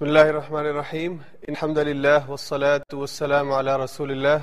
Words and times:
بسم 0.00 0.08
الله 0.08 0.30
الرحمن 0.30 0.66
الرحيم 0.66 1.22
الحمد 1.48 1.78
لله 1.78 2.30
والصلاة 2.30 2.90
والسلام 2.92 3.52
على 3.52 3.76
رسول 3.76 4.10
الله 4.12 4.40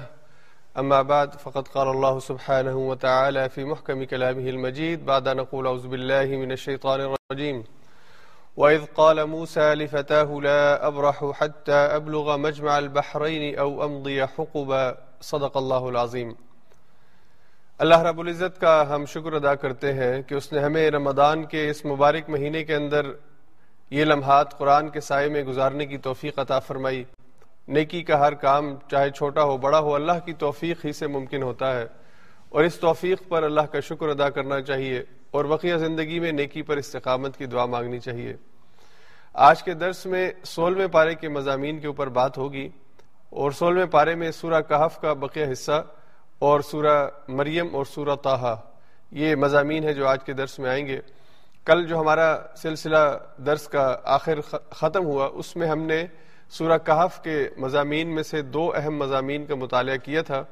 أما 0.77 1.01
بعد، 1.01 1.33
فقد 1.33 1.67
قال 1.67 1.87
الله 1.87 2.19
سبحانه 2.19 2.77
وتعالى 2.77 3.49
في 3.49 3.63
محكم 3.65 4.03
كلامه 4.03 4.49
المجيد 4.49 5.05
بعد 5.05 5.27
أن 5.27 5.37
نقول 5.37 5.67
أعوذ 5.67 5.87
بالله 5.87 6.25
من 6.25 6.51
الشيطان 6.51 6.99
الرجيم 7.01 7.63
وإذ 8.57 8.85
قال 8.85 9.25
موسى 9.25 9.75
لفتاه 9.75 10.41
لا 10.41 10.87
أبرح 10.87 11.31
حتى 11.33 11.71
أبلغ 11.71 12.37
مجمع 12.37 12.77
البحرين 12.79 13.59
أو 13.59 13.85
أمضي 13.85 14.27
حقبا. 14.27 14.97
صدق 15.21 15.57
الله 15.57 15.89
العظيم 15.89 16.33
اللہ 17.79 18.01
رب 18.03 18.19
العزت 18.19 18.61
کا 18.61 18.95
ہم 18.95 19.05
شکر 19.05 19.33
ادا 19.33 19.55
کرتے 19.55 19.93
ہیں 19.93 20.21
کہ 20.21 20.35
اس 20.35 20.53
نے 20.53 20.59
ہمیں 20.59 20.89
رمضان 20.91 21.45
کے 21.45 21.69
اس 21.69 21.85
مبارک 21.85 22.29
مہینے 22.29 22.63
کے 22.63 22.75
اندر 22.75 23.11
یہ 23.89 24.05
لمحات 24.05 24.57
قرآن 24.57 24.89
کے 24.89 24.99
سائے 24.99 25.29
میں 25.29 25.43
گزارنے 25.43 25.85
کی 25.85 25.97
توفیق 25.97 26.39
عطا 26.39 26.59
فرمائی۔ 26.59 27.03
نیکی 27.67 28.03
کا 28.03 28.19
ہر 28.19 28.33
کام 28.33 28.75
چاہے 28.91 29.09
چھوٹا 29.09 29.43
ہو، 29.43 29.57
بڑا 29.57 29.79
ہو، 29.79 29.95
اللہ 29.95 30.11
کی 30.25 30.33
توفیق 30.33 30.85
ہی 30.85 30.93
سے 30.93 31.07
ممکن 31.07 31.43
ہوتا 31.43 31.79
ہے۔ 31.79 31.85
اور 32.49 32.63
اس 32.63 32.75
توفیق 32.75 33.27
پر 33.27 33.43
اللہ 33.43 33.61
کا 33.61 33.79
شکر 33.79 34.07
ادا 34.07 34.29
کرنا 34.29 34.61
چاہیے 34.61 35.03
اور 35.31 35.45
بقیہ 35.45 35.75
زندگی 35.75 36.19
میں 36.19 36.31
نیکی 36.31 36.61
پر 36.61 36.77
استقامت 36.77 37.37
کی 37.37 37.45
دعا 37.45 37.65
مانگنی 37.65 37.99
چاہیے۔ 37.99 38.35
آج 39.33 39.63
کے 39.63 39.73
درس 39.73 40.05
میں 40.05 40.31
سولہویں 40.43 40.87
پارے 40.87 41.15
کے 41.15 41.29
مضامین 41.29 41.79
کے 41.79 41.87
اوپر 41.87 42.07
بات 42.07 42.37
ہوگی 42.37 42.69
اور 43.29 43.51
سولہویں 43.51 43.85
پارے 43.85 44.15
میں 44.15 44.31
سورہ 44.31 44.61
کہف 44.61 45.01
کا 45.01 45.13
بقیہ 45.13 45.45
حصہ 45.51 45.83
اور 46.39 46.59
سورہ 46.61 47.07
مریم 47.27 47.75
اور 47.75 47.85
سورہ 47.85 48.15
تاہا 48.15 48.61
یہ 49.11 49.35
مضامین 49.35 49.83
ہے 49.83 49.93
جو 49.93 50.07
آج 50.07 50.23
کے 50.23 50.33
درس 50.33 50.59
میں 50.59 50.69
آئیں 50.69 50.87
گے۔ 50.87 50.99
کل 51.67 51.85
جو 51.85 51.99
ہمارا 51.99 52.37
سلسلہ 52.55 52.97
درس 53.45 53.67
کا 53.67 53.85
آخر 54.03 54.39
ختم 54.69 55.05
ہوا، 55.05 55.29
اس 55.33 55.55
میں 55.55 55.67
ہم 55.67 55.81
نے 55.81 56.05
سورہ 56.49 56.77
کہف 56.77 57.21
کے 57.21 57.37
مضامین 57.57 58.13
میں 58.15 58.23
سے 58.23 58.41
دو 58.41 58.71
اہم 58.75 58.95
مضامین 58.95 59.45
کا 59.45 59.55
مطالعہ 59.55 59.97
کیا 59.97 60.21
تھا، 60.21 60.43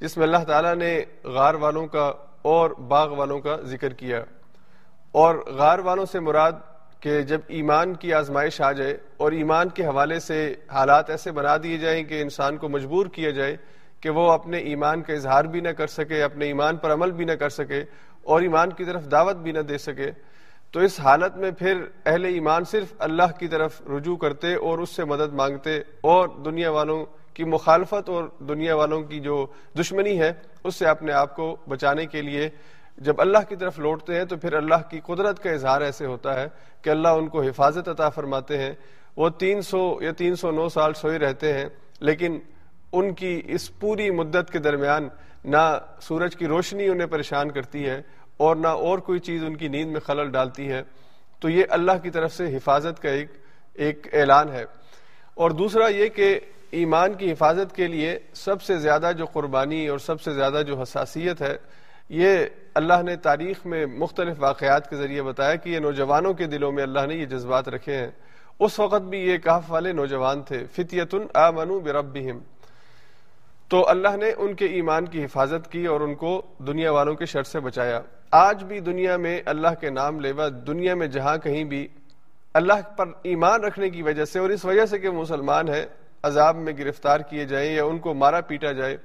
جس 0.00 0.16
میں 0.16 0.26
اللہ 0.26 0.44
تعالیٰ 0.44 0.74
نے 0.74 0.92
غار 1.24 1.54
والوں 1.54 1.86
کا 1.86 2.12
اور 2.42 2.70
باغ 2.70 3.12
والوں 3.16 3.40
کا 3.40 3.56
ذکر 3.62 3.92
کیا۔ 3.92 4.22
اور 5.12 5.34
غار 5.46 5.78
والوں 5.78 6.06
سے 6.12 6.20
مراد 6.20 6.52
کہ 7.00 7.20
جب 7.22 7.40
ایمان 7.48 7.94
کی 7.94 8.14
آزمائش 8.14 8.60
آ 8.60 8.72
جائے 8.72 8.96
اور 9.16 9.32
ایمان 9.32 9.68
کے 9.68 9.84
حوالے 9.84 10.18
سے 10.20 10.54
حالات 10.70 11.10
ایسے 11.10 11.32
بنا 11.32 11.56
دیے 11.62 11.78
جائیں 11.78 12.02
کہ 12.04 12.22
انسان 12.22 12.56
کو 12.56 12.68
مجبور 12.68 13.06
کیا 13.06 13.30
جائے 13.30 13.56
کہ 14.00 14.10
وہ 14.10 14.30
اپنے 14.32 14.58
ایمان 14.58 15.02
کا 15.02 15.12
اظہار 15.12 15.44
بھی 15.44 15.60
نہ 15.60 15.68
کر 15.68 15.86
سکے، 15.86 16.22
اپنے 16.22 16.46
ایمان 16.46 16.76
پر 16.76 16.92
عمل 16.92 17.10
بھی 17.12 17.24
نہ 17.24 17.32
کر 17.32 17.48
سکے 17.48 17.84
اور 18.22 18.40
ایمان 18.40 18.72
کی 18.72 18.84
طرف 18.84 19.10
دعوت 19.10 19.36
بھی 19.36 19.52
نہ 19.52 19.60
دے 19.60 19.78
سکے 19.78 20.10
تو 20.74 20.80
اس 20.80 20.98
حالت 21.00 21.36
میں 21.36 21.50
پھر 21.50 21.82
اہل 22.06 22.24
ایمان 22.24 22.64
صرف 22.64 22.92
اللہ 22.98 23.36
کی 23.38 23.48
طرف 23.48 23.80
رجوع 23.88 24.16
کرتے 24.16 24.54
اور 24.54 24.78
اس 24.78 24.90
سے 24.90 25.04
مدد 25.04 25.32
مانگتے 25.32 25.78
اور 26.00 26.28
دنیا 26.44 26.70
والوں 26.70 27.04
کی 27.34 27.44
مخالفت 27.44 28.08
اور 28.08 28.24
دنیا 28.48 28.76
والوں 28.76 29.02
کی 29.02 29.20
جو 29.20 29.46
دشمنی 29.78 30.18
ہے، 30.20 30.32
اس 30.64 30.74
سے 30.74 30.86
اپنے 30.86 31.12
آپ 31.12 31.34
کو 31.36 31.56
بچانے 31.68 32.06
کے 32.06 32.22
لیے 32.22 32.48
جب 32.98 33.20
اللہ 33.20 33.48
کی 33.48 33.56
طرف 33.56 33.78
لوٹتے 33.78 34.16
ہیں 34.16 34.24
تو 34.24 34.36
پھر 34.36 34.52
اللہ 34.52 34.88
کی 34.90 35.00
قدرت 35.06 35.42
کا 35.42 35.50
اظہار 35.50 35.80
ایسے 35.80 36.06
ہوتا 36.06 36.40
ہے 36.40 36.46
کہ 36.82 36.90
اللہ 36.90 37.08
ان 37.08 37.28
کو 37.28 37.42
حفاظت 37.42 37.88
عطا 37.88 38.08
فرماتے 38.08 38.58
ہیں۔ 38.58 38.72
وہ 39.16 39.28
تین 39.38 39.62
سو 39.62 39.98
یا 40.00 40.12
تین 40.12 40.34
سو 40.36 40.50
نو 40.50 40.68
سال 40.68 40.94
سوئے 40.94 41.18
رہتے 41.18 41.52
ہیں، 41.52 41.68
لیکن 42.00 42.38
ان 42.92 43.12
کی 43.14 43.40
اس 43.46 43.70
پوری 43.80 44.10
مدت 44.10 44.50
کے 44.52 44.58
درمیان 44.58 45.08
نہ 45.44 45.78
سورج 46.00 46.36
کی 46.36 46.46
روشنی 46.46 46.88
انہیں 46.88 47.06
پریشان 47.06 47.50
کرتی 47.50 47.86
ہے 47.86 48.00
اور 48.36 48.56
نہ 48.56 48.66
اور 48.66 48.98
کوئی 48.98 49.18
چیز 49.18 49.44
ان 49.44 49.56
کی 49.56 49.68
نیند 49.68 49.92
میں 49.92 50.00
خلل 50.00 50.30
ڈالتی 50.30 50.70
ہے، 50.70 50.82
تو 51.40 51.48
یہ 51.48 51.64
اللہ 51.70 51.92
کی 52.02 52.10
طرف 52.10 52.32
سے 52.32 52.56
حفاظت 52.56 53.02
کا 53.02 53.08
ایک 53.08 53.28
ایک 53.74 54.06
اعلان 54.12 54.48
ہے۔ 54.48 54.64
اور 55.34 55.50
دوسرا 55.50 55.88
یہ 55.88 56.08
کہ 56.08 56.40
ایمان 56.70 57.14
کی 57.14 57.32
حفاظت 57.32 57.76
کے 57.76 57.86
لیے 57.86 58.18
سب 58.34 58.62
سے 58.62 58.76
زیادہ 58.76 59.10
جو 59.18 59.24
قربانی 59.24 59.88
اور 59.88 59.98
سب 59.98 60.20
سے 60.20 60.32
زیادہ 60.32 60.62
جو 60.66 60.82
حساسیت 60.82 61.42
ہے، 61.42 61.56
یہ 62.08 62.38
اللہ 62.74 63.02
نے 63.02 63.16
تاریخ 63.16 63.66
میں 63.66 63.86
مختلف 63.86 64.36
واقعات 64.38 64.90
کے 64.90 64.96
ذریعے 64.96 65.22
بتایا 65.22 65.54
کہ 65.54 65.70
یہ 65.70 65.78
نوجوانوں 65.78 66.34
کے 66.34 66.46
دلوں 66.46 66.72
میں 66.72 66.82
اللہ 66.82 67.06
نے 67.06 67.14
یہ 67.14 67.26
جذبات 67.26 67.68
رکھے 67.68 67.96
ہیں۔ 67.96 68.10
اس 68.60 68.78
وقت 68.78 69.02
بھی 69.02 69.18
یہ 69.18 69.38
کہف 69.38 69.72
والے 69.72 69.92
نوجوان 69.92 70.42
تھے 70.42 70.66
فتیت 70.72 71.14
آمنو 71.34 71.80
بربہم 71.80 72.38
تو 73.72 73.88
اللہ 73.88 74.16
نے 74.16 74.32
ان 74.36 74.54
کے 74.54 74.66
ایمان 74.66 75.04
کی 75.04 75.24
حفاظت 75.24 75.72
کی 75.72 75.86
اور 75.86 76.00
ان 76.00 76.14
کو 76.14 76.42
دنیا 76.58 76.92
والوں 76.92 77.14
کے 77.14 77.26
شر 77.26 77.42
سے 77.42 77.60
بچایا۔ 77.60 78.00
آج 78.30 78.64
بھی 78.64 78.80
دنیا 78.80 79.16
میں 79.16 79.42
اللہ 79.46 79.68
کے 79.80 79.90
نام 79.90 80.20
لیوا، 80.20 80.48
دنیا 80.66 80.94
میں 80.94 81.06
جہاں 81.06 81.36
کہیں 81.36 81.64
بھی 81.64 81.88
اللہ 82.54 82.96
پر 82.96 83.04
ایمان 83.22 83.64
رکھنے 83.64 83.90
کی 83.90 84.02
وجہ 84.02 84.24
سے 84.24 84.38
اور 84.38 84.50
اس 84.50 84.64
وجہ 84.64 84.86
سے 84.86 84.98
کہ 84.98 85.10
مسلمان 85.10 85.68
ہے 85.68 85.86
عذاب 86.22 86.56
میں 86.56 86.72
گرفتار 86.78 87.20
کیے 87.20 87.44
جائیں 87.44 87.74
یا 87.74 87.84
ان 87.84 87.98
کو 87.98 88.14
مارا 88.14 88.40
پیٹا 88.40 88.72
جائے، 88.72 88.96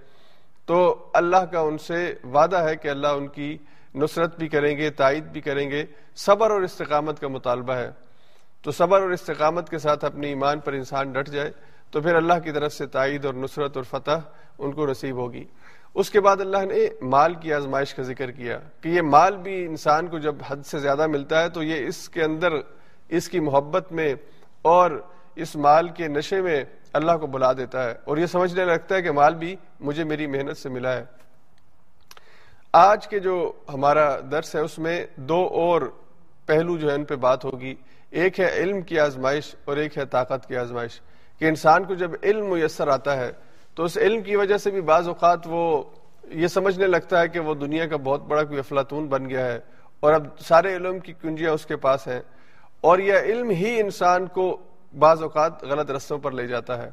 تو 0.66 1.10
اللہ 1.14 1.46
کا 1.52 1.60
ان 1.60 1.78
سے 1.78 2.14
وعدہ 2.24 2.58
ہے 2.58 2.76
کہ 2.76 2.88
اللہ 2.88 3.08
ان 3.08 3.28
کی 3.28 3.58
نصرت 3.96 4.40
بھی 4.40 4.48
کریں 4.48 4.78
گے، 4.78 4.90
تائید 4.90 5.24
بھی 5.24 5.42
کریں 5.42 5.72
گے۔ 5.72 5.86
صبر 6.16 6.52
اور 6.52 6.62
استقامت 6.62 7.20
کا 7.20 7.28
مطالبہ 7.28 7.74
ہے۔ 7.74 7.90
تو 8.62 8.72
صبر 8.72 9.02
اور 9.02 9.10
استقامت 9.10 9.70
کے 9.70 9.78
ساتھ 9.78 10.06
اپنے 10.06 10.28
ایمان 10.28 10.60
پر 10.60 10.74
انسان 10.74 11.12
ڈٹ 11.12 11.30
جائے۔ 11.30 11.52
تو 11.92 12.02
پھر 12.02 12.16
اللہ 12.16 12.34
کی 12.44 12.52
طرف 12.52 12.74
سے 12.74 12.86
تائید 12.88 13.26
اور 13.26 13.34
نصرت 13.34 13.78
اور 13.78 13.84
فتح 13.84 14.20
ان 14.58 14.72
کو 14.72 14.88
نصیب 14.88 15.16
ہوگی۔ 15.16 15.46
اس 15.96 16.10
کے 16.10 16.22
بعد 16.22 16.38
اللہ 16.42 16.58
نے 16.58 16.88
مال 17.02 17.34
کی 17.34 17.54
آزمائش 17.54 17.94
کا 17.94 18.04
ذکر 18.04 18.32
کیا 18.32 18.60
کہ 18.82 18.90
یہ 18.90 19.02
مال 19.02 19.38
بھی 19.38 19.66
انسان 19.66 20.08
کو 20.08 20.18
جب 20.18 20.36
حد 20.48 20.58
سے 20.66 20.80
زیادہ 20.80 21.08
ملتا 21.08 21.42
ہے 21.42 21.50
تو 21.50 21.64
یہ 21.64 21.88
اس 21.88 22.10
کے 22.10 22.24
اندر 22.24 22.50
اس 23.10 23.30
کی 23.30 23.40
محبت 23.40 23.92
میں 23.92 24.16
اور 24.62 25.02
اس 25.36 25.56
مال 25.56 25.90
کے 25.90 26.08
نشے 26.08 26.42
میں 26.42 26.64
اللہ 26.94 27.12
کو 27.12 27.28
بلا 27.28 27.54
دیتا 27.54 27.84
ہے 27.84 27.94
اور 28.04 28.18
یہ 28.18 28.26
سمجھنے 28.26 28.66
لگتا 28.66 28.96
ہے 28.96 29.02
کہ 29.02 29.12
مال 29.12 29.36
بھی 29.36 29.56
مجھے 29.80 30.04
میری 30.04 30.28
محنت 30.28 30.58
سے 30.58 30.70
ملا 30.70 30.94
ہے۔ 30.94 31.06
آج 32.74 33.08
کے 33.08 33.20
جو 33.20 33.52
ہمارا 33.74 34.20
درس 34.32 34.56
ہے 34.56 34.62
اس 34.62 34.80
میں 34.80 35.06
دو 35.16 35.48
اور 35.48 35.82
پہلو 36.46 36.78
جو 36.78 36.90
ہے 36.90 36.96
ان 36.96 37.06
پہ 37.06 37.16
بات 37.16 37.46
ہوگی۔ 37.46 37.76
ایک 38.10 38.40
ہے 38.40 38.54
علم 38.54 38.82
کی 38.82 39.00
آزمائش 39.00 39.56
اور 39.66 39.78
ایک 39.78 39.98
ہے 39.98 40.06
طاقت 40.06 40.48
کی 40.48 40.58
آزمائش۔ 40.58 41.02
کہ 41.40 41.46
انسان 41.46 41.84
کو 41.84 41.94
جب 41.94 42.12
علم 42.24 42.50
میسر 42.50 42.88
آتا 42.88 43.18
ہے 43.18 43.32
تو 43.76 43.84
اس 43.84 43.98
علم 43.98 44.22
کی 44.22 44.36
وجہ 44.36 44.58
سے 44.58 44.72
بھی 44.72 44.82
بعض 44.82 45.08
اوقات 45.08 45.40
وہ 45.46 45.84
یہ 46.32 46.48
سمجھنے 46.48 46.88
لگتا 46.88 47.22
ہے 47.22 47.28
کہ 47.28 47.40
وہ 47.40 47.54
دنیا 47.54 47.86
کا 47.86 47.98
بہت 47.98 48.22
بڑا 48.22 48.44
کوئی 48.44 48.60
افلاطون 48.60 49.08
بن 49.08 49.30
گیا 49.30 49.46
ہے 49.46 49.60
اور 50.00 50.14
اب 50.14 50.28
سارے 50.40 50.76
علم 50.76 51.00
کی 51.00 51.14
کنجیاں 51.14 51.52
اس 51.52 51.66
کے 51.66 51.76
پاس 51.76 52.08
ہیں 52.08 52.22
اور 52.82 53.00
یہ 53.00 53.14
علم 53.14 53.50
ہی 53.50 53.80
انسان 53.80 54.28
کو 54.28 54.58
بعض 55.00 55.22
اوقات 55.22 55.64
غلط 55.64 55.92
رستوں 55.92 56.18
پر 56.18 56.32
لے 56.32 56.48
جاتا 56.48 56.84
ہے۔ 56.84 56.90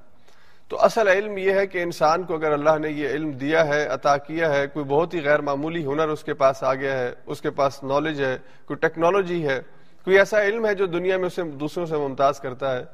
تو 0.68 0.80
اصل 0.80 1.08
علم 1.08 1.38
یہ 1.38 1.52
ہے 1.52 1.66
کہ 1.66 1.82
انسان 1.82 2.22
کو 2.22 2.34
اگر 2.34 2.52
اللہ 2.52 2.78
نے 2.80 2.90
یہ 2.90 3.08
علم 3.08 3.30
دیا 3.30 3.66
ہے، 3.66 3.86
عطا 3.86 4.16
کیا 4.16 4.54
ہے، 4.54 4.66
کوئی 4.66 4.84
بہت 4.84 5.14
ہی 5.14 5.24
غیر 5.24 5.40
معمولی 5.40 5.86
ہنر 5.86 6.08
اس 6.08 6.24
کے 6.24 6.34
پاس 6.34 6.62
آ 6.62 6.74
گیا 6.74 6.98
ہے، 6.98 7.12
اس 7.26 7.40
کے 7.40 7.50
پاس 7.50 7.82
نالج 7.82 8.22
ہے، 8.22 8.38
کوئی 8.66 8.76
ٹیکنالوجی 8.76 9.46
ہے، 9.46 9.60
کوئی 10.04 10.18
ایسا 10.18 10.42
علم 10.42 10.66
ہے 10.66 10.74
جو 10.74 10.86
دنیا 10.86 11.16
میں 11.16 11.26
اسے 11.26 11.42
دوسروں 11.42 11.86
سے 11.86 11.96
ممتاز 11.96 12.40
کرتا 12.40 12.76
ہے 12.76 12.84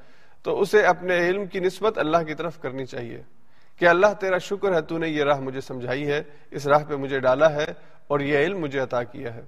تو 0.42 0.60
اسے 0.60 0.82
اپنے 0.82 1.28
علم 1.28 1.46
کی 1.46 1.60
نسبت 1.60 1.98
اللہ 1.98 2.18
کی 2.18 2.34
طرف 2.34 2.58
کرنی 2.58 2.86
چاہیے 2.86 3.22
کہ 3.78 3.88
اللہ 3.88 4.06
تیرا 4.20 4.38
شکر 4.38 4.74
ہے 4.74 4.80
تو 4.80 4.98
نے 4.98 5.08
یہ 5.08 5.24
راہ 5.24 5.40
مجھے 5.40 5.60
سمجھائی 5.60 6.06
ہے، 6.06 6.22
اس 6.50 6.66
راہ 6.66 6.84
پہ 6.88 6.94
مجھے 6.94 7.18
ڈالا 7.18 7.52
ہے 7.52 7.66
اور 8.06 8.20
یہ 8.20 8.38
علم 8.38 8.58
مجھے 8.58 8.78
عطا 8.78 9.02
کیا 9.02 9.34
ہے۔ 9.34 9.42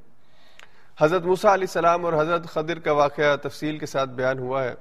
حضرت 1.01 1.23
موسا 1.23 1.55
علیہ 1.55 1.65
السلام 1.65 2.05
اور 2.05 2.13
حضرت 2.13 2.47
خضر 2.47 2.79
کا 2.79 2.93
واقعہ 2.93 3.37
تفصیل 3.37 3.79
کے 3.79 3.87
ساتھ 3.87 4.11
بیان 4.11 4.39
ہوا 4.39 4.65
ہے۔ 4.65 4.75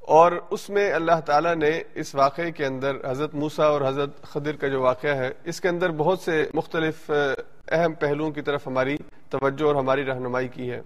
اور 0.00 0.32
اس 0.50 0.70
میں 0.70 0.92
اللہ 0.92 1.20
تعالیٰ 1.26 1.54
نے 1.54 1.82
اس 1.94 2.14
واقعے 2.14 2.52
کے 2.52 2.66
اندر 2.66 2.96
حضرت 3.10 3.34
موسا 3.34 3.64
اور 3.64 3.80
حضرت 3.88 4.22
خضر 4.22 4.56
کا 4.56 4.68
جو 4.68 4.80
واقعہ 4.80 5.14
ہے، 5.14 5.30
اس 5.44 5.60
کے 5.60 5.68
اندر 5.68 5.90
بہت 5.90 6.18
سے 6.18 6.44
مختلف 6.54 7.10
اہم 7.68 7.92
پہلوؤں 7.92 8.30
کی 8.30 8.42
طرف 8.42 8.66
ہماری 8.66 8.96
توجہ 9.30 9.66
اور 9.66 9.74
ہماری 9.74 10.04
رہنمائی 10.04 10.48
کی 10.48 10.70
ہے۔ 10.70 10.80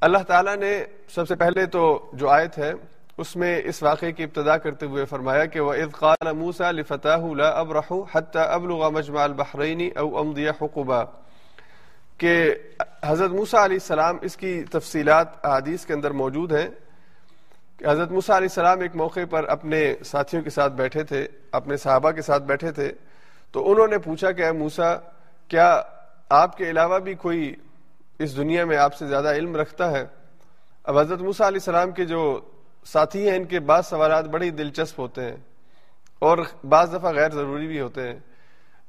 اللہ 0.00 0.18
تعالیٰ 0.18 0.56
نے 0.56 0.84
سب 1.08 1.28
سے 1.28 1.34
پہلے 1.34 1.66
تو 1.66 2.10
جو 2.12 2.28
آیت 2.28 2.58
ہے 2.58 2.72
اس 3.18 3.36
میں 3.36 3.60
اس 3.64 3.82
واقعے 3.82 4.12
کی 4.12 4.24
ابتدا 4.24 4.58
کرتے 4.58 4.86
ہوئے 4.86 5.04
فرمایا 5.04 5.44
کہ 5.44 5.60
وہ 5.60 5.74
قال 5.98 6.32
موسا 6.32 6.70
لفتح 6.70 7.34
لا 7.36 7.48
ابرح 7.48 7.92
حتى 8.14 8.38
ابلغ 8.38 8.90
مجمع 8.92 9.22
البحرین 9.22 9.98
او 9.98 10.18
امضي 10.18 10.48
حقبا۔ 10.48 11.04
کہ 12.18 12.54
حضرت 13.04 13.30
موسا 13.30 13.64
علیہ 13.64 13.76
السلام 13.76 14.18
اس 14.22 14.36
کی 14.36 14.62
تفصیلات 14.62 15.46
احادیث 15.46 15.86
کے 15.86 15.92
اندر 15.92 16.10
موجود 16.10 16.52
ہیں۔ 16.52 16.68
کہ 17.76 17.84
حضرت 17.90 18.10
موسا 18.10 18.36
علیہ 18.36 18.48
السلام 18.50 18.80
ایک 18.80 18.96
موقع 18.96 19.20
پر 19.30 19.44
اپنے 19.44 19.94
ساتھیوں 20.04 20.42
کے 20.42 20.50
ساتھ 20.50 20.72
بیٹھے 20.72 21.02
تھے، 21.02 21.28
اپنے 21.52 21.76
صحابہ 21.76 22.10
کے 22.10 22.22
ساتھ 22.22 22.42
بیٹھے 22.42 22.72
تھے۔ 22.72 22.92
تو 23.52 23.70
انہوں 23.70 23.86
نے 23.86 23.98
پوچھا 23.98 24.32
کہ 24.32 24.42
اے 24.42 24.52
موسا 24.52 24.96
کیا 25.48 25.82
آپ 26.28 26.56
کے 26.56 26.70
علاوہ 26.70 26.98
بھی 26.98 27.14
کوئی 27.14 27.54
اس 28.18 28.36
دنیا 28.36 28.64
میں 28.64 28.76
آپ 28.76 28.94
سے 28.94 29.06
زیادہ 29.06 29.28
علم 29.28 29.56
رکھتا 29.56 29.90
ہے؟ 29.90 30.06
اب 30.84 30.98
حضرت 30.98 31.20
موسا 31.20 31.48
علیہ 31.48 31.56
السلام 31.56 31.90
کے 31.90 32.04
جو 32.04 32.40
ساتھی 32.84 33.28
ہیں 33.28 33.36
ان 33.36 33.44
کے 33.44 33.60
بعض 33.60 33.86
سوالات 33.86 34.24
بڑے 34.24 34.44
ہی 34.44 34.50
دلچسپ 34.50 35.00
ہوتے 35.00 35.22
ہیں 35.22 35.36
اور 36.18 36.38
بعض 36.68 36.94
دفعہ 36.94 37.12
غیر 37.12 37.30
ضروری 37.30 37.66
بھی 37.66 37.80
ہوتے 37.80 38.02
ہیں۔ 38.02 38.18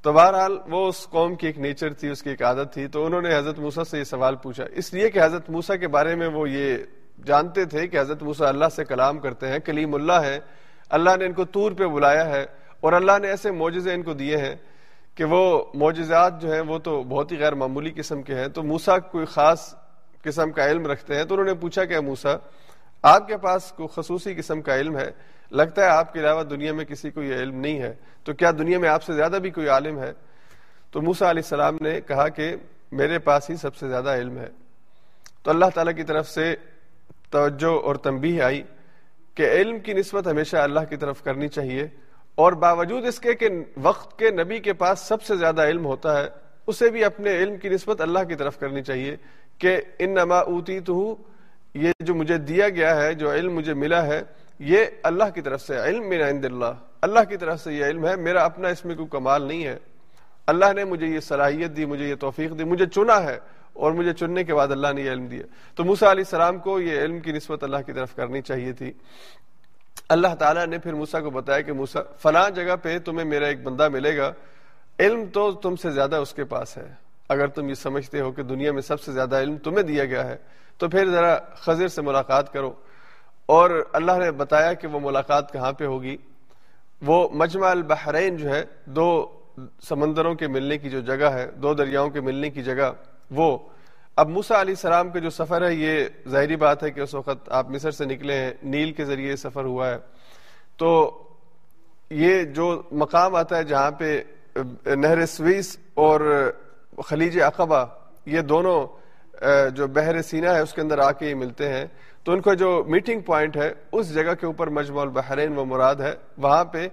تو 0.02 0.14
بہرحال 0.14 0.58
وہ 0.68 0.88
اس 0.88 1.08
قوم 1.10 1.36
کی 1.36 1.48
ایک 1.48 1.60
نیچر 1.60 1.94
تھی، 1.94 2.10
اس 2.10 2.24
کی 2.24 2.30
ایک 2.30 2.44
عادت 2.44 2.74
تھی۔ 2.74 2.88
تو 2.88 3.06
انہوں 3.06 3.22
نے 3.22 3.38
حضرت 3.38 3.60
موسا 3.60 3.84
سے 3.84 4.00
یہ 4.00 4.04
سوال 4.04 4.36
پوچھا۔ 4.36 4.64
اس 4.72 4.94
لیے 4.94 5.10
کہ 5.10 5.24
حضرت 5.24 5.50
موسا 5.50 5.76
کے 5.76 5.88
بارے 5.88 6.16
میں 6.16 6.28
وہ 6.28 6.50
یہ 6.50 6.78
جانتے 7.26 7.66
تھے 7.66 7.88
کہ 7.88 8.00
حضرت 8.00 8.24
موسیٰ 8.24 8.48
اللہ 8.48 8.66
سے 8.76 8.84
کلام 8.86 9.18
کرتے 9.18 9.48
ہیں، 9.48 9.60
کلیم 9.60 9.96
اللہ 9.96 10.14
ہے 10.14 10.40
اللہ 10.90 11.10
نے 11.20 11.26
ان 11.26 11.34
کو 11.34 11.46
تور 11.46 11.72
پہ 11.72 11.86
بلایا 11.86 12.30
ہے 12.30 12.46
اور 12.80 12.94
اللہ 12.94 13.12
نے 13.22 13.28
ایسے 13.28 13.52
معجزے 13.52 13.94
ان 13.94 14.04
کو 14.04 14.14
دیے 14.14 14.38
ہیں 14.38 14.56
کہ 15.16 15.24
وہ 15.24 15.64
معجزات 15.74 16.42
جو 16.42 16.54
ہیں 16.54 16.62
وہ 16.62 16.80
تو 16.80 17.04
بہت 17.04 17.32
ہی 17.32 17.40
غیر 17.40 17.56
معمولی 17.56 17.92
قسم 17.96 18.22
کے 18.22 18.36
ہیں۔ 18.36 18.48
تو 18.48 18.64
موسا 18.64 19.00
کوئی 19.00 19.26
خاص 19.26 19.76
قسم 20.22 20.52
کا 20.52 20.66
علم 20.66 20.86
رکھتے 20.86 21.16
ہیں۔ 21.16 21.24
تو 21.24 21.36
انہوں 21.36 21.48
نے 21.48 21.54
پوچھا 21.54 21.86
کہ 21.86 22.00
موسا 22.00 22.30
آپ 23.04 23.28
کے 23.28 23.38
پاس 23.38 23.72
کوئی 23.72 23.88
خصوصی 23.96 24.34
قسم 24.34 24.62
کا 24.62 24.76
علم 24.80 24.98
ہے، 24.98 25.10
لگتا 25.52 25.82
ہے 25.82 25.90
آپ 25.90 26.14
کے 26.14 26.20
علاوہ 26.20 26.44
دنیا 26.44 26.74
میں 26.74 26.86
کسی 26.86 27.10
کو 27.10 27.24
یہ 27.24 27.36
علم 27.36 27.60
نہیں 27.60 27.80
ہے۔ 27.82 27.94
تو 28.24 28.34
کیا 28.34 28.52
دنیا 28.52 28.80
میں 28.80 28.90
آپ 28.90 29.04
سے 29.04 29.14
زیادہ 29.14 29.38
بھی 29.42 29.50
کوئی 29.50 29.68
عالم 29.68 30.00
ہے؟ 30.00 30.12
تو 30.92 31.02
موسا 31.02 31.30
علیہ 31.30 31.42
السلام 31.44 31.78
نے 31.82 32.00
کہا 32.02 32.28
کہ 32.28 32.56
میرے 32.92 33.20
پاس 33.20 33.50
ہی 33.50 33.56
سب 33.56 33.76
سے 33.76 33.88
زیادہ 33.88 34.16
علم 34.16 34.38
ہے۔ 34.38 34.50
تو 35.44 35.52
اللہ 35.52 35.66
تعالیٰ 35.74 35.96
کی 35.96 36.04
طرف 36.04 36.30
سے 36.30 36.54
توجہ 37.30 37.72
اور 37.84 37.96
تنبیہ 37.96 38.42
آئی 38.44 38.62
کہ 39.38 39.50
علم 39.52 39.80
کی 39.80 39.94
نسبت 39.94 40.28
ہمیشہ 40.28 40.58
اللہ 40.58 40.80
کی 40.90 40.98
طرف 40.98 41.22
کرنی 41.24 41.48
چاہیے، 41.48 41.88
اور 42.38 42.54
باوجود 42.54 43.06
اس 43.06 43.20
کے 43.20 43.34
کہ 43.34 43.50
وقت 43.78 44.18
کے 44.20 44.30
نبی 44.32 44.60
کے 44.60 44.74
پاس 44.74 45.00
سب 45.00 45.22
سے 45.22 45.36
زیادہ 45.36 45.68
علم 45.68 45.86
ہوتا 45.86 46.18
ہے، 46.18 46.28
اسے 46.68 46.90
بھی 46.90 47.04
اپنے 47.04 47.36
علم 47.38 47.58
کی 47.58 47.70
نسبت 47.70 48.02
اللہ 48.02 48.24
کی 48.28 48.36
طرف 48.36 48.60
کرنی 48.60 48.84
چاہیے 48.84 49.16
کہ 49.58 49.76
ان 50.00 50.14
نما 50.14 50.40
اوتی 50.40 50.80
تو 50.80 51.16
یہ 51.74 51.92
جو 52.00 52.16
مجھے 52.16 52.38
دیا 52.38 52.70
گیا 52.70 53.02
ہے، 53.02 53.14
جو 53.14 53.34
علم 53.34 53.54
مجھے 53.54 53.74
ملا 53.74 54.06
ہے، 54.06 54.22
یہ 54.60 54.86
اللہ 55.04 55.24
کی 55.36 55.42
طرف 55.42 55.62
سے 55.62 55.78
علم 55.78 56.10
میرا 56.10 56.30
عند 56.30 56.46
اللہ۔ 56.46 56.74
اللہ 57.02 57.20
کی 57.30 57.38
طرف 57.38 57.64
سے 57.64 57.74
یہ 57.74 57.86
علم 57.86 58.08
ہے، 58.08 58.16
میرا 58.16 58.44
اپنا 58.44 58.68
اس 58.68 58.86
میں 58.86 58.96
کوئی 58.96 59.08
کمال 59.12 59.44
نہیں 59.44 59.66
ہے۔ 59.66 59.78
اللہ 60.48 60.74
نے 60.74 60.84
مجھے 60.84 61.08
یہ 61.08 61.20
صلاحیت 61.20 61.78
دی، 61.78 61.86
مجھے 61.86 62.06
یہ 62.06 62.16
توفیق 62.16 62.60
دی، 62.60 62.64
مجھے 62.64 62.86
چنا 62.86 63.24
ہے 63.24 63.40
اور 63.74 63.92
مجھے 63.92 64.14
چننے 64.14 64.44
کے 64.44 64.54
بعد 64.54 64.68
اللہ 64.68 64.88
نے 64.96 65.02
یہ 65.02 65.12
علم 65.12 65.26
دیا۔ 65.26 65.44
تو 65.76 65.84
موسا 65.84 66.12
علیہ 66.12 66.24
السلام 66.26 66.58
کو 66.58 66.80
یہ 66.80 67.00
علم 67.00 67.20
کی 67.20 67.32
نسبت 67.32 67.64
اللہ 67.64 67.78
کی 67.86 67.94
طرف 67.94 68.16
کرنی 68.16 68.42
چاہیے 68.42 68.74
تھی۔ 68.74 68.92
اللہ 70.10 70.36
تعالیٰ 70.40 70.66
نے 70.66 70.78
پھر 70.78 70.94
موسا 70.94 71.22
کو 71.22 71.30
بتایا 71.30 71.62
کہ 71.62 71.74
موسا 71.74 72.00
فلاں 72.18 72.50
جگہ 72.50 72.76
پہ 72.82 73.00
تمہیں 73.00 73.26
میرا 73.26 73.48
ایک 73.48 73.64
بندہ 73.64 73.90
ملے 73.90 74.18
گا۔ 74.18 74.34
علم 75.00 75.26
تو 75.34 75.52
تم 75.52 75.76
سے 75.76 75.90
زیادہ 75.92 76.16
اس 76.16 76.34
کے 76.34 76.44
پاس 76.44 76.78
ہے۔ 76.78 77.09
اگر 77.30 77.48
تم 77.48 77.70
یہ 77.70 77.74
سمجھتے 77.74 78.22
ہو 78.22 78.32
کہ 78.32 78.44
دنیا 78.44 78.72
میں 78.72 78.82
سب 78.82 79.02
سے 79.02 79.12
زیادہ 79.12 79.40
علم 79.40 79.58
تمہیں 79.58 79.84
دیا 79.84 80.06
گیا 80.06 80.28
ہے، 80.28 80.38
تو 80.78 80.90
پھر 80.90 81.10
ذرا 81.10 81.38
خضر 81.56 81.88
سے 81.88 82.02
ملاقات 82.02 82.54
کرو۔ 82.54 82.74
اور 83.46 83.90
اللہ 83.94 84.12
نے 84.12 84.32
بتایا 84.32 84.74
کہ 84.74 84.88
وہ 84.88 85.00
ملاقات 85.00 85.54
کہاں 85.54 85.72
پہ 85.72 85.86
ہوگی؟ 85.86 86.18
وہ 87.02 87.30
مجمع 87.32 87.68
البحرین 87.68 88.38
جو 88.38 88.50
ہے، 88.50 88.64
دو 88.86 89.28
سمندروں 89.84 90.36
کے 90.36 90.48
ملنے 90.48 90.78
کی 90.78 90.90
جو 90.90 91.00
جگہ 91.00 91.26
ہے، 91.26 91.52
دو 91.52 91.74
دریاؤں 91.74 92.10
کے 92.10 92.22
ملنے 92.22 92.50
کی 92.50 92.64
جگہ، 92.64 92.92
وہ۔ 93.32 93.58
اب 94.16 94.30
موسا 94.30 94.62
علیہ 94.62 94.74
السلام 94.74 95.10
کا 95.10 95.20
جو 95.20 95.30
سفر 95.30 95.68
ہے، 95.68 95.74
یہ 95.74 96.06
ظاہری 96.28 96.56
بات 96.56 96.84
ہے 96.84 96.92
کہ 96.92 97.00
اس 97.00 97.14
وقت 97.14 97.50
آپ 97.50 97.70
مصر 97.70 97.92
سے 97.92 98.06
نکلے 98.06 98.34
ہیں، 98.34 98.54
نیل 98.64 98.92
کے 98.92 99.06
ذریعے 99.06 99.36
سفر 99.36 99.64
ہوا 99.64 99.90
ہے۔ 99.90 99.98
تو 100.78 101.22
یہ 102.10 102.44
جو 102.44 102.82
مقام 102.92 103.36
آتا 103.36 103.58
ہے 103.58 103.64
جہاں 103.64 103.92
پہ 103.92 104.22
نہر 104.86 105.26
سویس 105.26 105.78
اور 105.94 106.52
خلیج 107.02 107.42
اقبا 107.42 107.84
یہ 108.26 108.42
دونوں 108.42 108.88
جو 109.76 109.88
بحر 109.88 110.22
سینا 110.22 110.56
ہے، 110.56 110.60
اس 110.60 110.74
کے 110.74 110.82
اندر 110.82 111.00
آ 111.00 111.12
کے 111.12 111.34
ملتے 111.36 111.74
ہیں۔ 111.74 111.86
تو 112.24 112.32
ان 112.32 112.42
کا 112.42 112.54
جو 112.54 112.84
میٹنگ 112.88 113.22
پوائنٹ 113.22 113.58
ہے، 113.58 113.74
اس 113.92 114.14
جگہ 114.14 114.34
کے 114.40 114.46
اوپر 114.46 114.68
مجمع 114.68 115.02
البحرین 115.02 115.58
وہ 115.58 115.66
مراد 115.66 115.96
ہے۔ 115.96 116.14
وہاں 116.38 116.66
پہ 116.66 116.88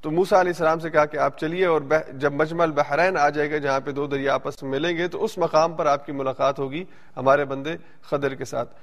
تو 0.00 0.10
موسا 0.10 0.40
علیہ 0.40 0.52
السلام 0.52 0.78
سے 0.78 0.90
کہا 0.90 1.04
کہ 1.04 1.16
آپ 1.16 1.38
چلیے 1.38 1.66
اور 1.66 1.80
جب 2.12 2.32
مجمع 2.32 2.62
البحرین 2.62 3.16
آ 3.16 3.28
جائے 3.28 3.50
گا، 3.50 3.58
جہاں 3.58 3.80
پہ 3.84 3.90
دو 3.90 4.06
دریا 4.06 4.34
آپس 4.34 4.62
میں 4.62 4.70
ملیں 4.70 4.96
گے، 4.96 5.08
تو 5.08 5.24
اس 5.24 5.38
مقام 5.38 5.72
پر 5.72 5.86
آپ 5.86 6.06
کی 6.06 6.12
ملاقات 6.12 6.58
ہوگی 6.58 6.84
ہمارے 7.16 7.44
بندے 7.44 7.76
خدر 8.10 8.34
کے 8.34 8.44
ساتھ۔ 8.44 8.74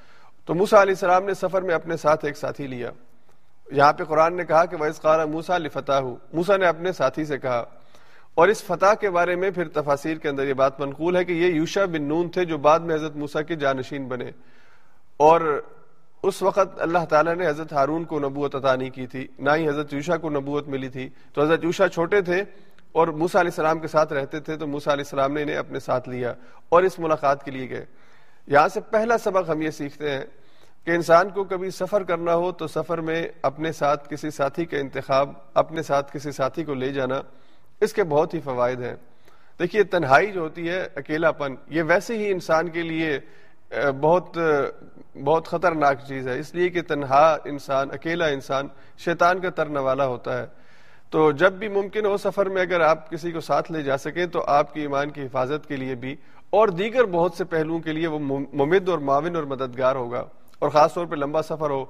تو 0.45 0.53
موسا 0.53 0.81
علیہ 0.81 0.93
السلام 0.93 1.25
نے 1.25 1.33
سفر 1.33 1.61
میں 1.61 1.75
اپنے 1.75 1.97
ساتھ 1.97 2.25
ایک 2.25 2.37
ساتھی 2.37 2.67
لیا۔ 2.67 2.91
یہاں 3.71 3.93
پہ 3.93 4.03
قرآن 4.03 4.35
نے 4.37 4.45
کہا 4.45 4.65
کہ 4.65 4.77
ویس 4.79 5.01
قارا 5.01 5.25
موسا 5.25 5.57
فتح 5.73 6.01
موسا 6.33 6.57
نے 6.57 6.65
اپنے 6.67 6.91
ساتھی 6.91 7.25
سے 7.25 7.37
کہا 7.37 7.63
اور 8.35 8.47
اس 8.47 8.63
فتح 8.63 8.93
کے 8.99 9.09
بارے 9.09 9.35
میں 9.35 9.51
پھر 9.51 9.67
تفاصیر 9.67 10.17
کے 10.17 10.29
اندر 10.29 10.47
یہ 10.47 10.53
بات 10.53 10.79
منقول 10.79 11.15
ہے 11.15 11.25
کہ 11.25 11.31
یہ 11.31 11.47
یوشا 11.47 11.85
بن 11.85 12.03
نون 12.03 12.29
تھے 12.29 12.45
جو 12.45 12.57
بعد 12.57 12.79
میں 12.79 12.95
حضرت 12.95 13.15
موسا 13.15 13.41
کے 13.41 13.55
جانشین 13.55 14.07
بنے۔ 14.07 14.31
اور 15.17 15.61
اس 16.23 16.41
وقت 16.41 16.81
اللہ 16.81 17.05
تعالیٰ 17.09 17.35
نے 17.35 17.47
حضرت 17.47 17.73
ہارون 17.73 18.03
کو 18.03 18.19
نبوت 18.19 18.55
عطا 18.55 18.75
نہیں 18.75 18.89
کی 18.89 19.07
تھی، 19.07 19.27
نہ 19.39 19.49
ہی 19.55 19.69
حضرت 19.69 19.93
یوشا 19.93 20.17
کو 20.17 20.29
نبوت 20.29 20.67
ملی 20.67 20.89
تھی۔ 20.89 21.09
تو 21.33 21.41
حضرت 21.41 21.63
یوشا 21.63 21.87
چھوٹے 21.87 22.21
تھے 22.21 22.43
اور 22.91 23.07
موسا 23.07 23.39
علیہ 23.39 23.51
السلام 23.51 23.79
کے 23.79 23.87
ساتھ 23.87 24.13
رہتے 24.13 24.39
تھے 24.39 24.57
تو 24.57 24.67
موسا 24.67 24.93
علیہ 24.93 25.03
السلام 25.03 25.33
نے 25.33 25.41
انہیں 25.41 25.55
اپنے 25.55 25.79
ساتھ 25.79 26.09
لیا 26.09 26.33
اور 26.69 26.83
اس 26.83 26.99
ملاقات 26.99 27.43
کے 27.43 27.51
لیے 27.51 27.69
گئے۔ 27.69 27.85
یہاں 28.47 28.67
سے 28.67 28.79
پہلا 28.79 29.17
سبق 29.17 29.49
ہم 29.49 29.61
یہ 29.61 29.69
سیکھتے 29.69 30.11
ہیں 30.11 30.25
کہ 30.85 30.91
انسان 30.91 31.29
کو 31.29 31.43
کبھی 31.43 31.69
سفر 31.69 32.03
کرنا 32.03 32.35
ہو 32.35 32.51
تو 32.51 32.67
سفر 32.67 32.97
میں 32.97 33.27
اپنے 33.41 33.71
ساتھ 33.71 34.09
کسی 34.09 34.29
ساتھی 34.29 34.65
کا 34.65 34.77
انتخاب، 34.77 35.31
اپنے 35.53 35.81
ساتھ 35.81 36.13
کسی 36.13 36.31
ساتھی 36.31 36.63
کو 36.63 36.73
لے 36.73 36.89
جانا۔ 36.89 37.21
اس 37.81 37.93
کے 37.93 38.03
بہت 38.03 38.33
ہی 38.33 38.39
فوائد 38.39 38.81
ہیں۔ 38.81 38.95
دیکھیے، 39.59 39.83
تنہائی 39.83 40.31
جو 40.31 40.41
ہوتی 40.41 40.69
ہے 40.69 40.87
اکیلا 40.95 41.31
پن 41.31 41.55
یہ 41.67 41.83
ویسے 41.87 42.17
ہی 42.17 42.31
انسان 42.31 42.69
کے 42.69 42.81
لیے 42.81 43.19
بہت 44.01 44.37
بہت 45.25 45.47
خطرناک 45.47 45.99
چیز 46.07 46.27
ہے۔ 46.27 46.37
اس 46.39 46.53
لیے 46.55 46.69
کہ 46.69 46.81
تنہا 46.81 47.25
انسان، 47.45 47.91
اکیلا 47.91 48.25
انسان 48.25 48.67
شیطان 48.97 49.39
کا 49.39 49.49
ترنے 49.49 49.79
والا 49.79 50.05
ہوتا 50.05 50.37
ہے۔ 50.41 50.45
تو 51.09 51.31
جب 51.31 51.53
بھی 51.53 51.67
ممکن 51.67 52.05
ہو 52.05 52.15
سفر 52.17 52.49
میں 52.49 52.61
اگر 52.61 52.81
آپ 52.81 53.09
کسی 53.11 53.31
کو 53.31 53.39
ساتھ 53.39 53.71
لے 53.71 53.81
جا 53.83 53.97
سکیں، 53.97 54.25
تو 54.25 54.43
آپ 54.47 54.73
کی 54.73 54.81
ایمان 54.81 55.09
کی 55.09 55.21
حفاظت 55.21 55.67
کے 55.67 55.75
لیے 55.75 55.95
بھی، 55.95 56.15
اور 56.49 56.67
دیگر 56.67 57.05
بہت 57.05 57.33
سے 57.33 57.43
پہلوؤں 57.43 57.79
کے 57.79 57.93
لیے 57.93 58.07
وہ 58.07 58.19
ممد 58.53 58.89
اور 58.89 58.99
معاون 58.99 59.35
اور 59.35 59.43
مددگار 59.43 59.95
ہوگا۔ 59.95 60.23
اور 60.59 60.69
خاص 60.69 60.93
طور 60.93 61.05
پہ 61.05 61.15
لمبا 61.15 61.41
سفر 61.41 61.69
ہو، 61.69 61.83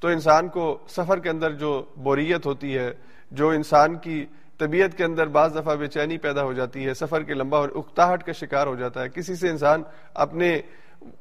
تو 0.00 0.08
انسان 0.08 0.48
کو 0.48 0.78
سفر 0.88 1.18
کے 1.18 1.30
اندر 1.30 1.52
جو 1.52 1.84
بوریت 1.96 2.46
ہوتی 2.46 2.76
ہے، 2.78 2.90
جو 3.30 3.48
انسان 3.48 3.94
کی 3.94 4.24
طبیعت 4.58 4.96
کے 4.96 5.04
اندر 5.04 5.26
بعض 5.26 5.56
دفعہ 5.56 5.76
بے 5.76 5.86
چینی 5.86 6.18
پیدا 6.18 6.42
ہو 6.42 6.52
جاتی 6.52 6.86
ہے، 6.86 6.94
سفر 6.94 7.22
کے 7.22 7.34
لمبا 7.34 7.58
اور 7.58 7.68
اکتاہٹ 7.74 8.22
کا 8.22 8.32
شکار 8.32 8.66
ہو 8.66 8.76
جاتا 8.76 9.02
ہے۔ 9.02 9.08
کسی 9.08 9.34
سے 9.34 9.48
انسان 9.48 9.82
اپنے 10.14 10.60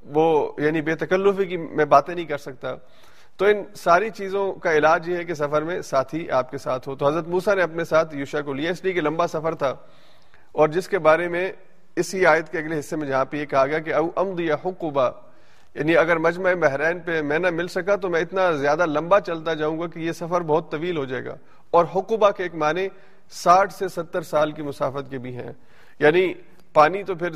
وہ 0.04 0.52
یعنی 0.58 0.82
بے 0.82 0.96
تکلفی 0.96 1.46
کی 1.46 1.58
میں 1.58 1.86
باتیں 1.86 2.16
نہیں 2.16 2.26
کر 2.26 2.38
سکتا۔ 2.38 2.76
تو 3.38 3.46
ان 3.46 3.64
ساری 3.76 4.10
چیزوں 4.10 4.54
کا 4.54 4.74
علاج 4.74 5.10
یہ 5.10 5.16
ہے 5.16 5.24
کہ 5.24 5.34
سفر 5.34 5.62
میں 5.62 5.82
ساتھی 5.82 6.32
آپ 6.32 6.52
کے 6.52 6.58
ساتھ 6.58 6.90
ہو۔ 6.90 6.96
تو 6.96 7.08
حضرت 7.08 7.28
موسا 7.28 7.54
نے 7.54 7.62
اپنے 7.62 7.84
ساتھ 7.84 8.16
یوشا 8.16 8.42
کو 8.42 8.54
لیا۔ 8.54 8.72
اس 8.72 8.84
لیے 8.84 8.94
کہ 8.94 9.02
لمبا 9.02 9.28
سفر 9.28 9.56
تھا۔ 9.56 9.76
اور 10.52 10.70
جس 10.70 10.88
کے 10.88 11.00
بارے 11.00 11.28
میں 11.28 11.52
اسی 11.96 12.26
آیت 12.26 12.50
کے 12.50 12.58
اگلے 12.58 12.80
حصے 12.80 12.96
میں 12.96 13.08
جہاں 13.08 13.26
پہ 13.26 13.38
یہ 13.38 13.46
کہا 13.46 13.66
گیا 13.66 13.80
کہ 13.80 13.94
او 13.94 14.10
امد 14.16 14.40
یا 14.40 14.56
حقوبہ 14.66 15.10
یعنی 15.76 15.98
اگر 15.98 16.18
مجمع 16.18 16.54
بحرین 16.54 17.00
پہ 17.00 17.22
میں 17.22 17.40
نہ 17.40 17.50
مل 17.50 17.68
سکا 17.68 17.96
تو 17.96 18.10
میں 18.10 18.22
اتنا 18.22 18.52
زیادہ 18.52 18.86
لمبا 18.86 19.20
چلتا 19.20 19.54
جاؤں 19.54 19.80
گا 19.80 19.88
کہ 19.88 20.00
یہ 20.00 20.12
سفر 20.12 20.42
بہت 20.42 20.72
طویل 20.72 20.98
ہو 20.98 21.06
جائے 21.06 21.26
گا۔ 21.26 21.36
اور 21.76 21.86
حقوبہ 21.96 22.32
کے 22.32 22.44
ایک 22.44 22.56
معنی 22.56 22.88
ساٹھ 23.30 23.74
سے 23.74 23.88
ستر 23.88 24.22
سال 24.22 24.52
کی 24.52 24.62
مسافت 24.62 25.12
کے 25.12 25.18
بھی 25.18 25.36
ہیں۔ 25.36 25.52
یعنی 26.00 26.34
پانی 26.74 27.04
تو 27.04 27.16
پھر 27.16 27.30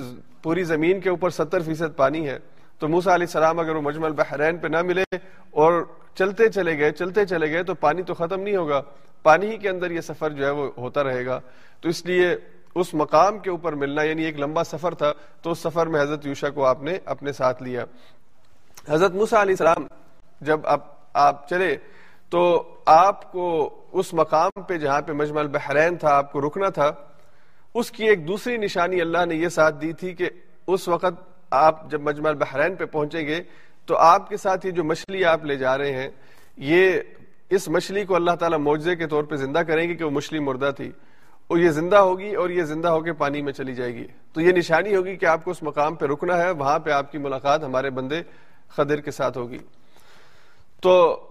پوری 0.43 0.63
زمین 0.63 0.99
کے 0.99 1.09
اوپر 1.09 1.29
ستر 1.29 1.61
فیصد 1.61 1.95
پانی 1.95 2.27
ہے۔ 2.27 2.37
تو 2.79 2.87
موسا 2.87 3.15
علیہ 3.15 3.27
السلام 3.27 3.59
اگر 3.59 3.75
وہ 3.75 3.81
مجمل 3.81 4.11
بحرین 4.11 4.57
پہ 4.57 4.67
نہ 4.67 4.81
ملے 4.81 5.03
اور 5.51 5.85
چلتے 6.15 6.49
چلے 6.49 6.77
گئے، 6.77 6.91
چلتے 6.91 7.25
چلے 7.25 7.51
گئے 7.51 7.63
تو 7.63 7.73
پانی 7.73 8.03
تو 8.03 8.13
ختم 8.13 8.41
نہیں 8.41 8.55
ہوگا۔ 8.55 8.81
پانی 9.23 9.45
ہی 9.45 9.57
کے 9.57 9.69
اندر 9.69 9.91
یہ 9.91 10.01
سفر 10.01 10.29
جو 10.29 10.45
ہے 10.45 10.51
وہ 10.51 10.71
ہوتا 10.77 11.03
رہے 11.03 11.25
گا۔ 11.25 11.39
تو 11.81 11.89
اس 11.89 12.05
لیے 12.05 12.35
اس 12.75 12.93
مقام 12.93 13.39
کے 13.39 13.49
اوپر 13.49 13.73
ملنا 13.73 14.03
یعنی 14.03 14.23
ایک 14.23 14.39
لمبا 14.39 14.63
سفر 14.63 14.93
تھا۔ 14.93 15.13
تو 15.41 15.51
اس 15.51 15.59
سفر 15.59 15.87
میں 15.87 16.01
حضرت 16.01 16.25
یوشا 16.25 16.49
کو 16.49 16.65
آپ 16.65 16.83
نے 16.83 16.97
اپنے 17.05 17.31
ساتھ 17.31 17.63
لیا۔ 17.63 17.85
حضرت 18.89 19.11
موسا 19.11 19.41
علیہ 19.41 19.55
السلام 19.59 19.87
جب 20.41 20.59
آپ 20.63 20.99
آپ 21.13 21.49
چلے 21.49 21.77
تو 22.29 22.73
آپ 22.85 23.31
کو 23.31 23.75
اس 23.91 24.13
مقام 24.13 24.61
پہ 24.61 24.77
جہاں 24.77 25.01
پہ 25.01 25.11
مجمع 25.11 25.39
البحرین 25.39 25.97
تھا، 25.97 26.09
آپ 26.09 26.31
کو 26.31 26.41
رکنا 26.41 26.69
تھا، 26.69 26.91
اس 27.73 27.91
کی 27.91 28.05
ایک 28.05 28.27
دوسری 28.27 28.57
نشانی 28.57 29.01
اللہ 29.01 29.25
نے 29.25 29.35
یہ 29.35 29.47
ساتھ 29.47 29.75
دی 29.81 29.93
تھی 29.93 30.13
کہ 30.13 30.29
اس 30.67 30.87
وقت 30.87 31.29
آپ 31.51 31.91
جب 31.91 32.01
مجمع 32.01 32.29
البحرین 32.29 32.75
پہ 32.75 32.85
پہنچیں 32.85 33.27
گے، 33.27 33.43
تو 33.85 33.97
آپ 33.97 34.29
کے 34.29 34.37
ساتھ 34.37 34.65
یہ 34.65 34.71
جو 34.71 34.83
مچھلی 34.83 35.25
آپ 35.25 35.45
لے 35.45 35.55
جا 35.55 35.77
رہے 35.77 35.91
ہیں، 35.91 36.09
یہ 36.57 37.01
اس 37.49 37.69
مچھلی 37.69 38.05
کو 38.05 38.15
اللہ 38.15 38.31
تعالیٰ 38.31 38.59
معجزے 38.59 38.95
کے 38.95 39.07
طور 39.07 39.23
پہ 39.23 39.35
زندہ 39.35 39.59
کریں 39.59 39.89
گے 39.89 39.95
کہ 39.95 40.05
وہ 40.05 40.09
مچھلی 40.09 40.39
مردہ 40.39 40.71
تھی۔ 40.77 40.91
اور 41.47 41.57
یہ 41.57 41.69
زندہ 41.69 41.95
ہوگی 41.95 42.35
اور 42.35 42.49
یہ 42.49 42.63
زندہ 42.63 42.87
ہو 42.87 43.01
کے 43.01 43.13
پانی 43.13 43.41
میں 43.41 43.53
چلی 43.53 43.75
جائے 43.75 43.93
گی۔ 43.93 44.07
تو 44.33 44.41
یہ 44.41 44.51
نشانی 44.51 44.95
ہوگی 44.95 45.15
کہ 45.15 45.25
آپ 45.25 45.43
کو 45.43 45.51
اس 45.51 45.63
مقام 45.63 45.95
پہ 45.95 46.05
رکنا 46.05 46.37
ہے، 46.37 46.51
وہاں 46.51 46.79
پہ 46.79 46.91
آپ 46.91 47.11
کی 47.11 47.17
ملاقات 47.17 47.63
ہمارے 47.63 47.89
بندے 47.89 48.21
خدر 48.69 49.01
کے 49.01 49.11
ساتھ 49.11 49.37
ہوگی۔ 49.37 49.57
تو 50.81 51.23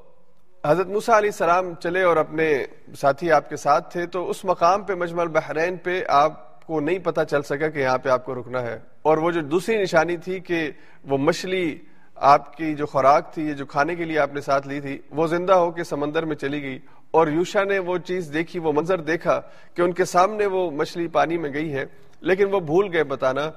حضرت 0.67 0.87
موسا 0.87 1.19
علیہ 1.19 1.29
السلام 1.29 1.75
چلے 1.75 2.03
اور 2.03 2.17
اپنے 2.17 2.65
ساتھی 3.01 3.33
آپ 3.33 3.51
کے 3.51 3.57
ساتھ 3.57 3.93
تھے، 3.93 4.07
تو 4.07 4.31
اس 4.31 4.45
مقام 4.45 4.83
پہ، 4.83 4.95
مجمع 4.95 5.23
البحرین 5.23 5.77
پہ 5.77 6.03
آپ 6.09 6.67
کو 6.67 6.81
نہیں 6.81 6.99
پتا 6.99 7.25
چل 7.25 7.43
سکا 7.43 7.69
کہ 7.69 7.79
یہاں 7.79 7.99
پہ 7.99 8.09
آپ 8.09 8.25
کو 8.25 8.35
رکنا 8.35 8.63
ہے۔ 8.63 8.79
اور 9.03 9.19
وہ 9.19 9.31
جو 9.31 9.41
دوسری 9.41 9.83
نشانی 9.83 10.17
تھی 10.17 10.41
کہ 10.41 10.71
وہ 11.05 11.19
مچھلی 11.19 11.79
آپ 12.15 12.57
کی 12.57 12.75
جو 12.75 12.87
خوراک 12.87 13.35
تھی 13.35 13.55
جو 13.55 13.67
کھانے 13.67 13.95
کے 13.95 14.05
لیے 14.05 14.19
آپ 14.19 14.35
نے 14.35 14.41
ساتھ 14.41 14.69
لی 14.69 14.81
تھی، 14.81 14.99
وہ 15.11 15.27
زندہ 15.27 15.53
ہو 15.53 15.71
کے 15.71 15.85
سمندر 15.85 16.25
میں 16.25 16.37
چلی 16.37 16.63
گئی۔ 16.63 16.79
اور 17.11 17.29
یوشا 17.29 17.65
نے 17.65 17.79
وہ 17.79 17.99
چیز 17.99 18.31
دیکھی، 18.33 18.59
وہ 18.59 18.73
منظر 18.73 19.01
دیکھا 19.01 19.41
کہ 19.75 19.83
ان 19.83 19.93
کے 19.93 20.05
سامنے 20.05 20.47
وہ 20.47 20.71
مچھلی 20.71 21.09
پانی 21.09 21.39
میں 21.39 21.53
گئی 21.53 21.75
ہے۔ 21.75 21.85
لیکن 22.21 22.55
وہ 22.55 22.61
بھول 22.61 22.89
گئے 22.93 23.05
بتانا 23.05 23.51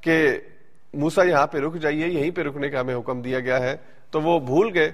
کہ 0.00 0.38
موسا 0.94 1.22
یہاں 1.22 1.46
پہ 1.46 1.58
رک 1.58 1.74
جائیے، 1.74 2.06
یہیں 2.06 2.30
پہ 2.30 2.42
رکنے 2.42 2.68
کا 2.68 2.80
ہمیں 2.80 2.96
حکم 2.96 3.22
دیا 3.22 3.40
گیا 3.40 3.60
ہے۔ 3.60 3.76
تو 4.10 4.20
وہ 4.20 4.40
بھول 4.40 4.70
گئے 4.74 4.92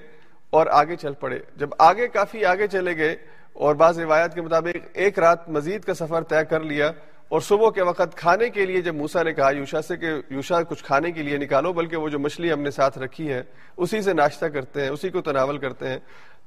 اور 0.49 0.67
آگے 0.71 0.95
چل 0.95 1.13
پڑے۔ 1.13 1.39
جب 1.55 1.69
آگے 1.79 2.07
کافی 2.07 2.45
آگے 2.45 2.67
چلے 2.67 2.97
گئے 2.97 3.15
اور 3.53 3.75
بعض 3.75 3.99
روایات 3.99 4.35
کے 4.35 4.41
مطابق 4.41 4.87
ایک 4.93 5.19
رات 5.19 5.49
مزید 5.49 5.83
کا 5.83 5.93
سفر 5.93 6.23
طے 6.23 6.45
کر 6.49 6.59
لیا 6.59 6.91
اور 7.29 7.41
صبح 7.41 7.69
کے 7.69 7.81
وقت 7.81 8.15
کھانے 8.15 8.49
کے 8.49 8.65
لیے 8.65 8.81
جب 8.81 8.95
موسا 8.95 9.23
نے 9.23 9.33
کہا، 9.33 9.49
یوشا 9.51 9.81
سے 9.81 9.97
کہ 9.97 10.09
یوشا 10.29 10.61
کچھ 10.63 10.83
کھانے 10.83 11.11
کے 11.11 11.23
لیے 11.23 11.37
نکالو، 11.37 11.73
بلکہ 11.73 11.97
وہ 11.97 12.09
جو 12.09 12.19
مچھلی 12.19 12.53
ہم 12.53 12.61
نے 12.61 12.71
ساتھ 12.71 12.97
رکھی 12.97 13.31
ہے 13.33 13.43
اسی 13.77 14.01
سے 14.01 14.13
ناشتہ 14.13 14.45
کرتے 14.45 14.81
ہیں، 14.81 14.89
اسی 14.89 15.09
کو 15.09 15.21
تناول 15.21 15.57
کرتے 15.57 15.87
ہیں۔ 15.87 15.99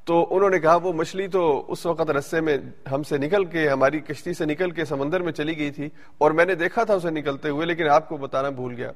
تو 0.05 0.27
انہوں 0.31 0.51
نے 0.51 0.59
کہا، 0.59 0.75
وہ 0.75 0.93
مچھلی 0.93 1.29
تو 1.29 1.65
اس 1.69 1.87
وقت 1.87 2.11
رسے 2.11 2.41
میں 2.41 2.59
ہم 2.93 3.03
سے 3.03 3.19
نکل 3.19 3.45
کے، 3.45 3.69
ہماری 3.69 4.01
کشتی 4.01 4.35
سے 4.35 4.45
نکل 4.45 4.71
کے 4.71 4.85
سمندر 4.85 5.21
میں 5.21 5.33
چلی 5.33 5.59
گئی 5.59 5.71
تھی 5.71 5.89
اور 6.19 6.31
میں 6.31 6.45
نے 6.45 6.55
دیکھا 6.55 6.85
تھا 6.85 6.95
اسے 6.95 7.11
نکلتے 7.11 7.49
ہوئے، 7.49 7.67
لیکن 7.67 7.89
آپ 7.89 8.09
کو 8.09 8.17
بتانا 8.17 8.49
بھول 8.49 8.75
گیا۔ 8.75 8.93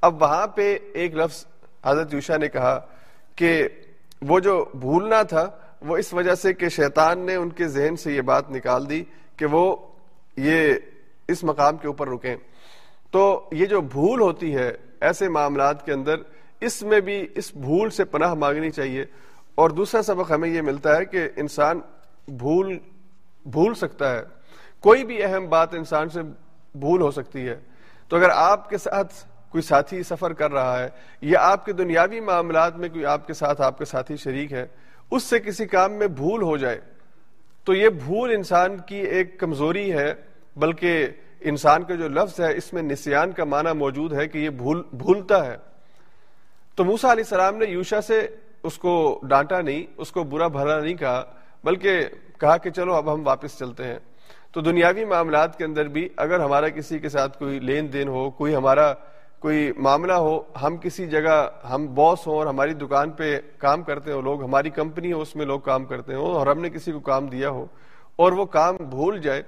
اب 0.00 0.22
وہاں 0.22 0.46
پہ 0.46 0.78
ایک 0.92 1.14
لفظ 1.14 1.46
حضرت 1.84 2.14
یوشا 2.14 2.36
نے 2.36 2.48
کہا 2.48 2.80
کہ 3.36 3.68
وہ 4.28 4.40
جو 4.40 4.64
بھولنا 4.74 5.22
تھا، 5.22 5.50
وہ 5.80 5.96
اس 5.96 6.14
وجہ 6.14 6.34
سے 6.34 6.54
کہ 6.54 6.68
شیطان 6.68 7.18
نے 7.18 7.34
ان 7.34 7.50
کے 7.50 7.68
ذہن 7.68 7.96
سے 7.96 8.12
یہ 8.12 8.20
بات 8.20 8.50
نکال 8.50 8.90
دی 8.90 9.04
کہ 9.36 9.46
وہ 9.46 9.76
یہ 10.36 10.74
اس 11.28 11.44
مقام 11.44 11.76
کے 11.76 11.86
اوپر 11.86 12.08
رکیں۔ 12.08 12.36
تو 13.10 13.48
یہ 13.52 13.66
جو 13.66 13.80
بھول 13.80 14.20
ہوتی 14.20 14.54
ہے 14.54 14.72
ایسے 15.00 15.28
معاملات 15.28 15.86
کے 15.86 15.92
اندر، 15.92 16.14
اس 16.60 16.82
میں 16.82 17.00
بھی 17.00 17.26
اس 17.34 17.54
بھول 17.54 17.90
سے 17.90 18.04
پناہ 18.04 18.34
مانگنی 18.34 18.70
چاہیے۔ 18.70 19.04
اور 19.54 19.70
دوسرا 19.70 20.02
سبق 20.02 20.30
ہمیں 20.30 20.48
یہ 20.48 20.62
ملتا 20.62 20.96
ہے 20.96 21.04
کہ 21.04 21.28
انسان 21.36 21.80
بھول 22.28 22.78
بھول 23.46 23.74
سکتا 23.74 24.12
ہے۔ 24.12 24.22
کوئی 24.80 25.04
بھی 25.04 25.24
اہم 25.24 25.48
بات 25.48 25.74
انسان 25.74 26.08
سے 26.08 26.22
بھول 26.74 27.00
ہو 27.00 27.10
سکتی 27.10 27.48
ہے۔ 27.48 27.60
تو 28.08 28.16
اگر 28.16 28.28
آپ 28.28 28.70
کے 28.70 28.78
ساتھ 28.78 29.14
کوئی 29.52 29.62
ساتھی 29.62 30.02
سفر 30.02 30.32
کر 30.32 30.52
رہا 30.52 30.78
ہے، 30.82 30.88
یا 31.20 31.38
آپ 31.40 31.64
کے 31.64 31.72
دنیاوی 31.72 32.20
معاملات 32.20 32.76
میں 32.76 32.88
کوئی 32.88 33.06
آپ 33.06 33.26
کے 33.26 33.34
ساتھ، 33.34 33.60
آپ 33.60 33.78
کے 33.78 33.84
ساتھی 33.84 34.16
شریک 34.16 34.52
ہے، 34.52 34.66
اس 35.10 35.22
سے 35.22 35.40
کسی 35.40 35.66
کام 35.66 35.92
میں 35.92 36.06
بھول 36.06 36.42
ہو 36.42 36.56
جائے۔ 36.56 36.80
تو 37.64 37.74
یہ 37.74 37.88
بھول 37.88 38.30
انسان 38.30 38.76
کی 38.78 38.96
ایک 38.96 39.38
کمزوری 39.40 39.92
ہے، 39.92 40.14
بلکہ 40.56 41.06
انسان 41.40 41.82
کا 41.82 41.94
جو 41.94 42.08
لفظ 42.08 42.40
ہے، 42.40 42.56
اس 42.56 42.72
میں 42.72 42.82
نسیان 42.82 43.32
کا 43.32 43.44
معنی 43.44 43.72
موجود 43.72 44.12
ہے 44.12 44.28
کہ 44.28 44.38
یہ 44.38 44.50
بھول، 44.50 44.82
بھولتا 44.92 45.44
ہے۔ 45.46 45.56
تو 46.74 46.84
موسا 46.84 47.12
علیہ 47.12 47.24
السلام 47.24 47.56
نے 47.56 47.64
یوشا 47.64 48.00
سے 48.00 48.26
اس 48.62 48.78
کو 48.78 49.20
ڈانٹا 49.22 49.60
نہیں، 49.60 49.82
اس 49.96 50.12
کو 50.12 50.22
برا 50.22 50.46
بھلا 50.46 50.78
نہیں 50.78 50.94
کہا، 50.94 51.22
بلکہ 51.64 52.00
کہا 52.38 52.56
کہ 52.56 52.70
چلو 52.70 52.94
اب 52.94 53.14
ہم 53.14 53.26
واپس 53.26 53.58
چلتے 53.58 53.84
ہیں۔ 53.84 53.98
تو 54.52 54.60
دنیاوی 54.60 55.04
معاملات 55.04 55.58
کے 55.58 55.64
اندر 55.64 55.88
بھی 55.88 56.08
اگر 56.16 56.40
ہمارا 56.40 56.68
کسی 56.68 56.98
کے 56.98 57.08
ساتھ 57.08 57.38
کوئی 57.38 57.58
لین 57.60 57.92
دین 57.92 58.08
ہو، 58.08 58.30
کوئی 58.30 58.54
ہمارا 58.54 58.92
کوئی 59.42 59.70
معاملہ 59.76 60.12
ہو، 60.12 60.38
ہم 60.62 60.76
کسی 60.76 61.06
جگہ، 61.06 61.48
ہم 61.70 61.86
باس 61.94 62.26
ہوں 62.26 62.34
اور 62.34 62.46
ہماری 62.46 62.74
دکان 62.74 63.10
پہ 63.10 63.38
کام 63.58 63.82
کرتے 63.82 64.12
ہو 64.12 64.20
لوگ، 64.20 64.42
ہماری 64.44 64.70
کمپنی 64.70 65.12
ہو، 65.12 65.20
اس 65.20 65.34
میں 65.36 65.46
لوگ 65.46 65.60
کام 65.60 65.84
کرتے 65.84 66.14
ہوں 66.14 66.34
اور 66.34 66.46
ہم 66.46 66.60
نے 66.60 66.70
کسی 66.70 66.92
کو 66.92 67.00
کام 67.00 67.26
دیا 67.26 67.50
ہو 67.50 67.66
اور 68.16 68.32
وہ 68.32 68.44
کام 68.46 68.76
بھول 68.90 69.20
جائے 69.20 69.42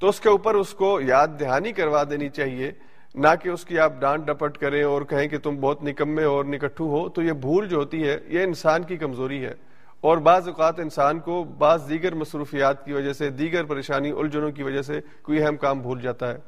تو 0.00 0.08
اس 0.08 0.20
کے 0.20 0.28
اوپر 0.28 0.54
اس 0.54 0.74
کو 0.74 1.00
یاد 1.00 1.28
دہانی 1.40 1.72
کروا 1.72 2.02
دینی 2.10 2.28
چاہیے، 2.28 2.70
نہ 3.14 3.28
کہ 3.42 3.48
اس 3.48 3.64
کی 3.64 3.78
آپ 3.78 4.00
ڈانٹ 4.00 4.26
ڈپٹ 4.26 4.58
کریں 4.58 4.82
اور 4.82 5.02
کہیں 5.02 5.26
کہ 5.28 5.38
تم 5.38 5.56
بہت 5.60 5.82
نکمے 5.84 6.24
اور 6.24 6.44
نکٹھو 6.44 6.88
ہو، 6.90 7.08
تو 7.08 7.22
یہ 7.22 7.32
بھول 7.32 7.68
جو 7.68 7.76
ہوتی 7.76 8.06
ہے، 8.08 8.18
یہ 8.28 8.42
انسان 8.42 8.82
کی 8.82 8.96
کمزوری 8.96 9.44
ہے 9.44 9.54
اور 10.00 10.18
بعض 10.18 10.48
اوقات 10.48 10.80
انسان 10.80 11.18
کو 11.20 11.42
بعض 11.58 11.88
دیگر 11.88 12.14
مصروفیات 12.14 12.84
کی 12.84 12.92
وجہ 12.92 13.12
سے، 13.12 13.30
دیگر 13.30 13.64
پریشانی، 13.64 14.10
الجھنوں 14.10 14.50
کی 14.50 14.62
وجہ 14.62 14.82
سے 14.82 15.00
کوئی 15.22 15.42
اہم 15.42 15.56
کام 15.56 15.80
بھول 15.80 16.00
جاتا 16.00 16.32
ہے۔ 16.32 16.38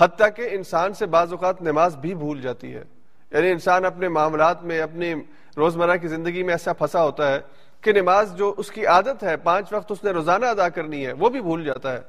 حتیٰ 0.00 0.28
کہ 0.36 0.48
انسان 0.50 0.94
سے 0.94 1.06
بعض 1.06 1.30
اوقات 1.32 1.62
نماز 1.62 1.96
بھی 1.96 2.14
بھول 2.14 2.40
جاتی 2.40 2.74
ہے۔ 2.74 2.82
یعنی 3.30 3.50
انسان 3.50 3.84
اپنے 3.84 4.08
معاملات 4.08 4.64
میں، 4.64 4.80
اپنی 4.80 5.14
روزمرہ 5.56 5.96
کی 5.96 6.08
زندگی 6.08 6.42
میں 6.42 6.54
ایسا 6.54 6.72
پھنسا 6.72 7.02
ہوتا 7.02 7.32
ہے 7.32 7.40
کہ 7.80 7.92
نماز 7.92 8.36
جو 8.36 8.54
اس 8.56 8.70
کی 8.70 8.86
عادت 8.86 9.22
ہے، 9.22 9.36
پانچ 9.36 9.72
وقت 9.72 9.92
اس 9.92 10.04
نے 10.04 10.10
روزانہ 10.10 10.46
ادا 10.46 10.68
کرنی 10.68 11.06
ہے، 11.06 11.12
وہ 11.12 11.28
بھی 11.28 11.40
بھول 11.40 11.64
جاتا 11.64 11.92
ہے۔ 11.92 12.00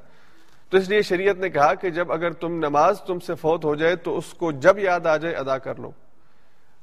تو 0.70 0.76
اس 0.76 0.88
لیے 0.88 1.02
شریعت 1.02 1.36
نے 1.36 1.48
کہا 1.48 1.74
کہ 1.74 1.90
جب 1.90 2.12
اگر 2.12 2.30
تم 2.30 2.52
نماز 2.52 3.00
تم 3.00 3.18
سے 3.18 3.34
فوت 3.34 3.64
ہو 3.64 3.74
جائے 3.74 3.96
تو 3.96 4.18
اس 4.18 4.34
کو 4.34 4.52
جب 4.52 4.78
یاد 4.78 5.06
آ 5.06 5.16
جائے 5.16 5.34
ادا 5.34 5.58
کر 5.58 5.78
لو۔ 5.78 5.90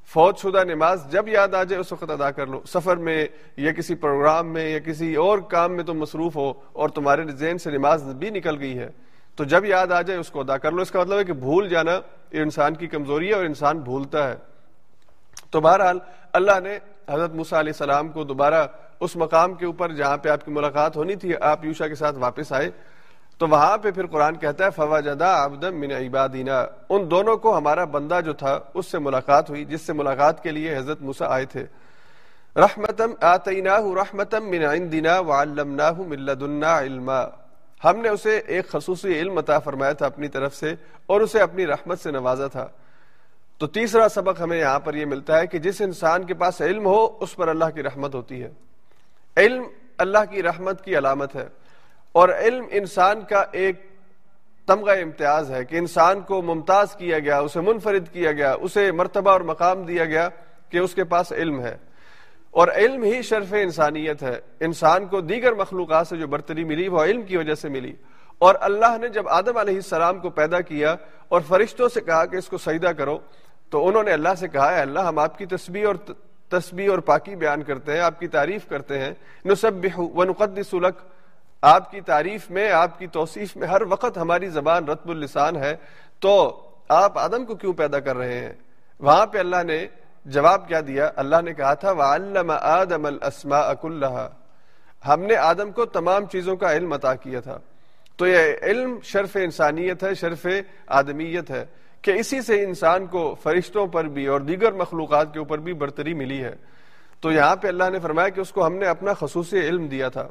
فوت 0.05 0.39
شدہ 0.39 0.63
نماز 0.63 1.07
جب 1.09 1.27
یاد 1.27 1.53
آ 1.53 1.63
جائے 1.63 1.79
اس 1.79 1.91
وقت 1.91 2.09
ادا 2.09 2.31
کر 2.31 2.47
لو۔ 2.47 2.61
سفر 2.67 2.97
میں 2.97 3.27
یا 3.57 3.71
کسی 3.71 3.95
پروگرام 3.95 4.47
میں 4.53 4.69
یا 4.69 4.79
کسی 4.79 5.15
اور 5.15 5.39
کام 5.39 5.75
میں 5.75 5.83
تم 5.83 5.99
مصروف 5.99 6.35
ہو 6.35 6.53
اور 6.73 6.89
تمہارے 6.89 7.23
ذہن 7.31 7.57
سے 7.57 7.71
نماز 7.71 8.03
بھی 8.03 8.29
نکل 8.29 8.59
گئی 8.59 8.77
ہے۔ 8.77 8.89
تو 9.35 9.43
جب 9.43 9.65
یاد 9.65 9.91
آ 9.91 10.01
جائے 10.01 10.19
اس 10.19 10.29
کو 10.29 10.39
ادا 10.39 10.57
کر 10.57 10.71
لو۔ 10.71 10.81
اس 10.81 10.91
کا 10.91 10.99
مطلب 10.99 11.19
ہے 11.19 11.23
کہ 11.23 11.33
بھول 11.33 11.69
جانا 11.69 11.91
یہ 12.31 12.41
انسان 12.41 12.73
کی 12.73 12.87
کمزوری 12.87 13.29
ہے 13.29 13.33
اور 13.33 13.45
انسان 13.45 13.79
بھولتا 13.79 14.27
ہے۔ 14.29 14.35
تو 15.51 15.61
بہرحال 15.61 15.99
اللہ 16.33 16.59
نے 16.63 16.77
حضرت 17.09 17.33
مسا 17.33 17.59
علیہ 17.59 17.71
السلام 17.71 18.07
کو 18.07 18.23
دوبارہ 18.23 18.67
اس 18.99 19.15
مقام 19.15 19.53
کے 19.53 19.65
اوپر 19.65 19.91
جہاں 19.91 20.17
پہ 20.17 20.29
آپ 20.29 20.45
کی 20.45 20.51
ملاقات 20.51 20.95
ہونی 20.97 21.15
تھی، 21.15 21.33
آپ 21.41 21.65
یوشا 21.65 21.87
کے 21.87 21.95
ساتھ 21.95 22.17
واپس 22.17 22.53
آئے۔ 22.53 22.69
تو 23.37 23.47
وہاں 23.47 23.77
پہ 23.77 23.91
پھر 23.91 24.05
قرآن 24.05 24.35
کہتا 24.35 24.65
ہے 24.65 24.69
فوا 24.71 24.99
جدا 24.99 25.47
من 25.47 25.91
عبادینا 25.91 26.65
ان 26.89 27.11
دونوں 27.11 27.37
کو 27.37 27.57
ہمارا 27.57 27.83
بندہ 27.85 28.19
جو 28.25 28.33
تھا، 28.33 28.59
اس 28.73 28.85
سے 28.85 28.99
ملاقات 28.99 29.49
ہوئی، 29.49 29.65
جس 29.65 29.81
سے 29.81 29.93
ملاقات 29.93 30.43
کے 30.43 30.51
لیے 30.51 30.77
حضرت 30.77 31.01
موسا 31.01 31.25
آئے 31.27 31.45
تھے۔ 31.45 31.65
رحمتم 32.55 33.11
رحمتم 33.95 34.49
من 34.49 34.63
عندنا 34.63 35.19
وعلمناہ 35.19 35.93
من 36.07 36.19
لدنا 36.19 36.79
علما۔ 36.79 37.25
ہم 37.83 37.97
نے 37.97 38.09
اسے 38.09 38.37
ایک 38.37 38.67
خصوصی 38.67 39.19
علم 39.19 39.37
عطا 39.37 39.59
فرمایا 39.59 39.93
تھا 39.93 40.05
اپنی 40.05 40.27
طرف 40.27 40.55
سے 40.55 40.75
اور 41.05 41.21
اسے 41.21 41.39
اپنی 41.39 41.67
رحمت 41.67 41.99
سے 41.99 42.11
نوازا 42.11 42.47
تھا۔ 42.47 42.67
تو 43.57 43.67
تیسرا 43.67 44.09
سبق 44.09 44.41
ہمیں 44.41 44.59
یہاں 44.59 44.79
پر 44.79 44.93
یہ 44.93 45.05
ملتا 45.05 45.39
ہے 45.39 45.47
کہ 45.47 45.59
جس 45.59 45.81
انسان 45.81 46.23
کے 46.23 46.33
پاس 46.33 46.61
علم 46.61 46.85
ہو، 46.85 47.17
اس 47.19 47.35
پر 47.35 47.47
اللہ 47.47 47.65
کی 47.75 47.83
رحمت 47.83 48.15
ہوتی 48.15 48.43
ہے۔ 48.43 48.51
علم 49.37 49.63
اللہ 49.97 50.17
کی 50.31 50.43
رحمت 50.43 50.85
کی 50.85 50.97
علامت 50.97 51.35
ہے 51.35 51.47
اور 52.11 52.29
علم 52.29 52.65
انسان 52.71 53.21
کا 53.21 53.45
ایک 53.51 53.87
تمغہ 54.67 54.91
امتیاز 54.91 55.51
ہے 55.51 55.65
کہ 55.65 55.75
انسان 55.75 56.21
کو 56.21 56.41
ممتاز 56.41 56.95
کیا 56.95 57.19
گیا، 57.19 57.39
اسے 57.39 57.61
منفرد 57.61 58.09
کیا 58.11 58.31
گیا، 58.31 58.55
اسے 58.61 58.91
مرتبہ 58.91 59.31
اور 59.31 59.41
مقام 59.41 59.83
دیا 59.83 60.05
گیا 60.05 60.29
کہ 60.69 60.77
اس 60.77 60.95
کے 60.95 61.03
پاس 61.03 61.31
علم 61.31 61.61
ہے۔ 61.61 61.77
اور 62.53 62.67
علم 62.67 63.03
ہی 63.03 63.21
شرف 63.21 63.53
انسانیت 63.53 64.23
ہے۔ 64.23 64.39
انسان 64.59 65.05
کو 65.05 65.21
دیگر 65.21 65.53
مخلوقات 65.53 66.07
سے 66.07 66.17
جو 66.17 66.27
برتری 66.27 66.63
ملی 66.63 66.87
وہ 66.87 67.03
علم 67.03 67.21
کی 67.21 67.37
وجہ 67.37 67.53
سے 67.53 67.69
ملی۔ 67.69 67.93
اور 68.39 68.55
اللہ 68.61 68.97
نے 69.01 69.07
جب 69.07 69.29
آدم 69.29 69.57
علیہ 69.57 69.75
السلام 69.75 70.19
کو 70.19 70.29
پیدا 70.29 70.61
کیا 70.61 70.95
اور 71.29 71.41
فرشتوں 71.47 71.89
سے 71.89 72.01
کہا 72.01 72.25
کہ 72.25 72.35
اس 72.35 72.47
کو 72.47 72.57
سجدہ 72.57 72.87
کرو، 72.87 73.17
تو 73.69 73.87
انہوں 73.87 74.03
نے 74.03 74.11
اللہ 74.11 74.29
سے 74.39 74.47
کہا 74.47 74.75
ہے 74.75 74.81
اللہ، 74.81 74.99
ہم 74.99 75.19
آپ 75.19 75.37
کی 75.37 75.45
تسبیح 75.45 75.87
اور 75.87 75.95
تسبیح 76.49 76.89
اور 76.89 76.99
پاکی 76.99 77.35
بیان 77.35 77.63
کرتے 77.63 77.91
ہیں، 77.91 77.99
آپ 77.99 78.19
کی 78.19 78.27
تعریف 78.27 78.67
کرتے 78.67 78.99
ہیں۔ 78.99 79.13
نسبح 79.45 80.01
ونقدس 80.15 80.73
لک، 80.73 81.01
آپ 81.61 81.91
کی 81.91 82.01
تعریف 82.01 82.49
میں، 82.49 82.71
آپ 82.71 82.99
کی 82.99 83.07
توصیف 83.07 83.55
میں 83.55 83.67
ہر 83.67 83.81
وقت 83.89 84.17
ہماری 84.17 84.47
زبان 84.47 84.85
رتب 84.85 85.09
السان 85.09 85.55
ہے۔ 85.55 85.75
تو 86.19 86.61
آپ 86.89 87.19
آدم 87.19 87.45
کو 87.45 87.55
کیوں 87.55 87.73
پیدا 87.73 87.99
کر 87.99 88.17
رہے 88.17 88.39
ہیں؟ 88.39 88.53
وہاں 88.99 89.25
پہ 89.25 89.37
اللہ 89.37 89.63
نے 89.63 89.87
جواب 90.25 90.67
کیا 90.67 90.81
دیا؟ 90.87 91.11
اللہ 91.15 91.35
نے 91.41 91.53
کہا 91.53 91.73
تھا، 91.73 91.91
وَعَلَّمَ 91.91 92.53
آدَمَ 92.59 93.07
الْأَسْمَاءَ 93.07 93.73
كُلَّهَا۔ 93.73 94.29
ہم 95.07 95.21
نے 95.21 95.35
آدم 95.35 95.71
کو 95.71 95.85
تمام 95.85 96.25
چیزوں 96.25 96.55
کا 96.55 96.75
علم 96.75 96.93
عطا 96.93 97.15
کیا 97.15 97.39
تھا۔ 97.39 97.59
تو 98.15 98.27
یہ 98.27 98.39
علم 98.61 98.99
شرف 99.03 99.37
انسانیت 99.41 100.03
ہے، 100.03 100.13
شرف 100.13 100.47
آدمیت 100.87 101.51
ہے 101.51 101.65
کہ 102.01 102.11
اسی 102.11 102.41
سے 102.41 102.63
انسان 102.63 103.07
کو 103.07 103.35
فرشتوں 103.43 103.87
پر 103.87 104.03
بھی 104.03 104.25
اور 104.25 104.41
دیگر 104.41 104.71
مخلوقات 104.71 105.33
کے 105.33 105.39
اوپر 105.39 105.57
بھی 105.57 105.73
برتری 105.73 106.13
ملی 106.13 106.43
ہے۔ 106.43 106.55
تو 107.21 107.31
یہاں 107.31 107.55
پہ 107.55 107.67
اللہ 107.67 107.83
نے 107.89 107.99
فرمایا 107.99 108.29
کہ 108.29 108.41
اس 108.41 108.51
کو 108.51 108.65
ہم 108.65 108.75
نے 108.75 108.87
اپنا 108.87 109.13
خصوصی 109.13 109.59
علم 109.59 109.87
دیا 109.87 110.09
تھا۔ 110.09 110.27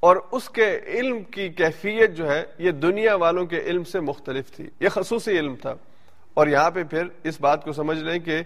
اور 0.00 0.16
اس 0.32 0.50
کے 0.50 0.80
علم 0.86 1.22
کی 1.22 1.48
کیفیت 1.48 2.10
جو 2.10 2.30
ہے، 2.30 2.44
یہ 2.58 2.70
دنیا 2.70 3.14
والوں 3.14 3.46
کے 3.46 3.58
علم 3.58 3.84
سے 3.84 4.00
مختلف 4.00 4.50
تھی۔ 4.52 4.70
یہ 4.80 4.88
خصوصی 4.88 5.38
علم 5.38 5.56
تھا۔ 5.56 5.74
اور 6.34 6.46
یہاں 6.46 6.70
پہ 6.70 6.84
پھر 6.84 7.02
اس 7.24 7.40
بات 7.40 7.64
کو 7.64 7.72
سمجھ 7.72 7.98
لیں 7.98 8.18
کہ 8.18 8.42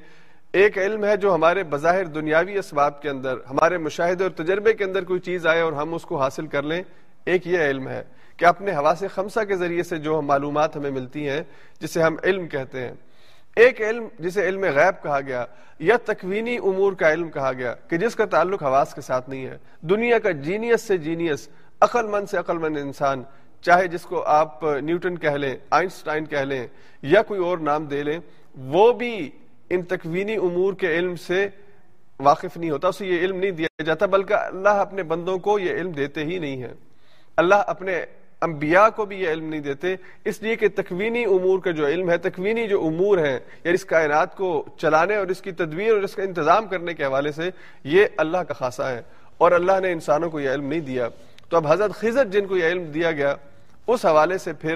ایک 0.53 0.79
علم 0.79 1.05
ہے 1.05 1.17
جو 1.17 1.35
ہمارے 1.35 1.63
بظاہر 1.63 2.05
دنیاوی 2.05 2.57
اسباب 2.59 3.01
کے 3.03 3.09
اندر، 3.09 3.37
ہمارے 3.51 3.79
مشاہدے 3.79 4.25
اور 4.25 4.31
تجربے 4.31 4.73
کے 4.73 4.85
اندر 4.85 5.05
کوئی 5.05 5.21
چیز 5.21 5.47
آئے 5.47 5.61
اور 5.61 5.73
ہم 5.73 5.95
اس 5.95 6.03
کو 6.03 6.21
حاصل 6.21 6.47
کر 6.47 6.63
لیں، 6.63 6.83
ایک 7.25 7.47
یہ 7.47 7.59
علم 7.59 7.89
ہے 7.89 8.03
کہ 8.37 8.45
اپنے 8.45 8.73
حواس 8.73 9.03
خمسہ 9.15 9.45
کے 9.49 9.57
ذریعے 9.57 9.83
سے 9.83 9.97
جو 9.97 10.19
ہم 10.19 10.27
معلومات 10.27 10.77
ہمیں 10.77 10.91
ملتی 10.91 11.29
ہیں، 11.29 11.43
جسے 11.81 12.03
ہم 12.03 12.17
علم 12.25 12.47
کہتے 12.49 12.81
ہیں۔ 12.81 12.93
ایک 13.57 13.81
علم، 13.81 14.07
جسے 14.19 14.49
علم 14.49 14.65
غیب 14.65 15.03
کہا 15.03 15.21
گیا، 15.21 15.45
یا 15.79 15.97
تکوینی 16.05 16.57
امور 16.57 16.93
کا 16.93 17.13
علم 17.13 17.31
کہا 17.31 17.53
گیا، 17.53 17.75
کہ 17.75 17.97
جس 17.97 18.15
کا 18.15 18.25
تعلق 18.25 18.63
حواس 18.63 18.95
کے 18.95 19.01
ساتھ 19.01 19.31
نہیں 19.31 19.47
ہے۔ 19.47 19.57
دنیا 19.81 20.19
کا 20.19 20.31
جینیس 20.31 20.83
سے 20.83 20.97
جینیس، 20.99 21.49
عقل 21.81 22.07
مند 22.07 22.29
سے 22.31 22.37
عقل 22.39 22.59
مند 22.59 22.77
انسان، 22.77 23.23
چاہے 23.63 23.87
جس 23.87 24.03
کو 24.03 24.23
آپ 24.23 24.65
نیوٹن 24.81 25.19
کہہ 25.19 25.37
لیں، 25.37 25.57
آئنسٹائن 25.71 26.25
کہہ 26.25 26.39
لیں، 26.39 26.67
یا 27.03 27.23
کوئی 27.23 27.41
اور 27.41 27.59
نام 27.59 27.87
دے 27.87 28.03
لیں، 28.03 28.19
وہ 28.57 28.93
بھی 28.93 29.31
ان 29.71 29.83
تکوینی 29.83 30.37
امور 30.37 30.73
کے 30.75 30.99
علم 30.99 31.17
سے 31.17 31.49
واقف 32.21 32.57
نہیں 32.57 32.71
ہوتا، 32.71 32.89
اسے 32.89 33.07
یہ 33.07 33.19
علم 33.19 33.37
نہیں 33.37 33.51
دیا 33.51 33.83
جاتا، 33.83 34.07
بلکہ 34.07 34.35
اللہ 34.35 34.69
اپنے 34.69 35.03
بندوں 35.03 35.39
کو 35.39 35.59
یہ 35.59 35.71
علم 35.71 35.91
دیتے 35.91 36.25
ہی 36.25 36.39
نہیں 36.39 36.63
ہے 36.63 36.73
اللہ 37.37 37.55
اپنے 37.55 38.05
انبیاء 38.43 38.89
کو 38.89 39.05
بھی 39.05 39.21
یہ 39.21 39.29
علم 39.29 39.49
نہیں 39.49 39.61
دیتے، 39.61 39.97
اس 40.25 40.43
لیے 40.43 40.57
کہ 40.57 40.69
تکوینی 40.75 41.25
امور 41.25 41.59
کا 41.59 41.71
جو 41.71 41.87
علم 41.87 42.11
ہے، 42.11 42.19
تکوینی 42.19 42.69
جو 42.69 42.87
امور 42.87 43.19
ہیں 43.19 43.39
یا 43.65 43.73
اس 43.73 43.85
کائنات 43.85 44.37
کو 44.37 44.65
چلانے 44.77 45.17
اور 45.17 45.27
اس 45.27 45.41
کی 45.41 45.53
تدبیر 45.53 45.95
اور 45.95 46.03
اس 46.03 46.15
کا 46.15 46.23
انتظام 46.23 46.67
کرنے 46.67 46.95
کے 46.95 47.05
حوالے 47.05 47.33
سے 47.33 47.51
یہ 47.85 48.05
اللہ 48.17 48.39
کا 48.39 48.55
خاصہ 48.55 48.83
ہے۔ 48.83 49.03
اور 49.39 49.53
اللہ 49.53 49.81
نے 49.83 49.93
انسانوں 49.93 50.31
کو 50.31 50.41
یہ 50.41 50.51
علم 50.51 50.69
نہیں 50.69 50.81
دیا۔ 50.81 51.09
تو 51.49 51.57
اب 51.57 51.73
حضرت 51.73 51.95
خضر 51.95 52.25
جن 52.25 52.47
کو 52.47 52.57
یہ 52.57 52.67
علم 52.67 52.85
دیا 52.85 53.13
گیا، 53.13 53.35
اس 53.87 54.07
حوالے 54.07 54.39
سے 54.39 54.53
پھر 54.53 54.75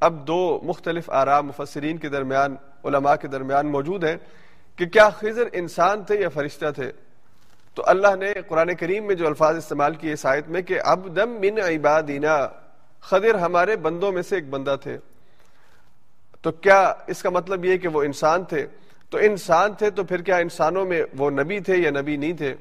اب 0.00 0.26
دو 0.26 0.60
مختلف 0.62 1.10
آرام 1.10 1.46
مفسرین 1.46 1.96
کے 1.96 2.08
درمیان، 2.08 2.56
علماء 2.84 3.14
کے 3.14 3.28
درمیان 3.28 3.66
موجود 3.66 4.04
ہیں 4.04 4.16
کہ 4.76 4.86
کیا 4.86 5.10
خضر 5.10 5.42
انسان 5.52 6.04
تھے 6.04 6.20
یا 6.20 6.28
فرشتہ 6.28 6.66
تھے؟ 6.74 6.92
تو 7.74 7.82
اللہ 7.86 8.16
نے 8.16 8.32
قرآن 8.48 8.74
کریم 8.74 9.06
میں 9.06 9.14
جو 9.14 9.26
الفاظ 9.26 9.56
استعمال 9.56 9.94
کیے 9.94 10.12
اس 10.12 10.26
آیت 10.26 10.48
میں 10.48 10.62
کہ 10.62 10.80
اب 10.84 11.16
دم 11.16 11.30
من 11.30 11.58
عبادینا، 11.58 12.48
خضر 13.00 13.34
ہمارے 13.34 13.76
بندوں 13.76 14.12
میں 14.12 14.22
سے 14.22 14.34
ایک 14.34 14.48
بندہ 14.50 14.76
تھے۔ 14.82 14.98
تو 16.42 16.50
کیا 16.50 16.92
اس 17.06 17.22
کا 17.22 17.30
مطلب 17.30 17.64
یہ 17.64 17.76
کہ 17.76 17.88
وہ 17.88 18.02
انسان 18.02 18.44
تھے؟ 18.44 18.66
تو 19.10 19.18
انسان 19.18 19.72
تھے 19.72 19.90
تو 19.90 20.04
پھر 20.04 20.22
کیا 20.22 20.36
انسانوں 20.36 20.84
میں 20.84 21.02
وہ 21.18 21.30
نبی 21.30 21.60
تھے 21.60 21.76
یا 21.76 21.90
نبی 21.90 22.16
نہیں 22.16 22.32
تھے؟ 22.32 22.54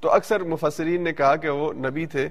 تو 0.00 0.10
اکثر 0.10 0.42
مفسرین 0.42 1.04
نے 1.04 1.12
کہا 1.12 1.36
کہ 1.36 1.48
وہ 1.48 1.72
نبی 1.72 2.06
تھے۔ 2.06 2.28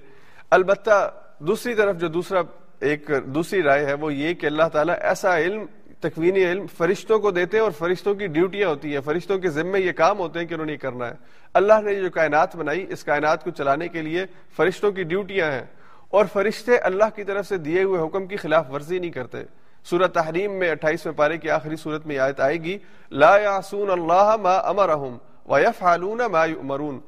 البتہ 0.49 1.11
دوسری 1.39 1.73
طرف 1.73 1.97
جو 1.97 2.07
دوسرا 2.07 2.41
ایک 2.79 3.11
دوسری 3.25 3.63
رائے 3.63 3.85
ہے 3.85 3.93
وہ 3.93 4.13
یہ 4.13 4.33
کہ 4.33 4.45
اللہ 4.45 4.63
تعالیٰ 4.73 4.95
ایسا 5.01 5.37
علم، 5.37 5.65
تکوینی 5.99 6.45
علم 6.45 6.65
فرشتوں 6.77 7.19
کو 7.19 7.31
دیتے 7.31 7.57
ہیں 7.57 7.63
اور 7.63 7.71
فرشتوں 7.71 8.15
کی 8.15 8.27
ڈیوٹیاں 8.27 8.69
ہوتی 8.69 8.93
ہیں، 8.93 9.01
فرشتوں 9.01 9.37
کے 9.37 9.49
ذمے 9.49 9.79
یہ 9.79 9.91
کام 9.91 10.19
ہوتے 10.19 10.39
ہیں 10.39 10.45
کہ 10.45 10.53
انہوں 10.53 10.67
نے 10.67 10.77
کرنا 10.77 11.09
ہے۔ 11.09 11.13
اللہ 11.53 11.73
نے 11.83 11.95
جو 11.95 12.09
کائنات 12.09 12.55
بنائی، 12.55 12.85
اس 12.89 13.03
کائنات 13.03 13.43
کو 13.43 13.49
چلانے 13.49 13.87
کے 13.87 14.01
لیے 14.01 14.25
فرشتوں 14.55 14.91
کی 14.91 15.03
ڈیوٹیاں 15.03 15.51
ہیں۔ 15.51 15.63
اور 16.09 16.25
فرشتے 16.33 16.77
اللہ 16.77 17.03
کی 17.15 17.23
طرف 17.23 17.47
سے 17.47 17.57
دیے 17.57 17.83
ہوئے 17.83 18.01
حکم 18.01 18.27
کی 18.27 18.35
خلاف 18.35 18.71
ورزی 18.71 18.99
نہیں 18.99 19.11
کرتے۔ 19.11 19.37
سورت 19.83 20.13
تحریم 20.13 20.51
میں 20.51 20.71
اٹھائیسویں 20.71 21.13
پارے 21.13 21.37
کی 21.37 21.49
آخری 21.49 21.75
صورت 21.75 22.07
میں 22.07 22.17
آیت 22.17 22.39
آئے 22.39 22.57
گی، 22.57 22.77
لا 23.11 23.37
یعصون 23.37 23.89
اللہ 23.89 24.35
ما 24.41 24.57
امرہم 24.57 25.17
ویفعلون 25.45 26.21
ما 26.31 26.45
یؤمرون۔ 26.45 26.99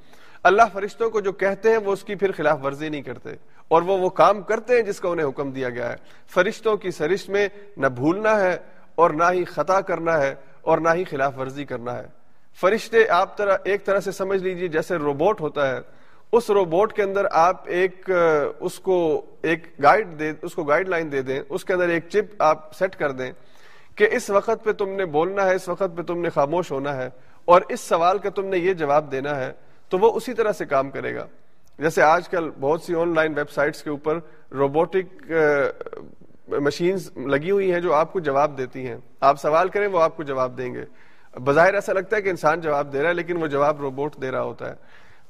اللہ 0.44 0.62
فرشتوں 0.74 1.10
کو 1.10 1.22
جو 1.22 1.32
کہتے 1.32 1.70
ہیں 1.70 1.78
وہ 1.78 1.94
اس 1.94 2.04
کی 2.04 2.16
پھر 2.16 2.32
خلاف 2.32 2.66
ورزی 2.66 2.90
نہیں 2.90 3.02
کرتے۔ 3.02 3.30
اور 3.70 3.82
وہ 3.82 3.98
وہ 3.98 4.10
کام 4.10 4.42
کرتے 4.42 4.76
ہیں 4.76 4.82
جس 4.82 5.00
کا 5.00 5.10
انہیں 5.10 5.28
حکم 5.28 5.52
دیا 5.52 5.70
گیا 5.70 5.92
ہے۔ 5.92 5.96
فرشتوں 6.34 6.76
کی 6.78 6.92
سرشت 6.92 7.30
میں 7.30 7.48
نہ 7.78 7.88
بھولنا 7.88 8.40
ہے 8.40 8.58
اور 8.96 9.10
نہ 9.10 9.24
ہی 9.32 9.44
خطا 9.46 9.82
کرنا 9.82 10.22
ہے 10.22 10.34
اور 10.62 10.78
نہ 10.78 10.90
ہی 10.94 11.04
خلاف 11.04 11.38
ورزی 11.40 11.66
کرنا 11.66 11.98
ہے۔ 11.98 12.06
فرشتے 12.62 13.08
آپ 13.10 13.38
طرح 13.38 13.58
ایک 13.64 13.86
طرح 13.86 14.00
سے 14.00 14.12
سمجھ 14.12 14.44
لیجیے 14.44 14.68
جیسے 14.68 14.96
روبوٹ 14.96 15.42
ہوتا 15.42 15.70
ہے۔ 15.70 15.80
اس 16.32 16.50
روبوٹ 16.50 16.94
کے 16.94 17.04
اندر 17.04 17.26
آپ 17.32 17.62
ایک، 17.66 18.10
اس 18.60 18.80
کو 18.80 19.26
ایک 19.42 19.68
گائیڈ 19.84 20.08
دے 20.20 20.32
اس 20.42 20.54
کو 20.56 20.64
گائیڈ 20.64 20.90
لائن 20.90 21.12
دے 21.12 21.22
دیں۔ 21.22 21.40
اس 21.50 21.66
کے 21.66 21.74
اندر 21.74 21.90
ایک 21.90 22.10
چپ 22.10 22.36
آپ 22.40 22.74
سیٹ 22.74 22.96
کر 22.96 23.12
دیں 23.12 23.32
کہ 23.96 24.08
اس 24.12 24.30
وقت 24.30 24.64
پہ 24.64 24.72
تم 24.72 24.90
نے 24.90 25.06
بولنا 25.06 25.46
ہے، 25.46 25.56
اس 25.56 25.70
وقت 25.70 25.98
پہ 25.98 26.02
تم 26.02 26.22
نے 26.22 26.30
خاموش 26.30 26.72
ہونا 26.72 26.96
ہے 26.96 27.10
اور 27.46 27.62
اس 27.70 27.82
سوال 27.82 28.18
کا 28.18 28.30
تم 28.30 28.46
نے 28.46 28.58
یہ 28.58 28.74
جواب 28.74 29.12
دینا 29.12 29.36
ہے 29.36 29.52
تو 29.90 30.00
وہ 30.00 30.12
اسی 30.16 30.34
طرح 30.34 30.52
سے 30.52 30.66
کام 30.66 30.90
کرے 30.90 31.16
گا۔ 31.16 31.26
جیسے 31.80 32.02
آج 32.02 32.30
کل 32.30 32.50
بہت 32.60 32.82
سی 32.82 32.96
آن 32.96 33.16
لائن 33.16 33.34
ویب 33.38 33.50
سائٹس 33.50 33.84
کے 33.84 33.90
اوپر 33.90 34.20
روبوٹک 34.52 35.32
مشینز 36.48 37.18
لگی 37.18 37.52
ہوئی 37.52 37.74
ہیں 37.74 37.80
جو 37.80 37.94
آپ 37.94 38.14
کو 38.14 38.20
جواب 38.20 38.58
دیتی 38.58 38.88
ہیں۔ 38.88 38.98
آپ 39.20 39.40
سوال 39.40 39.70
کریں 39.70 39.88
وہ 39.88 40.02
آپ 40.02 40.18
کو 40.18 40.24
جواب 40.24 40.58
دیں 40.58 40.74
گے۔ 40.74 40.86
بظاہر 41.40 41.74
ایسا 41.74 41.94
لگتا 41.94 42.18
ہے 42.18 42.22
کہ 42.22 42.30
انسان 42.30 42.62
جواب 42.62 42.94
دے 42.94 43.02
رہا 43.02 43.10
ہے 43.10 43.14
لیکن 43.14 43.42
وہ 43.42 43.48
جواب 43.48 43.80
روبوٹ 43.80 44.16
دے 44.22 44.32
رہا 44.32 44.42
ہوتا 44.42 44.70
ہے۔ 44.70 44.76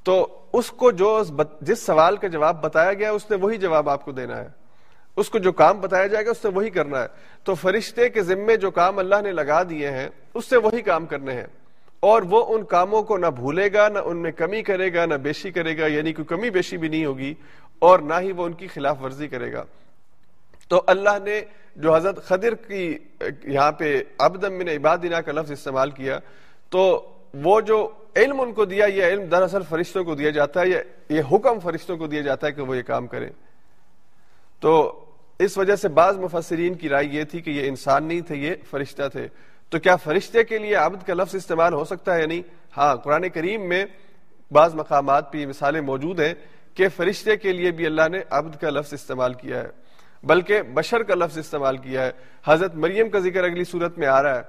تو 0.04 0.28
اس 0.54 0.72
کو 0.72 0.92
جو 0.92 1.24
جس 1.62 1.86
سوال 1.86 2.18
کا 2.18 2.28
جواب 2.28 2.64
بتایا 2.64 2.94
گیا 2.94 3.12
اس 3.12 3.32
نے 3.32 3.38
وہی 3.38 3.58
جواب 3.58 3.90
آپ 3.90 4.06
کو 4.06 4.12
دینا 4.12 4.38
ہے۔ 4.38 4.48
اس 5.16 5.30
کو 5.30 5.40
جو 5.40 5.52
کام 5.52 5.80
بتایا 5.80 6.08
جائے 6.08 6.26
گا، 6.26 6.32
اس 6.32 6.38
سے 6.38 6.48
وہی 6.48 6.70
کرنا 6.70 7.02
ہے۔ 7.02 7.08
تو 7.44 7.56
فرشتے 7.56 8.10
کے 8.10 8.22
ذمے 8.22 8.58
جو 8.58 8.72
کام 8.72 9.00
اللہ 9.00 9.16
نے 9.24 9.32
لگا 9.32 9.64
دیے 9.70 9.92
ہیں، 9.92 10.10
اس 10.34 10.46
سے 10.46 10.58
وہی 10.58 10.82
کام 10.82 11.06
کرنے 11.06 11.34
ہیں۔ 11.34 11.48
اور 12.00 12.22
وہ 12.22 12.56
ان 12.56 12.64
کاموں 12.64 13.04
کو 13.04 13.18
نہ 13.18 13.28
بھولے 13.28 13.74
گا، 13.74 13.90
نہ 13.90 14.00
ان 14.06 14.18
میں 14.18 14.32
کمی 14.32 14.64
کرے 14.64 14.94
گا، 14.94 15.06
نہ 15.06 15.14
بیشی 15.14 15.52
کرے 15.52 15.78
گا 15.78 15.86
یعنی 15.86 16.14
کوئی 16.14 16.26
کمی 16.26 16.50
بیشی 16.50 16.78
بھی 16.78 16.88
نہیں 16.88 17.06
ہوگی 17.06 17.34
اور 17.80 18.00
نہ 18.00 18.14
ہی 18.22 18.32
وہ 18.32 18.46
ان 18.46 18.54
کی 18.54 18.68
خلاف 18.68 19.02
ورزی 19.02 19.28
کرے 19.28 19.54
گا۔ 19.54 19.64
تو 20.68 20.84
اللہ 20.88 21.18
نے 21.24 21.42
جو 21.76 21.96
حضرت 21.96 22.24
خدر 22.24 22.56
کی، 22.56 22.98
یہاں 23.44 23.72
پہ 23.72 24.04
ابدم 24.18 24.54
من 24.54 24.68
عبادنا 24.68 25.22
کا 25.22 25.32
لفظ 25.32 25.52
استعمال 25.52 25.92
کیا، 25.92 26.20
تو 26.70 27.10
وہ 27.34 27.62
جو 27.62 27.90
علم 28.16 28.42
ان 28.42 28.54
کو 28.54 28.66
دیا، 28.66 28.86
یہ 28.86 29.04
علم 29.04 29.24
دراصل 29.24 29.62
فرشتوں 29.70 30.04
کو 30.04 30.16
دیا 30.16 30.30
جاتا 30.30 30.62
ہے 30.62 30.84
یہ 31.10 31.22
حکم 31.32 31.60
فرشتوں 31.60 31.98
کو 31.98 32.08
دیا 32.08 32.22
جاتا 32.22 32.48
ہے 32.48 32.52
کہ 32.52 32.62
وہ 32.62 32.78
یہ 32.78 32.82
کام 32.82 33.08
کریں۔ 33.08 33.30
تو 34.60 35.06
اس 35.40 35.58
وجہ 35.58 35.76
سے 35.76 35.88
بعض 35.88 36.18
مفسرین 36.18 36.74
کی 36.74 36.90
رائے 36.90 37.08
یہ 37.12 37.24
تھی 37.24 37.42
کہ 37.42 37.50
یہ 37.50 37.68
انسان 37.68 38.04
نہیں 38.04 38.22
تھے، 38.22 38.36
یہ 38.36 38.56
فرشتہ 38.70 39.04
تھے۔ 39.12 39.28
تو 39.70 39.80
کیا 39.80 39.96
فرشتے 39.96 40.44
کے 40.44 40.58
لیے 40.58 40.76
عبد 40.76 41.08
کا 41.08 41.14
لفظ 41.14 41.36
استعمال 41.36 41.74
ہو 41.74 41.84
سکتا 41.84 42.16
ہے؟ 42.16 42.20
یا 42.20 42.26
نہیں 42.26 42.42
ہاں 42.78 42.96
قرآن 42.96 43.30
کریم 43.30 43.70
میں 43.70 43.86
بعض 44.52 44.76
مقامات 44.76 45.32
پہ 45.32 45.46
مثالیں 45.46 45.82
موجود 45.82 46.20
ہیں 46.20 46.34
کہ 46.74 46.88
فرشتے 46.90 47.38
کے 47.38 47.54
لیے 47.54 47.72
بھی 47.72 47.86
اللہ 47.86 48.08
نے 48.12 48.20
عبد 48.30 48.62
کا 48.62 48.70
لفظ 48.70 48.94
استعمال 48.94 49.34
کیا 49.34 49.64
ہے، 49.64 49.68
بلکہ 50.24 50.62
بشر 50.62 51.04
کا 51.04 51.16
لفظ 51.16 51.38
استعمال 51.38 51.78
کیا 51.78 52.06
ہے۔ 52.06 52.12
حضرت 52.46 52.76
مریم 52.76 53.10
کا 53.10 53.20
ذکر 53.20 53.44
اگلی 53.44 53.64
صورت 53.64 53.98
میں 53.98 54.08
آ 54.08 54.24
رہا 54.24 54.36
ہے۔ 54.36 54.42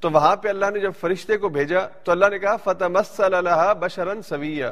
تو 0.00 0.10
وہاں 0.10 0.36
پہ 0.36 0.48
اللہ 0.48 0.66
نے 0.74 0.80
جب 0.80 0.92
فرشتے 1.00 1.36
کو 1.36 1.48
بھیجا، 1.48 1.86
تو 1.86 2.12
اللہ 2.12 2.26
نے 2.30 2.38
کہا 2.38 2.56
فتح 2.56 2.84
مسل 2.84 3.34
اللہ 3.34 3.74
بشرن 3.80 4.22
سویہ 4.22 4.64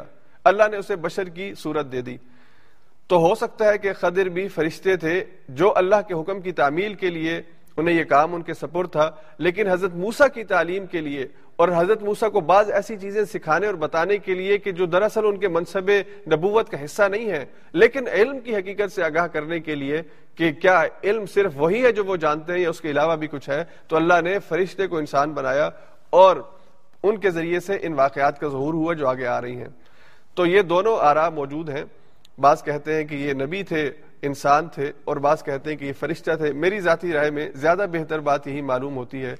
اللہ 0.44 0.62
نے 0.70 0.76
اسے 0.76 0.96
بشر 0.96 1.28
کی 1.28 1.54
صورت 1.54 1.92
دے 1.92 2.00
دی۔ 2.00 2.16
تو 3.06 3.18
ہو 3.18 3.34
سکتا 3.34 3.68
ہے 3.68 3.78
کہ 3.78 3.92
خدر 3.92 4.26
بھی 4.26 4.48
فرشتے 4.48 4.96
تھے 4.96 5.24
جو 5.48 5.72
اللہ 5.76 5.96
کے 6.08 6.14
حکم 6.14 6.40
کی 6.40 6.52
تعمیل 6.52 6.94
کے 6.94 7.10
لیے 7.10 7.42
انہیں 7.76 7.94
یہ 7.94 8.04
کام 8.04 8.34
ان 8.34 8.42
کے 8.42 8.54
سپر 8.54 8.86
تھا، 8.86 9.10
لیکن 9.38 9.68
حضرت 9.68 9.94
موسا 9.94 10.28
کی 10.28 10.44
تعلیم 10.44 10.86
کے 10.86 11.00
لیے 11.00 11.26
اور 11.56 11.68
حضرت 11.76 12.02
موسا 12.02 12.28
کو 12.28 12.40
بعض 12.40 12.70
ایسی 12.70 12.96
چیزیں 12.96 13.24
سکھانے 13.24 13.66
اور 13.66 13.74
بتانے 13.74 14.18
کے 14.18 14.34
لیے 14.34 14.58
کہ 14.58 14.72
جو 14.72 14.86
دراصل 14.86 15.26
ان 15.26 15.36
کے 15.36 15.48
منصب 15.48 15.90
نبوت 16.32 16.70
کا 16.70 16.84
حصہ 16.84 17.02
نہیں 17.02 17.30
ہے، 17.30 17.44
لیکن 17.72 18.08
علم 18.08 18.40
کی 18.40 18.56
حقیقت 18.56 18.92
سے 18.92 19.04
آگاہ 19.04 19.26
کرنے 19.26 19.60
کے 19.60 19.74
لیے 19.74 20.02
کہ 20.34 20.52
کیا 20.52 20.82
علم 21.04 21.26
صرف 21.26 21.52
وہی 21.56 21.84
ہے 21.84 21.92
جو 21.92 22.04
وہ 22.04 22.16
جانتے 22.16 22.52
ہیں 22.52 22.60
یا 22.60 22.70
اس 22.70 22.80
کے 22.80 22.90
علاوہ 22.90 23.16
بھی 23.16 23.26
کچھ 23.26 23.48
ہے، 23.50 23.64
تو 23.88 23.96
اللہ 23.96 24.20
نے 24.24 24.38
فرشتے 24.38 24.86
کو 24.86 24.98
انسان 24.98 25.32
بنایا 25.32 25.70
اور 26.10 26.36
ان 27.02 27.18
کے 27.18 27.30
ذریعے 27.30 27.60
سے 27.60 27.78
ان 27.82 27.92
واقعات 27.92 28.40
کا 28.40 28.48
ظہور 28.48 28.74
ہوا 28.74 28.94
جو 28.94 29.08
آگے 29.08 29.26
آ 29.26 29.40
رہی 29.40 29.56
ہیں۔ 29.56 29.68
تو 30.34 30.46
یہ 30.46 30.62
دونوں 30.62 30.96
آرا 31.00 31.28
موجود 31.30 31.68
ہیں۔ 31.68 31.84
بعض 32.38 32.62
کہتے 32.62 32.94
ہیں 32.94 33.04
کہ 33.04 33.14
یہ 33.14 33.32
نبی 33.32 33.62
تھے 33.62 33.90
انسان 34.26 34.68
تھے 34.74 34.90
اور 35.04 35.16
بعض 35.16 35.42
کہتے 35.44 35.70
ہیں 35.70 35.76
کہ 35.76 35.84
یہ 35.84 35.92
فرشتہ 35.98 36.36
تھے، 36.38 36.52
میری 36.52 36.80
ذاتی 36.80 37.12
رائے 37.12 37.30
میں 37.30 37.48
زیادہ 37.54 37.86
بہتر 37.92 38.20
بات 38.20 38.46
یہی 38.46 38.60
معلوم 38.62 38.96
ہوتی 38.96 39.24
ہے 39.24 39.34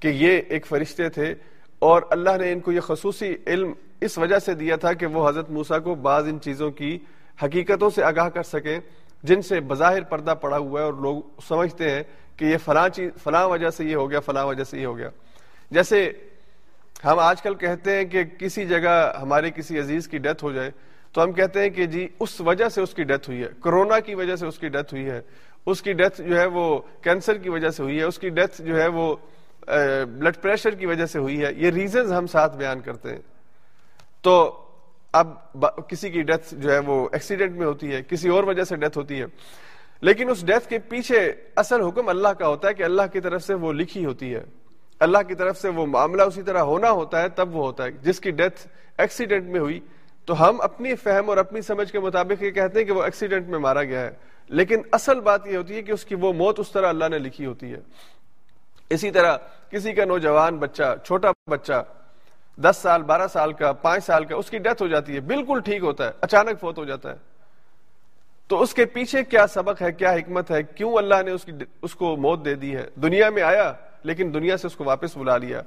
کہ 0.00 0.08
یہ 0.08 0.40
ایک 0.48 0.66
فرشتے 0.66 1.08
تھے 1.08 1.34
اور 1.78 2.02
اللہ 2.10 2.36
نے 2.40 2.52
ان 2.52 2.60
کو 2.60 2.72
یہ 2.72 2.80
خصوصی 2.80 3.34
علم 3.46 3.72
اس 4.00 4.18
وجہ 4.18 4.38
سے 4.38 4.54
دیا 4.54 4.76
تھا 4.76 4.92
کہ 4.92 5.06
وہ 5.06 5.28
حضرت 5.28 5.50
موسا 5.50 5.78
کو 5.78 5.94
بعض 6.06 6.28
ان 6.28 6.40
چیزوں 6.40 6.70
کی 6.70 6.98
حقیقتوں 7.42 7.90
سے 7.90 8.02
آگاہ 8.04 8.28
کر 8.28 8.42
سکیں 8.42 8.78
جن 9.24 9.42
سے 9.42 9.60
بظاہر 9.60 10.02
پردہ 10.02 10.34
پڑا 10.40 10.56
ہوا 10.56 10.80
ہے 10.80 10.84
اور 10.84 10.94
لوگ 11.02 11.20
سمجھتے 11.48 11.90
ہیں 11.90 12.02
کہ 12.36 12.44
یہ 12.44 12.56
فلاں 12.64 12.88
چیز، 12.88 13.10
فلاں 13.22 13.46
وجہ 13.48 13.70
سے 13.70 13.84
یہ 13.84 13.96
ہو 13.96 14.10
گیا، 14.10 14.20
فلاں 14.20 14.44
وجہ 14.46 14.64
سے 14.64 14.78
یہ 14.78 14.86
ہو 14.86 14.96
گیا۔ 14.96 15.08
جیسے 15.70 16.10
ہم 17.04 17.18
آج 17.18 17.42
کل 17.42 17.54
کہتے 17.54 17.96
ہیں 17.96 18.04
کہ 18.04 18.24
کسی 18.38 18.66
جگہ 18.66 19.12
ہمارے 19.22 19.50
کسی 19.50 19.78
عزیز 19.78 20.08
کی 20.08 20.18
ڈیتھ 20.18 20.44
ہو 20.44 20.52
جائے 20.52 20.70
تو 21.12 21.22
ہم 21.22 21.32
کہتے 21.32 21.60
ہیں 21.60 21.70
کہ 21.70 21.86
جی 21.86 22.08
اس 22.20 22.40
وجہ 22.40 22.68
سے 22.68 22.80
اس 22.80 22.94
کی 22.94 23.04
ڈیتھ 23.04 23.30
ہوئی 23.30 23.42
ہے۔ 23.42 23.48
کرونا 23.62 24.00
کی 24.00 24.14
وجہ 24.14 24.36
سے 24.36 24.46
اس 24.46 24.58
کی 24.58 24.68
ڈیتھ 24.68 24.94
ہوئی 24.94 25.10
ہے۔ 25.10 25.20
اس 25.66 25.82
کی 25.82 25.92
ڈیتھ 25.92 26.22
جو 26.22 26.40
ہے 26.40 26.46
وہ 26.46 26.80
کینسر 27.02 27.34
کی 27.34 27.48
وجہ 27.48 27.68
سے 27.68 27.82
ہوئی 27.82 27.98
ہے۔ 27.98 28.04
اس 28.04 28.18
کی 28.18 28.28
ڈیتھ 28.28 28.62
جو 28.62 28.82
ہے 28.82 28.88
وہ 28.88 29.16
بلڈ 30.18 30.36
پریشر 30.42 30.70
کی 30.70 30.86
وجہ 30.86 31.06
سے 31.06 31.18
ہوئی 31.18 31.44
ہے۔ 31.44 31.52
یہ 31.56 31.70
ریزنز 31.70 32.12
ہم 32.12 32.26
ساتھ 32.26 32.56
بیان 32.56 32.80
کرتے 32.80 33.08
ہیں۔ 33.08 33.22
تو 34.22 34.58
اب 35.12 35.28
کسی 35.88 36.10
کی 36.10 36.22
ڈیتھ 36.22 36.54
جو 36.54 36.72
ہے 36.72 36.78
وہ 36.78 37.08
ایکسیڈنٹ 37.12 37.56
میں 37.56 37.66
ہوتی 37.66 37.92
ہے، 37.92 38.02
کسی 38.08 38.28
اور 38.28 38.44
وجہ 38.44 38.64
سے 38.64 38.76
ڈیتھ 38.76 38.98
ہوتی 38.98 39.20
ہے۔ 39.20 39.26
لیکن 40.00 40.30
اس 40.30 40.46
ڈیتھ 40.46 40.68
کے 40.68 40.78
پیچھے 40.78 41.32
اصل 41.56 41.82
حکم 41.82 42.08
اللہ 42.08 42.28
کا 42.28 42.48
ہوتا 42.48 42.68
ہے 42.68 42.74
کہ 42.74 42.82
اللہ 42.82 43.02
کی 43.12 43.20
طرف 43.20 43.42
سے 43.42 43.54
وہ 43.54 43.72
لکھی 43.72 44.04
ہوتی 44.04 44.34
ہے۔ 44.34 44.44
اللہ 45.00 45.18
کی 45.28 45.34
طرف 45.34 45.60
سے 45.60 45.68
وہ 45.68 45.86
معاملہ 45.86 46.22
اسی 46.22 46.42
طرح 46.42 46.58
ہونا 46.58 46.90
ہوتا 46.90 47.22
ہے، 47.22 47.28
تب 47.28 47.56
وہ 47.56 47.66
ہوتا 47.66 47.84
ہے۔ 47.84 47.90
جس 47.90 48.20
کی 48.20 48.30
ڈیتھ 48.30 48.66
ایکسیڈنٹ 48.98 49.46
میں 49.46 49.60
ہوئی 49.60 49.80
تو 50.24 50.48
ہم 50.48 50.60
اپنی 50.60 50.94
فہم 50.94 51.28
اور 51.28 51.36
اپنی 51.36 51.62
سمجھ 51.62 51.92
کے 51.92 52.00
مطابق 52.00 52.42
یہ 52.42 52.50
کہتے 52.50 52.78
ہیں 52.78 52.86
کہ 52.86 52.92
وہ 52.92 53.02
ایکسیڈنٹ 53.02 53.48
میں 53.48 53.58
مارا 53.58 53.82
گیا 53.82 54.00
ہے۔ 54.00 54.10
لیکن 54.48 54.82
اصل 54.92 55.20
بات 55.20 55.46
یہ 55.46 55.56
ہوتی 55.56 55.76
ہے 55.76 55.82
کہ 55.82 55.92
اس 55.92 56.04
کی 56.04 56.14
وہ 56.14 56.32
موت 56.32 56.60
اس 56.60 56.70
طرح 56.70 56.88
اللہ 56.88 57.04
نے 57.10 57.18
لکھی 57.18 57.46
ہوتی 57.46 57.72
ہے۔ 57.72 57.78
اسی 58.90 59.10
طرح 59.10 59.36
کسی 59.70 59.92
کا 59.92 60.04
نوجوان 60.04 60.58
بچہ، 60.58 60.94
چھوٹا 61.04 61.28
بچہ، 61.50 61.84
دس 62.56 62.76
سال، 62.82 63.02
بارہ 63.02 63.26
سال 63.26 63.52
کا، 63.52 63.72
پانچ 63.72 64.04
سال 64.04 64.24
کا، 64.24 64.36
اس 64.36 64.50
کی 64.50 64.58
ڈیتھ 64.58 64.82
ہو 64.82 64.88
جاتی 64.88 65.14
ہے، 65.14 65.20
بالکل 65.20 65.60
ٹھیک 65.64 65.82
ہوتا 65.82 66.06
ہے، 66.06 66.10
اچانک 66.20 66.60
فوت 66.60 66.78
ہو 66.78 66.84
جاتا 66.84 67.10
ہے۔ 67.10 67.16
تو 68.48 68.62
اس 68.62 68.74
کے 68.74 68.84
پیچھے 68.84 69.24
کیا 69.24 69.46
سبق 69.46 69.82
ہے، 69.82 69.92
کیا 69.92 70.12
حکمت 70.12 70.50
ہے، 70.50 70.62
کیوں 70.62 70.94
اللہ 70.94 71.22
نے 71.24 71.30
اس 71.30 71.44
کی 71.44 71.52
اس 71.82 71.94
کو 71.94 72.16
موت 72.16 72.44
دے 72.44 72.54
دی 72.54 72.76
ہے؟ 72.76 72.86
دنیا 72.96 73.30
میں 73.30 73.42
آیا، 73.42 73.72
لیکن 74.02 74.34
دنیا 74.34 74.56
سے 74.56 74.66
اس 74.66 74.76
کو 74.76 74.84
واپس 74.84 75.16
بلا 75.16 75.36
لیا۔ 75.36 75.62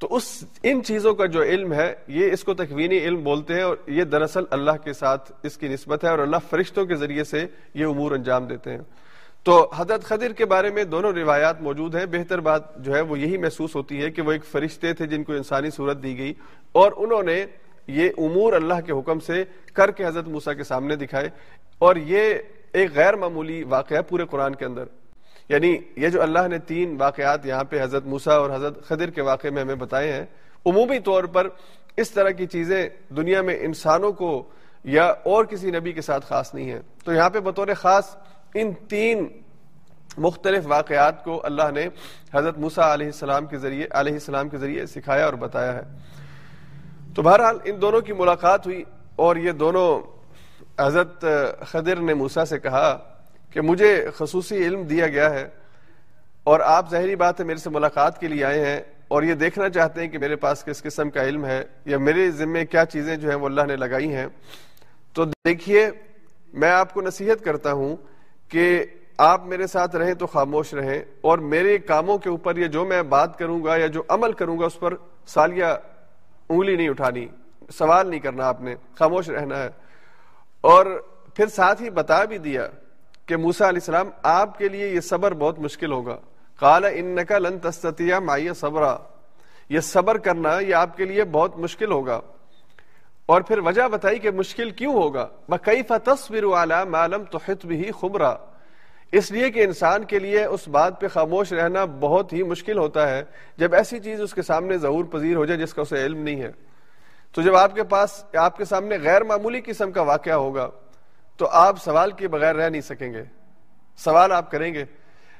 تو 0.00 0.08
اس 0.10 0.44
ان 0.62 0.82
چیزوں 0.82 1.14
کا 1.14 1.26
جو 1.26 1.42
علم 1.42 1.72
ہے، 1.72 1.94
یہ 2.08 2.32
اس 2.32 2.44
کو 2.44 2.54
تکوینی 2.54 2.98
علم 2.98 3.22
بولتے 3.22 3.54
ہیں 3.54 3.62
اور 3.62 3.76
یہ 3.86 4.04
دراصل 4.04 4.44
اللہ 4.50 4.70
کے 4.84 4.92
ساتھ 4.92 5.32
اس 5.42 5.56
کی 5.56 5.68
نسبت 5.68 6.04
ہے 6.04 6.08
اور 6.08 6.18
اللہ 6.18 6.36
فرشتوں 6.50 6.86
کے 6.86 6.94
ذریعے 6.94 7.24
سے 7.24 7.46
یہ 7.74 7.86
امور 7.86 8.12
انجام 8.12 8.46
دیتے 8.46 8.70
ہیں۔ 8.70 8.78
تو 9.44 9.70
حضرت 9.76 10.04
خدر 10.04 10.32
کے 10.32 10.44
بارے 10.44 10.70
میں 10.70 10.84
دونوں 10.84 11.12
روایات 11.12 11.62
موجود 11.62 11.94
ہیں۔ 11.94 12.06
بہتر 12.06 12.40
بات 12.40 12.84
جو 12.84 12.94
ہے، 12.94 13.00
وہ 13.00 13.18
یہی 13.18 13.36
محسوس 13.36 13.76
ہوتی 13.76 14.02
ہے 14.02 14.10
کہ 14.10 14.22
وہ 14.22 14.32
ایک 14.32 14.44
فرشتے 14.44 14.92
تھے 14.92 15.06
جن 15.06 15.24
کو 15.24 15.32
انسانی 15.32 15.70
صورت 15.70 16.02
دی 16.02 16.18
گئی 16.18 16.34
اور 16.72 16.92
انہوں 16.96 17.22
نے 17.22 17.46
یہ 17.86 18.10
امور 18.18 18.52
اللہ 18.52 18.80
کے 18.86 18.92
حکم 18.92 19.20
سے 19.20 19.44
کر 19.74 19.90
کے 19.90 20.04
حضرت 20.04 20.28
موسا 20.28 20.52
کے 20.52 20.64
سامنے 20.64 20.96
دکھائے 20.96 21.28
اور 21.78 21.96
یہ 21.96 22.34
ایک 22.72 22.90
غیر 22.94 23.14
معمولی 23.14 23.62
واقعہ 23.62 24.02
پورے 24.08 24.24
قرآن 24.30 24.54
کے 24.54 24.64
اندر۔ 24.64 24.84
یعنی 25.50 25.76
یہ 25.96 26.08
جو 26.08 26.22
اللہ 26.22 26.46
نے 26.48 26.58
تین 26.58 26.96
واقعات 27.00 27.46
یہاں 27.46 27.64
پہ 27.64 27.82
حضرت 27.82 28.06
موسا 28.06 28.34
اور 28.34 28.50
حضرت 28.50 28.84
خدر 28.88 29.10
کے 29.10 29.22
واقعے 29.22 29.50
میں 29.50 29.62
ہمیں 29.62 29.74
بتائے 29.74 30.12
ہیں، 30.12 30.24
عمومی 30.66 30.98
طور 30.98 31.24
پر 31.24 31.48
اس 31.96 32.10
طرح 32.10 32.30
کی 32.30 32.46
چیزیں 32.46 32.88
دنیا 33.16 33.42
میں 33.42 33.56
انسانوں 33.60 34.12
کو 34.12 34.30
یا 34.84 35.06
اور 35.24 35.44
کسی 35.44 35.70
نبی 35.70 35.92
کے 35.92 36.02
ساتھ 36.02 36.26
خاص 36.26 36.54
نہیں 36.54 36.70
ہے 36.70 36.80
تو 37.04 37.12
یہاں 37.12 37.30
پہ 37.30 37.40
بطور 37.40 37.74
خاص 37.78 38.16
ان 38.54 38.72
تین 38.88 39.26
مختلف 40.18 40.66
واقعات 40.66 41.22
کو 41.24 41.40
اللہ 41.44 41.70
نے 41.74 41.86
حضرت 42.34 42.58
موسا 42.58 42.92
علیہ 42.94 43.06
السلام 43.06 43.46
کے 43.46 43.58
ذریعے، 43.58 43.86
علیہ 43.90 44.12
السلام 44.12 44.48
کے 44.48 44.58
ذریعے 44.58 44.86
سکھایا 44.86 45.24
اور 45.24 45.34
بتایا 45.34 45.74
ہے۔ 45.74 45.82
تو 47.14 47.22
بہرحال 47.22 47.58
ان 47.64 47.80
دونوں 47.82 48.00
کی 48.00 48.12
ملاقات 48.12 48.66
ہوئی 48.66 48.82
اور 49.16 49.36
یہ 49.36 49.52
دونوں 49.52 49.88
حضرت 50.80 51.24
خدر 51.66 52.00
نے 52.00 52.14
موسا 52.14 52.44
سے 52.44 52.58
کہا 52.58 52.98
کہ 53.50 53.60
مجھے 53.60 54.06
خصوصی 54.16 54.56
علم 54.56 54.82
دیا 54.82 55.06
گیا 55.06 55.30
ہے 55.30 55.48
اور 56.44 56.60
آپ 56.60 56.90
ظاہری 56.90 57.16
بات 57.16 57.40
ہے 57.40 57.44
میرے 57.44 57.58
سے 57.58 57.70
ملاقات 57.70 58.20
کے 58.20 58.28
لیے 58.28 58.44
آئے 58.44 58.66
ہیں 58.66 58.80
اور 59.08 59.22
یہ 59.22 59.34
دیکھنا 59.34 59.68
چاہتے 59.68 60.00
ہیں 60.00 60.08
کہ 60.08 60.18
میرے 60.18 60.36
پاس 60.36 60.64
کس 60.64 60.82
قسم 60.82 61.10
کا 61.10 61.22
علم 61.22 61.46
ہے 61.46 61.64
یا 61.84 61.98
میرے 61.98 62.30
ذمے 62.30 62.66
کیا 62.66 62.84
چیزیں 62.84 63.16
جو 63.16 63.28
ہیں 63.28 63.36
وہ 63.36 63.46
اللہ 63.46 63.60
نے 63.68 63.76
لگائی 63.76 64.14
ہیں۔ 64.14 64.26
تو 65.12 65.24
دیکھیے، 65.24 65.90
میں 66.52 66.70
آپ 66.70 66.94
کو 66.94 67.00
نصیحت 67.00 67.44
کرتا 67.44 67.72
ہوں 67.72 67.96
کہ 68.48 68.84
آپ 69.18 69.46
میرے 69.46 69.66
ساتھ 69.66 69.96
رہیں 69.96 70.14
تو 70.14 70.26
خاموش 70.26 70.74
رہیں 70.74 71.02
اور 71.20 71.38
میرے 71.38 71.78
کاموں 71.78 72.18
کے 72.18 72.28
اوپر 72.28 72.56
یہ 72.56 72.66
جو 72.66 72.84
میں 72.84 73.02
بات 73.02 73.38
کروں 73.38 73.64
گا 73.64 73.76
یا 73.76 73.86
جو 73.86 74.02
عمل 74.08 74.32
کروں 74.32 74.58
گا، 74.58 74.66
اس 74.66 74.80
پر 74.80 74.94
سالیہ 75.26 75.64
انگلی 76.48 76.76
نہیں 76.76 76.88
اٹھانی، 76.88 77.28
سوال 77.78 78.10
نہیں 78.10 78.20
کرنا 78.20 78.48
آپ 78.48 78.60
نے، 78.60 78.74
خاموش 78.98 79.28
رہنا 79.28 79.62
ہے۔ 79.62 79.68
اور 80.60 80.86
پھر 81.34 81.46
ساتھ 81.46 81.82
ہی 81.82 81.90
بتا 81.90 82.24
بھی 82.24 82.38
دیا 82.38 82.68
کہ 83.26 83.36
موسا 83.36 83.68
علیہ 83.68 83.78
السلام 83.78 84.10
آپ 84.22 84.58
کے 84.58 84.68
لیے 84.68 84.88
یہ 84.88 85.00
صبر 85.00 85.34
بہت 85.34 85.58
مشکل 85.58 85.92
ہوگا۔ 85.92 86.16
کالا 86.60 86.88
ان 86.88 87.18
لن 87.30 87.58
تستیا 87.58 88.18
مائی 88.18 88.48
صبرا۔ 88.54 88.96
یہ 89.68 89.80
صبر 89.80 90.18
کرنا 90.18 90.60
یہ 90.60 90.74
آپ 90.74 90.96
کے 90.96 91.04
لیے 91.04 91.24
بہت 91.24 91.58
مشکل 91.58 91.92
ہوگا۔ 91.92 92.20
اور 93.26 93.40
پھر 93.40 93.58
وجہ 93.58 93.88
بتائی 93.88 94.18
کہ 94.18 94.30
مشکل 94.30 94.70
کیوں 94.70 94.94
ہوگا۔ 94.94 95.28
کئی 95.62 95.82
تصویر 95.82 96.44
والا 96.44 96.84
معلوم 96.84 97.24
تو 97.24 97.38
بھی 97.62 97.90
خبرا۔ 98.00 98.34
اس 99.12 99.30
لیے 99.30 99.50
کہ 99.50 99.64
انسان 99.64 100.04
کے 100.04 100.18
لیے 100.18 100.44
اس 100.44 100.68
بات 100.68 101.00
پہ 101.00 101.08
خاموش 101.08 101.52
رہنا 101.52 101.84
بہت 101.84 102.32
ہی 102.32 102.42
مشکل 102.42 102.78
ہوتا 102.78 103.08
ہے۔ 103.08 103.22
جب 103.56 103.74
ایسی 103.74 104.00
چیز 104.00 104.20
اس 104.20 104.34
کے 104.34 104.42
سامنے 104.42 104.78
ظہور 104.78 105.04
پذیر 105.04 105.36
ہو 105.36 105.44
جائے 105.44 105.60
جس 105.60 105.74
کا 105.74 105.82
اسے 105.82 106.06
علم 106.06 106.22
نہیں 106.22 106.42
ہے۔ 106.42 106.50
تو 107.32 107.42
جب 107.42 107.56
آپ 107.56 107.74
کے 107.74 107.82
پاس، 107.82 108.24
آپ 108.34 108.56
کے 108.56 108.64
سامنے 108.64 108.98
غیر 109.02 109.24
معمولی 109.24 109.60
قسم 109.64 109.92
کا 109.92 110.02
واقعہ 110.02 110.32
ہوگا۔ 110.32 110.70
تو 111.40 111.48
آپ 111.48 111.82
سوال 111.84 112.10
کے 112.10 112.28
بغیر 112.28 112.54
رہ 112.54 112.68
نہیں 112.68 112.80
سکیں 112.80 113.12
گے۔ 113.12 113.22
سوال 113.96 114.32
آپ 114.32 114.50
کریں 114.50 114.74
گے۔ 114.74 114.84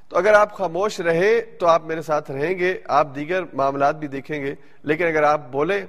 تو 0.08 0.18
اگر 0.18 0.32
آپ 0.32 0.52
خاموش 0.52 1.00
رہے 1.00 1.40
تو 1.40 1.66
آپ 1.66 1.82
میرے 1.84 2.02
ساتھ 2.02 2.30
رہیں 2.30 2.58
گے، 2.58 2.78
آپ 2.88 3.06
دیگر 3.14 3.42
معاملات 3.52 3.96
بھی 3.96 4.08
دیکھیں 4.08 4.44
گے۔ 4.44 4.54
لیکن 4.82 5.06
اگر 5.06 5.22
آپ 5.22 5.40
بولے 5.50 5.84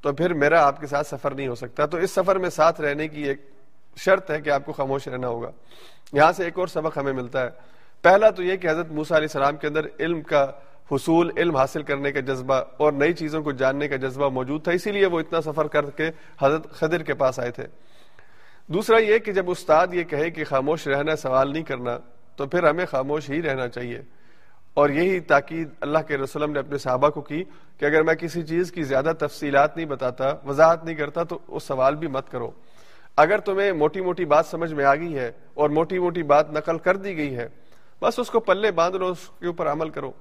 تو 0.00 0.12
پھر 0.12 0.34
میرا 0.34 0.66
آپ 0.66 0.80
کے 0.80 0.86
ساتھ 0.86 1.06
سفر 1.06 1.34
نہیں 1.34 1.48
ہو 1.48 1.54
سکتا۔ 1.54 1.86
تو 1.86 1.96
اس 1.96 2.10
سفر 2.10 2.36
میں 2.36 2.50
ساتھ 2.50 2.80
رہنے 2.80 3.08
کی 3.08 3.22
ایک 3.22 3.50
شرط 3.96 4.30
ہے 4.30 4.40
کہ 4.40 4.50
آپ 4.50 4.64
کو 4.64 4.72
خاموش 4.72 5.08
رہنا 5.08 5.28
ہوگا۔ 5.28 5.50
یہاں 6.12 6.32
سے 6.32 6.44
ایک 6.44 6.58
اور 6.58 6.66
سبق 6.66 6.98
ہمیں 6.98 7.12
ملتا 7.12 7.42
ہے۔ 7.42 7.48
پہلا 8.02 8.30
تو 8.30 8.42
یہ 8.42 8.56
کہ 8.56 8.70
حضرت 8.70 8.90
موسا 8.90 9.16
علیہ 9.16 9.28
السلام 9.34 9.56
کے 9.56 9.66
اندر 9.66 9.86
علم 9.98 10.22
کا 10.22 10.46
حصول، 10.92 11.30
علم 11.36 11.56
حاصل 11.56 11.82
کرنے 11.82 12.12
کا 12.12 12.20
جذبہ 12.20 12.60
اور 12.76 12.92
نئی 12.92 13.12
چیزوں 13.12 13.42
کو 13.42 13.52
جاننے 13.52 13.88
کا 13.88 13.96
جذبہ 13.96 14.28
موجود 14.28 14.64
تھا۔ 14.64 14.72
اسی 14.72 14.92
لیے 14.92 15.06
وہ 15.06 15.20
اتنا 15.20 15.40
سفر 15.40 15.66
کر 15.66 15.90
کے 15.90 16.10
حضرت 16.42 16.70
خدر 16.70 17.02
کے 17.02 17.14
پاس 17.14 17.38
آئے 17.38 17.50
تھے۔ 17.50 17.66
دوسرا 18.66 18.98
یہ 18.98 19.18
کہ 19.18 19.32
جب 19.32 19.50
استاد 19.50 19.86
یہ 19.92 20.02
کہے 20.02 20.30
کہ 20.30 20.44
خاموش 20.44 20.86
رہنا 20.86 21.16
سوال 21.16 21.52
نہیں 21.52 21.62
کرنا، 21.62 21.98
تو 22.36 22.46
پھر 22.46 22.68
ہمیں 22.68 22.86
خاموش 22.86 23.30
ہی 23.30 23.42
رہنا 23.42 23.68
چاہیے۔ 23.68 24.02
اور 24.74 24.90
یہی 24.90 25.20
تاکید 25.20 25.68
اللہ 25.80 25.98
کے 26.08 26.16
رسولم 26.16 26.52
نے 26.52 26.58
اپنے 26.58 26.78
صحابہ 26.78 27.08
کو 27.08 27.20
کی 27.20 27.44
کہ 27.78 27.84
اگر 27.84 28.02
میں 28.02 28.14
کسی 28.14 28.42
چیز 28.42 28.72
کی 28.72 28.82
زیادہ 28.82 29.12
تفصیلات 29.18 29.76
نہیں 29.76 29.86
بتاتا، 29.86 30.34
وضاحت 30.46 30.84
نہیں 30.84 30.94
کرتا، 30.94 31.22
تو 31.22 31.38
وہ 31.48 31.58
سوال 31.58 31.94
بھی 31.94 32.08
مت 32.08 32.30
کرو۔ 32.30 32.50
اگر 33.16 33.38
تمہیں 33.38 33.72
موٹی 33.72 34.00
موٹی 34.00 34.24
بات 34.24 34.46
سمجھ 34.46 34.72
میں 34.72 34.84
آ 34.84 34.94
گئی 34.94 35.18
ہے 35.18 35.32
اور 35.54 35.70
موٹی 35.70 35.98
موٹی 35.98 36.22
بات 36.22 36.52
نقل 36.52 36.78
کر 36.78 36.96
دی 36.96 37.16
گئی 37.16 37.36
ہے، 37.36 37.48
بس 38.02 38.18
اس 38.18 38.30
کو 38.30 38.40
پلے 38.40 38.70
باندھ 38.70 38.96
لو، 38.96 39.08
اس 39.08 39.30
کے 39.40 39.46
اوپر 39.46 39.72
عمل 39.72 39.90
کرو۔ 39.90 40.12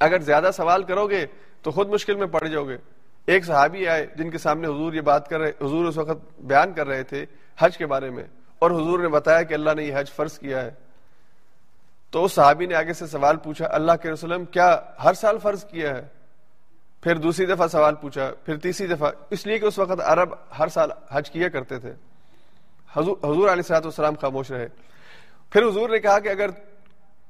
اگر 0.00 0.18
زیادہ 0.18 0.50
سوال 0.56 0.82
کرو 0.82 1.06
گے، 1.06 1.26
تو 1.62 1.70
خود 1.70 1.88
مشکل 1.88 2.14
میں 2.14 2.26
پڑ 2.26 2.46
جاؤ 2.46 2.68
گے۔ 2.68 2.76
ایک 3.30 3.44
صحابی 3.44 3.86
آئے 3.88 4.06
جن 4.16 4.30
کے 4.30 4.38
سامنے 4.38 4.66
حضور 4.68 4.92
یہ 4.92 5.00
بات 5.00 5.28
کر 5.28 5.40
رہے 5.40 5.50
حضور 5.60 5.86
اس 5.86 5.96
وقت 5.96 6.24
بیان 6.42 6.72
کر 6.72 6.86
رہے 6.86 7.02
تھے 7.02 7.24
حج 7.58 7.76
کے 7.78 7.86
بارے 7.86 8.10
میں، 8.10 8.24
اور 8.58 8.70
حضور 8.70 8.98
نے 8.98 9.08
بتایا 9.08 9.42
کہ 9.42 9.54
اللہ 9.54 9.74
نے 9.76 9.84
یہ 9.84 9.94
حج 9.96 10.10
فرض 10.12 10.38
کیا 10.38 10.62
ہے۔ 10.62 10.70
تو 12.12 12.24
اس 12.24 12.32
صحابی 12.32 12.66
نے 12.66 12.74
آگے 12.74 12.92
سے 12.92 13.06
سوال 13.06 13.36
پوچھا، 13.36 13.66
اللہ 13.70 13.92
کے 14.02 14.10
رسول 14.10 14.44
کیا 14.46 14.76
ہر 15.04 15.14
سال 15.14 15.38
فرض 15.38 15.64
کیا 15.64 15.94
ہے؟ 15.96 16.02
پھر 17.02 17.18
دوسری 17.18 17.46
دفعہ 17.46 17.66
سوال 17.68 17.94
پوچھا، 18.00 18.30
پھر 18.44 18.56
تیسری 18.58 18.86
دفعہ۔ 18.86 19.10
اس 19.30 19.46
لیے 19.46 19.58
کہ 19.58 19.64
اس 19.64 19.78
وقت 19.78 20.00
عرب 20.04 20.34
ہر 20.58 20.68
سال 20.68 20.90
حج 21.10 21.30
کیا 21.30 21.48
کرتے 21.48 21.78
تھے۔ 21.78 21.92
حضور 22.96 23.48
علیہ 23.48 23.62
سلاۃ 23.62 23.84
والسلام 23.84 24.14
خاموش 24.20 24.50
رہے۔ 24.50 24.66
پھر 25.52 25.68
حضور 25.68 25.88
نے 25.88 25.98
کہا 25.98 26.18
کہ 26.18 26.28
اگر 26.28 26.50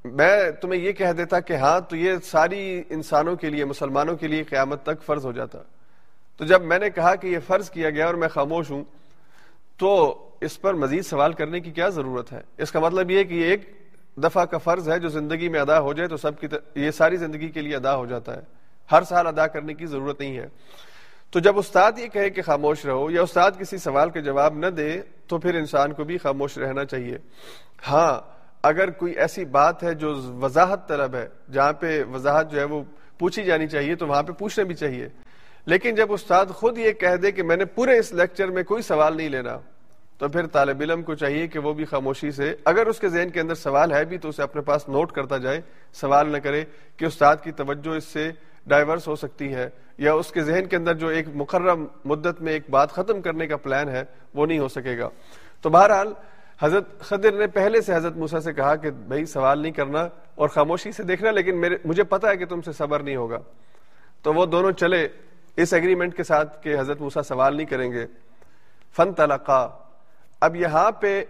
میں 0.04 0.50
تمہیں 0.60 0.80
یہ 0.80 0.92
کہہ 0.92 1.12
دیتا 1.12 1.40
کہ 1.40 1.56
ہاں 1.56 1.78
تو 1.80 1.96
یہ 1.96 2.16
ساری 2.24 2.82
انسانوں 2.90 3.36
کے 3.36 3.50
لیے، 3.50 3.64
مسلمانوں 3.64 4.16
کے 4.16 4.28
لیے 4.28 4.42
قیامت 4.44 4.82
تک 4.82 5.02
فرض 5.06 5.24
ہو 5.26 5.32
جاتا۔ 5.32 5.58
تو 6.40 6.46
جب 6.46 6.62
میں 6.62 6.78
نے 6.78 6.90
کہا 6.90 7.14
کہ 7.14 7.26
یہ 7.26 7.38
فرض 7.46 7.70
کیا 7.70 7.90
گیا 7.90 8.06
اور 8.06 8.14
میں 8.14 8.28
خاموش 8.28 8.70
ہوں، 8.70 8.84
تو 9.76 10.18
اس 10.40 10.60
پر 10.60 10.74
مزید 10.74 11.04
سوال 11.04 11.32
کرنے 11.32 11.60
کی 11.60 11.70
کیا 11.70 11.88
ضرورت 11.88 12.32
ہے؟ 12.32 12.40
اس 12.58 12.72
کا 12.72 12.80
مطلب 12.80 13.10
یہ 13.10 13.24
کہ 13.24 13.34
یہ 13.34 13.44
ایک 13.44 13.88
دفعہ 14.16 14.44
کا 14.44 14.58
فرض 14.58 14.90
ہے 14.90 14.98
جو 14.98 15.08
زندگی 15.08 15.48
میں 15.48 15.60
ادا 15.60 15.80
ہو 15.80 15.92
جائے 15.92 16.08
تو 16.08 16.16
سب 16.16 16.40
کی 16.40 16.46
یہ 16.74 16.90
ساری 16.90 17.16
زندگی 17.16 17.48
کے 17.48 17.60
لیے 17.60 17.76
ادا 17.76 17.96
ہو 17.96 18.06
جاتا 18.06 18.36
ہے۔ 18.36 18.40
ہر 18.92 19.02
سال 19.02 19.26
ادا 19.26 19.46
کرنے 19.46 19.74
کی 19.74 19.86
ضرورت 19.86 20.20
نہیں 20.20 20.36
ہے۔ 20.36 20.46
تو 21.30 21.38
جب 21.38 21.58
استاد 21.58 21.92
یہ 21.96 22.06
کہے 22.06 22.30
کہ 22.30 22.42
خاموش 22.42 22.86
رہو 22.86 23.10
یا 23.10 23.22
استاد 23.22 23.50
کسی 23.58 23.78
سوال 23.78 24.10
کے 24.10 24.20
جواب 24.20 24.54
نہ 24.54 24.66
دے، 24.66 25.00
تو 25.26 25.38
پھر 25.38 25.54
انسان 25.54 25.92
کو 25.92 26.04
بھی 26.04 26.18
خاموش 26.18 26.58
رہنا 26.58 26.84
چاہیے۔ 26.84 27.18
ہاں 27.88 28.20
اگر 28.62 28.90
کوئی 28.90 29.12
ایسی 29.12 29.44
بات 29.44 29.82
ہے 29.82 29.94
جو 29.94 30.14
وضاحت 30.40 30.88
طلب 30.88 31.14
ہے، 31.14 31.28
جہاں 31.52 31.72
پہ 31.72 32.04
وضاحت 32.04 32.50
جو 32.50 32.58
ہے 32.58 32.64
وہ 32.64 32.82
پوچھی 33.18 33.44
جانی 33.44 33.66
چاہیے، 33.66 33.94
تو 33.94 34.06
وہاں 34.06 34.22
پہ 34.22 34.32
پوچھنا 34.32 34.64
بھی 34.64 34.74
چاہیے۔ 34.74 35.08
لیکن 35.66 35.94
جب 35.94 36.12
استاد 36.12 36.46
خود 36.46 36.78
یہ 36.78 36.92
کہہ 36.92 37.16
دے 37.16 37.32
کہ 37.32 37.42
میں 37.42 37.56
نے 37.56 37.64
پورے 37.64 37.98
اس 37.98 38.12
لیکچر 38.12 38.48
میں 38.48 38.62
کوئی 38.62 38.82
سوال 38.82 39.16
نہیں 39.16 39.28
لینا، 39.28 39.58
تو 40.18 40.28
پھر 40.28 40.46
طالب 40.46 40.80
علم 40.80 41.02
کو 41.02 41.14
چاہیے 41.14 41.46
کہ 41.46 41.58
وہ 41.58 41.72
بھی 41.72 41.84
خاموشی 41.84 42.30
سے، 42.30 42.54
اگر 42.64 42.86
اس 42.86 42.98
کے 42.98 43.08
ذہن 43.08 43.30
کے 43.30 43.40
اندر 43.40 43.54
سوال 43.54 43.92
ہے 43.92 44.04
بھی 44.04 44.18
تو 44.18 44.28
اسے 44.28 44.42
اپنے 44.42 44.62
پاس 44.62 44.88
نوٹ 44.88 45.12
کرتا 45.12 45.38
جائے، 45.38 45.60
سوال 45.92 46.28
نہ 46.28 46.36
کرے 46.36 46.64
کہ 46.96 47.04
استاد 47.04 47.36
کی 47.42 47.52
توجہ 47.52 47.96
اس 47.96 48.04
سے 48.04 48.30
ڈائیورس 48.66 49.08
ہو 49.08 49.16
سکتی 49.16 49.54
ہے 49.54 49.68
یا 49.98 50.12
اس 50.12 50.32
کے 50.32 50.40
ذہن 50.40 50.66
کے 50.66 50.76
اندر 50.76 50.94
جو 50.94 51.08
ایک 51.08 51.26
مقرر 51.34 51.74
مدت 52.04 52.42
میں 52.42 52.52
ایک 52.52 52.62
بات 52.70 52.92
ختم 52.92 53.20
کرنے 53.20 53.46
کا 53.46 53.56
پلان 53.56 53.88
ہے، 53.88 54.02
وہ 54.34 54.46
نہیں 54.46 54.58
ہو 54.58 54.68
سکے 54.68 54.98
گا۔ 54.98 55.08
تو 55.60 55.70
بہرحال، 55.70 56.12
حضرت 56.60 57.00
خدر 57.00 57.32
نے 57.32 57.46
پہلے 57.46 57.80
سے 57.80 57.94
حضرت 57.94 58.16
موسا 58.16 58.40
سے 58.40 58.52
کہا 58.52 58.76
کہ 58.76 58.90
بھائی 58.90 59.24
سوال 59.24 59.58
نہیں 59.58 59.72
کرنا 59.72 60.08
اور 60.34 60.48
خاموشی 60.48 60.92
سے 60.92 61.02
دیکھنا، 61.02 61.30
لیکن 61.30 61.60
میرے، 61.60 61.76
مجھے 61.84 62.02
پتا 62.04 62.30
ہے 62.30 62.36
کہ 62.36 62.46
تم 62.46 62.60
سے 62.60 62.72
صبر 62.72 63.00
نہیں 63.00 63.16
ہوگا۔ 63.16 63.38
تو 64.22 64.34
وہ 64.34 64.46
دونوں 64.46 64.72
چلے۔ 64.72 65.08
اس 65.62 65.72
ایگریمنٹ 65.72 66.16
کے 66.16 66.24
ساتھ 66.24 66.62
کہ 66.62 66.80
حضرت 66.80 67.00
موسا 67.00 67.22
سوال 67.22 67.56
نہیں 67.56 67.66
کریں 67.66 67.92
گے۔ 67.92 68.06
فن 68.96 69.12
تلقا 69.12 69.68
اب 70.40 70.56
یہاں 70.56 70.90
پہ 70.90 71.24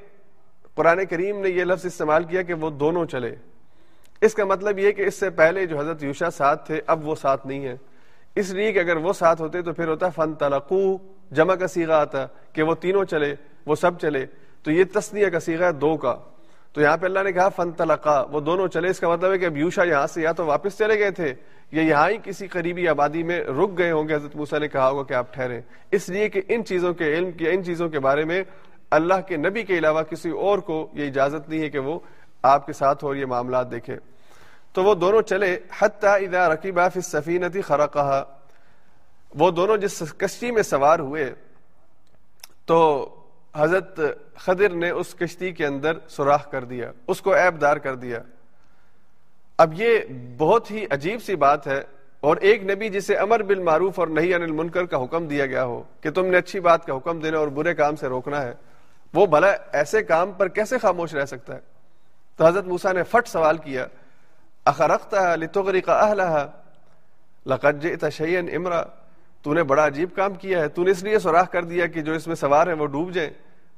قرآن 0.75 1.07
کریم 1.07 1.41
نے 1.41 1.49
یہ 1.49 1.65
لفظ 1.65 1.87
استعمال 1.87 2.25
کیا 2.25 2.43
کہ 2.43 2.55
وہ 2.55 2.71
دونوں 2.71 3.07
چلے۔ 3.07 3.35
اس 4.21 4.35
کا 4.35 4.45
مطلب 4.45 4.79
یہ 4.79 4.93
کہ 4.93 5.03
اس 5.03 5.21
سے 5.21 5.31
پہلے 5.31 5.67
جو 5.67 5.79
حضرت 5.79 6.03
یوشا 6.03 6.31
ساتھ 6.31 6.67
تھے، 6.67 6.81
اب 6.87 7.09
وہ 7.09 7.15
ساتھ 7.15 7.47
نہیں 7.47 7.65
ہے 7.65 7.77
اس 8.37 8.51
لیے 8.51 8.73
کہ 8.73 8.79
اگر 8.79 8.97
وہ 8.97 9.13
ساتھ 9.13 9.41
ہوتے 9.41 9.63
تو 9.63 9.73
پھر 9.73 9.89
ہوتا 9.89 10.09
فن 10.09 10.35
تلقو 10.35 10.97
جمع 11.33 11.55
کا 11.55 11.67
سیگا 11.67 11.99
آتا 11.99 12.27
کہ 12.53 12.63
وہ 12.63 12.75
تینوں 12.75 13.05
چلے، 13.05 13.35
وہ 13.67 13.75
سب 13.75 13.99
چلے۔ 14.01 14.27
تو 14.63 14.71
یہ 14.71 14.85
تسنیہ 14.95 15.29
کا 15.29 15.41
سیگا 15.41 15.67
ہے، 15.67 15.73
دو 15.73 15.97
کا۔ 15.97 16.17
تو 16.73 16.81
یہاں 16.81 16.97
پہ 16.97 17.07
اللہ 17.07 17.21
نے 17.21 17.33
کہا 17.33 17.49
فن 17.49 17.73
تلقا 17.73 18.23
وہ 18.23 18.41
دونوں 18.41 18.69
چلے۔ 18.69 18.91
اس 18.91 19.01
کا 19.01 19.09
مطلب 19.09 19.33
ہے 19.33 19.39
کہ 19.39 19.45
اب 19.45 19.57
یوشا 19.57 19.83
یہاں 19.83 20.07
سے 20.07 20.23
یا 20.23 20.33
تو 20.33 20.47
واپس 20.47 20.79
چلے 20.79 20.99
گئے 20.99 21.11
تھے 21.11 21.35
یا 21.73 21.83
یہاں 21.83 22.09
ہی 22.11 22.17
کسی 22.25 22.47
قریبی 22.49 22.89
آبادی 22.89 23.23
میں 23.23 23.41
رک 23.59 23.77
گئے 23.79 23.91
ہوں 23.91 24.09
گے؟ 24.09 24.15
حضرت 24.15 24.37
موسا 24.37 24.59
نے 24.59 24.69
کہا 24.69 24.89
ہوگا 24.89 25.03
کہ 25.03 25.15
آپ 25.15 25.33
ٹھہرے 25.35 25.61
اس 25.91 26.09
لیے 26.09 26.29
کہ 26.29 26.41
ان 26.49 26.65
چیزوں 26.65 26.93
کے 26.95 27.13
علم 27.15 27.31
کی 27.33 27.49
ان 27.49 27.65
چیزوں 27.65 27.89
کے 27.89 27.99
بارے 27.99 28.25
میں 28.25 28.43
اللہ 28.91 29.21
کے 29.29 29.37
نبی 29.37 29.63
کے 29.63 29.79
علاوہ 29.79 30.03
کسی 30.03 30.31
اور 30.31 30.59
کو 30.59 30.87
یہ 30.95 31.07
اجازت 31.07 31.49
نہیں 31.49 31.61
ہے 31.63 31.69
کہ 31.71 31.79
وہ 31.79 31.99
آپ 32.43 32.67
کے 32.67 32.73
ساتھ 32.73 33.05
اور 33.05 33.17
یہ 33.17 33.27
معاملات 33.27 33.71
دیکھے 33.71 33.97
تو 34.73 34.85
وہ 34.85 34.95
دونوں 34.95 35.23
چلے 35.23 35.57
اذا 35.81 36.49
رقیبہ 36.49 36.89
فی 36.95 37.01
سفینتی 37.01 37.63
خرقہ 37.63 38.23
وہ 39.39 39.51
دونوں 39.51 39.77
جس 39.77 40.03
کشتی 40.19 40.51
میں 40.51 40.63
سوار 40.63 40.99
ہوئے، 40.99 41.33
تو 42.67 42.79
حضرت 43.57 44.01
خضر 44.37 44.75
نے 44.75 44.91
اس 44.91 45.15
کشتی 45.15 45.51
کے 45.53 45.67
اندر 45.67 45.99
سوراخ 46.09 46.51
کر 46.51 46.65
دیا، 46.65 46.91
اس 47.07 47.21
کو 47.21 47.33
ایب 47.33 47.61
دار 47.61 47.77
کر 47.77 47.95
دیا۔ 47.95 48.19
اب 49.61 49.73
یہ 49.77 49.99
بہت 50.39 50.71
ہی 50.71 50.85
عجیب 50.91 51.23
سی 51.23 51.35
بات 51.37 51.67
ہے 51.67 51.81
اور 52.21 52.37
ایک 52.37 52.63
نبی 52.71 52.89
جسے 52.89 53.15
امر 53.15 53.43
بالمعروف 53.43 53.99
اور 53.99 54.09
نہیں 54.09 54.35
انل 54.35 54.53
منکر 54.53 54.87
کا 54.87 55.03
حکم 55.05 55.27
دیا 55.27 55.47
گیا 55.47 55.65
ہو 55.65 55.83
کہ 56.01 56.11
تم 56.11 56.27
نے 56.27 56.37
اچھی 56.39 56.61
بات 56.61 56.87
کا 56.87 56.97
حکم 56.97 57.21
دینا 57.21 57.39
اور 57.39 57.49
برے 57.57 57.75
کام 57.75 57.97
سے 57.97 58.09
روکنا 58.09 58.43
ہے، 58.43 58.53
وہ 59.15 59.27
بھلا 59.27 59.51
ایسے 59.73 60.03
کام 60.03 60.33
پر 60.33 60.49
کیسے 60.49 60.79
خاموش 60.79 61.15
رہ 61.15 61.25
سکتا 61.25 61.55
ہے؟ 61.55 61.61
تو 62.39 62.47
حضرت 62.47 62.67
موسا 62.67 62.93
نے 62.93 63.03
فٹ 63.03 63.29
سوال 63.29 63.59
کیا 63.59 63.87
اخرختہ 64.65 65.37
لتغری 65.37 65.81
کا 65.81 65.99
اہلہ 65.99 66.47
لقج 67.47 67.87
تشین 68.01 68.49
امرا، 68.57 68.83
تو 69.43 69.55
نے 69.55 69.63
بڑا 69.63 69.87
عجیب 69.87 70.15
کام 70.17 70.35
کیا 70.35 70.61
ہے، 70.61 70.69
تو 70.69 70.85
نے 70.85 70.91
اس 70.91 71.03
لیے 71.03 71.19
سوراخ 71.19 71.51
کر 71.53 71.65
دیا 71.65 71.87
کہ 71.87 72.01
جو 72.01 72.13
اس 72.13 72.27
میں 72.27 72.37
سوار 72.37 72.67
ہیں 72.67 72.75
وہ 72.75 72.87
ڈوب 72.87 73.13
جائیں۔ 73.13 73.31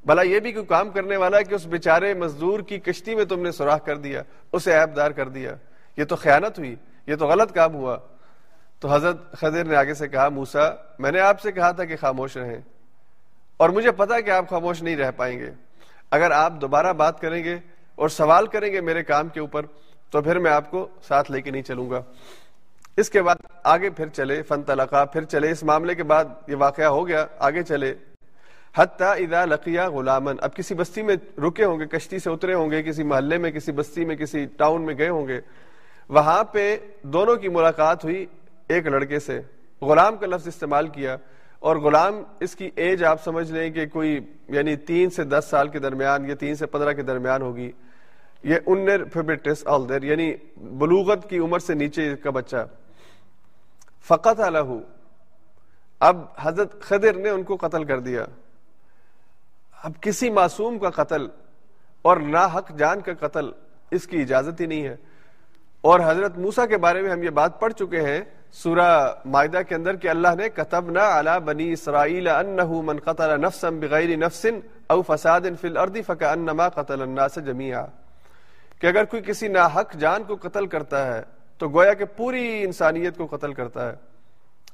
بھلا 0.06 0.22
یہ 0.22 0.40
بھی 0.40 0.52
کوئی 0.52 0.66
کام 0.66 0.90
کرنے 0.90 1.16
والا 1.16 1.38
ہے 1.38 1.44
کہ 1.44 1.54
اس 1.54 1.66
بیچارے 1.66 2.14
مزدور 2.14 2.60
کی 2.60 2.78
کشتی 2.78 3.14
میں 3.14 3.24
تم 3.24 3.42
نے 3.42 3.52
سوراخ 3.52 3.84
کر 3.84 3.96
دیا، 3.96 4.22
اسے 4.52 4.78
عیب 4.78 4.96
دار 4.96 5.10
کر 5.10 5.28
دیا۔ 5.28 5.54
یہ 5.96 6.04
تو 6.04 6.16
خیانت 6.16 6.58
ہوئی، 6.58 6.76
یہ 7.06 7.16
تو 7.16 7.26
غلط 7.26 7.52
کام 7.52 7.74
ہوا۔ 7.74 7.98
تو 8.80 8.94
حضرت 8.94 9.32
خضر 9.32 9.64
نے 9.64 9.76
آگے 9.76 9.94
سے 9.94 10.08
کہا 10.08 10.28
موسا 10.28 10.70
میں 10.98 11.12
نے 11.12 11.20
آپ 11.20 11.40
سے 11.40 11.52
کہا 11.52 11.70
تھا 11.70 11.84
کہ 11.84 11.96
خاموش 12.00 12.36
رہیں۔ 12.36 12.58
اور 13.56 13.68
مجھے 13.68 13.92
پتا 13.92 14.20
کہ 14.20 14.30
آپ 14.30 14.50
خاموش 14.50 14.82
نہیں 14.82 14.96
رہ 14.96 15.10
پائیں 15.16 15.38
گے۔ 15.38 15.50
اگر 16.10 16.30
آپ 16.30 16.52
دوبارہ 16.60 16.92
بات 16.92 17.20
کریں 17.20 17.44
گے 17.44 17.56
اور 17.94 18.08
سوال 18.08 18.46
کریں 18.46 18.72
گے 18.72 18.80
میرے 18.80 19.04
کام 19.04 19.28
کے 19.28 19.40
اوپر، 19.40 19.66
تو 20.10 20.22
پھر 20.22 20.38
میں 20.38 20.50
آپ 20.50 20.70
کو 20.70 20.88
ساتھ 21.08 21.30
لے 21.30 21.40
کے 21.40 21.50
نہیں 21.50 21.62
چلوں 21.62 21.90
گا۔ 21.90 22.02
اس 22.96 23.10
کے 23.10 23.22
بعد 23.22 23.36
آگے 23.64 23.90
پھر 23.90 24.08
چلے 24.08 24.42
فن 24.42 24.62
تلقا 24.62 25.04
پھر 25.04 25.24
چلے۔ 25.24 25.50
اس 25.50 25.62
معاملے 25.62 25.94
کے 25.94 26.02
بعد 26.02 26.24
یہ 26.48 26.56
واقعہ 26.56 26.84
ہو 26.84 27.08
گیا، 27.08 27.26
آگے 27.38 27.62
چلے۔ 27.62 27.94
حتیٰ 28.76 29.14
اذا 29.16 29.44
لقیا 29.44 29.90
غلامن 29.90 30.36
اب 30.40 30.54
کسی 30.54 30.74
بستی 30.74 31.02
میں 31.02 31.16
رکے 31.38 31.64
ہوں 31.64 31.80
گے، 31.80 31.86
کشتی 31.86 32.18
سے 32.18 32.30
اترے 32.30 32.54
ہوں 32.54 32.70
گے، 32.70 32.82
کسی 32.82 33.02
محلے 33.02 33.38
میں، 33.38 33.50
کسی 33.50 33.72
بستی 33.72 34.04
میں، 34.04 34.16
کسی 34.16 34.46
ٹاؤن 34.46 34.82
میں 34.82 34.94
گئے 34.98 35.08
ہوں 35.08 35.28
گے۔ 35.28 35.40
وہاں 36.08 36.44
پہ 36.44 36.76
دونوں 37.02 37.36
کی 37.36 37.48
ملاقات 37.48 38.04
ہوئی 38.04 38.26
ایک 38.68 38.86
لڑکے 38.86 39.18
سے۔ 39.18 39.40
غلام 39.82 40.16
کا 40.16 40.26
لفظ 40.26 40.48
استعمال 40.48 40.88
کیا 40.88 41.16
اور 41.58 41.76
غلام 41.76 42.22
اس 42.40 42.56
کی 42.56 42.70
ایج 42.76 43.04
آپ 43.04 43.24
سمجھ 43.24 43.52
لیں 43.52 43.70
کہ 43.70 43.86
کوئی 43.86 44.20
یعنی 44.48 44.76
تین 44.76 45.10
سے 45.10 45.24
دس 45.24 45.44
سال 45.50 45.68
کے 45.68 45.78
درمیان 45.78 46.28
یا 46.28 46.34
تین 46.34 46.54
سے 46.54 46.66
پندرہ 46.66 46.92
کے 46.92 47.02
درمیان 47.02 47.42
ہوگی۔ 47.42 47.72
یہ 48.42 48.54
انر 48.66 49.04
فیبرٹس 49.04 49.66
آل 49.66 50.04
یعنی 50.04 50.34
بلوغت 50.56 51.30
کی 51.30 51.38
عمر 51.38 51.58
سے 51.58 51.74
نیچے 51.74 52.16
کا 52.16 52.30
بچہ۔ 52.30 52.66
فقط 54.08 54.40
الح 54.40 54.72
اب 56.00 56.24
حضرت 56.40 56.82
خدر 56.82 57.16
نے 57.16 57.28
ان 57.28 57.42
کو 57.42 57.56
قتل 57.56 57.84
کر 57.84 58.00
دیا۔ 58.00 58.24
اب 59.82 59.92
کسی 60.00 60.30
معصوم 60.30 60.78
کا 60.78 60.90
قتل 60.90 61.26
اور 62.02 62.16
نا 62.16 62.46
حق 62.46 62.78
جان 62.78 63.00
کا 63.00 63.28
قتل 63.28 63.50
اس 63.90 64.06
کی 64.06 64.20
اجازت 64.20 64.60
ہی 64.60 64.66
نہیں 64.66 64.84
ہے۔ 64.84 64.96
اور 65.82 66.00
حضرت 66.04 66.38
موسا 66.38 66.66
کے 66.66 66.76
بارے 66.76 67.02
میں 67.02 67.10
ہم 67.10 67.22
یہ 67.22 67.30
بات 67.30 67.60
پڑھ 67.60 67.72
چکے 67.72 68.00
ہیں، 68.00 68.20
سورہ 68.52 69.14
معدہ 69.24 69.60
کے 69.68 69.74
اندر 69.74 69.96
کہ 69.96 70.08
اللہ 70.08 70.34
نے 70.38 70.48
کتب 70.48 70.90
نہ 70.90 70.98
اعلی 70.98 71.38
بنی 71.44 71.72
اسرائیل 71.72 72.28
انہ 72.28 72.64
من 72.64 72.98
قتل 72.98 73.40
نفسا 73.40 73.68
بغیر 73.70 74.16
نفس 74.16 74.46
او 74.86 75.02
فساد 75.02 75.40
فی 75.60 75.68
الارض 75.68 75.96
فکانما 76.06 76.68
قتل 76.68 77.02
الناس 77.02 77.38
جميعا 77.46 77.84
کہ 78.80 78.86
اگر 78.86 79.04
کوئی 79.04 79.22
کسی 79.22 79.48
ناحق 79.48 79.94
جان 79.94 80.24
کو 80.24 80.36
قتل 80.42 80.66
کرتا 80.66 81.14
ہے، 81.14 81.22
تو 81.58 81.68
گویا 81.68 81.94
کہ 81.94 82.04
پوری 82.04 82.62
انسانیت 82.62 83.16
کو 83.16 83.26
قتل 83.36 83.52
کرتا 83.52 83.90
ہے۔ 83.90 83.96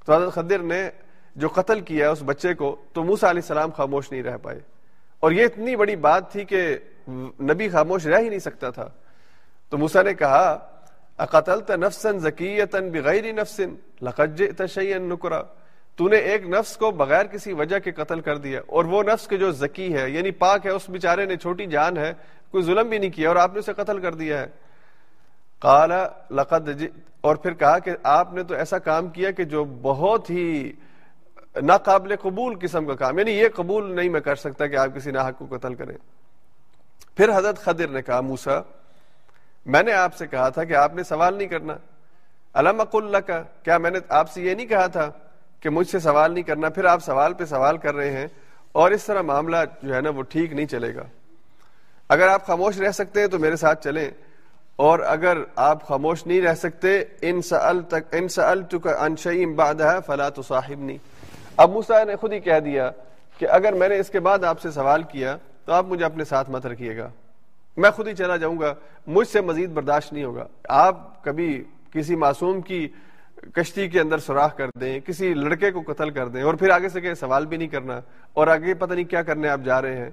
تو 0.07 0.17
حضرت 0.17 0.33
خدر 0.33 0.59
نے 0.59 0.91
جو 1.37 1.49
قتل 1.49 1.81
کیا 1.81 2.11
اس 2.11 2.23
بچے 2.27 2.55
کو، 2.55 2.77
تو 2.93 3.05
موسا 3.05 3.31
علیہ 3.31 3.43
السلام 3.43 3.71
خاموش 3.71 4.13
نہیں 4.13 4.23
رہ 4.23 4.37
پائے۔ 4.37 4.61
اور 5.21 5.31
یہ 5.31 5.45
اتنی 5.45 5.77
بڑی 5.77 5.97
بات 5.97 6.33
تھی 6.33 6.45
کہ 6.45 6.79
نبی 7.41 7.69
خاموش 7.69 8.07
رہ 8.07 8.19
ہی 8.19 8.29
نہیں 8.29 8.39
سکتا 8.39 8.71
تھا۔ 8.71 8.89
تو 9.69 9.79
موسا 9.79 10.03
نے 10.03 10.15
کہا 10.15 10.59
اقتلت 11.19 11.71
نفسا 11.71 12.11
زکیتا 12.19 12.79
بغیر 12.93 13.33
نفس، 13.33 13.61
لقد 14.03 14.37
جئت 14.39 14.63
شیئا 14.71 14.99
نکرا۔ 14.99 15.43
تو 15.99 16.09
نے 16.09 16.17
ایک 16.17 16.47
نفس 16.49 16.77
کو 16.77 16.91
بغیر 16.91 17.27
کسی 17.27 17.53
وجہ 17.53 17.79
کے 17.79 17.93
قتل 17.93 18.21
کر 18.21 18.37
دیا، 18.39 18.61
اور 18.67 18.85
وہ 18.85 19.03
نفس 19.03 19.27
کے 19.29 19.37
جو 19.37 19.51
زکی 19.53 19.93
ہے 19.95 20.09
یعنی 20.11 20.31
پاک 20.43 20.67
ہے، 20.67 20.71
اس 20.71 20.89
بیچارے 20.91 21.25
نے 21.27 21.37
چھوٹی 21.37 21.67
جان 21.67 21.97
ہے، 21.97 22.13
کوئی 22.51 22.65
ظلم 22.65 22.89
بھی 22.89 22.99
نہیں 22.99 23.11
کیا 23.11 23.29
اور 23.29 23.37
آپ 23.37 23.53
نے 23.53 23.59
اسے 23.59 23.73
قتل 23.73 24.01
کر 24.01 24.15
دیا 24.15 24.41
ہے۔ 24.41 24.47
قال، 25.63 25.93
لقد 26.31 26.69
اور 27.21 27.37
پھر 27.37 27.55
کہا 27.55 27.79
کہ 27.79 27.91
آپ 28.03 28.33
نے 28.35 28.43
تو 28.43 28.55
ایسا 28.55 28.79
کام 28.79 29.09
کیا 29.09 29.31
کہ 29.31 29.45
جو 29.45 29.65
بہت 29.83 30.31
ہی 30.31 30.73
ناقابل 31.63 32.15
قبول 32.17 32.55
قسم 32.61 32.87
کا 32.87 32.95
کام 32.95 33.19
یعنی 33.19 33.33
یہ 33.33 33.49
قبول 33.57 33.95
نہیں 33.97 34.09
میں 34.09 34.21
کر 34.21 34.37
سکتا 34.37 34.67
کہ 34.67 34.77
آپ 34.77 34.95
کسی 34.95 35.11
ناحق 35.11 35.39
کو 35.39 35.57
قتل 35.57 35.75
کریں۔ 35.75 35.97
پھر 37.17 37.37
حضرت 37.37 37.59
خدر 37.59 37.89
نے 37.89 38.03
کہا 38.03 38.21
موسا 38.21 38.61
میں 39.69 39.83
نے 39.83 39.93
آپ 39.93 40.17
سے 40.17 40.27
کہا 40.27 40.49
تھا 40.49 40.65
کہ 40.65 40.75
آپ 40.75 40.95
نے 40.95 41.03
سوال 41.03 41.35
نہیں 41.35 41.49
کرنا۔ 41.49 41.75
علم 42.55 42.83
اللہ 42.93 43.17
کا 43.17 43.43
کیا 43.63 43.79
میں 43.79 43.91
نے 43.91 43.99
آپ 44.09 44.31
سے 44.31 44.43
یہ 44.43 44.55
نہیں 44.55 44.67
کہا 44.67 44.87
تھا 44.87 45.11
کہ 45.61 45.71
مجھ 45.71 45.89
سے 45.89 45.99
سوال 45.99 46.33
نہیں 46.33 46.43
کرنا، 46.43 46.69
پھر 46.69 46.85
آپ 46.85 47.03
سوال 47.03 47.35
پہ 47.35 47.45
سوال 47.45 47.77
کر 47.77 47.95
رہے 47.95 48.11
ہیں 48.11 48.27
اور 48.73 48.91
اس 48.91 49.05
طرح 49.05 49.23
معاملہ 49.23 49.57
جو 49.83 49.95
ہے 49.95 50.01
نا 50.01 50.11
وہ 50.11 50.23
ٹھیک 50.23 50.53
نہیں 50.53 50.67
چلے 50.67 50.95
گا۔ 50.95 51.03
اگر 52.09 52.29
آپ 52.29 52.47
خاموش 52.47 52.79
رہ 52.79 52.91
سکتے 52.91 53.21
ہیں 53.21 53.27
تو 53.27 53.39
میرے 53.39 53.57
ساتھ 53.57 53.85
چلیں۔ 53.85 54.11
اور 54.77 54.99
اگر 54.99 55.39
آپ 55.57 55.89
خاموش 55.89 56.27
نہیں 56.27 56.41
رہ 56.41 56.55
سکتے، 56.55 57.05
ان 57.23 57.43
سل 57.43 57.83
تک 57.83 58.15
ان 58.15 58.29
سل 58.29 58.63
انشیم 58.99 59.55
باد 59.55 59.75
ہے 59.75 59.99
فلا 60.07 60.29
تو 60.29 60.43
صاحب 60.43 60.79
نہیں 60.79 60.99
اب 61.57 61.71
موسا 61.71 62.05
نے 62.05 62.17
خود 62.17 62.33
ہی 62.33 62.41
کہہ 62.41 62.61
دیا 62.61 62.91
کہ 63.39 63.49
اگر 63.51 63.73
میں 63.73 63.89
نے 63.89 63.99
اس 63.99 64.09
کے 64.09 64.21
بعد 64.21 64.45
آپ 64.45 64.61
سے 64.61 64.71
سوال 64.71 65.03
کیا 65.03 65.37
تو 65.65 65.73
آپ 65.73 65.85
مجھے 65.85 66.05
اپنے 66.05 66.25
ساتھ 66.25 66.51
مت 66.51 66.67
رکھیے 66.67 66.97
گا۔ 66.97 67.11
میں 67.79 67.91
خود 67.91 68.09
ہی 68.09 68.15
چلا 68.15 68.37
جاؤں 68.37 68.59
گا، 68.61 68.75
مجھ 69.07 69.29
سے 69.29 69.41
مزید 69.41 69.71
برداشت 69.71 70.13
نہیں 70.13 70.25
ہوگا۔ 70.25 70.47
آپ 70.69 71.25
کبھی 71.25 71.65
کسی 71.93 72.17
معصوم 72.17 72.61
کی 72.61 72.89
کشتی 73.55 73.89
کے 73.89 74.01
اندر 74.01 74.19
سوراخ 74.19 74.57
کر 74.57 74.71
دیں، 74.81 75.01
کسی 75.01 75.35
لڑکے 75.35 75.71
کو 75.71 75.83
قتل 75.93 76.11
کر 76.11 76.29
دیں 76.29 76.43
اور 76.43 76.55
پھر 76.55 76.71
آگے 76.71 76.89
سے 76.89 77.01
کہ 77.01 77.15
سوال 77.15 77.47
بھی 77.47 77.57
نہیں 77.57 77.69
کرنا 77.69 78.01
اور 78.33 78.47
آگے 78.47 78.75
پتہ 78.75 78.95
نہیں 78.95 79.05
کیا 79.05 79.23
کرنے 79.23 79.49
آپ 79.49 79.61
جا 79.65 79.83
رہے 79.83 79.97
ہیں۔ 79.97 80.11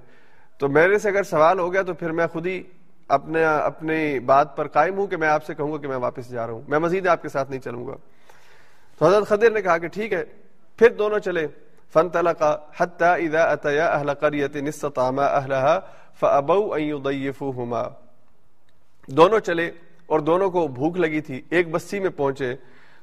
تو 0.58 0.68
میرے 0.68 0.98
سے 0.98 1.08
اگر 1.08 1.22
سوال 1.22 1.58
ہو 1.58 1.72
گیا 1.72 1.82
تو 1.82 1.94
پھر 1.94 2.12
میں 2.12 2.26
خود 2.26 2.46
ہی 2.46 2.62
اپنے، 3.08 3.44
اپنی 3.44 4.18
بات 4.18 4.56
پر 4.56 4.68
قائم 4.68 4.98
ہوں 4.98 5.06
کہ 5.06 5.16
میں 5.16 5.28
آپ 5.28 5.44
سے 5.44 5.54
کہوں 5.54 5.72
گا 5.72 5.76
کہ 5.76 5.88
میں 5.88 5.96
واپس 5.96 6.30
جا 6.30 6.46
رہا 6.46 6.54
ہوں۔ 6.54 6.62
میں 6.68 6.78
مزید 6.78 7.06
آپ 7.06 7.22
کے 7.22 7.28
ساتھ 7.28 7.50
نہیں 7.50 7.60
چلوں 7.60 7.86
گا۔ 7.86 7.96
تو 8.98 9.06
حضرت 9.06 9.28
خدر 9.28 9.50
نے 9.50 9.62
کہا 9.62 9.78
کہ 9.78 9.88
ٹھیک 9.88 10.12
ہے، 10.12 10.24
پھر 10.76 10.90
دونوں 10.90 11.18
چلے 11.18 11.46
فن 11.92 12.08
حتى 12.76 13.26
اذا 13.26 13.50
اتيا 13.50 13.86
اهل 13.86 14.14
قريه 14.14 14.66
استطعما 14.66 15.26
اهلها 15.26 15.78
فابوا 16.20 16.76
ان 16.76 16.82
يضيفوهما. 16.82 17.82
دونوں 19.08 19.40
چلے 19.40 19.70
اور 20.06 20.20
دونوں 20.20 20.50
کو 20.50 20.68
بھوک 20.68 20.96
لگی 20.96 21.20
تھی، 21.20 21.42
ایک 21.50 21.70
بستی 21.70 22.00
میں 22.00 22.10
پہنچے 22.10 22.54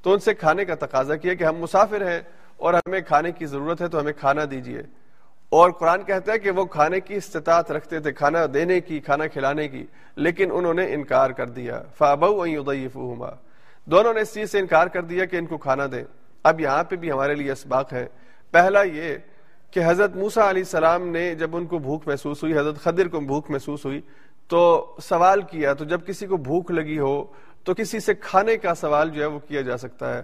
تو 0.01 0.13
ان 0.13 0.19
سے 0.19 0.33
کھانے 0.33 0.65
کا 0.65 0.75
تقاضا 0.75 1.15
کیا 1.15 1.33
کہ 1.33 1.43
ہم 1.43 1.55
مسافر 1.55 2.11
ہیں 2.11 2.21
اور 2.57 2.73
ہمیں 2.73 3.01
کھانے 3.01 3.31
کی 3.31 3.45
ضرورت 3.45 3.81
ہے 3.81 3.87
تو 3.87 3.99
ہمیں 3.99 4.13
کھانا 4.13 4.41
دیجیے۔ 4.51 4.81
اور 5.49 5.71
قرآن 5.71 6.03
کہتا 6.03 6.33
ہے 6.33 6.39
کہ 6.39 6.51
وہ 6.51 6.65
کھانے 6.65 6.99
کی 6.99 7.15
استطاعت 7.15 7.71
رکھتے 7.71 7.99
تھے، 7.99 8.11
کھانا 8.11 8.39
دینے 8.53 8.81
کی، 8.81 8.99
کھانا 8.99 9.27
کھلانے 9.27 9.67
کی، 9.67 9.85
لیکن 10.15 10.49
انہوں 10.51 10.73
نے 10.73 10.93
انکار 10.93 11.29
کر 11.29 11.49
دیا۔ 11.49 11.83
فابو 11.97 12.47
يضيفوهما۔ 12.47 13.29
دونوں 13.85 14.13
نے 14.13 14.21
اس 14.21 14.33
چیز 14.33 14.51
سے 14.51 14.59
انکار 14.59 14.87
کر 14.87 15.01
دیا 15.01 15.25
کہ 15.25 15.35
ان 15.35 15.45
کو 15.45 15.57
کھانا 15.57 15.83
دیں۔ 15.91 16.03
اب 16.43 16.61
یہاں 16.61 16.83
پہ 16.83 16.95
بھی 16.95 17.11
ہمارے 17.11 17.35
لیے 17.35 17.51
اسباق 17.51 17.93
ہے۔ 17.93 18.07
پہلا 18.53 18.81
یہ 18.81 19.15
کہ 19.71 19.81
حضرت 19.85 20.15
موسا 20.15 20.49
علیہ 20.49 20.61
السلام 20.61 21.07
نے 21.07 21.35
جب 21.35 21.55
ان 21.55 21.65
کو 21.65 21.77
بھوک 21.79 22.07
محسوس 22.07 22.43
ہوئی، 22.43 22.57
حضرت 22.57 22.77
خدر 22.83 23.07
کو 23.07 23.19
بھوک 23.19 23.49
محسوس 23.49 23.85
ہوئی، 23.85 24.01
تو 24.47 24.95
سوال 25.01 25.41
کیا، 25.41 25.73
تو 25.73 25.85
جب 25.85 26.05
کسی 26.07 26.27
کو 26.27 26.37
بھوک 26.37 26.71
لگی 26.71 26.99
ہو، 26.99 27.23
تو 27.63 27.73
کسی 27.73 27.99
سے 27.99 28.13
کھانے 28.13 28.57
کا 28.57 28.75
سوال 28.75 29.09
جو 29.09 29.21
ہے 29.21 29.25
وہ 29.25 29.39
کیا 29.39 29.61
جا 29.61 29.77
سکتا 29.77 30.17
ہے؟ 30.17 30.21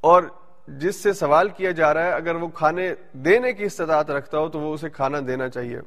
اور 0.00 0.22
جس 0.68 0.96
سے 0.96 1.12
سوال 1.12 1.48
کیا 1.48 1.70
جا 1.70 1.94
رہا 1.94 2.04
ہے، 2.04 2.12
اگر 2.12 2.34
وہ 2.34 2.48
کھانے 2.48 2.94
دینے 3.12 3.52
کی 3.52 3.64
استطاعت 3.64 4.10
رکھتا 4.10 4.38
ہو، 4.38 4.48
تو 4.48 4.60
وہ 4.60 4.74
اسے 4.74 4.90
کھانا 4.90 5.18
دینا 5.26 5.48
چاہیے۔ 5.48 5.80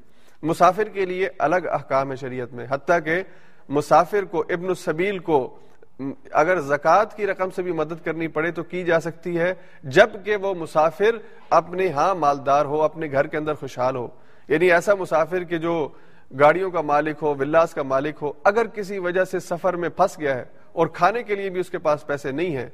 مسافر 0.43 0.83
کے 0.83 1.05
لیے 1.05 1.29
الگ 1.39 1.67
احکام 1.71 2.11
ہے 2.11 2.15
شریعت 2.15 2.53
میں، 2.53 2.65
حتیٰ 2.69 2.99
کہ 3.05 3.23
مسافر 3.69 4.23
کو، 4.23 4.43
ابن 4.49 4.67
السبیل 4.67 5.19
کو 5.19 5.57
اگر 6.31 6.59
زکوٰۃ 6.59 7.15
کی 7.15 7.27
رقم 7.27 7.49
سے 7.49 7.61
بھی 7.61 7.71
مدد 7.71 8.05
کرنی 8.05 8.27
پڑے 8.27 8.51
تو 8.51 8.63
کی 8.63 8.83
جا 8.83 8.99
سکتی 8.99 9.39
ہے؟ 9.39 9.53
جبکہ 9.83 10.35
وہ 10.35 10.53
مسافر 10.53 11.17
اپنے 11.49 11.89
ہاں 11.89 12.15
مالدار 12.15 12.65
ہو، 12.65 12.81
اپنے 12.81 13.07
گھر 13.11 13.27
کے 13.27 13.37
اندر 13.37 13.53
خوشحال 13.53 13.95
ہو۔ 13.95 14.07
یعنی 14.47 14.71
ایسا 14.71 14.95
مسافر 14.95 15.43
کہ 15.43 15.57
جو 15.57 15.89
گاڑیوں 16.39 16.71
کا 16.71 16.81
مالک 16.81 17.15
ہو، 17.21 17.35
ولاس 17.39 17.73
کا 17.73 17.83
مالک 17.83 18.15
ہو، 18.21 18.31
اگر 18.43 18.67
کسی 18.67 18.99
وجہ 18.99 19.23
سے 19.23 19.39
سفر 19.39 19.73
میں 19.73 19.89
پھنس 19.89 20.19
گیا 20.19 20.35
ہے 20.35 20.43
اور 20.73 20.87
کھانے 20.87 21.23
کے 21.23 21.35
لیے 21.35 21.49
بھی 21.49 21.59
اس 21.59 21.69
کے 21.69 21.77
پاس 21.77 22.07
پیسے 22.07 22.31
نہیں 22.31 22.57
ہیں، 22.57 22.69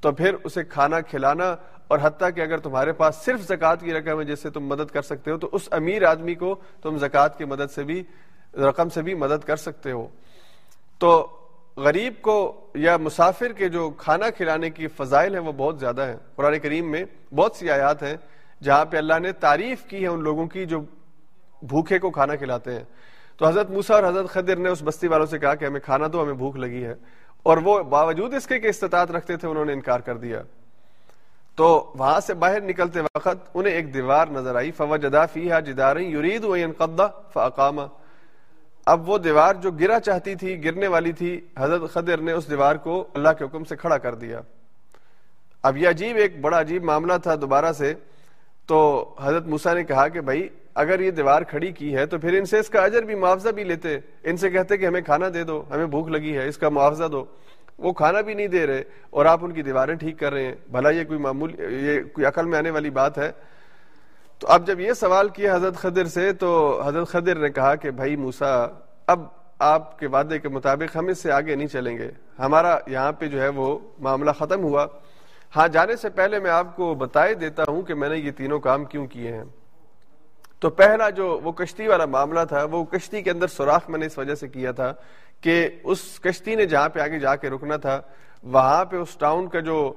تو 0.00 0.12
پھر 0.12 0.34
اسے 0.44 0.64
کھانا 0.64 1.00
کھلانا 1.00 1.56
اور 1.88 1.98
حتیٰ 2.02 2.28
کہ 2.34 2.40
اگر 2.40 2.58
تمہارے 2.58 2.92
پاس 2.92 3.16
صرف 3.16 3.40
زکوٰۃ 3.48 3.76
کی 3.80 3.92
رقم 3.92 4.20
ہے 4.20 4.24
جس 4.24 4.42
سے 4.42 4.50
تم 4.50 4.66
مدد 4.66 4.90
کر 4.90 5.02
سکتے 5.02 5.30
ہو، 5.30 5.38
تو 5.38 5.48
اس 5.52 5.68
امیر 5.70 6.04
آدمی 6.04 6.34
کو 6.34 6.54
تم 6.82 6.98
زکوٰۃ 6.98 7.38
کی 7.38 7.44
مدد 7.44 7.70
سے 7.74 7.82
بھی، 7.82 8.02
رقم 8.54 8.88
سے 8.88 9.02
بھی 9.02 9.14
مدد 9.14 9.44
کر 9.44 9.56
سکتے 9.56 9.92
ہو۔ 9.92 10.08
تو 10.98 11.26
غریب 11.78 12.14
کو 12.20 12.60
یا 12.74 12.96
مسافر 12.96 13.52
کے 13.52 13.68
جو 13.68 13.90
کھانا 13.90 14.30
کھلانے 14.30 14.70
کی 14.70 14.86
فضائل 14.86 15.34
ہیں 15.34 15.42
وہ 15.42 15.52
بہت 15.52 15.80
زیادہ 15.80 16.02
ہیں۔ 16.02 16.16
قرآن 16.36 16.58
کریم 16.58 16.90
میں 16.90 17.04
بہت 17.34 17.56
سی 17.56 17.70
آیات 17.70 18.02
ہیں 18.02 18.16
جہاں 18.62 18.84
پہ 18.84 18.96
اللہ 18.96 19.18
نے 19.18 19.32
تعریف 19.32 19.82
کی 19.82 20.02
ہے 20.02 20.06
ان 20.06 20.22
لوگوں 20.22 20.46
کی 20.46 20.66
جو 20.66 20.80
بھوکے 21.62 21.98
کو 21.98 22.10
کھانا 22.10 22.36
کھلاتے 22.36 22.72
ہیں۔ 22.72 22.84
تو 23.36 23.46
حضرت 23.46 23.70
موسا 23.70 23.94
اور 23.94 24.04
حضرت 24.04 24.28
خدر 24.28 24.56
نے 24.56 24.68
اس 24.68 24.82
بستی 24.84 25.08
والوں 25.08 25.26
سے 25.26 25.38
کہا 25.38 25.54
کہ 25.54 25.64
ہمیں 25.64 25.80
کھانا 25.80 26.06
دو، 26.12 26.22
ہمیں 26.22 26.34
بھوک 26.34 26.56
لگی 26.56 26.84
ہے۔ 26.84 26.94
اور 27.42 27.56
وہ 27.56 27.82
باوجود 27.82 28.34
اس 28.34 28.46
کے 28.46 28.60
کہ 28.60 28.66
استطاعت 28.66 29.10
رکھتے 29.10 29.36
تھے، 29.36 29.48
انہوں 29.48 29.64
نے 29.64 29.72
انکار 29.72 30.00
کر 30.00 30.16
دیا۔ 30.16 30.42
تو 31.56 31.92
وہاں 31.98 32.20
سے 32.20 32.34
باہر 32.34 32.60
نکلتے 32.60 33.00
وقت 33.00 33.50
انہیں 33.54 33.74
ایک 33.74 33.94
دیوار 33.94 34.28
نظر 34.28 34.54
آئی۔ 34.54 34.70
فوجدا 34.70 35.26
فیہا 35.26 35.60
جدار 35.60 35.96
یرید 35.96 36.44
و 36.44 36.56
ینقض 36.56 37.00
فاقام 37.32 37.80
اب 38.88 39.08
وہ 39.08 39.18
دیوار 39.18 39.54
جو 39.54 39.70
گرا 39.70 40.00
چاہتی 40.00 40.34
تھی، 40.34 40.64
گرنے 40.64 40.86
والی 40.86 41.12
تھی، 41.12 41.40
حضرت 41.58 41.90
خضر 41.90 42.18
نے 42.18 42.32
اس 42.32 42.50
دیوار 42.50 42.76
کو 42.76 43.08
اللہ 43.14 43.28
کے 43.38 43.44
حکم 43.44 43.64
سے 43.64 43.76
کھڑا 43.76 43.98
کر 43.98 44.14
دیا۔ 44.14 44.40
اب 45.62 45.76
یہ 45.76 45.88
عجیب، 45.88 46.16
ایک 46.16 46.40
بڑا 46.40 46.60
عجیب 46.60 46.84
معاملہ 46.84 47.12
تھا 47.22 47.34
دوبارہ 47.34 47.72
سے۔ 47.72 47.94
تو 48.66 49.08
حضرت 49.20 49.46
موسا 49.46 49.74
نے 49.74 49.84
کہا 49.84 50.08
کہ 50.08 50.20
بھائی، 50.20 50.48
اگر 50.74 51.00
یہ 51.00 51.10
دیوار 51.10 51.42
کھڑی 51.42 51.72
کی 51.72 51.96
ہے 51.96 52.06
تو 52.06 52.18
پھر 52.18 52.38
ان 52.38 52.44
سے 52.44 52.58
اس 52.58 52.68
کا 52.68 52.80
اجر 52.80 53.02
بھی 53.02 53.14
معاوضہ 53.14 53.48
بھی 53.48 53.64
لیتے۔ 53.64 53.98
ان 54.24 54.36
سے 54.36 54.50
کہتے 54.50 54.76
کہ 54.76 54.86
ہمیں 54.86 55.00
کھانا 55.00 55.26
دے 55.34 55.44
دو، 55.44 55.64
ہمیں 55.70 55.86
بھوک 55.86 56.08
لگی 56.08 56.36
ہے، 56.36 56.48
اس 56.48 56.58
کا 56.58 56.68
معاوضہ 56.68 57.04
دو۔ 57.04 57.24
وہ 57.78 57.92
کھانا 57.92 58.20
بھی 58.20 58.34
نہیں 58.34 58.46
دے 58.46 58.66
رہے 58.66 58.82
اور 59.10 59.26
آپ 59.26 59.44
ان 59.44 59.52
کی 59.52 59.62
دیواریں 59.62 59.94
ٹھیک 59.94 60.18
کر 60.18 60.32
رہے 60.32 60.44
ہیں۔ 60.44 60.54
بھلا 60.70 60.90
یہ 60.90 61.04
کوئی 61.04 61.18
معمول، 61.18 61.60
یہ 61.60 62.00
کوئی 62.12 62.26
عقل 62.26 62.46
میں 62.46 62.58
آنے 62.58 62.70
والی 62.70 62.90
بات 62.90 63.18
ہے۔ 63.18 63.32
تو 64.38 64.46
اب 64.48 64.66
جب 64.66 64.80
یہ 64.80 64.92
سوال 64.92 65.28
کیا 65.28 65.54
حضرت 65.54 65.76
خدر 65.76 66.04
سے، 66.04 66.32
تو 66.32 66.82
حضرت 66.86 67.08
خدر 67.08 67.34
نے 67.34 67.48
کہا 67.48 67.74
کہ 67.74 67.90
بھائی 67.90 68.16
موسا 68.16 68.66
اب 69.06 69.20
آپ 69.58 69.98
کے 69.98 70.06
وعدے 70.06 70.38
کے 70.38 70.48
مطابق 70.48 70.96
ہم 70.96 71.06
اس 71.06 71.18
سے 71.18 71.32
آگے 71.32 71.54
نہیں 71.54 71.66
چلیں 71.66 71.98
گے۔ 71.98 72.10
ہمارا 72.38 72.78
یہاں 72.86 73.12
پہ 73.12 73.26
جو 73.26 73.42
ہے 73.42 73.48
وہ 73.48 73.78
معاملہ 73.98 74.30
ختم 74.30 74.62
ہوا۔ 74.62 74.86
ہاں 75.56 75.68
جانے 75.68 75.96
سے 75.96 76.08
پہلے 76.08 76.38
میں 76.38 76.50
آپ 76.50 76.76
کو 76.76 76.94
بتائے 76.94 77.34
دیتا 77.34 77.62
ہوں 77.68 77.82
کہ 77.82 77.94
میں 77.94 78.08
نے 78.08 78.16
یہ 78.16 78.30
تینوں 78.30 78.58
کام 78.58 78.84
کیوں 78.84 79.06
کیے 79.06 79.32
ہیں۔ 79.32 79.44
تو 80.60 80.70
پہلا 80.70 81.10
جو 81.10 81.40
وہ 81.42 81.52
کشتی 81.52 81.86
والا 81.86 82.06
معاملہ 82.06 82.40
تھا، 82.48 82.64
وہ 82.64 82.84
کشتی 82.84 83.22
کے 83.22 83.30
اندر 83.30 83.46
سوراخ 83.46 83.90
میں 83.90 83.98
نے 83.98 84.06
اس 84.06 84.18
وجہ 84.18 84.34
سے 84.34 84.48
کیا 84.48 84.72
تھا 84.72 84.92
کہ 85.40 85.68
اس 85.84 86.20
کشتی 86.20 86.54
نے 86.54 86.66
جہاں 86.66 86.88
پہ 86.88 87.00
آگے 87.00 87.18
جا 87.18 87.36
کے 87.36 87.50
رکنا 87.50 87.76
تھا، 87.76 88.00
وہاں 88.42 88.84
پہ 88.84 88.96
اس 88.96 89.16
ٹاؤن 89.16 89.48
کا 89.48 89.60
جو 89.60 89.92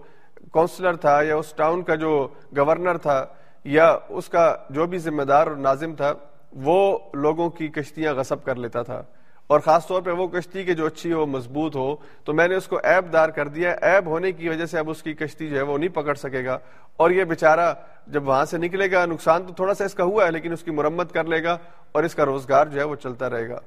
کونسلر 0.52 0.96
تھا 0.96 1.22
یا 1.22 1.36
اس 1.36 1.54
ٹاؤن 1.54 1.82
کا 1.82 1.96
جو 1.96 2.28
گورنر 2.58 2.98
تھا 2.98 3.26
یا 3.64 3.98
اس 4.10 4.30
کا 4.30 4.56
جو 4.70 4.86
بھی 4.86 4.98
ذمہ 4.98 5.24
دار 5.24 5.48
اور 5.48 5.56
ناظم 5.56 5.96
تھا، 5.96 6.14
وہ 6.52 7.00
لوگوں 7.14 7.50
کی 7.50 7.68
کشتیاں 7.68 8.14
غصب 8.14 8.44
کر 8.44 8.56
لیتا 8.56 8.82
تھا۔ 8.82 9.04
اور 9.48 9.60
خاص 9.60 9.88
طور 9.88 10.02
پہ 10.02 10.12
وہ 10.12 10.28
کشتی 10.28 10.64
کے 10.64 10.74
جو 10.74 10.86
اچھی 10.86 11.14
ہو، 11.14 11.26
مضبوط 11.26 11.76
ہو، 11.76 11.96
تو 12.24 12.34
میں 12.34 12.48
نے 12.48 12.56
اس 12.56 12.68
کو 12.68 12.80
ایب 12.84 13.14
دار 13.14 13.30
کر 13.30 13.48
دیا۔ 13.48 13.72
ایب 13.82 14.06
ہونے 14.06 14.32
کی 14.32 14.50
وجہ 14.50 14.66
سے 14.66 14.80
اب 14.80 14.90
اس 14.90 15.04
کی 15.04 15.14
کشتی 15.14 15.48
جو 15.48 15.58
ہے 15.58 15.62
وہ 15.62 15.78
نہیں 15.78 15.90
پکڑ 15.90 16.14
سکے 16.14 16.46
گا۔ 16.46 16.60
اور 16.98 17.12
یہ 17.12 17.24
بیچارہ 17.24 17.74
جب 18.08 18.28
وہاں 18.28 18.46
سے 18.46 18.58
نکلے 18.58 18.92
گا، 18.92 19.06
نقصان 19.06 19.44
تو 19.48 19.54
تھوڑا 19.54 19.74
سا 19.74 19.86
اس 19.86 19.94
کا 19.94 20.04
ہوا 20.04 20.26
ہے، 20.26 20.32
لیکن 20.32 20.52
اس 20.52 20.64
کی 20.64 20.72
مرمت 20.72 21.14
کر 21.14 21.24
لے 21.24 21.44
گا 21.44 21.58
اور 21.92 22.04
اس 22.04 22.16
کا 22.16 22.26
روزگار 22.26 22.68
جو 22.68 22.80
ہے 22.80 22.86
وہ 22.86 22.96
چلتا 22.96 23.30
رہے 23.30 23.50
گا۔ 23.50 23.60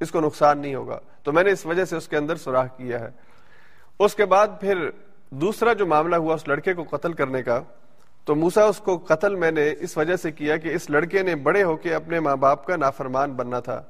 اس 0.00 0.10
کو 0.10 0.20
نقصان 0.20 0.58
نہیں 0.58 0.74
ہوگا۔ 0.74 0.98
تو 1.22 1.32
میں 1.32 1.44
نے 1.44 1.50
اس 1.50 1.66
وجہ 1.66 1.84
سے 1.84 1.96
اس 1.96 2.08
کے 2.08 2.16
اندر 2.16 2.36
سوراخ 2.36 2.76
کیا 2.76 3.00
ہے۔ 3.00 3.08
اس 3.98 4.14
کے 4.14 4.24
بعد 4.24 4.48
پھر 4.60 4.90
دوسرا 5.30 5.72
جو 5.72 5.86
معاملہ 5.86 6.16
ہوا، 6.16 6.34
اس 6.34 6.48
لڑکے 6.48 6.74
کو 6.74 6.96
قتل 6.96 7.12
کرنے 7.12 7.42
کا 7.42 7.60
تو 8.24 8.34
موسا 8.34 8.64
اس 8.64 8.78
کو 8.78 8.98
قتل 8.98 9.34
میں 9.34 9.50
نے 9.50 9.74
اس 9.80 9.96
وجہ 9.96 10.16
سے 10.16 10.30
کیا 10.30 10.56
کہ 10.56 10.68
اس 10.68 10.90
لڑکے 10.90 11.22
نے 11.22 11.34
بڑے 11.34 11.62
ہو 11.62 11.76
کے 11.76 11.94
اپنے 11.94 12.20
ماں 12.20 12.36
باپ 12.36 12.66
کا 12.66 12.76
نافرمان 12.76 13.32
بننا 13.32 13.60
تھا۔ 13.60 13.82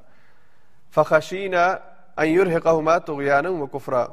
فخشینہ 0.95 1.77
ایورحقما 2.17 2.99
تو 2.99 3.17
و 3.45 3.67
کفرا۔ 3.67 4.07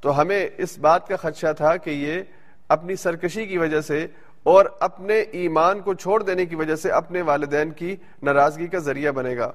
تو 0.00 0.20
ہمیں 0.20 0.48
اس 0.58 0.78
بات 0.78 1.08
کا 1.08 1.16
خدشہ 1.16 1.52
تھا 1.56 1.76
کہ 1.76 1.90
یہ 1.90 2.22
اپنی 2.68 2.96
سرکشی 2.96 3.46
کی 3.46 3.58
وجہ 3.58 3.80
سے 3.80 4.06
اور 4.42 4.64
اپنے 4.80 5.20
ایمان 5.20 5.80
کو 5.80 5.94
چھوڑ 5.94 6.22
دینے 6.22 6.46
کی 6.46 6.54
وجہ 6.54 6.74
سے 6.74 6.90
اپنے 6.90 7.22
والدین 7.22 7.70
کی 7.70 7.96
ناراضگی 8.22 8.66
کا 8.66 8.78
ذریعہ 8.78 9.12
بنے 9.12 9.36
گا۔ 9.36 9.52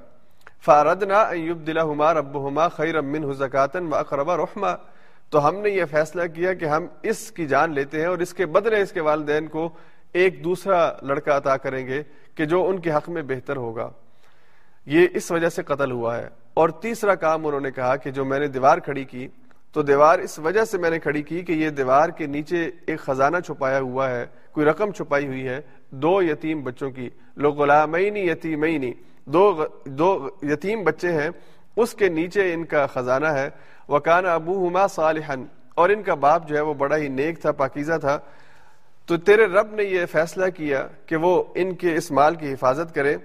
فاردنا 0.65 1.21
ایوب 1.21 1.67
دلا 1.67 1.83
ہما 1.83 2.13
رب 2.13 2.47
ہما 2.47 2.67
خیر 2.67 2.95
امن 2.95 3.29
حزکاتن 3.29 3.87
و 3.87 3.95
اقربا 3.95 4.37
رحما 4.37 4.75
تو 5.29 5.47
ہم 5.47 5.55
نے 5.55 5.69
یہ 5.69 5.85
فیصلہ 5.91 6.21
کیا 6.35 6.53
کہ 6.53 6.65
ہم 6.65 6.85
اس 7.03 7.31
کی 7.31 7.45
جان 7.45 7.73
لیتے 7.73 7.99
ہیں 7.99 8.07
اور 8.07 8.17
اس 8.17 8.33
کے 8.33 8.45
بدلے 8.45 8.81
اس 8.81 8.91
کے 8.91 9.01
والدین 9.01 9.47
کو 9.47 9.69
ایک 10.13 10.43
دوسرا 10.43 10.91
لڑکا 11.01 11.37
عطا 11.37 11.57
کریں 11.57 11.87
گے 11.87 12.03
کہ 12.35 12.45
جو 12.45 12.67
ان 12.67 12.79
کے 12.79 12.91
حق 12.91 13.09
میں 13.09 13.21
بہتر 13.21 13.57
ہوگا۔ 13.57 13.89
یہ 14.85 15.07
اس 15.13 15.31
وجہ 15.31 15.49
سے 15.49 15.63
قتل 15.63 15.91
ہوا 15.91 16.17
ہے۔ 16.17 16.27
اور 16.53 16.69
تیسرا 16.69 17.15
کام 17.15 17.47
انہوں 17.47 17.61
نے 17.61 17.71
کہا 17.71 17.95
کہ 17.95 18.11
جو 18.11 18.25
میں 18.25 18.39
نے 18.39 18.47
دیوار 18.47 18.77
کھڑی 18.77 19.03
کی، 19.03 19.27
تو 19.71 19.81
دیوار 19.81 20.19
اس 20.19 20.39
وجہ 20.39 20.65
سے 20.65 20.77
میں 20.77 20.89
نے 20.89 20.99
کھڑی 20.99 21.21
کی 21.21 21.41
کہ 21.41 21.51
یہ 21.51 21.69
دیوار 21.69 22.09
کے 22.09 22.25
نیچے 22.25 22.71
ایک 22.87 22.99
خزانہ 22.99 23.37
چھپایا 23.45 23.79
ہوا 23.79 24.09
ہے، 24.09 24.25
کوئی 24.51 24.65
رقم 24.65 24.91
چھپائی 24.91 25.27
ہوئی 25.27 25.47
ہے۔ 25.47 25.61
دو 25.89 26.21
یتیم 26.21 26.63
بچوں 26.63 26.91
کی، 26.91 27.09
لو 27.35 27.51
غلامینی 27.51 28.19
یتیمینی 28.19 28.93
دو 29.25 29.65
دو 29.85 30.29
یتیم 30.41 30.83
بچے 30.83 31.11
ہیں، 31.11 31.29
اس 31.75 31.93
کے 31.93 32.09
نیچے 32.09 32.53
ان 32.53 32.65
کا 32.65 32.87
خزانہ 32.87 33.27
ہے۔ 33.27 33.49
وکان 33.89 34.25
ابو 34.25 34.67
ہما 34.67 34.87
صالحن 34.87 35.45
اور 35.75 35.89
ان 35.89 36.03
کا 36.03 36.13
باپ 36.13 36.47
جو 36.47 36.55
ہے 36.55 36.61
وہ 36.61 36.73
بڑا 36.73 36.97
ہی 36.97 37.07
نیک 37.07 37.41
تھا، 37.41 37.51
پاکیزہ 37.51 37.97
تھا۔ 38.01 38.19
تو 39.07 39.17
تیرے 39.17 39.45
رب 39.45 39.75
نے 39.75 39.83
یہ 39.83 40.05
فیصلہ 40.05 40.45
کیا 40.49 40.87
کہ 41.05 41.15
وہ 41.15 41.43
ان 41.55 41.75
کے 41.75 41.95
اس 41.95 42.11
مال 42.11 42.35
کی 42.35 42.53
حفاظت 42.53 42.95
کرے 42.95 43.15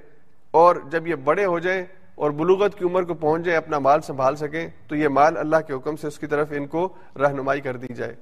اور 0.51 0.77
جب 0.91 1.07
یہ 1.07 1.15
بڑے 1.15 1.45
ہو 1.45 1.59
جائیں 1.59 1.85
اور 2.15 2.31
بلوغت 2.31 2.79
کی 2.79 2.85
عمر 2.85 3.03
کو 3.03 3.15
پہنچ 3.15 3.45
جائیں 3.45 3.59
اپنا 3.59 3.79
مال 3.79 4.01
سنبھال 4.01 4.37
سکیں 4.37 4.69
تو 4.89 4.97
یہ 4.97 5.09
مال 5.09 5.37
اللہ 5.37 5.57
کے 5.67 5.73
حکم 5.73 5.97
سے 5.97 6.07
اس 6.07 6.19
کی 6.19 6.27
طرف 6.27 6.53
ان 6.57 6.67
کو 6.67 6.93
رہنمائی 7.17 7.61
کر 7.61 7.77
دی 7.77 7.95
جائے۔ 7.95 8.15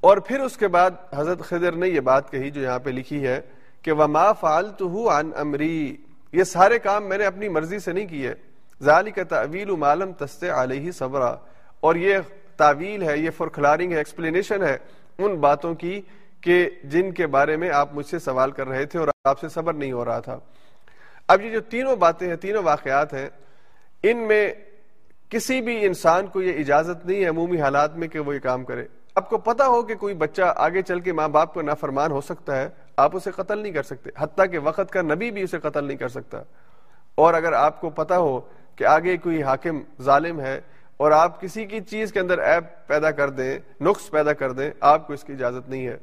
اور 0.00 0.16
پھر 0.16 0.40
اس 0.40 0.56
کے 0.56 0.68
بعد 0.68 0.90
حضرت 1.14 1.40
خضر 1.40 1.72
نے 1.72 1.88
یہ 1.88 2.00
بات 2.00 2.30
کہی 2.30 2.50
جو 2.50 2.60
یہاں 2.60 2.78
پہ 2.78 2.90
لکھی 2.90 3.26
ہے 3.26 3.40
کہ 3.82 3.92
وما 3.92 4.32
فالتو 4.32 5.08
عن 5.08 5.30
امری 5.36 5.96
یہ 6.32 6.44
سارے 6.44 6.78
کام 6.78 7.04
میں 7.04 7.18
نے 7.18 7.24
اپنی 7.24 7.48
مرضی 7.48 7.78
سے 7.78 7.92
نہیں 7.92 8.06
کیے۔ 8.06 8.34
ذالی 8.82 9.10
کا 9.10 9.22
تعویل 9.22 9.70
معلوم 9.70 10.12
تست 10.12 10.44
علیہ 10.44 10.90
صبرا۔ 10.90 11.36
اور 11.80 11.94
یہ 11.94 12.18
تعویل 12.56 13.02
ہے، 13.02 13.18
یہ 13.18 13.30
فورکلارنگ 13.36 13.92
ہے 13.92 13.96
ایکسپلینیشن 13.96 14.62
ہے 14.62 14.78
ان 15.18 15.34
باتوں 15.34 15.74
کی 15.74 16.00
کہ 16.40 16.70
جن 16.84 17.12
کے 17.12 17.26
بارے 17.26 17.56
میں 17.56 17.70
آپ 17.70 17.94
مجھ 17.94 18.06
سے 18.06 18.18
سوال 18.18 18.50
کر 18.50 18.68
رہے 18.68 18.86
تھے 18.86 18.98
اور 18.98 19.08
آپ 19.24 19.40
سے 19.40 19.48
صبر 19.48 19.72
نہیں 19.72 19.92
ہو 19.92 20.04
رہا 20.04 20.20
تھا۔ 20.20 20.38
اب 21.28 21.40
یہ 21.40 21.50
جو 21.50 21.60
تینوں 21.60 21.96
باتیں 21.96 22.28
ہیں، 22.28 22.36
تینوں 22.36 22.62
واقعات 22.62 23.14
ہیں، 23.14 23.28
ان 24.02 24.16
میں 24.16 24.52
کسی 25.28 25.60
بھی 25.60 25.86
انسان 25.86 26.26
کو 26.26 26.42
یہ 26.42 26.60
اجازت 26.60 27.06
نہیں 27.06 27.20
ہے 27.20 27.28
عمومی 27.28 27.60
حالات 27.60 27.96
میں 27.96 28.08
کہ 28.08 28.18
وہ 28.18 28.34
یہ 28.34 28.40
کام 28.40 28.64
کرے۔ 28.64 28.84
آپ 29.14 29.30
کو 29.30 29.38
پتا 29.38 29.66
ہو 29.66 29.82
کہ 29.82 29.94
کوئی 29.94 30.14
بچہ 30.14 30.42
آگے 30.56 30.82
چل 30.82 31.00
کے 31.00 31.12
ماں 31.12 31.28
باپ 31.28 31.54
کو 31.54 31.62
نافرمان 31.62 32.10
ہو 32.10 32.20
سکتا 32.20 32.56
ہے، 32.56 32.68
آپ 32.96 33.16
اسے 33.16 33.30
قتل 33.30 33.58
نہیں 33.58 33.72
کر 33.72 33.82
سکتے، 33.82 34.10
حتیٰ 34.18 34.50
کہ 34.50 34.58
وقت 34.58 34.90
کا 34.90 35.02
نبی 35.02 35.30
بھی 35.30 35.42
اسے 35.42 35.58
قتل 35.58 35.84
نہیں 35.84 35.96
کر 35.96 36.08
سکتا۔ 36.08 36.42
اور 37.14 37.34
اگر 37.34 37.52
آپ 37.52 37.80
کو 37.80 37.90
پتا 37.90 38.18
ہو 38.18 38.40
کہ 38.76 38.84
آگے 38.84 39.16
کوئی 39.16 39.42
حاکم 39.42 39.80
ظالم 40.02 40.40
ہے 40.40 40.60
اور 41.00 41.10
آپ 41.10 41.40
کسی 41.40 41.66
کی 41.66 41.80
چیز 41.80 42.12
کے 42.12 42.20
اندر 42.20 42.38
ایپ 42.38 42.86
پیدا 42.86 43.10
کر 43.10 43.30
دیں، 43.30 43.58
نقص 43.80 44.10
پیدا 44.10 44.32
کر 44.32 44.52
دیں، 44.52 44.70
آپ 44.80 45.06
کو 45.06 45.12
اس 45.12 45.24
کی 45.24 45.32
اجازت 45.32 45.68
نہیں 45.68 45.86
ہے۔ 45.86 45.96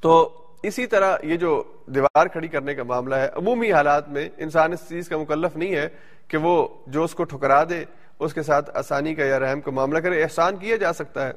تو 0.00 0.38
اسی 0.62 0.86
طرح 0.86 1.16
یہ 1.22 1.36
جو 1.36 1.62
دیوار 1.86 2.26
کھڑی 2.26 2.48
کرنے 2.48 2.74
کا 2.74 2.82
معاملہ 2.82 3.14
ہے، 3.14 3.28
عمومی 3.36 3.72
حالات 3.72 4.08
میں 4.08 4.28
انسان 4.36 4.72
اس 4.72 4.88
چیز 4.88 5.08
کا 5.08 5.16
مکلف 5.16 5.56
نہیں 5.56 5.74
ہے 5.74 5.88
کہ 6.28 6.36
وہ 6.36 6.68
جو 6.86 7.04
اس 7.04 7.14
کو 7.14 7.24
ٹھکرا 7.24 7.64
دے، 7.64 7.84
اس 8.18 8.34
کے 8.34 8.42
ساتھ 8.42 8.70
آسانی 8.74 9.14
کا 9.14 9.24
یا 9.24 9.40
رحم 9.40 9.60
کا 9.60 9.70
معاملہ 9.70 9.98
کرے، 9.98 10.22
احسان 10.22 10.56
کیا 10.56 10.76
جا 10.76 10.92
سکتا 10.92 11.26
ہے۔ 11.26 11.32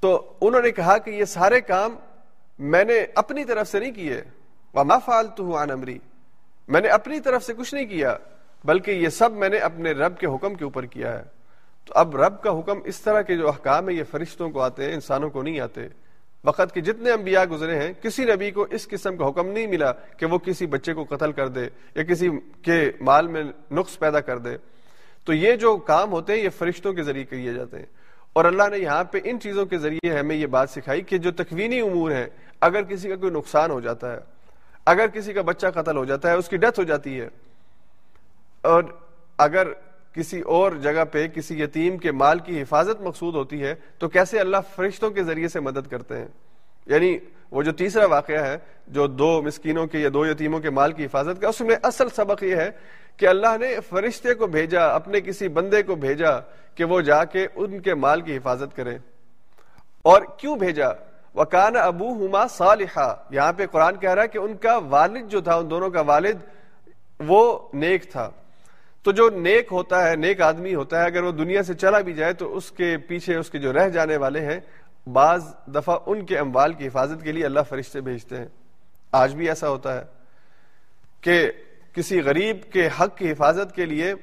تو 0.00 0.32
انہوں 0.40 0.62
نے 0.62 0.70
کہا 0.70 0.98
کہ 0.98 1.10
یہ 1.10 1.24
سارے 1.24 1.60
کام 1.60 1.96
میں 2.58 2.84
نے 2.84 3.06
اپنی 3.14 3.44
طرف 3.44 3.68
سے 3.68 3.80
نہیں 3.80 3.92
کیے۔ 3.92 4.22
وما 4.74 4.98
فالتو 4.98 5.62
عن 5.62 5.70
امری 5.70 5.98
میں 6.68 6.80
نے 6.80 6.88
اپنی 6.88 7.20
طرف 7.20 7.44
سے 7.44 7.54
کچھ 7.54 7.74
نہیں 7.74 7.86
کیا، 7.86 8.16
بلکہ 8.64 8.90
یہ 8.90 9.08
سب 9.08 9.32
میں 9.32 9.48
نے 9.48 9.56
اپنے 9.56 9.92
رب 9.92 10.18
کے 10.18 10.26
حکم 10.26 10.54
کے 10.54 10.64
اوپر 10.64 10.86
کیا 10.86 11.18
ہے۔ 11.18 11.41
تو 11.84 11.92
اب 11.96 12.16
رب 12.16 12.42
کا 12.42 12.58
حکم 12.58 12.80
اس 12.84 13.00
طرح 13.00 13.22
کے 13.22 13.36
جو 13.36 13.48
احکام 13.48 13.88
ہے 13.88 13.94
یہ 13.94 14.02
فرشتوں 14.10 14.50
کو 14.50 14.60
آتے 14.62 14.84
ہیں، 14.84 14.94
انسانوں 14.94 15.30
کو 15.30 15.42
نہیں 15.42 15.60
آتے۔ 15.60 15.80
وقت 16.44 16.74
کے 16.74 16.80
جتنے 16.80 17.10
انبیاء 17.10 17.44
گزرے 17.44 17.78
ہیں، 17.78 17.92
کسی 18.02 18.24
نبی 18.24 18.50
کو 18.50 18.66
اس 18.70 18.88
قسم 18.88 19.16
کا 19.16 19.28
حکم 19.28 19.46
نہیں 19.46 19.66
ملا 19.66 19.92
کہ 19.92 20.26
وہ 20.26 20.38
کسی 20.38 20.66
بچے 20.66 20.94
کو 20.94 21.04
قتل 21.04 21.32
کر 21.32 21.48
دے 21.48 21.68
یا 21.94 22.02
کسی 22.02 22.28
کے 22.62 22.90
مال 23.00 23.26
میں 23.26 23.44
نقص 23.70 23.98
پیدا 23.98 24.20
کر 24.20 24.38
دے۔ 24.38 24.56
تو 25.24 25.32
یہ 25.32 25.56
جو 25.56 25.76
کام 25.76 26.12
ہوتے 26.12 26.32
ہیں، 26.32 26.40
یہ 26.40 26.48
فرشتوں 26.48 26.92
کے 26.92 27.02
ذریعے 27.02 27.24
کیے 27.24 27.52
جاتے 27.52 27.78
ہیں۔ 27.78 27.86
اور 28.32 28.44
اللہ 28.44 28.62
نے 28.70 28.78
یہاں 28.78 29.04
پہ 29.04 29.18
ان 29.24 29.40
چیزوں 29.40 29.66
کے 29.66 29.78
ذریعے 29.78 30.18
ہمیں 30.18 30.36
یہ 30.36 30.46
بات 30.46 30.70
سکھائی 30.70 31.00
کہ 31.00 31.18
جو 31.18 31.30
تکوینی 31.30 31.80
امور 31.80 32.10
ہے 32.10 32.28
اگر 32.60 32.82
کسی 32.82 33.08
کا 33.08 33.16
کوئی 33.16 33.32
نقصان 33.32 33.70
ہو 33.70 33.80
جاتا 33.80 34.12
ہے، 34.12 34.18
اگر 34.86 35.06
کسی 35.06 35.32
کا 35.32 35.42
بچہ 35.42 35.66
قتل 35.74 35.96
ہو 35.96 36.04
جاتا 36.04 36.30
ہے، 36.30 36.36
اس 36.36 36.48
کی 36.48 36.56
ڈیتھ 36.56 36.78
ہو 36.78 36.84
جاتی 36.84 37.20
ہے۔ 37.20 37.28
اور 38.62 38.82
اگر 39.38 39.68
کسی 40.12 40.40
اور 40.40 40.72
جگہ 40.72 41.04
پہ 41.04 41.26
کسی 41.26 41.62
یتیم 41.62 41.98
کے 41.98 42.12
مال 42.12 42.38
کی 42.38 42.62
حفاظت 42.62 43.00
مقصود 43.00 43.34
ہوتی 43.34 43.62
ہے، 43.62 43.74
تو 43.98 44.08
کیسے 44.08 44.38
اللہ 44.38 44.56
فرشتوں 44.76 45.10
کے 45.10 45.22
ذریعے 45.22 45.48
سے 45.48 45.60
مدد 45.60 45.90
کرتے 45.90 46.16
ہیں؟ 46.16 46.28
یعنی 46.86 47.18
وہ 47.50 47.62
جو 47.62 47.72
تیسرا 47.72 48.06
واقعہ 48.06 48.46
ہے، 48.46 48.58
جو 48.86 49.06
دو 49.06 49.42
مسکینوں 49.42 49.86
کے 49.86 49.98
یا 49.98 50.08
دو 50.14 50.26
یتیموں 50.26 50.60
کے 50.60 50.70
مال 50.70 50.92
کی 50.92 51.04
حفاظت 51.04 51.40
کا، 51.40 51.48
اس 51.48 51.60
میں 51.60 51.76
اصل 51.82 52.08
سبق 52.08 52.42
یہ 52.42 52.56
ہے 52.56 52.70
کہ 53.16 53.26
اللہ 53.26 53.56
نے 53.60 53.76
فرشتے 53.88 54.34
کو 54.34 54.46
بھیجا، 54.46 54.94
اپنے 54.94 55.20
کسی 55.20 55.48
بندے 55.48 55.82
کو 55.82 55.94
بھیجا 55.94 56.40
کہ 56.74 56.84
وہ 56.84 57.00
جا 57.00 57.24
کے 57.24 57.46
ان 57.54 57.80
کے 57.80 57.94
مال 57.94 58.20
کی 58.20 58.36
حفاظت 58.36 58.76
کرے۔ 58.76 58.98
اور 60.02 60.22
کیوں 60.36 60.56
بھیجا؟ 60.56 60.88
وکان 61.34 61.76
ابو 61.76 62.12
ہما 62.12 62.46
صالحہ 62.46 63.14
یہاں 63.30 63.52
پہ 63.52 63.66
قرآن 63.66 63.96
کہہ 63.96 64.10
رہا 64.10 64.22
ہے 64.22 64.28
کہ 64.28 64.38
ان 64.38 64.56
کا 64.56 64.76
والد 64.76 65.28
جو 65.28 65.40
تھا، 65.40 65.54
ان 65.54 65.70
دونوں 65.70 65.90
کا 65.90 66.00
والد، 66.00 66.36
وہ 67.20 67.68
نیک 67.72 68.12
تھا۔ 68.12 68.30
تو 69.02 69.12
جو 69.12 69.30
نیک 69.30 69.68
ہوتا 69.70 70.10
ہے، 70.10 70.16
نیک 70.16 70.40
آدمی 70.40 70.74
ہوتا 70.74 71.00
ہے، 71.00 71.06
اگر 71.06 71.22
وہ 71.22 71.32
دنیا 71.32 71.62
سے 71.62 71.74
چلا 71.74 72.00
بھی 72.00 72.12
جائے 72.12 72.32
تو 72.32 72.56
اس 72.56 72.70
کے 72.70 72.96
پیچھے، 72.96 73.36
اس 73.36 73.50
کے 73.50 73.58
جو 73.58 73.72
رہ 73.72 73.88
جانے 73.88 74.16
والے 74.16 74.40
ہیں، 74.40 74.60
بعض 75.12 75.44
دفعہ 75.66 75.98
ان 76.06 76.26
کے 76.26 76.38
اموال 76.38 76.72
کی 76.72 76.86
حفاظت 76.86 77.24
کے 77.24 77.32
لیے 77.32 77.44
اللہ 77.44 77.60
فرشتے 77.68 78.00
بھیجتے 78.00 78.36
ہیں۔ 78.36 78.46
آج 79.12 79.34
بھی 79.34 79.48
ایسا 79.48 79.68
ہوتا 79.68 80.00
ہے 80.00 80.04
کہ 81.20 81.50
کسی 81.92 82.22
غریب 82.22 82.72
کے 82.72 82.88
حق 83.00 83.16
کی 83.16 83.32
حفاظت 83.32 83.74
کے 83.74 83.84
لیے 83.84 84.14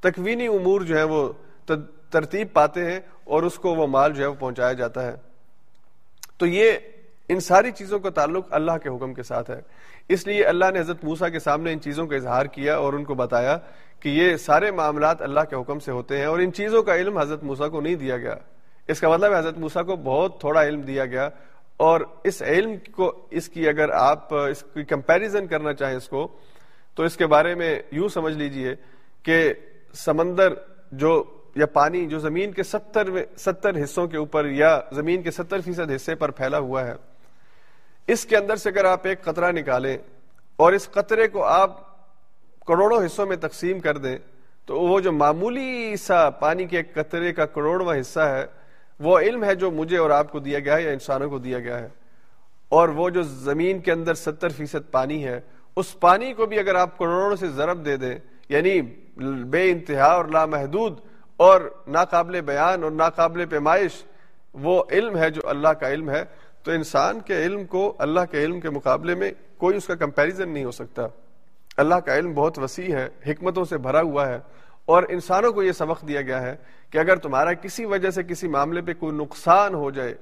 تکوینی 0.00 0.46
امور 0.46 0.80
جو 0.80 0.98
ہے 0.98 1.02
وہ 1.02 1.32
ترتیب 2.10 2.52
پاتے 2.52 2.92
ہیں 2.92 3.00
اور 3.24 3.42
اس 3.42 3.58
کو 3.58 3.74
وہ 3.74 3.86
مال 3.86 4.12
جو 4.12 4.22
ہے 4.22 4.28
وہ 4.28 4.34
پہنچایا 4.34 4.72
جاتا 4.72 5.06
ہے۔ 5.06 5.16
تو 6.36 6.46
یہ 6.46 6.72
ان 7.28 7.40
ساری 7.40 7.70
چیزوں 7.70 7.98
کا 7.98 8.10
تعلق 8.10 8.46
اللہ 8.50 8.72
کے 8.82 8.88
حکم 8.88 9.14
کے 9.14 9.22
ساتھ 9.22 9.50
ہے۔ 9.50 9.60
اس 10.08 10.26
لیے 10.26 10.44
اللہ 10.44 10.64
نے 10.72 10.80
حضرت 10.80 11.04
موسا 11.04 11.28
کے 11.28 11.38
سامنے 11.38 11.72
ان 11.72 11.80
چیزوں 11.80 12.06
کا 12.06 12.16
اظہار 12.16 12.46
کیا 12.46 12.76
اور 12.76 12.92
ان 12.92 13.04
کو 13.04 13.14
بتایا 13.14 13.58
کہ 14.02 14.08
یہ 14.08 14.36
سارے 14.36 14.70
معاملات 14.70 15.22
اللہ 15.22 15.40
کے 15.40 15.56
حکم 15.56 15.78
سے 15.78 15.92
ہوتے 15.92 16.18
ہیں 16.18 16.24
اور 16.24 16.38
ان 16.38 16.52
چیزوں 16.52 16.82
کا 16.82 16.96
علم 16.96 17.18
حضرت 17.18 17.42
موسا 17.44 17.68
کو 17.68 17.80
نہیں 17.80 17.94
دیا 17.94 18.16
گیا۔ 18.16 18.34
اس 18.88 19.00
کا 19.00 19.08
مطلب 19.08 19.34
حضرت 19.34 19.58
موسا 19.58 19.82
کو 19.82 19.96
بہت 19.96 20.40
تھوڑا 20.40 20.64
علم 20.64 20.80
دیا 20.80 21.06
گیا 21.06 21.28
اور 21.76 22.00
اس 22.24 22.42
علم 22.42 22.76
کو، 22.92 23.26
اس 23.30 23.48
کی 23.48 23.68
اگر 23.68 23.90
آپ، 23.90 24.34
اس 24.34 24.64
کی 24.74 24.84
کمپیریزن 24.84 25.46
کرنا 25.46 25.72
چاہیں 25.72 25.96
اس 25.96 26.08
کو، 26.08 26.28
تو 26.94 27.02
اس 27.02 27.16
کے 27.16 27.26
بارے 27.26 27.54
میں 27.54 27.82
یوں 27.90 28.08
سمجھ 28.08 28.34
لیجیے 28.34 28.74
کہ 29.22 29.54
سمندر 29.94 30.52
جو، 30.92 31.24
یا 31.54 31.66
پانی 31.66 32.06
جو 32.06 32.18
زمین 32.18 32.52
کے 32.52 32.62
ستر 32.62 33.08
ستر 33.36 33.84
حصوں 33.84 34.06
کے 34.06 34.16
اوپر 34.16 34.46
یا 34.46 34.80
زمین 34.92 35.22
کے 35.22 35.30
ستر 35.30 35.60
فیصد 35.60 35.90
حصے 35.96 36.14
پر 36.14 36.30
پھیلا 36.30 36.58
ہوا 36.58 36.86
ہے۔ 36.86 36.94
اس 38.06 38.26
کے 38.26 38.36
اندر 38.36 38.56
سے 38.56 38.68
اگر 38.68 38.84
آپ 38.84 39.06
ایک 39.06 39.22
قطرہ 39.22 39.52
نکالیں 39.52 39.98
اور 40.56 40.72
اس 40.72 40.90
قطرے 40.90 41.28
کو 41.28 41.44
آپ 41.44 41.91
کروڑوں 42.66 43.06
حصوں 43.06 43.26
میں 43.26 43.36
تقسیم 43.36 43.80
کر 43.80 43.98
دیں 43.98 44.18
تو 44.66 44.80
وہ 44.80 45.00
جو 45.00 45.12
معمولی 45.12 45.96
سا 45.96 46.30
پانی 46.30 46.66
کے 46.66 46.82
قطرے 46.82 47.32
کا 47.32 47.46
کروڑواں 47.46 48.00
حصہ 48.00 48.20
ہے، 48.20 48.46
وہ 49.00 49.18
علم 49.18 49.44
ہے 49.44 49.54
جو 49.54 49.70
مجھے 49.70 49.98
اور 49.98 50.10
آپ 50.10 50.32
کو 50.32 50.38
دیا 50.38 50.58
گیا 50.58 50.76
ہے 50.76 50.82
یا 50.82 50.90
انسانوں 50.90 51.30
کو 51.30 51.38
دیا 51.38 51.58
گیا 51.58 51.78
ہے۔ 51.78 51.88
اور 52.68 52.88
وہ 52.88 53.10
جو 53.10 53.22
زمین 53.22 53.78
کے 53.78 53.92
اندر 53.92 54.14
ستر 54.14 54.48
فیصد 54.48 54.90
پانی 54.90 55.24
ہے، 55.24 55.40
اس 55.76 56.00
پانی 56.00 56.32
کو 56.32 56.46
بھی 56.46 56.58
اگر 56.58 56.74
آپ 56.74 56.98
کروڑوں 56.98 57.36
سے 57.36 57.48
ضرب 57.48 57.84
دے 57.84 57.96
دیں 57.96 58.18
یعنی 58.48 58.80
بے 59.44 59.70
انتہا 59.70 60.04
اور 60.04 60.24
لامحدود 60.24 61.00
اور 61.36 61.60
ناقابل 61.86 62.40
بیان 62.40 62.82
اور 62.82 62.90
ناقابل 62.90 63.46
پیمائش، 63.46 64.04
وہ 64.54 64.84
علم 64.90 65.16
ہے 65.16 65.30
جو 65.30 65.42
اللہ 65.44 65.68
کا 65.68 65.88
علم 65.88 66.10
ہے۔ 66.10 66.24
تو 66.62 66.70
انسان 66.70 67.20
کے 67.20 67.44
علم 67.44 67.64
کو، 67.64 67.94
اللہ 67.98 68.20
کے 68.30 68.38
علم 68.44 68.60
کے 68.60 68.70
مقابلے 68.70 69.14
میں 69.14 69.30
کوئی 69.56 69.76
اس 69.76 69.86
کا 69.86 69.94
کمپیریزن 69.94 70.48
نہیں 70.48 70.64
ہو 70.64 70.70
سکتا۔ 70.70 71.06
اللہ 71.78 71.94
کا 71.94 72.16
علم 72.18 72.32
بہت 72.34 72.58
وسیع 72.58 72.94
ہے، 72.94 73.08
حکمتوں 73.26 73.64
سے 73.64 73.78
بھرا 73.78 74.00
ہوا 74.00 74.28
ہے، 74.28 74.38
اور 74.84 75.02
انسانوں 75.08 75.52
کو 75.52 75.62
یہ 75.62 75.72
سبق 75.72 76.06
دیا 76.08 76.22
گیا 76.22 76.40
ہے 76.42 76.54
کہ 76.90 76.98
اگر 76.98 77.16
تمہارا 77.16 77.52
کسی 77.52 77.84
وجہ 77.84 78.10
سے 78.10 78.22
کسی 78.22 78.48
معاملے 78.48 78.80
پہ 78.82 78.94
کوئی 78.98 79.16
نقصان 79.16 79.74
ہو 79.74 79.90
جائے، 79.90 80.14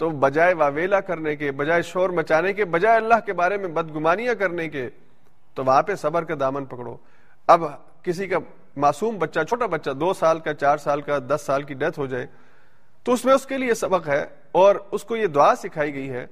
تو 0.00 0.08
بجائے 0.20 0.54
واویلا 0.54 1.00
کرنے 1.00 1.34
کے، 1.36 1.50
بجائے 1.52 1.82
شور 1.82 2.10
مچانے 2.10 2.52
کے، 2.52 2.64
بجائے 2.64 2.96
اللہ 2.96 3.20
کے 3.26 3.32
بارے 3.40 3.56
میں 3.56 3.68
بدگمانیاں 3.68 4.34
کرنے 4.34 4.68
کے، 4.68 4.88
تو 5.54 5.64
وہاں 5.64 5.82
پہ 5.82 5.94
صبر 5.94 6.24
کا 6.24 6.34
دامن 6.40 6.64
پکڑو۔ 6.64 6.96
اب 7.48 7.64
کسی 8.02 8.26
کا 8.26 8.38
معصوم 8.76 9.18
بچہ، 9.18 9.40
چھوٹا 9.48 9.66
بچہ، 9.66 9.90
دو 9.90 10.12
سال 10.14 10.38
کا، 10.38 10.54
چار 10.54 10.76
سال 10.78 11.00
کا، 11.00 11.18
دس 11.30 11.42
سال 11.46 11.62
کی 11.62 11.74
ڈیتھ 11.74 11.98
ہو 11.98 12.06
جائے، 12.06 12.26
تو 13.04 13.12
اس 13.12 13.24
میں 13.24 13.34
اس 13.34 13.46
کے 13.46 13.58
لیے 13.58 13.74
سبق 13.74 14.08
ہے 14.08 14.24
اور 14.52 14.74
اس 14.90 15.04
کو 15.04 15.16
یہ 15.16 15.26
دعا 15.26 15.54
سکھائی 15.56 15.94
گئی 15.94 16.10
ہے 16.10 16.26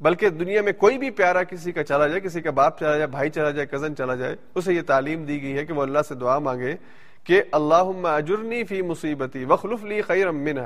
بلکہ 0.00 0.28
دنیا 0.28 0.62
میں 0.62 0.72
کوئی 0.72 0.98
بھی 0.98 1.10
پیارا 1.10 1.42
کسی 1.42 1.72
کا 1.72 1.84
چلا 1.84 2.06
جائے، 2.08 2.20
کسی 2.20 2.40
کا 2.40 2.50
باپ 2.50 2.78
چلا 2.78 2.92
جائے، 2.92 3.06
بھائی 3.06 3.30
چلا 3.30 3.50
جائے 3.50 3.66
کزن 3.66 3.96
چلا 3.96 4.14
جائے، 4.14 4.36
اسے 4.54 4.74
یہ 4.74 4.82
تعلیم 4.82 5.24
دی 5.24 5.42
گئی 5.42 5.58
ہے 5.58 5.64
کہ 5.64 5.72
وہ 5.72 5.82
اللہ 5.82 5.98
سے 6.08 6.14
دعا 6.14 6.38
مانگے 6.38 6.76
کہ 7.24 7.42
اللہ 7.52 8.06
اجرنی 8.06 8.64
فی 8.64 8.82
مصیبتی 8.82 9.44
وخلف 9.44 9.84
لی 9.84 10.02
خیر 10.02 10.30
منہ 10.30 10.60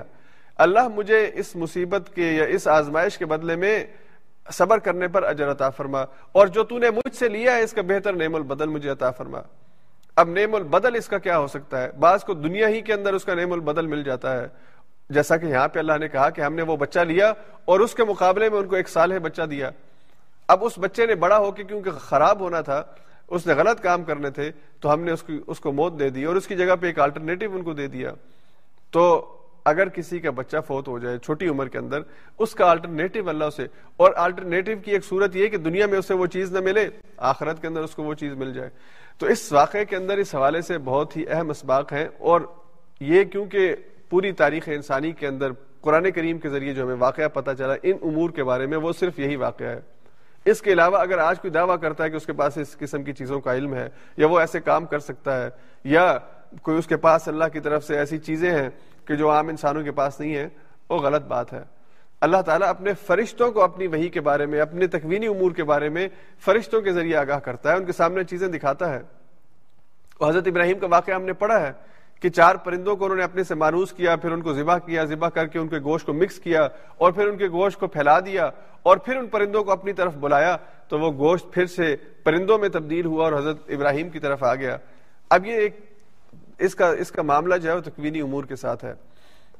اللہ 0.56 0.88
مجھے 0.88 1.30
اس 1.34 1.56
مصیبت 1.56 2.14
کے 2.14 2.22
یا 2.22 2.44
اس 2.44 2.68
آزمائش 2.68 3.18
کے 3.18 3.26
بدلے 3.26 3.56
میں 3.56 3.84
صبر 4.52 4.78
کرنے 4.78 5.08
پر 5.08 5.22
اجر 5.22 5.50
عطا 5.50 5.70
فرما۔ 5.70 6.04
اور 6.32 6.46
جو 6.46 6.64
تو 6.64 6.78
نے 6.78 6.90
مجھ 6.90 7.14
سے 7.14 7.28
لیا 7.28 7.54
ہے، 7.54 7.62
اس 7.62 7.72
کا 7.72 7.82
بہتر 7.82 8.12
نعم 8.12 8.34
البدل 8.34 8.68
مجھے 8.68 8.90
عطا 8.90 9.10
فرما۔ 9.10 9.40
اب 10.16 10.28
نعم 10.28 10.54
البدل 10.54 10.94
اس 10.94 11.08
کا 11.08 11.18
کیا 11.18 11.38
ہو 11.38 11.46
سکتا 11.46 11.82
ہے؟ 11.82 11.90
بعض 11.92 12.24
کو 12.24 12.34
دنیا 12.34 12.68
ہی 12.68 12.80
کے 12.80 12.92
اندر 12.92 13.14
اس 13.14 13.24
کا 13.24 13.34
نعم 13.34 13.52
البدل 13.52 13.86
مل 13.86 14.02
جاتا 14.02 14.42
ہے۔ 14.42 14.46
جیسا 15.12 15.36
کہ 15.36 15.46
یہاں 15.46 15.68
پہ 15.68 15.78
اللہ 15.78 15.98
نے 16.00 16.08
کہا 16.08 16.30
کہ 16.30 16.40
ہم 16.40 16.54
نے 16.54 16.62
وہ 16.62 16.76
بچہ 16.76 17.00
لیا 17.00 17.32
اور 17.64 17.80
اس 17.80 17.94
کے 17.94 18.04
مقابلے 18.04 18.48
میں 18.48 18.58
ان 18.58 18.66
کو 18.66 18.76
ایک 18.76 18.88
سال 18.88 19.12
ہے 19.12 19.18
بچہ 19.18 19.42
دیا۔ 19.42 19.70
اب 20.48 20.64
اس 20.64 20.78
بچے 20.78 21.06
نے 21.06 21.14
بڑا 21.14 21.38
ہو 21.38 21.50
کے 21.52 21.64
کیونکہ 21.64 21.90
خراب 21.90 22.40
ہونا 22.40 22.60
تھا، 22.60 22.82
اس 23.28 23.46
نے 23.46 23.54
غلط 23.54 23.80
کام 23.80 24.04
کرنے 24.04 24.30
تھے، 24.30 24.50
تو 24.80 24.92
ہم 24.92 25.00
نے 25.00 25.12
اس 25.12 25.22
کی 25.22 25.40
اس 25.46 25.60
کو 25.60 25.72
موت 25.72 25.98
دے 25.98 26.08
دی 26.08 26.24
اور 26.24 26.36
اس 26.36 26.46
کی 26.46 26.56
جگہ 26.56 26.76
پہ 26.80 26.86
ایک 26.86 26.98
آلٹرنیٹو 26.98 27.46
ان 27.52 27.62
کو 27.62 27.72
دے 27.72 27.86
دیا۔ 27.86 28.12
تو 28.90 29.34
اگر 29.64 29.88
کسی 29.88 30.18
کا 30.18 30.30
بچہ 30.30 30.56
فوت 30.66 30.88
ہو 30.88 30.98
جائے 30.98 31.18
چھوٹی 31.18 31.48
عمر 31.48 31.68
کے 31.68 31.78
اندر، 31.78 31.98
اس 32.38 32.54
کا 32.54 32.70
آلٹرنیٹو 32.70 33.28
اللہ 33.28 33.50
سے 33.56 33.66
اور 33.96 34.12
آلٹرنیٹو 34.16 34.72
کی 34.84 34.90
ایک 34.90 35.04
صورت 35.04 35.36
یہ 35.36 35.46
کہ 35.46 35.56
دنیا 35.56 35.86
میں 35.86 35.98
اسے 35.98 36.14
وہ 36.14 36.26
چیز 36.26 36.52
نہ 36.52 36.60
ملے، 36.60 36.88
آخرت 37.16 37.60
کے 37.60 37.66
اندر 37.66 37.80
اس 37.80 37.94
کو 37.94 38.02
وہ 38.02 38.14
چیز 38.14 38.32
مل 38.32 38.52
جائے۔ 38.52 38.70
تو 39.18 39.26
اس 39.26 39.52
واقعے 39.52 39.84
کے 39.84 39.96
اندر 39.96 40.18
اس 40.18 40.34
حوالے 40.34 40.62
سے 40.62 40.78
بہت 40.78 41.16
ہی 41.16 41.24
اہم 41.28 41.50
اسباق 41.50 41.92
ہیں 41.92 42.08
اور 42.18 42.40
یہ 43.00 43.24
کیونکہ 43.24 43.74
پوری 44.12 44.32
تاریخ 44.32 44.62
انسانی 44.66 45.12
کے 45.12 45.26
اندر 45.26 45.50
قرآن 45.80 46.10
کریم 46.10 46.38
کے 46.38 46.48
ذریعے 46.48 46.74
جو 46.74 46.84
ہمیں 46.84 46.96
واقعہ 46.98 47.28
پتہ 47.28 47.50
چلا 47.58 47.74
ان 47.82 47.96
امور 48.02 48.30
کے 48.30 48.44
بارے 48.44 48.66
میں 48.66 48.78
وہ 48.78 48.92
صرف 48.92 49.18
یہی 49.18 49.36
واقعہ 49.36 49.66
ہے۔ 49.66 49.80
اس 50.44 50.62
کے 50.62 50.72
علاوہ 50.72 50.98
اگر 50.98 51.18
آج 51.18 51.40
کوئی 51.40 51.50
دعویٰ 51.50 51.80
کرتا 51.80 52.04
ہے 52.04 52.10
کہ 52.10 52.16
اس 52.16 52.26
کے 52.26 52.32
پاس 52.32 52.58
اس 52.58 52.78
قسم 52.78 53.02
کی 53.02 53.12
چیزوں 53.12 53.40
کا 53.40 53.54
علم 53.54 53.74
ہے 53.74 53.88
یا 54.16 54.26
وہ 54.26 54.38
ایسے 54.38 54.60
کام 54.60 54.86
کر 54.86 54.98
سکتا 54.98 55.44
ہے 55.44 55.48
یا 55.84 56.18
کوئی 56.62 56.78
اس 56.78 56.86
کے 56.86 56.96
پاس 56.96 57.28
اللہ 57.28 57.44
کی 57.52 57.60
طرف 57.60 57.84
سے 57.84 57.98
ایسی 57.98 58.18
چیزیں 58.18 58.50
ہیں 58.50 58.70
کہ 59.04 59.14
جو 59.14 59.30
عام 59.30 59.48
انسانوں 59.48 59.82
کے 59.82 59.92
پاس 59.92 60.20
نہیں 60.20 60.34
ہے 60.34 60.48
وہ 60.90 60.98
غلط 60.98 61.22
بات 61.22 61.52
ہے۔ 61.52 61.62
اللہ 62.20 62.42
تعالیٰ 62.42 62.68
اپنے 62.68 62.92
فرشتوں 63.06 63.52
کو 63.52 63.62
اپنی 63.62 63.86
وہی 63.86 64.08
کے 64.08 64.20
بارے 64.20 64.46
میں، 64.46 64.60
اپنے 64.60 64.86
تکوینی 64.86 65.26
امور 65.26 65.52
کے 65.52 65.64
بارے 65.64 65.88
میں 65.88 66.08
فرشتوں 66.44 66.80
کے 66.80 66.92
ذریعے 66.92 67.16
آگاہ 67.16 67.38
کرتا 67.38 67.72
ہے، 67.72 67.76
ان 67.76 67.84
کے 67.84 67.92
سامنے 67.92 68.24
چیزیں 68.24 68.48
دکھاتا 68.48 68.94
ہے۔ 68.94 69.02
حضرت 70.28 70.46
ابراہیم 70.46 70.78
کا 70.78 70.86
واقعہ 70.90 71.14
ہم 71.14 71.22
نے 71.22 71.32
پڑھا 71.32 71.66
ہے۔ 71.66 71.91
کہ 72.22 72.28
چار 72.28 72.54
پرندوں 72.54 72.94
کو 72.96 73.04
انہوں 73.04 73.18
نے 73.18 73.24
اپنے 73.24 73.44
سے 73.44 73.54
مانوس 73.54 73.92
کیا، 73.92 74.14
پھر 74.16 74.32
ان 74.32 74.42
کو 74.42 74.52
ذبح 74.54 74.78
کیا، 74.78 75.04
ذبح 75.04 75.28
کر 75.28 75.46
کے 75.46 75.58
ان 75.58 75.68
کے 75.68 75.78
گوشت 75.78 76.06
کو 76.06 76.12
مکس 76.12 76.38
کیا 76.38 76.66
اور 76.96 77.12
پھر 77.12 77.28
ان 77.28 77.36
کے 77.36 77.48
گوشت 77.48 77.80
کو 77.80 77.86
پھیلا 77.86 78.18
دیا 78.20 78.50
اور 78.82 78.96
پھر 78.96 79.16
ان 79.16 79.26
پرندوں 79.26 79.64
کو 79.64 79.70
اپنی 79.70 79.92
طرف 79.92 80.14
بلایا، 80.16 80.56
تو 80.88 80.98
وہ 80.98 81.10
گوشت 81.18 81.52
پھر 81.52 81.66
سے 81.66 81.94
پرندوں 82.24 82.58
میں 82.58 82.68
تبدیل 82.68 83.06
ہوا 83.06 83.24
اور 83.24 83.32
حضرت 83.32 83.70
ابراہیم 83.70 84.10
کی 84.10 84.18
طرف 84.18 84.42
آ 84.42 84.54
گیا۔ 84.54 84.76
اب 85.30 85.46
یہ 85.46 85.52
ایک، 85.52 85.80
اس 86.58 86.74
کا 86.74 86.88
اس 86.98 87.10
کا 87.10 87.22
معاملہ 87.22 87.56
جو 87.56 87.70
ہے 87.70 87.74
وہ 87.76 87.80
تکوینی 87.80 88.20
امور 88.20 88.44
کے 88.44 88.56
ساتھ 88.56 88.84
ہے۔ 88.84 88.92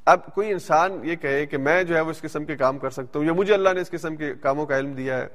اب 0.07 0.27
کوئی 0.35 0.51
انسان 0.53 0.99
یہ 1.03 1.17
کہے 1.17 1.47
کہ 1.47 1.59
میں 1.59 1.83
جو 1.85 1.95
ہے 1.97 2.01
وہ 2.01 2.11
اس 2.11 2.21
قسم 2.21 2.45
کے 2.45 2.57
کام 2.57 2.79
کر 2.79 2.91
سکتا 2.91 3.19
ہوں 3.19 3.27
یا 3.27 3.33
مجھے 3.33 3.55
اللہ 3.55 3.73
نے 3.75 3.81
اس 3.81 3.91
قسم 3.91 4.17
کے 4.17 4.33
کاموں 4.35 4.67
کا 4.67 4.79
علم 4.79 4.93
دیا 4.93 5.19
ہے، 5.19 5.27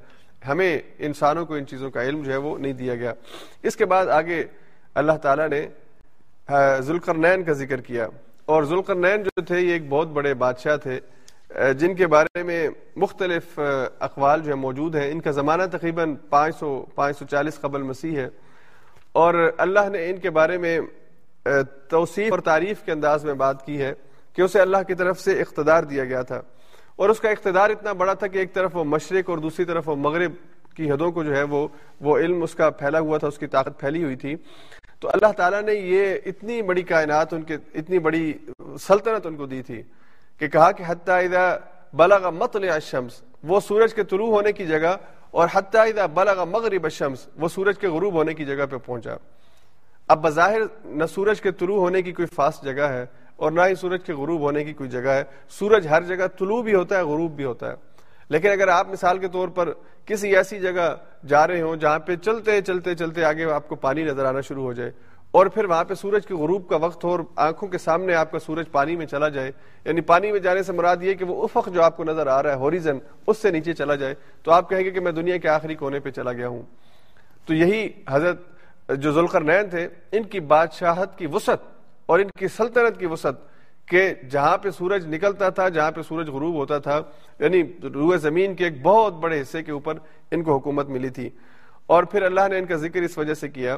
ہمیں 0.48 0.78
انسانوں 0.98 1.46
کو 1.46 1.54
ان 1.54 1.66
چیزوں 1.66 1.90
کا 1.90 2.02
علم 2.02 2.22
جو 2.22 2.32
ہے 2.32 2.36
وہ 2.36 2.56
نہیں 2.58 2.72
دیا 2.72 2.94
گیا۔ 2.94 3.12
اس 3.62 3.76
کے 3.76 3.84
بعد 3.84 4.06
آگے 4.06 4.44
اللہ 4.94 5.16
تعالیٰ 5.22 5.48
نے 5.48 5.66
ذوالقرنین 6.80 7.42
کا 7.44 7.52
ذکر 7.52 7.80
کیا۔ 7.80 8.06
اور 8.44 8.62
ذوالقرنین 8.62 9.22
جو 9.22 9.40
تھے، 9.42 9.60
یہ 9.60 9.72
ایک 9.72 9.82
بہت 9.88 10.08
بڑے 10.08 10.34
بادشاہ 10.34 10.76
تھے 10.76 11.00
جن 11.74 11.94
کے 11.94 12.06
بارے 12.06 12.42
میں 12.42 12.68
مختلف 12.96 13.58
اقوال 13.98 14.40
جو 14.40 14.50
ہے 14.50 14.54
موجود 14.54 14.96
ہیں۔ 14.96 15.10
ان 15.10 15.20
کا 15.20 15.30
زمانہ 15.30 15.62
تقریباً 15.72 16.14
پانچ 16.14 16.56
سو 16.56 16.84
پانچ 16.94 17.18
سو 17.18 17.24
چالیس 17.24 17.60
قبل 17.60 17.82
مسیح 17.82 18.16
ہے۔ 18.16 18.28
اور 19.12 19.52
اللہ 19.58 19.88
نے 19.92 20.10
ان 20.10 20.16
کے 20.16 20.30
بارے 20.30 20.58
میں 20.58 20.80
توصیف 21.88 22.32
اور 22.32 22.40
تعریف 22.40 22.82
کے 22.82 22.92
انداز 22.92 23.24
میں 23.24 23.34
بات 23.34 23.66
کی 23.66 23.82
ہے 23.82 23.92
کہ 24.32 24.42
اسے 24.42 24.60
اللہ 24.60 24.76
کی 24.86 24.94
طرف 24.94 25.20
سے 25.20 25.40
اقتدار 25.40 25.82
دیا 25.82 26.04
گیا 26.04 26.22
تھا۔ 26.22 26.42
اور 26.96 27.08
اس 27.08 27.20
کا 27.20 27.28
اقتدار 27.28 27.70
اتنا 27.70 27.92
بڑا 27.92 28.14
تھا 28.14 28.26
کہ 28.26 28.38
ایک 28.38 28.54
طرف 28.54 28.76
وہ 28.76 28.84
مشرق 28.84 29.30
اور 29.30 29.38
دوسری 29.38 29.64
طرف 29.64 29.88
وہ 29.88 29.96
مغرب 29.96 30.32
کی 30.76 30.90
حدوں 30.90 31.12
کو 31.12 31.24
جو 31.24 31.36
ہے 31.36 31.42
وہ 31.42 31.68
وہ 32.00 32.18
علم 32.18 32.42
اس 32.42 32.54
کا 32.54 32.70
پھیلا 32.70 32.98
ہوا 32.98 33.18
تھا، 33.18 33.28
اس 33.28 33.38
کی 33.38 33.46
طاقت 33.46 33.80
پھیلی 33.80 34.04
ہوئی 34.04 34.16
تھی۔ 34.16 34.34
تو 35.00 35.08
اللہ 35.08 35.32
تعالیٰ 35.32 35.62
نے 35.62 35.74
یہ 35.74 36.14
اتنی 36.26 36.62
بڑی 36.62 36.82
کائنات 36.82 37.34
ان 37.34 37.42
کے، 37.42 37.56
اتنی 37.74 37.98
بڑی 37.98 38.32
سلطنت 38.80 39.26
ان 39.26 39.36
کو 39.36 39.46
دی 39.46 39.62
تھی 39.62 39.82
کہ 40.38 40.48
کہا 40.48 40.72
کہ 40.72 40.84
حتیٰ 40.86 41.24
اذا 41.24 41.56
بلغ 41.92 42.34
مطلع 42.34 42.72
الشمس، 42.74 43.22
وہ 43.42 43.60
سورج 43.60 43.94
کے 43.94 44.04
طلوع 44.04 44.28
ہونے 44.28 44.52
کی 44.52 44.66
جگہ 44.66 44.96
اور 45.30 45.48
حتیٰ 45.52 45.86
اذا 45.86 46.06
بلغ 46.06 46.48
مغرب 46.48 46.84
الشمس، 46.84 47.26
وہ 47.36 47.48
سورج 47.48 47.78
کے 47.78 47.88
غروب 47.88 48.14
ہونے 48.14 48.34
کی 48.34 48.44
جگہ 48.44 48.66
پہ 48.70 48.76
پہنچا۔ 48.76 49.14
اب 50.08 50.22
بظاہر 50.22 50.60
نہ 50.84 51.04
سورج 51.04 51.40
کے 51.40 51.52
طلوع 51.52 51.76
ہونے 51.76 52.02
کی 52.02 52.12
کوئی 52.12 52.26
فاسٹ 52.26 52.64
جگہ 52.64 52.82
ہے 52.82 53.06
اور 53.36 53.52
نہ 53.52 53.60
ہی 53.68 53.74
سورج 53.74 54.04
کے 54.04 54.12
غروب 54.12 54.40
ہونے 54.40 54.64
کی 54.64 54.72
کوئی 54.72 54.90
جگہ 54.90 55.08
ہے۔ 55.08 55.24
سورج 55.48 55.88
ہر 55.88 56.02
جگہ 56.02 56.26
طلوع 56.38 56.62
بھی 56.62 56.74
ہوتا 56.74 56.96
ہے، 56.96 57.02
غروب 57.02 57.32
بھی 57.32 57.44
ہوتا 57.44 57.70
ہے۔ 57.70 57.74
لیکن 58.30 58.50
اگر 58.50 58.68
آپ 58.68 58.88
مثال 58.90 59.18
کے 59.18 59.28
طور 59.28 59.48
پر 59.48 59.72
کسی 60.06 60.36
ایسی 60.36 60.58
جگہ 60.60 60.94
جا 61.26 61.46
رہے 61.46 61.60
ہوں 61.60 61.76
جہاں 61.76 61.98
پہ 61.98 62.16
چلتے 62.16 62.60
چلتے 62.60 62.94
چلتے 62.94 63.24
آگے 63.24 63.44
آپ 63.52 63.68
کو 63.68 63.74
پانی 63.74 64.02
نظر 64.02 64.24
آنا 64.24 64.40
شروع 64.40 64.64
ہو 64.64 64.72
جائے 64.72 64.90
اور 65.30 65.46
پھر 65.46 65.64
وہاں 65.64 65.84
پہ 65.84 65.94
سورج 65.94 66.26
کے 66.26 66.34
غروب 66.34 66.68
کا 66.68 66.76
وقت 66.76 67.04
ہو 67.04 67.10
اور 67.10 67.20
آنکھوں 67.36 67.68
کے 67.68 67.78
سامنے 67.78 68.14
آپ 68.14 68.30
کا 68.32 68.38
سورج 68.38 68.70
پانی 68.72 68.96
میں 68.96 69.06
چلا 69.06 69.28
جائے 69.28 69.50
یعنی 69.84 70.00
پانی 70.00 70.32
میں 70.32 70.40
جانے 70.40 70.62
سے 70.62 70.72
مراد 70.72 71.02
یہ 71.02 71.14
کہ 71.14 71.24
وہ 71.24 71.42
افق 71.44 71.68
جو 71.74 71.82
آپ 71.82 71.96
کو 71.96 72.04
نظر 72.04 72.26
آ 72.26 72.42
رہا 72.42 72.50
ہے 72.50 72.56
ہوریزن 72.56 72.98
اس 73.26 73.38
سے 73.38 73.50
نیچے 73.50 73.72
چلا 73.72 73.94
جائے، 73.94 74.14
تو 74.42 74.52
آپ 74.52 74.70
کہیں 74.70 74.84
گے 74.84 74.90
کہ 74.90 75.00
میں 75.00 75.12
دنیا 75.12 75.36
کے 75.36 75.48
آخری 75.48 75.74
کونے 75.74 76.00
پہ 76.00 76.10
چلا 76.10 76.32
گیا 76.32 76.48
ہوں۔ 76.48 76.62
تو 77.46 77.54
یہی 77.54 77.88
حضرت 78.08 78.40
جو 78.88 79.12
ذوالقر 79.12 79.40
نین 79.40 79.68
تھے، 79.68 79.88
ان 80.12 80.22
کی 80.22 80.40
بادشاہت 80.40 81.18
کی 81.18 81.26
وسعت 81.26 81.58
اور 82.06 82.18
ان 82.18 82.28
کی 82.38 82.48
سلطنت 82.48 82.98
کی 82.98 83.06
وسعت 83.06 83.34
کہ 83.90 84.12
جہاں 84.30 84.58
پہ 84.58 84.70
سورج 84.70 85.06
نکلتا 85.14 85.48
تھا، 85.48 85.68
جہاں 85.68 85.90
پہ 85.90 86.02
سورج 86.02 86.30
غروب 86.30 86.54
ہوتا 86.54 86.78
تھا 86.78 87.00
یعنی 87.38 87.62
روئے 87.94 88.18
زمین 88.18 88.54
کے 88.54 88.64
ایک 88.64 88.82
بہت 88.82 89.14
بڑے 89.14 89.40
حصے 89.40 89.62
کے 89.62 89.72
اوپر 89.72 89.94
ان 90.30 90.42
کو 90.42 90.56
حکومت 90.56 90.88
ملی 90.88 91.08
تھی۔ 91.08 91.30
اور 91.86 92.04
پھر 92.04 92.22
اللہ 92.22 92.48
نے 92.50 92.58
ان 92.58 92.66
کا 92.66 92.76
ذکر 92.76 93.02
اس 93.02 93.18
وجہ 93.18 93.34
سے 93.34 93.48
کیا 93.48 93.76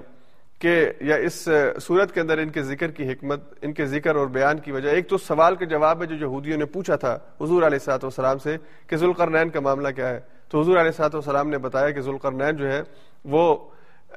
کہ 0.59 0.93
یا 1.01 1.17
اس 1.17 1.49
صورت 1.83 2.15
کے 2.15 2.21
اندر 2.21 2.39
ان 2.39 2.49
کے 2.49 2.63
ذکر 2.63 2.91
کی 2.91 3.09
حکمت، 3.09 3.41
ان 3.63 3.73
کے 3.73 3.87
ذکر 3.87 4.15
اور 4.15 4.27
بیان 4.27 4.59
کی 4.59 4.73
وجہ، 4.73 4.91
ایک 4.91 5.09
تو 5.09 5.19
سوال 5.19 5.57
کے 5.57 5.67
جواب 5.67 6.03
ہے 6.03 6.07
جو 6.07 6.17
یہودیوں 6.17 6.59
نے 6.59 6.65
پوچھا 6.65 6.97
تھا 6.97 7.19
حضور 7.41 7.63
علیہ 7.63 7.79
سات 7.79 8.05
والسلام 8.05 8.39
سے 8.39 8.57
کہ 8.87 8.97
ذوالقرنین 8.97 9.49
کا 9.49 9.61
معاملہ 9.61 9.89
کیا 9.89 10.09
ہے۔ 10.09 10.21
تو 10.49 10.61
حضور 10.61 10.77
علیہ 10.77 10.91
سات 10.91 11.15
والسلام 11.15 11.49
نے 11.49 11.59
بتایا 11.59 11.91
کہ 11.91 12.01
ذوالقرنین 12.01 12.57
جو 12.57 12.73
ہے، 12.73 12.83
وہ 13.25 13.57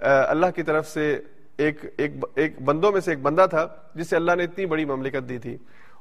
اللہ 0.01 0.45
کی 0.55 0.63
طرف 0.63 0.87
سے 0.87 1.19
ایک 1.57 1.85
ایک 1.97 2.11
ایک 2.35 2.61
بندوں 2.61 2.91
میں 2.91 3.01
سے 3.01 3.11
ایک 3.11 3.21
بندہ 3.21 3.45
تھا 3.49 3.67
جسے 3.95 4.15
اللہ 4.15 4.35
نے 4.35 4.43
اتنی 4.43 4.65
بڑی 4.65 4.85
مملکت 4.85 5.29
دی 5.29 5.37
تھی۔ 5.37 5.57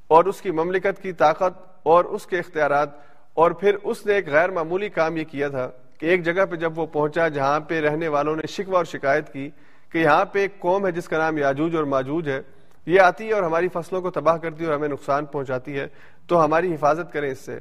اور 0.09 0.25
اس 0.25 0.41
کی 0.43 0.51
مملکت 0.51 1.03
کی 1.03 1.13
طاقت 1.13 1.61
اور 1.83 2.05
اس 2.05 2.27
کے 2.27 2.39
اختیارات، 2.39 2.89
اور 3.35 3.51
پھر 3.51 3.77
اس 3.83 4.05
نے 4.07 4.15
ایک 4.15 4.29
غیر 4.29 4.51
معمولی 4.51 4.89
کام 4.89 5.17
یہ 5.17 5.25
کیا 5.25 5.49
تھا 5.49 5.69
کہ 5.99 6.07
ایک 6.07 6.25
جگہ 6.25 6.45
پہ 6.51 6.57
جب 6.57 6.79
وہ 6.79 6.87
پہنچا 6.87 7.29
جہاں 7.29 7.61
پہ 7.61 7.81
رہنے 7.81 8.09
والوں 8.09 8.37
نے 8.37 8.47
شکوہ 8.47 8.77
اور 8.77 8.85
شکایت 8.85 9.33
کی 9.33 9.49
کہ 9.93 9.99
یہاں 9.99 10.25
پہ 10.25 10.39
ایک 10.39 10.59
قوم 10.61 10.87
ہے 10.87 10.93
جس 10.93 11.09
کا 11.09 11.19
نام 11.19 11.39
یاجوج 11.39 11.77
اور 11.77 11.85
ماجوج 11.85 12.29
ہے، 12.29 12.41
یہ 12.87 13.01
آتی 13.01 13.29
ہے 13.29 13.33
اور 13.33 13.43
ہماری 13.43 13.69
فصلوں 13.69 14.01
کو 14.03 14.11
تباہ 14.11 14.37
کرتی 14.37 14.65
ہے 14.65 14.69
اور 14.69 14.77
ہمیں 14.77 14.89
نقصان 14.89 15.25
پہنچاتی 15.25 15.79
ہے، 15.79 15.87
تو 16.27 16.45
ہماری 16.45 16.75
حفاظت 16.75 17.13
کریں 17.13 17.31
اس 17.31 17.39
سے۔ 17.39 17.59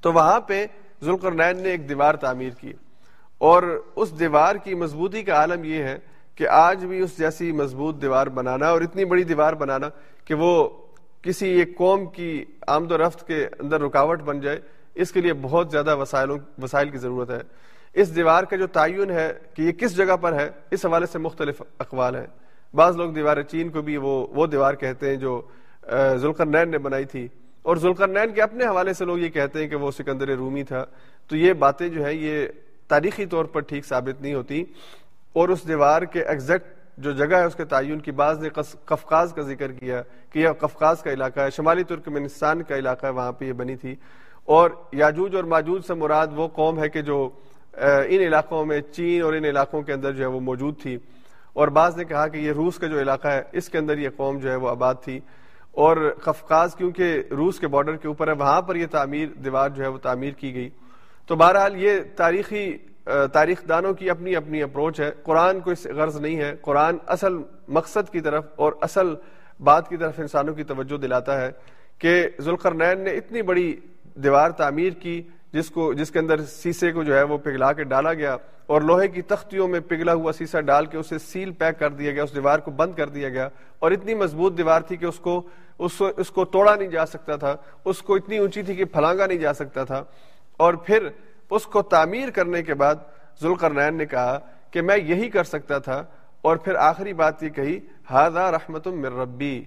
تو 0.00 0.12
وہاں 0.12 0.40
پہ 0.40 0.66
ذوالقرنین 1.02 1.62
نے 1.62 1.70
ایک 1.70 1.88
دیوار 1.88 2.14
تعمیر 2.14 2.50
کی۔ 2.60 2.72
اور 3.38 3.62
اس 3.96 4.18
دیوار 4.18 4.56
کی 4.56 4.74
مضبوطی 4.74 5.22
کا 5.22 5.34
عالم 5.34 5.64
یہ 5.64 5.82
ہے 5.82 5.98
کہ 6.38 6.48
آج 6.48 6.84
بھی 6.84 7.00
اس 7.00 7.18
جیسی 7.18 7.50
مضبوط 7.52 8.00
دیوار 8.02 8.26
بنانا 8.26 8.68
اور 8.68 8.80
اتنی 8.80 9.04
بڑی 9.04 9.24
دیوار 9.24 9.52
بنانا 9.52 9.88
کہ 10.24 10.34
وہ 10.34 10.68
کسی 11.24 11.48
ایک 11.48 11.76
قوم 11.76 12.06
کی 12.06 12.44
آمد 12.66 12.92
و 12.92 12.98
رفت 12.98 13.26
کے 13.26 13.48
اندر 13.58 13.80
رکاوٹ 13.80 14.20
بن 14.20 14.40
جائے، 14.40 14.60
اس 14.94 15.12
کے 15.12 15.20
لیے 15.20 15.32
بہت 15.32 15.70
زیادہ 15.70 15.96
وسائلوں 15.96 16.38
وسائل 16.62 16.88
کی 16.88 16.98
ضرورت 16.98 17.30
ہے۔ 17.30 17.40
اس 17.94 18.16
دیوار 18.16 18.44
کا 18.44 18.56
جو 18.56 18.66
تعین 18.66 19.10
ہے 19.10 19.32
کہ 19.54 19.62
یہ 19.62 19.72
کس 19.72 19.96
جگہ 19.96 20.16
پر 20.16 20.32
ہے، 20.32 20.50
اس 20.70 20.86
حوالے 20.86 21.06
سے 21.06 21.18
مختلف 21.18 21.62
اقوال 21.78 22.16
ہیں۔ 22.16 22.26
بعض 22.74 22.96
لوگ 22.96 23.10
دیوار 23.10 23.42
چین 23.42 23.68
کو 23.68 23.82
بھی 23.82 23.96
وہ 23.96 24.26
وہ 24.30 24.46
دیوار 24.46 24.74
کہتے 24.74 25.08
ہیں 25.08 25.16
جو 25.16 25.42
ذوالقر 26.16 26.46
نین 26.46 26.68
نے 26.68 26.78
بنائی 26.78 27.04
تھی۔ 27.04 27.28
اور 27.62 27.76
ذوالقر 27.76 28.08
نین 28.08 28.34
کے 28.34 28.42
اپنے 28.42 28.64
حوالے 28.64 28.92
سے 28.92 29.04
لوگ 29.04 29.18
یہ 29.18 29.28
کہتے 29.28 29.58
ہیں 29.58 29.68
کہ 29.68 29.76
وہ 29.76 29.90
سکندر 29.90 30.28
رومی 30.28 30.62
تھا۔ 30.62 30.86
تو 31.26 31.36
یہ 31.36 31.52
باتیں 31.52 31.88
جو 31.88 32.04
ہے 32.04 32.14
یہ 32.14 32.46
تاریخی 32.88 33.26
طور 33.26 33.44
پر 33.44 33.60
ٹھیک 33.60 33.84
ثابت 33.84 34.22
نہیں 34.22 34.34
ہوتی۔ 34.34 34.64
اور 35.32 35.48
اس 35.48 35.68
دیوار 35.68 36.02
کے 36.02 36.24
ایگزیکٹ 36.24 36.83
جو 36.98 37.12
جگہ 37.12 37.36
ہے 37.36 37.44
اس 37.44 37.54
کے 37.54 37.64
تعین 37.64 37.98
کی 37.98 38.12
بعض 38.12 38.38
نے 38.38 38.48
کفقاز 38.84 39.32
کا 39.32 39.42
ذکر 39.42 39.72
کیا 39.72 40.02
کہ 40.30 40.38
یہ 40.38 40.48
کفقاز 40.48 41.02
کا 41.02 41.12
علاقہ 41.12 41.40
ہے، 41.40 41.50
شمالی 41.50 41.82
ترکمنستان 41.82 42.62
کا 42.62 42.76
علاقہ 42.76 43.06
ہے، 43.06 43.12
وہاں 43.12 43.32
پہ 43.32 43.44
یہ 43.44 43.52
بنی 43.52 43.76
تھی۔ 43.76 43.94
اور 44.44 44.70
یاجوج 44.92 45.36
اور 45.36 45.44
ماجوج 45.44 45.82
سے 45.86 45.94
مراد 45.94 46.26
وہ 46.36 46.48
قوم 46.48 46.82
ہے 46.82 46.88
کہ 46.88 47.02
جو 47.02 47.30
ان 47.72 48.20
علاقوں 48.20 48.66
میں 48.66 48.80
چین 48.80 49.22
اور 49.22 49.32
ان 49.32 49.44
علاقوں 49.44 49.82
کے 49.82 49.92
اندر 49.92 50.12
جو 50.12 50.22
ہے 50.22 50.28
وہ 50.28 50.40
موجود 50.40 50.80
تھی۔ 50.82 50.98
اور 51.52 51.68
بعض 51.68 51.96
نے 51.96 52.04
کہا 52.04 52.28
کہ 52.28 52.38
یہ 52.38 52.52
روس 52.52 52.78
کا 52.78 52.86
جو 52.86 53.00
علاقہ 53.00 53.28
ہے، 53.28 53.42
اس 53.52 53.68
کے 53.68 53.78
اندر 53.78 53.98
یہ 53.98 54.08
قوم 54.16 54.38
جو 54.38 54.50
ہے 54.50 54.56
وہ 54.56 54.68
آباد 54.68 54.94
تھی۔ 55.04 55.20
اور 55.70 56.14
قفقاز 56.22 56.74
کیونکہ 56.76 57.22
روس 57.30 57.58
کے 57.58 57.68
بارڈر 57.68 57.96
کے 57.96 58.08
اوپر 58.08 58.28
ہے، 58.28 58.32
وہاں 58.32 58.62
پر 58.62 58.76
یہ 58.76 58.86
تعمیر، 58.90 59.28
دیوار 59.28 59.68
جو 59.68 59.82
ہے 59.82 59.88
وہ 59.88 59.98
تعمیر 59.98 60.32
کی 60.32 60.54
گئی۔ 60.54 60.70
تو 61.26 61.36
بہرحال 61.36 61.82
یہ 61.84 62.00
تاریخی 62.16 62.76
تاریخ 63.32 63.62
دانوں 63.68 63.94
کی 63.94 64.10
اپنی 64.10 64.36
اپنی 64.36 64.62
اپروچ 64.62 65.00
ہے۔ 65.00 65.10
قرآن 65.22 65.60
کو 65.60 65.70
اس 65.70 65.86
غرض 65.86 66.20
نہیں 66.20 66.36
ہے۔ 66.36 66.56
قرآن 66.62 66.96
اصل 67.06 67.32
مقصد 67.68 68.12
کی 68.12 68.20
طرف 68.20 68.44
اور 68.56 68.72
اصل 68.80 69.14
بات 69.60 69.88
کی 69.88 69.96
طرف 69.96 70.20
انسانوں 70.20 70.54
کی 70.54 70.64
توجہ 70.64 70.96
دلاتا 70.96 71.40
ہے 71.40 71.50
کہ 71.98 72.28
ذوالقرنین 72.40 73.00
نے 73.00 73.10
اتنی 73.10 73.42
بڑی 73.42 73.76
دیوار 74.14 74.50
تعمیر 74.50 74.92
کی 74.92 75.22
جس 75.52 75.70
کو، 75.70 75.94
جس 75.94 76.10
کے 76.10 76.18
اندر 76.18 76.44
سیسے 76.44 76.92
کو 76.92 77.02
جو 77.02 77.16
ہے 77.16 77.22
وہ 77.22 77.38
پگھلا 77.38 77.72
کے 77.72 77.84
ڈالا 77.84 78.14
گیا 78.14 78.36
اور 78.66 78.80
لوہے 78.80 79.08
کی 79.08 79.22
تختیوں 79.22 79.68
میں 79.68 79.80
پگھلا 79.80 80.14
ہوا 80.14 80.32
سیسا 80.32 80.60
ڈال 80.60 80.86
کے 80.86 80.98
اسے 80.98 81.18
سیل 81.18 81.52
پیک 81.52 81.78
کر 81.78 81.90
دیا 81.90 82.10
گیا، 82.10 82.22
اس 82.22 82.34
دیوار 82.34 82.58
کو 82.58 82.70
بند 82.70 82.92
کر 82.94 83.08
دیا 83.08 83.28
گیا 83.28 83.48
اور 83.78 83.90
اتنی 83.90 84.14
مضبوط 84.14 84.58
دیوار 84.58 84.80
تھی 84.80 84.96
کہ 84.96 85.04
اس 85.04 85.18
کو، 85.18 85.42
اس 85.78 86.02
اس 86.16 86.30
کو 86.30 86.44
توڑا 86.44 86.74
نہیں 86.74 86.88
جا 86.88 87.06
سکتا 87.06 87.36
تھا۔ 87.36 87.56
اس 87.84 88.02
کو 88.02 88.14
اتنی 88.14 88.38
اونچی 88.38 88.62
تھی 88.62 88.74
کہ 88.74 88.84
پھلانگا 88.84 89.26
نہیں 89.26 89.38
جا 89.38 89.52
سکتا 89.52 89.84
تھا۔ 89.84 90.04
اور 90.56 90.74
پھر 90.74 91.08
اس 91.54 91.66
کو 91.66 91.82
تعمیر 91.82 92.30
کرنے 92.30 92.62
کے 92.62 92.74
بعد 92.74 92.94
ذوالقرنین 93.42 93.94
نے 93.96 94.06
کہا 94.06 94.38
کہ 94.70 94.82
میں 94.82 94.96
یہی 94.96 95.28
کر 95.28 95.44
سکتا 95.44 95.78
تھا 95.78 96.04
اور 96.42 96.56
پھر 96.56 96.74
آخری 96.74 97.12
بات 97.12 97.42
یہ 97.42 97.48
کہی 97.48 97.80
ہاضا 98.10 98.50
رحمت 98.50 98.86
من 98.86 99.04
ربی. 99.04 99.64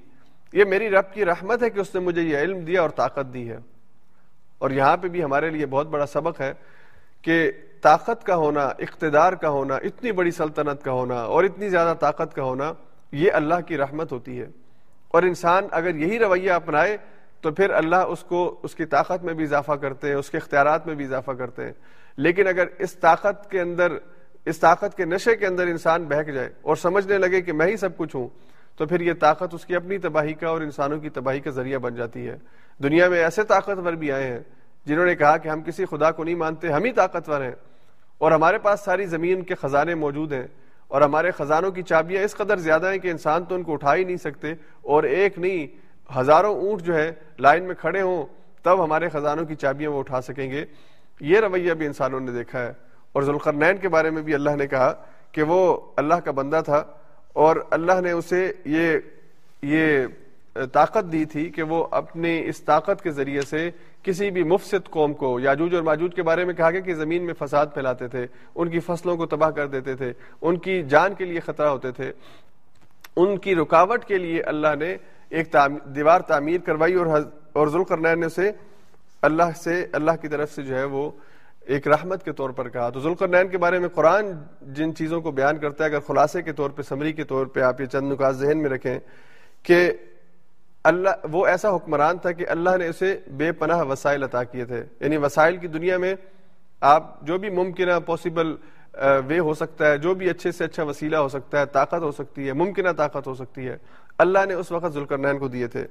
یہ 0.54 0.64
میری 0.66 0.90
رب 0.90 1.14
کی 1.14 1.26
رحمت 1.26 1.64
ہے 1.64 1.70
کہ 1.70 1.80
اس 1.80 1.96
نے 1.96 2.02
مجھے 2.02 2.22
یہ 2.22 2.38
علم 2.38 2.60
دیا 2.60 2.82
اور 2.82 2.90
طاقت 2.90 3.34
دی 3.34 3.50
ہے۔ 3.50 3.58
اور 4.58 4.72
یہاں 4.72 4.98
پہ 4.98 5.08
بھی 5.08 5.24
ہمارے 5.24 5.50
لیے 5.50 5.66
بہت 5.66 5.88
بڑا 5.88 6.06
سبق 6.06 6.42
ہے 6.42 6.54
کہ 7.22 7.52
طاقت 7.82 8.24
کا 8.24 8.36
ہونا، 8.36 8.62
اقتدار 8.62 9.34
کا 9.34 9.50
ہونا، 9.50 9.76
اتنی 9.76 10.12
بڑی 10.12 10.32
سلطنت 10.32 10.84
کا 10.84 10.92
ہونا 10.92 11.16
اور 11.16 11.44
اتنی 11.44 11.70
زیادہ 11.70 11.98
طاقت 11.98 12.36
کا 12.36 12.44
ہونا، 12.44 12.74
یہ 13.12 13.32
اللہ 13.34 13.56
کی 13.68 13.78
رحمت 13.78 14.12
ہوتی 14.12 14.42
ہے۔ 14.42 14.48
اور 15.08 15.24
انسان 15.24 15.68
اگر 15.72 15.96
یہی 15.96 16.20
رویہ 16.20 16.52
اپنائے 16.52 16.98
تو 17.48 17.52
پھر 17.52 17.70
اللہ 17.70 17.96
اس 17.96 18.24
کو، 18.24 18.60
اس 18.64 18.76
کی 18.76 18.86
طاقت 18.86 19.24
میں 19.24 19.34
بھی 19.34 19.44
اضافہ 19.44 19.72
کرتے 19.72 20.08
ہیں، 20.08 20.16
اس 20.16 20.30
کے 20.30 20.38
اختیارات 20.38 20.88
میں 20.88 20.96
بھی 20.96 21.06
اضافہ 21.06 21.32
کرتے 21.32 21.66
ہیں۔ 21.66 21.72
لیکن 22.18 22.48
اگر 22.48 22.68
اس 22.80 22.96
طاقت 22.96 23.52
کے 23.52 23.62
اندر، 23.62 23.98
اس 24.46 24.60
طاقت 24.60 24.98
کے 24.98 25.06
نشے 25.06 25.36
کے 25.36 25.48
اندر 25.48 25.68
انسان 25.68 26.04
بہک 26.04 26.34
جائے 26.34 26.50
اور 26.62 26.76
سمجھنے 26.76 27.18
لگے 27.18 27.42
کہ 27.42 27.54
میں 27.54 27.68
ہی 27.68 27.78
سب 27.78 27.98
کچھ 27.98 28.16
ہوں، 28.16 28.28
تو 28.78 28.86
پھر 28.86 29.02
یہ 29.02 29.14
طاقت 29.14 29.54
اس 29.54 29.66
کی 29.66 29.76
اپنی 29.76 29.98
تباہی 29.98 30.34
کا 30.34 30.48
اور 30.48 30.62
انسانوں 30.62 31.00
کی 31.00 31.10
تباہی 31.10 31.40
کا 31.40 31.50
ذریعہ 31.50 31.80
بن 31.80 31.96
جاتی 31.96 32.28
ہے۔ 32.28 32.38
دنیا 32.84 33.10
میں 33.10 33.20
ایسے 33.20 33.44
طاقتور 33.44 33.94
بھی 33.94 34.12
آئے 34.12 34.28
ہیں 34.28 34.40
جنہوں 34.86 35.06
نے 35.06 35.16
کہا 35.16 35.38
کہ 35.38 35.50
ہم 35.50 35.62
کسی 35.62 35.86
خدا 35.86 36.12
کو 36.12 36.24
نہیں 36.24 36.36
مانتے، 36.36 36.68
ہم 36.68 36.84
ہی 36.84 36.92
طاقتور 36.92 37.42
ہیں۔ 37.42 37.56
اور 38.18 38.32
ہمارے 38.32 38.58
پاس 38.58 38.80
ساری 38.80 39.06
زمین 39.06 39.42
کے 39.42 39.56
خزانے 39.56 39.96
موجود 39.96 40.34
ہیں 40.34 40.48
اور 40.88 41.02
ہمارے 41.02 41.32
خزانوں 41.32 41.72
کی 41.72 41.82
چابیاں 41.82 42.24
اس 42.24 42.36
قدر 42.36 42.58
زیادہ 42.58 42.92
ہیں 42.92 42.98
کہ 42.98 43.12
انسان 43.12 43.46
تو 43.46 43.56
ان 43.56 43.64
کو 43.64 43.74
اٹھا 43.74 43.96
ہی 43.96 44.04
نہیں 44.04 44.18
سکتے 44.18 44.52
اور 44.82 45.04
ایک 45.04 45.40
نہیں 45.40 45.87
ہزاروں 46.20 46.56
اونٹ 46.56 46.82
جو 46.82 46.96
ہے 46.96 47.12
لائن 47.40 47.64
میں 47.64 47.76
کھڑے 47.76 48.02
ہوں، 48.02 48.26
تب 48.64 48.84
ہمارے 48.84 49.10
خزانوں 49.10 49.46
کی 49.46 49.56
چابیاں 49.56 49.90
وہ 49.92 50.00
اٹھا 50.00 50.22
سکیں 50.22 50.52
گے۔ 50.52 50.66
یہ 51.20 51.40
رویہ 51.40 51.74
بھی 51.74 51.86
انسانوں 51.86 52.20
نے 52.20 52.32
دیکھا 52.32 52.62
ہے۔ 52.62 52.74
اور 53.14 53.24
ذوالقرنین 53.24 53.78
کے 53.78 53.90
بارے 53.90 54.10
میں 54.10 54.22
بھی 54.22 54.34
اللہ 54.34 54.50
نے 54.50 54.68
کہا 54.68 54.94
کہ 55.32 55.44
وہ 55.44 55.82
اللہ 55.98 56.16
کا 56.16 56.32
بندہ 56.32 56.62
تھا 56.66 56.84
اور 57.34 57.56
اللہ 57.72 58.02
نے 58.02 58.12
اسے 58.12 58.54
یہ 58.66 58.98
یہ 59.62 60.06
طاقت 60.74 61.12
دی 61.12 61.26
تھی 61.26 61.50
کہ 61.50 61.64
وہ 61.64 61.88
اپنی 61.92 62.44
اس 62.46 62.62
طاقت 62.62 63.04
کے 63.04 63.12
ذریعے 63.12 63.42
سے 63.42 63.70
کسی 64.04 64.32
بھی 64.32 64.44
مفسد 64.44 64.90
قوم 64.90 65.14
کو، 65.14 65.40
یاجوج 65.40 65.76
اور 65.76 65.84
ماجوج 65.84 66.16
کے 66.16 66.24
بارے 66.24 66.46
میں 66.46 66.54
کہا 66.54 66.72
گیا 66.72 66.80
کہ 66.80 66.94
زمین 66.94 67.26
میں 67.26 67.34
فساد 67.40 67.66
پھیلاتے 67.74 68.08
تھے، 68.08 68.28
ان 68.56 68.70
کی 68.70 68.80
فصلوں 68.80 69.18
کو 69.18 69.26
تباہ 69.26 69.50
کر 69.50 69.68
دیتے 69.68 69.96
تھے، 69.96 70.14
ان 70.42 70.58
کی 70.58 70.84
جان 70.84 71.14
کے 71.14 71.26
لیے 71.26 71.40
خطرہ 71.40 71.68
ہوتے 71.68 71.92
تھے۔ 71.92 72.12
ان 73.16 73.38
کی 73.38 73.56
رکاوٹ 73.56 74.06
کے 74.06 74.18
لیے 74.18 74.42
اللہ 74.42 74.76
نے 74.80 74.98
ایک 75.30 75.56
دیوار 75.96 76.22
تعمیر 76.22 76.60
کروائی 76.62 76.94
اور 76.94 77.08
اور 77.54 77.68
ذوالقرنین 77.68 78.20
نے 78.20 78.26
اسے 78.26 78.52
اللہ 79.22 79.44
سے، 79.56 79.86
اللہ 79.92 80.12
کی 80.22 80.28
طرف 80.28 80.52
سے 80.52 80.62
جو 80.62 80.76
ہے 80.76 80.84
وہ 80.84 81.12
ایک 81.66 81.88
رحمت 81.88 82.24
کے 82.24 82.32
طور 82.32 82.50
پر 82.50 82.70
کہا۔ 82.70 82.90
تو 82.90 83.00
ذوالقرنین 83.00 83.48
کے 83.48 83.58
بارے 83.58 83.80
میں 83.80 83.90
قرآن 83.90 84.26
جن 84.62 84.96
چیزوں 84.96 85.22
کو 85.22 85.32
بیان 85.32 85.58
کرتا 85.58 85.84
ہے، 85.84 85.90
اگر 85.90 86.00
خلاصے 86.00 86.42
کے 86.42 86.54
طور 86.54 86.70
پہ، 86.70 86.82
سمری 86.82 87.14
کے 87.14 87.24
طور 87.24 87.46
پہ 87.46 87.60
آپ 87.60 87.82
یہ 87.82 87.86
چند 87.86 88.12
نکات 88.12 88.38
ذہن 88.38 88.58
میں 88.58 88.70
رکھیں 88.70 89.00
کہ 89.64 89.92
اللہ، 90.84 91.10
وہ 91.32 91.46
ایسا 91.48 91.76
حکمران 91.76 92.18
تھا 92.18 92.32
کہ 92.32 92.46
اللہ 92.50 92.78
نے 92.78 92.88
اسے 92.88 93.20
بے 93.28 93.52
پناہ 93.52 93.84
وسائل 93.84 94.24
عطا 94.24 94.44
کیے 94.44 94.66
تھے۔ 94.66 94.84
یعنی 95.00 95.18
وسائل 95.18 95.58
کی 95.58 95.68
دنیا 95.68 95.98
میں 95.98 96.16
آپ 96.82 97.22
جو 97.22 97.38
بھی 97.38 97.50
ممکنہ 97.50 98.00
پاسبل 98.06 98.56
وے 99.28 99.40
ہو 99.40 99.54
سکتا 99.54 99.92
ہے، 99.92 99.98
جو 99.98 100.14
بھی 100.14 100.30
اچھے 100.30 100.52
سے 100.52 100.64
اچھا 100.64 100.84
وسیلہ 100.84 101.18
ہو 101.18 101.28
سکتا 101.28 101.60
ہے، 101.60 101.66
طاقت 101.66 102.02
ہو 102.02 102.12
سکتی 102.12 102.48
ہے، 102.48 102.54
ممکنہ 102.54 102.90
طاقت 102.90 103.28
ہو 103.28 103.36
سکتی 103.36 103.68
ہے 103.68 103.78
اللہ 104.18 104.40
نے 104.48 104.54
اس 104.54 104.72
وقت 104.72 104.94
ذوالقرنین 104.94 105.40
کو 105.40 105.48
دیے 105.48 105.68
تھے۔ 105.68 105.88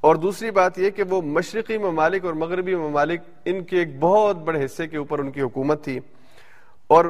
اور 0.00 0.16
دوسری 0.16 0.50
بات 0.50 0.78
یہ 0.78 0.90
کہ 0.90 1.02
وہ 1.10 1.22
مشرقی 1.22 1.78
ممالک 1.78 2.24
اور 2.24 2.34
مغربی 2.34 2.74
ممالک 2.74 3.20
ان 3.44 3.64
کے 3.64 3.78
ایک 3.78 3.98
بہت 3.98 4.36
بڑے 4.36 4.64
حصے 4.64 4.86
کے 4.86 4.96
اوپر 4.96 5.18
ان 5.18 5.30
کی 5.30 5.40
حکومت 5.40 5.84
تھی۔ 5.84 6.00
اور 6.86 7.04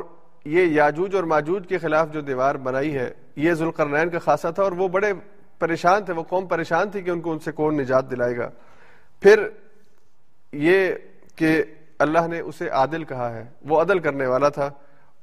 یہ 0.44 0.64
یاجوج 0.64 1.14
اور 1.14 1.24
ماجوج 1.24 1.66
کے 1.68 1.78
خلاف 1.78 2.12
جو 2.12 2.20
دیوار 2.20 2.54
بنائی 2.54 2.94
ہے، 2.94 3.10
یہ 3.36 3.52
ذوالقرنین 3.52 4.10
کا 4.10 4.18
خاصہ 4.18 4.48
تھا 4.54 4.62
اور 4.62 4.72
وہ 4.72 4.88
بڑے 4.88 5.12
پریشان 5.58 6.04
تھے، 6.04 6.12
وہ 6.12 6.22
قوم 6.22 6.46
پریشان 6.46 6.90
تھی 6.90 7.02
کہ 7.02 7.10
ان 7.10 7.20
کو 7.20 7.32
ان 7.32 7.38
سے 7.38 7.52
کون 7.52 7.76
نجات 7.76 8.10
دلائے 8.10 8.36
گا۔ 8.36 8.50
پھر 9.20 9.48
یہ 10.52 10.92
کہ 11.36 11.64
اللہ 11.98 12.26
نے 12.26 12.40
اسے 12.40 12.68
عادل 12.68 13.04
کہا 13.04 13.34
ہے، 13.34 13.44
وہ 13.62 13.80
عدل 13.80 13.98
کرنے 13.98 14.26
والا 14.26 14.48
تھا 14.48 14.70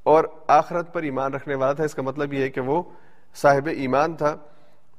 اور 0.02 0.24
آخرت 0.48 0.94
پر 0.94 1.02
ایمان 1.02 1.34
رکھنے 1.34 1.54
والا 1.54 1.72
تھا۔ 1.72 1.84
اس 1.84 1.94
کا 1.94 2.02
مطلب 2.02 2.32
یہ 2.32 2.42
ہے 2.42 2.48
کہ 2.48 2.60
وہ 2.60 2.82
صاحب 3.34 3.66
ایمان 3.66 4.14
تھا۔ 4.14 4.36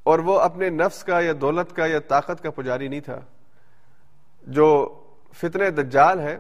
اور 0.03 0.19
وہ 0.19 0.39
اپنے 0.39 0.69
نفس 0.69 1.03
کا 1.03 1.21
یا 1.21 1.33
دولت 1.41 1.75
کا 1.75 1.85
یا 1.85 1.99
طاقت 1.99 2.43
کا 2.43 2.51
پجاری 2.51 2.87
نہیں 2.87 2.99
تھا۔ 2.99 3.19
جو 4.41 4.99
فتن 5.33 5.59
دجال 5.77 6.19
ہے، 6.19 6.37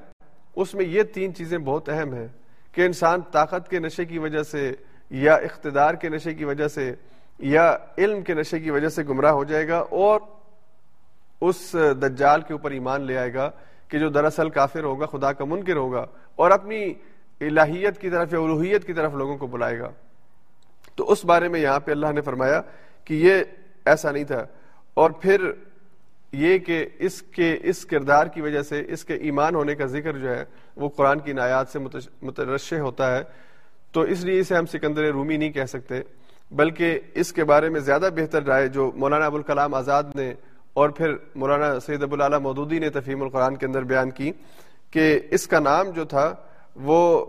اس 0.55 0.73
میں 0.73 0.85
یہ 0.85 1.03
تین 1.03 1.35
چیزیں 1.35 1.57
بہت 1.57 1.89
اہم 1.89 2.13
ہیں 2.13 2.27
کہ 2.71 2.85
انسان 2.85 3.21
طاقت 3.31 3.69
کے 3.69 3.79
نشے 3.79 4.05
کی 4.05 4.17
وجہ 4.17 4.43
سے 4.43 4.73
یا 5.09 5.35
اقتدار 5.35 5.93
کے 5.93 6.09
نشے 6.09 6.33
کی 6.33 6.45
وجہ 6.45 6.67
سے 6.67 6.95
یا 7.39 7.77
علم 7.97 8.21
کے 8.21 8.33
نشے 8.33 8.59
کی 8.59 8.71
وجہ 8.71 8.89
سے 8.89 9.03
گمراہ 9.03 9.31
ہو 9.31 9.43
جائے 9.43 9.67
گا 9.67 9.79
اور 9.79 10.19
اس 11.41 11.75
دجال 12.01 12.41
کے 12.41 12.53
اوپر 12.53 12.71
ایمان 12.71 13.01
لے 13.01 13.17
آئے 13.17 13.33
گا 13.33 13.51
کہ 13.87 13.99
جو 13.99 14.09
دراصل 14.09 14.49
کافر 14.49 14.83
ہوگا، 14.83 15.05
خدا 15.05 15.33
کا 15.33 15.45
منکر 15.45 15.75
ہوگا 15.75 16.05
اور 16.35 16.51
اپنی 16.51 16.93
الہیت 17.41 18.01
کی 18.01 18.09
طرف 18.09 18.33
یا 18.33 18.39
الوحیت 18.39 18.87
کی 18.87 18.93
طرف 18.93 19.13
لوگوں 19.13 19.37
کو 19.37 19.47
بلائے 19.47 19.79
گا۔ 19.79 19.91
تو 20.95 21.11
اس 21.11 21.25
بارے 21.25 21.47
میں 21.47 21.59
یہاں 21.59 21.79
پہ 21.79 21.91
اللہ 21.91 22.11
نے 22.11 22.21
فرمایا 22.21 22.61
کہ 23.05 23.13
یہ 23.13 23.43
ایسا 23.85 24.11
نہیں 24.11 24.23
تھا۔ 24.23 24.45
اور 24.93 25.11
پھر 25.11 25.51
یہ 26.31 26.57
کہ 26.57 26.85
اس 26.99 27.21
کے 27.21 27.57
اس 27.63 27.85
کردار 27.85 28.27
کی 28.27 28.41
وجہ 28.41 28.61
سے 28.61 28.83
اس 28.87 29.05
کے 29.05 29.13
ایمان 29.13 29.55
ہونے 29.55 29.75
کا 29.75 29.85
ذکر 29.85 30.17
جو 30.17 30.29
ہے 30.29 30.43
وہ 30.75 30.89
قرآن 30.89 31.19
کی 31.19 31.33
نایات 31.33 31.67
سے 31.69 31.79
مترشح 32.21 32.75
ہوتا 32.75 33.17
ہے۔ 33.17 33.23
تو 33.91 34.01
اس 34.01 34.23
لیے 34.23 34.39
اسے 34.39 34.55
ہم 34.55 34.65
سکندر 34.65 35.11
رومی 35.11 35.37
نہیں 35.37 35.51
کہہ 35.51 35.65
سکتے، 35.65 36.01
بلکہ 36.51 36.99
اس 37.13 37.33
کے 37.33 37.43
بارے 37.43 37.69
میں 37.69 37.79
زیادہ 37.79 38.09
بہتر 38.15 38.43
رائے 38.43 38.67
جو 38.67 38.91
مولانا 38.95 39.25
ابوالکلام 39.25 39.73
آزاد 39.73 40.03
نے 40.15 40.33
اور 40.73 40.89
پھر 40.89 41.15
مولانا 41.35 41.79
سید 41.79 42.03
ابو 42.03 42.15
العلیٰ 42.15 42.39
مودودی 42.39 42.79
نے 42.79 42.89
تفہیم 42.89 43.23
القرآن 43.23 43.55
کے 43.55 43.65
اندر 43.65 43.83
بیان 43.83 44.11
کی 44.11 44.31
کہ 44.91 45.19
اس 45.31 45.47
کا 45.47 45.59
نام 45.59 45.89
جو 45.89 46.05
تھا 46.05 46.35
وہ 46.75 47.25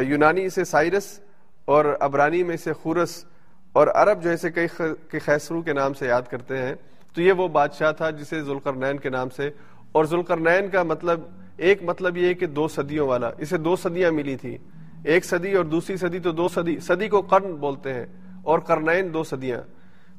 یونانی 0.00 0.48
سے 0.48 0.64
سائرس 0.64 1.20
اور 1.64 1.84
ابرانی 2.00 2.42
میں 2.42 2.56
سے 2.56 2.72
خورس 2.72 3.24
اور 3.72 3.86
عرب 3.94 4.22
جو 4.22 4.30
ہے 4.30 4.50
کئی 4.50 5.18
خیسرو 5.18 5.62
کے 5.62 5.72
نام 5.72 5.92
سے 5.94 6.06
یاد 6.06 6.22
کرتے 6.30 6.58
ہیں، 6.58 6.74
تو 7.14 7.22
یہ 7.22 7.32
وہ 7.32 7.48
بادشاہ 7.48 7.92
تھا 7.92 8.10
جسے 8.10 8.42
ذوالقرنین 8.42 8.98
کے 8.98 9.08
نام 9.08 9.28
سے۔ 9.28 9.50
اور 9.92 10.04
ذوالقرنین 10.04 10.68
کا 10.70 10.82
مطلب 10.82 11.20
ایک 11.56 11.82
مطلب 11.82 12.16
یہ 12.16 12.34
کہ 12.34 12.46
دو 12.46 12.68
صدیوں 12.68 13.08
والا۔ 13.08 13.30
اسے 13.38 13.56
دو 13.56 13.76
صدیاں 13.76 14.10
ملی 14.10 14.36
تھی 14.36 14.58
ایک 15.04 15.24
صدی 15.24 15.52
اور 15.52 15.64
دوسری 15.64 15.96
صدی، 15.96 16.18
تو 16.18 16.30
دو 16.30 16.48
صدی 16.48 16.78
صدی 16.80 17.08
کو 17.08 17.20
قرن 17.20 17.52
بولتے 17.54 17.94
ہیں 17.94 18.06
اور 18.42 18.58
کرنین 18.58 19.14
دو 19.14 19.22
صدیاں۔ 19.24 19.60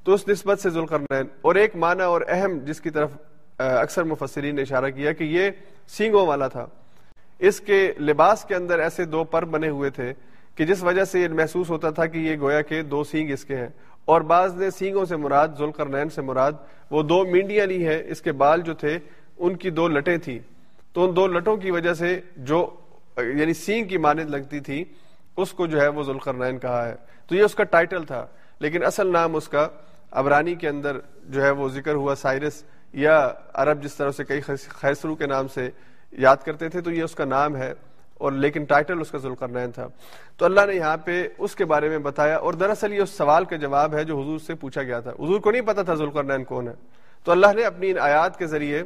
تو 0.03 0.13
اس 0.13 0.27
نسبت 0.27 0.59
سے 0.59 0.69
ذوالقرنین، 0.69 1.25
اور 1.41 1.55
ایک 1.55 1.75
معنی 1.75 2.01
اور 2.01 2.21
اہم 2.27 2.57
جس 2.57 2.81
کی 2.81 2.89
طرف 2.89 3.11
اکثر 3.57 4.03
مفسرین 4.03 4.55
نے 4.55 4.61
اشارہ 4.61 4.89
کیا 4.89 5.11
کہ 5.13 5.23
یہ 5.23 5.49
سینگوں 5.87 6.27
والا 6.27 6.47
تھا۔ 6.47 6.65
اس 7.39 7.59
کے 7.59 7.93
لباس 7.99 8.45
کے 8.45 8.55
اندر 8.55 8.79
ایسے 8.79 9.05
دو 9.05 9.23
پر 9.23 9.45
بنے 9.45 9.69
ہوئے 9.69 9.89
تھے۔ 9.89 10.13
کہ 10.61 10.65
جس 10.65 10.83
وجہ 10.83 11.03
سے 11.03 11.19
یہ 11.19 11.27
محسوس 11.27 11.69
ہوتا 11.69 11.89
تھا 11.89 12.05
کہ 12.05 12.17
یہ 12.17 12.35
گویا 12.39 12.61
کے 12.61 12.81
دو 12.81 13.03
سینگ 13.03 13.31
اس 13.31 13.45
کے 13.45 13.55
ہیں۔ 13.55 13.67
اور 14.05 14.21
بعض 14.21 14.55
نے 14.55 14.71
سینگوں 14.71 15.05
سے 15.05 15.15
مراد، 15.15 15.47
ذوالقرنین 15.57 16.09
سے 16.09 16.21
مراد، 16.21 16.51
وہ 16.91 17.03
دو 17.03 17.25
مینڈیاں 17.25 17.65
لی 17.65 17.87
ہیں۔ 17.87 18.03
اس 18.05 18.21
کے 18.21 18.31
بال 18.31 18.61
جو 18.61 18.73
تھے، 18.73 18.99
ان 19.37 19.55
کی 19.55 19.69
دو 19.69 19.87
لٹیں 19.87 20.17
تھیں۔ 20.17 20.39
تو 20.93 21.09
ان 21.09 21.15
دو 21.15 21.27
لٹوں 21.27 21.57
کی 21.57 21.71
وجہ 21.71 21.93
سے 21.93 22.19
جو 22.37 22.69
یعنی 23.17 23.53
سینگ 23.53 23.87
کی 23.87 23.97
مانند 23.97 24.29
لگتی 24.29 24.59
تھی، 24.59 24.85
اس 25.37 25.51
کو 25.51 25.67
جو 25.67 25.81
ہے 25.81 25.87
وہ 25.87 26.03
ذوالقرنین 26.03 26.59
کہا 26.59 26.87
ہے۔ 26.87 26.95
تو 27.27 27.35
یہ 27.35 27.43
اس 27.43 27.55
کا 27.55 27.63
ٹائٹل 27.63 28.03
تھا۔ 28.03 28.25
لیکن 28.59 28.85
اصل 28.85 29.07
نام 29.07 29.35
اس 29.35 29.47
کا 29.47 29.67
ابرانی 30.11 30.55
کے 30.55 30.69
اندر 30.69 30.97
جو 31.23 31.43
ہے 31.43 31.51
وہ 31.51 31.69
ذکر 31.69 31.93
ہوا 31.93 32.15
سائرس 32.15 32.63
یا 32.93 33.29
عرب 33.53 33.83
جس 33.83 33.95
طرح 33.95 34.11
سے 34.11 34.23
کئی 34.23 34.41
خیسرو 34.69 35.15
کے 35.15 35.25
نام 35.25 35.47
سے 35.47 35.69
یاد 36.11 36.37
کرتے 36.45 36.69
تھے، 36.69 36.81
تو 36.81 36.91
یہ 36.91 37.03
اس 37.03 37.15
کا 37.15 37.25
نام 37.25 37.55
ہے۔ 37.55 37.73
اور 38.21 38.31
لیکن 38.31 38.63
ٹائٹل 38.63 39.01
اس 39.01 39.11
کا 39.11 39.17
ذوالقرنین 39.17 39.71
تھا۔ 39.71 39.87
تو 40.37 40.45
اللہ 40.45 40.61
نے 40.67 40.75
یہاں 40.75 40.97
پہ 40.97 41.27
اس 41.37 41.55
کے 41.55 41.65
بارے 41.65 41.89
میں 41.89 41.97
بتایا 41.97 42.37
اور 42.37 42.53
دراصل 42.53 42.93
یہ 42.93 43.01
اس 43.01 43.09
سوال 43.09 43.45
کا 43.45 43.55
جواب 43.55 43.93
ہے 43.93 44.03
جو 44.03 44.19
حضور 44.19 44.39
سے 44.39 44.55
پوچھا 44.55 44.83
گیا 44.83 44.99
تھا۔ 44.99 45.11
حضور 45.11 45.39
کو 45.39 45.51
نہیں 45.51 45.61
پتا 45.61 45.81
تھا 45.81 45.93
ذوالقرنین 45.93 46.43
کون 46.43 46.67
ہے۔ 46.67 46.73
تو 47.23 47.31
اللہ 47.31 47.47
نے 47.55 47.63
اپنی 47.63 47.91
ان 47.91 47.97
آیات 47.99 48.39
کے 48.39 48.47
ذریعے 48.47 48.81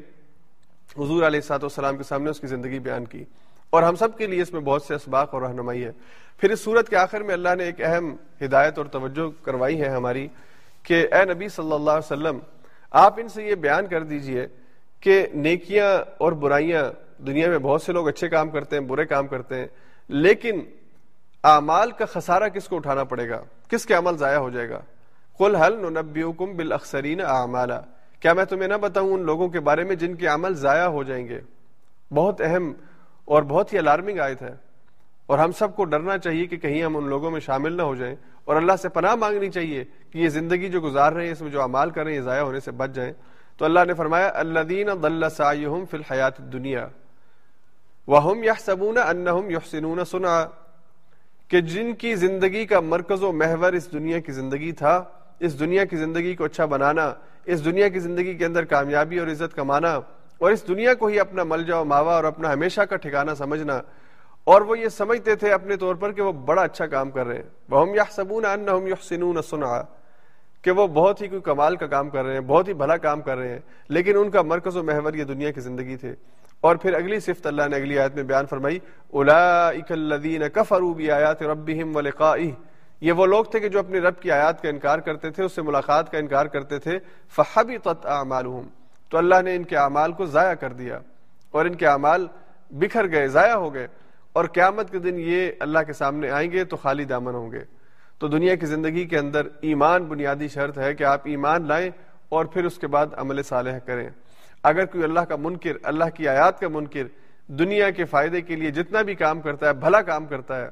حضور 0.97 1.23
علیہ 1.23 1.39
السلاط 1.39 1.63
والسلام 1.63 1.97
کے 1.97 2.03
سامنے 2.03 2.29
اس 2.29 2.39
کی 2.39 2.47
زندگی 2.47 2.79
بیان 2.79 3.05
کی۔ 3.05 3.23
اور 3.69 3.83
ہم 3.83 3.95
سب 3.95 4.17
کے 4.17 4.27
لیے 4.27 4.41
اس 4.41 4.53
میں 4.53 4.61
بہت 4.61 4.81
سے 4.81 4.95
اسباق 4.95 5.33
اور 5.33 5.41
رہنمائی 5.41 5.85
ہے۔ 5.85 5.91
پھر 6.37 6.51
اس 6.51 6.63
صورت 6.63 6.89
کے 6.89 6.95
آخر 6.95 7.21
میں 7.21 7.33
اللہ 7.33 7.49
نے 7.57 7.63
ایک 7.63 7.81
اہم 7.81 8.15
ہدایت 8.41 8.77
اور 8.77 8.85
توجہ 8.85 9.45
کروائی 9.45 9.81
ہے 9.81 9.89
ہماری 9.89 10.27
کہ 10.83 11.07
اے 11.11 11.25
نبی 11.25 11.49
صلی 11.49 11.73
اللہ 11.73 11.91
علیہ 11.91 12.13
وسلم، 12.13 12.39
آپ 12.91 13.13
ان 13.17 13.29
سے 13.29 13.43
یہ 13.43 13.55
بیان 13.55 13.87
کر 13.87 14.03
دیجیے 14.03 14.47
کہ 14.99 15.27
نیکیاں 15.33 16.11
اور 16.17 16.31
برائیاں 16.31 17.04
دنیا 17.17 17.49
میں 17.49 17.57
بہت 17.57 17.81
سے 17.81 17.93
لوگ 17.93 18.07
اچھے 18.07 18.29
کام 18.29 18.49
کرتے 18.49 18.75
ہیں، 18.77 18.83
برے 18.83 19.05
کام 19.05 19.27
کرتے 19.27 19.55
ہیں، 19.55 19.67
لیکن 20.09 20.61
اعمال 21.43 21.91
کا 21.91 22.05
خسارہ 22.05 22.49
کس 22.49 22.67
کو 22.67 22.75
اٹھانا 22.75 23.03
پڑے 23.03 23.29
گا؟ 23.29 23.43
کس 23.69 23.85
کے 23.85 23.93
عمل 23.93 24.17
ضائع 24.17 24.37
ہو 24.37 24.49
جائے 24.49 24.69
گا؟ 24.69 24.79
کل 25.37 25.55
حل 25.55 25.93
نبیوکم 25.93 26.53
بالاخسرین 26.55 27.21
اعمالا؟ 27.21 27.81
کیا 28.19 28.33
میں 28.33 28.45
تمہیں 28.45 28.67
نہ 28.67 28.73
بتاؤں 28.73 29.13
ان 29.13 29.21
لوگوں 29.21 29.49
کے 29.49 29.59
بارے 29.59 29.83
میں 29.83 29.95
جن 29.95 30.15
کے 30.15 30.27
عمل 30.27 30.53
ضائع 30.53 30.85
ہو 30.85 31.03
جائیں 31.03 31.27
گے؟ 31.27 31.39
بہت 32.13 32.41
اہم 32.41 32.73
اور 33.25 33.43
بہت 33.43 33.73
ہی 33.73 33.77
الارمنگ 33.77 34.19
آیت 34.19 34.41
ہے۔ 34.41 34.55
اور 35.25 35.39
ہم 35.39 35.51
سب 35.51 35.75
کو 35.75 35.85
ڈرنا 35.85 36.17
چاہیے 36.17 36.45
کہ 36.45 36.57
کہیں 36.57 36.83
ہم 36.83 36.97
ان 36.97 37.09
لوگوں 37.09 37.31
میں 37.31 37.39
شامل 37.39 37.73
نہ 37.73 37.81
ہو 37.81 37.95
جائیں۔ 37.95 38.15
اور 38.45 38.55
اللہ 38.55 38.71
سے 38.81 38.89
پناہ 38.89 39.15
مانگنی 39.15 39.49
چاہیے 39.49 39.83
کہ 40.11 40.17
یہ 40.17 40.27
زندگی 40.27 40.69
جو 40.69 40.81
گزار 40.81 41.13
رہے 41.13 41.25
ہیں، 41.25 41.31
اس 41.31 41.41
میں 41.41 41.51
جو 41.51 41.61
اعمال 41.61 41.89
کر 41.89 42.03
رہے 42.03 42.11
ہیں، 42.11 42.17
یہ 42.17 42.23
ضائع 42.23 42.41
ہونے 42.41 42.59
سے 42.59 42.71
بچ 42.71 42.89
جائیں۔ 42.89 43.13
تو 43.57 43.65
اللہ 43.65 43.79
نے 43.87 43.93
فرمایا 43.93 44.31
اللہ 44.33 44.59
دین 44.59 44.89
فی 45.89 45.97
الحیات 45.97 46.37
دنیا 46.37 46.87
وہم 48.07 48.43
یا 48.43 48.53
سبون 48.59 48.97
انہم 48.97 49.49
یحسنون 49.49 50.05
سنا 50.05 50.47
کہ 51.47 51.61
جن 51.61 51.93
کی 51.93 52.15
زندگی 52.15 52.65
کا 52.65 52.79
مرکز 52.79 53.23
و 53.23 53.31
محور 53.31 53.73
اس 53.73 53.91
دنیا 53.93 54.19
کی 54.19 54.31
زندگی 54.31 54.71
تھا، 54.71 55.03
اس 55.39 55.59
دنیا 55.59 55.85
کی 55.85 55.97
زندگی 55.97 56.35
کو 56.35 56.43
اچھا 56.43 56.65
بنانا، 56.65 57.13
اس 57.45 57.65
دنیا 57.65 57.87
کی 57.87 57.99
زندگی 57.99 58.33
کے 58.33 58.45
اندر 58.45 58.65
کامیابی 58.65 59.19
اور 59.19 59.27
عزت 59.27 59.55
کمانا 59.55 59.99
اور 60.37 60.51
اس 60.51 60.67
دنیا 60.67 60.93
کو 60.93 61.07
ہی 61.07 61.19
اپنا 61.19 61.43
مل 61.43 61.63
جاؤ 61.63 61.83
ماوا 61.83 62.15
اور 62.15 62.23
اپنا 62.23 62.53
ہمیشہ 62.53 62.81
کا 62.81 62.95
ٹھکانا 62.95 63.35
سمجھنا۔ 63.35 63.81
اور 64.43 64.61
وہ 64.61 64.79
یہ 64.79 64.87
سمجھتے 64.87 65.35
تھے 65.35 65.51
اپنے 65.51 65.75
طور 65.75 65.95
پر 65.95 66.11
کہ 66.11 66.21
وہ 66.21 66.31
بڑا 66.31 66.61
اچھا 66.61 66.87
کام 66.87 67.11
کر 67.11 67.25
رہے 67.25 67.35
ہیں۔ 67.35 67.43
وہ 67.69 67.81
ہم 67.81 67.95
یا 67.95 68.03
سبون 68.11 68.45
ان 68.45 69.41
سنا 69.41 69.83
کہ 70.61 70.71
وہ 70.71 70.87
بہت 70.87 71.21
ہی 71.21 71.27
کوئی 71.27 71.41
کمال 71.41 71.75
کا 71.75 71.87
کام 71.87 72.09
کر 72.09 72.25
رہے 72.25 72.33
ہیں، 72.33 72.41
بہت 72.41 72.67
ہی 72.67 72.73
بھلا 72.73 72.97
کام 72.97 73.21
کر 73.21 73.37
رہے 73.37 73.49
ہیں، 73.49 73.59
لیکن 73.89 74.17
ان 74.17 74.29
کا 74.29 74.41
مرکز 74.41 74.77
و 74.77 74.83
محور 74.83 75.13
یہ 75.13 75.23
دنیا 75.23 75.51
کی 75.51 75.61
زندگی 75.61 75.95
تھے۔ 75.95 76.15
اور 76.61 76.75
پھر 76.75 76.93
اگلی 76.93 77.19
صفت 77.19 77.47
اللہ 77.47 77.61
نے 77.69 77.75
اگلی 77.75 77.99
آیت 77.99 78.15
میں 78.15 78.23
بیان 78.23 78.45
فرمائی 78.45 78.79
اولئک 79.07 79.91
کفروا 80.53 80.93
بآیات 80.93 81.43
ربهم 81.43 81.95
ولقائه 81.95 82.49
یہ 83.01 83.11
وہ 83.11 83.25
لوگ 83.25 83.45
تھے 83.45 83.59
کہ 83.59 83.69
جو 83.69 83.79
اپنے 83.79 83.99
رب 83.99 84.19
کی 84.19 84.31
آیات 84.31 84.61
کا 84.61 84.69
انکار 84.69 84.99
کرتے 84.99 85.29
تھے، 85.29 85.43
اس 85.43 85.51
سے 85.51 85.61
ملاقات 85.61 86.11
کا 86.11 86.17
انکار 86.17 86.45
کرتے 86.45 86.79
تھے۔ 86.79 86.99
فحبطت 87.35 88.05
اعمالهم 88.05 88.67
تو 89.09 89.17
اللہ 89.17 89.41
نے 89.41 89.55
ان 89.55 89.63
کے 89.63 89.77
اعمال 89.77 90.11
کو 90.11 90.25
ضائع 90.25 90.53
کر 90.53 90.73
دیا 90.73 90.99
اور 91.51 91.65
ان 91.65 91.75
کے 91.75 91.87
اعمال 91.87 92.27
بکھر 92.71 93.11
گئے، 93.11 93.27
ضائع 93.27 93.55
ہو 93.55 93.73
گئے۔ 93.73 93.87
اور 94.33 94.45
قیامت 94.45 94.91
کے 94.91 94.99
دن 94.99 95.15
یہ 95.19 95.51
اللہ 95.59 95.79
کے 95.87 95.93
سامنے 95.93 96.29
آئیں 96.29 96.51
گے 96.51 96.63
تو 96.63 96.77
خالی 96.77 97.05
دامن 97.05 97.33
ہوں 97.33 97.51
گے۔ 97.51 97.59
تو 98.19 98.27
دنیا 98.27 98.55
کی 98.55 98.65
زندگی 98.65 99.05
کے 99.05 99.17
اندر 99.17 99.47
ایمان 99.61 100.03
بنیادی 100.03 100.47
شرط 100.47 100.77
ہے 100.77 100.93
کہ 100.93 101.03
آپ 101.03 101.21
ایمان 101.23 101.67
لائیں 101.67 101.89
اور 102.29 102.45
پھر 102.45 102.65
اس 102.65 102.77
کے 102.77 102.87
بعد 102.87 103.07
عمل 103.17 103.43
صالح 103.43 103.77
کریں۔ 103.77 104.09
اگر 104.69 104.85
کوئی 104.85 105.03
اللہ 105.03 105.19
کا 105.19 105.35
منکر، 105.35 105.77
اللہ 105.83 106.09
کی 106.15 106.27
آیات 106.27 106.59
کا 106.59 106.67
منکر 106.67 107.07
دنیا 107.59 107.89
کے 107.89 108.05
فائدے 108.05 108.41
کے 108.41 108.55
لیے 108.55 108.71
جتنا 108.71 109.01
بھی 109.01 109.15
کام 109.15 109.41
کرتا 109.41 109.67
ہے، 109.67 109.73
بھلا 109.73 110.01
کام 110.01 110.25
کرتا 110.25 110.61
ہے، 110.61 110.69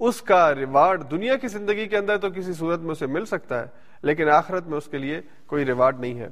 اس 0.00 0.20
کا 0.22 0.54
ریوارڈ 0.54 1.10
دنیا 1.10 1.36
کی 1.36 1.48
زندگی 1.48 1.86
کے 1.88 1.96
اندر 1.96 2.18
تو 2.18 2.30
کسی 2.30 2.52
صورت 2.52 2.80
میں 2.80 2.90
اسے 2.90 3.06
مل 3.06 3.24
سکتا 3.26 3.60
ہے، 3.60 3.66
لیکن 4.02 4.28
آخرت 4.28 4.66
میں 4.68 4.78
اس 4.78 4.86
کے 4.90 4.98
لیے 4.98 5.20
کوئی 5.46 5.64
ریوارڈ 5.64 6.00
نہیں 6.00 6.18
ہے۔ 6.20 6.28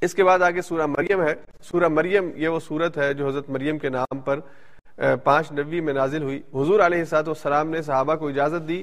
اس 0.00 0.14
کے 0.14 0.24
بعد 0.24 0.42
آگے 0.42 0.62
سورہ 0.62 0.86
مریم 0.86 1.22
ہے۔ 1.22 1.34
سورہ 1.62 1.88
مریم 1.88 2.30
یہ 2.36 2.48
وہ 2.48 2.60
صورت 2.60 2.98
ہے 2.98 3.12
جو 3.14 3.28
حضرت 3.28 3.50
مریم 3.50 3.78
کے 3.78 3.88
نام 3.88 4.18
پر 4.24 4.40
پانچ 5.24 5.52
نبی 5.52 5.80
میں 5.80 5.94
نازل 5.94 6.22
ہوئی۔ 6.22 6.40
حضور 6.54 6.80
علیہ 6.80 7.04
سات 7.04 7.28
والسلام 7.28 7.70
نے 7.70 7.82
صحابہ 7.82 8.14
کو 8.14 8.28
اجازت 8.28 8.68
دی 8.68 8.82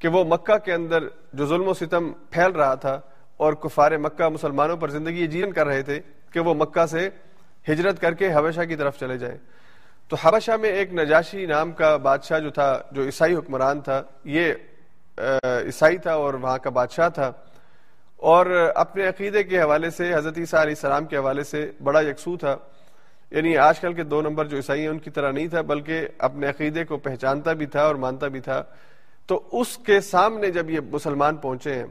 کہ 0.00 0.08
وہ 0.08 0.24
مکہ 0.24 0.56
کے 0.64 0.72
اندر 0.72 1.04
جو 1.32 1.46
ظلم 1.46 1.68
و 1.68 1.74
ستم 1.74 2.12
پھیل 2.30 2.52
رہا 2.52 2.74
تھا 2.74 3.00
اور 3.36 3.52
کفار 3.52 3.96
مکہ 3.98 4.28
مسلمانوں 4.28 4.76
پر 4.76 4.90
زندگی 4.90 5.26
جیون 5.26 5.52
کر 5.52 5.66
رہے 5.66 5.82
تھے 5.82 6.00
کہ 6.32 6.40
وہ 6.40 6.54
مکہ 6.54 6.86
سے 6.86 7.08
ہجرت 7.68 8.00
کر 8.00 8.14
کے 8.14 8.34
حبشہ 8.34 8.60
کی 8.60 8.76
طرف 8.76 8.98
چلے 8.98 9.18
جائیں۔ 9.18 9.38
تو 10.08 10.16
حبشہ 10.22 10.52
میں 10.60 10.70
ایک 10.70 10.94
نجاشی 10.94 11.46
نام 11.46 11.72
کا 11.72 11.96
بادشاہ 11.96 12.38
جو 12.38 12.50
تھا، 12.50 12.82
جو 12.92 13.02
عیسائی 13.04 13.34
حکمران 13.34 13.80
تھا، 13.80 14.02
یہ 14.24 14.52
عیسائی 15.42 15.98
تھا 15.98 16.14
اور 16.14 16.34
وہاں 16.34 16.58
کا 16.58 16.70
بادشاہ 16.70 17.08
تھا۔ 17.08 17.32
اور 18.16 18.46
اپنے 18.74 19.08
عقیدے 19.08 19.42
کے 19.42 19.62
حوالے 19.62 19.90
سے، 19.90 20.14
حضرت 20.14 20.38
عیسیٰ 20.38 20.60
علیہ 20.60 20.70
السلام 20.70 21.04
کے 21.04 21.16
حوالے 21.16 21.44
سے 21.44 21.70
بڑا 21.82 22.00
یکسو 22.00 22.36
تھا۔ 22.36 22.56
یعنی 23.30 23.56
آج 23.56 23.80
کل 23.80 23.92
کے 23.92 24.02
دو 24.02 24.22
نمبر 24.22 24.44
جو 24.44 24.56
عیسائی 24.56 24.80
ہیں، 24.80 24.88
ان 24.88 24.98
کی 24.98 25.10
طرح 25.10 25.30
نہیں 25.30 25.46
تھا، 25.46 25.60
بلکہ 25.60 26.08
اپنے 26.18 26.48
عقیدے 26.48 26.84
کو 26.84 26.96
پہچانتا 26.96 27.52
بھی 27.52 27.66
تھا 27.66 27.82
اور 27.82 27.94
مانتا 27.94 28.28
بھی 28.28 28.40
تھا۔ 28.40 28.62
تو 29.26 29.48
اس 29.52 29.78
کے 29.78 30.00
سامنے 30.00 30.50
جب 30.50 30.70
یہ 30.70 30.80
مسلمان 30.80 31.36
پہنچے 31.36 31.74
ہیں 31.74 31.86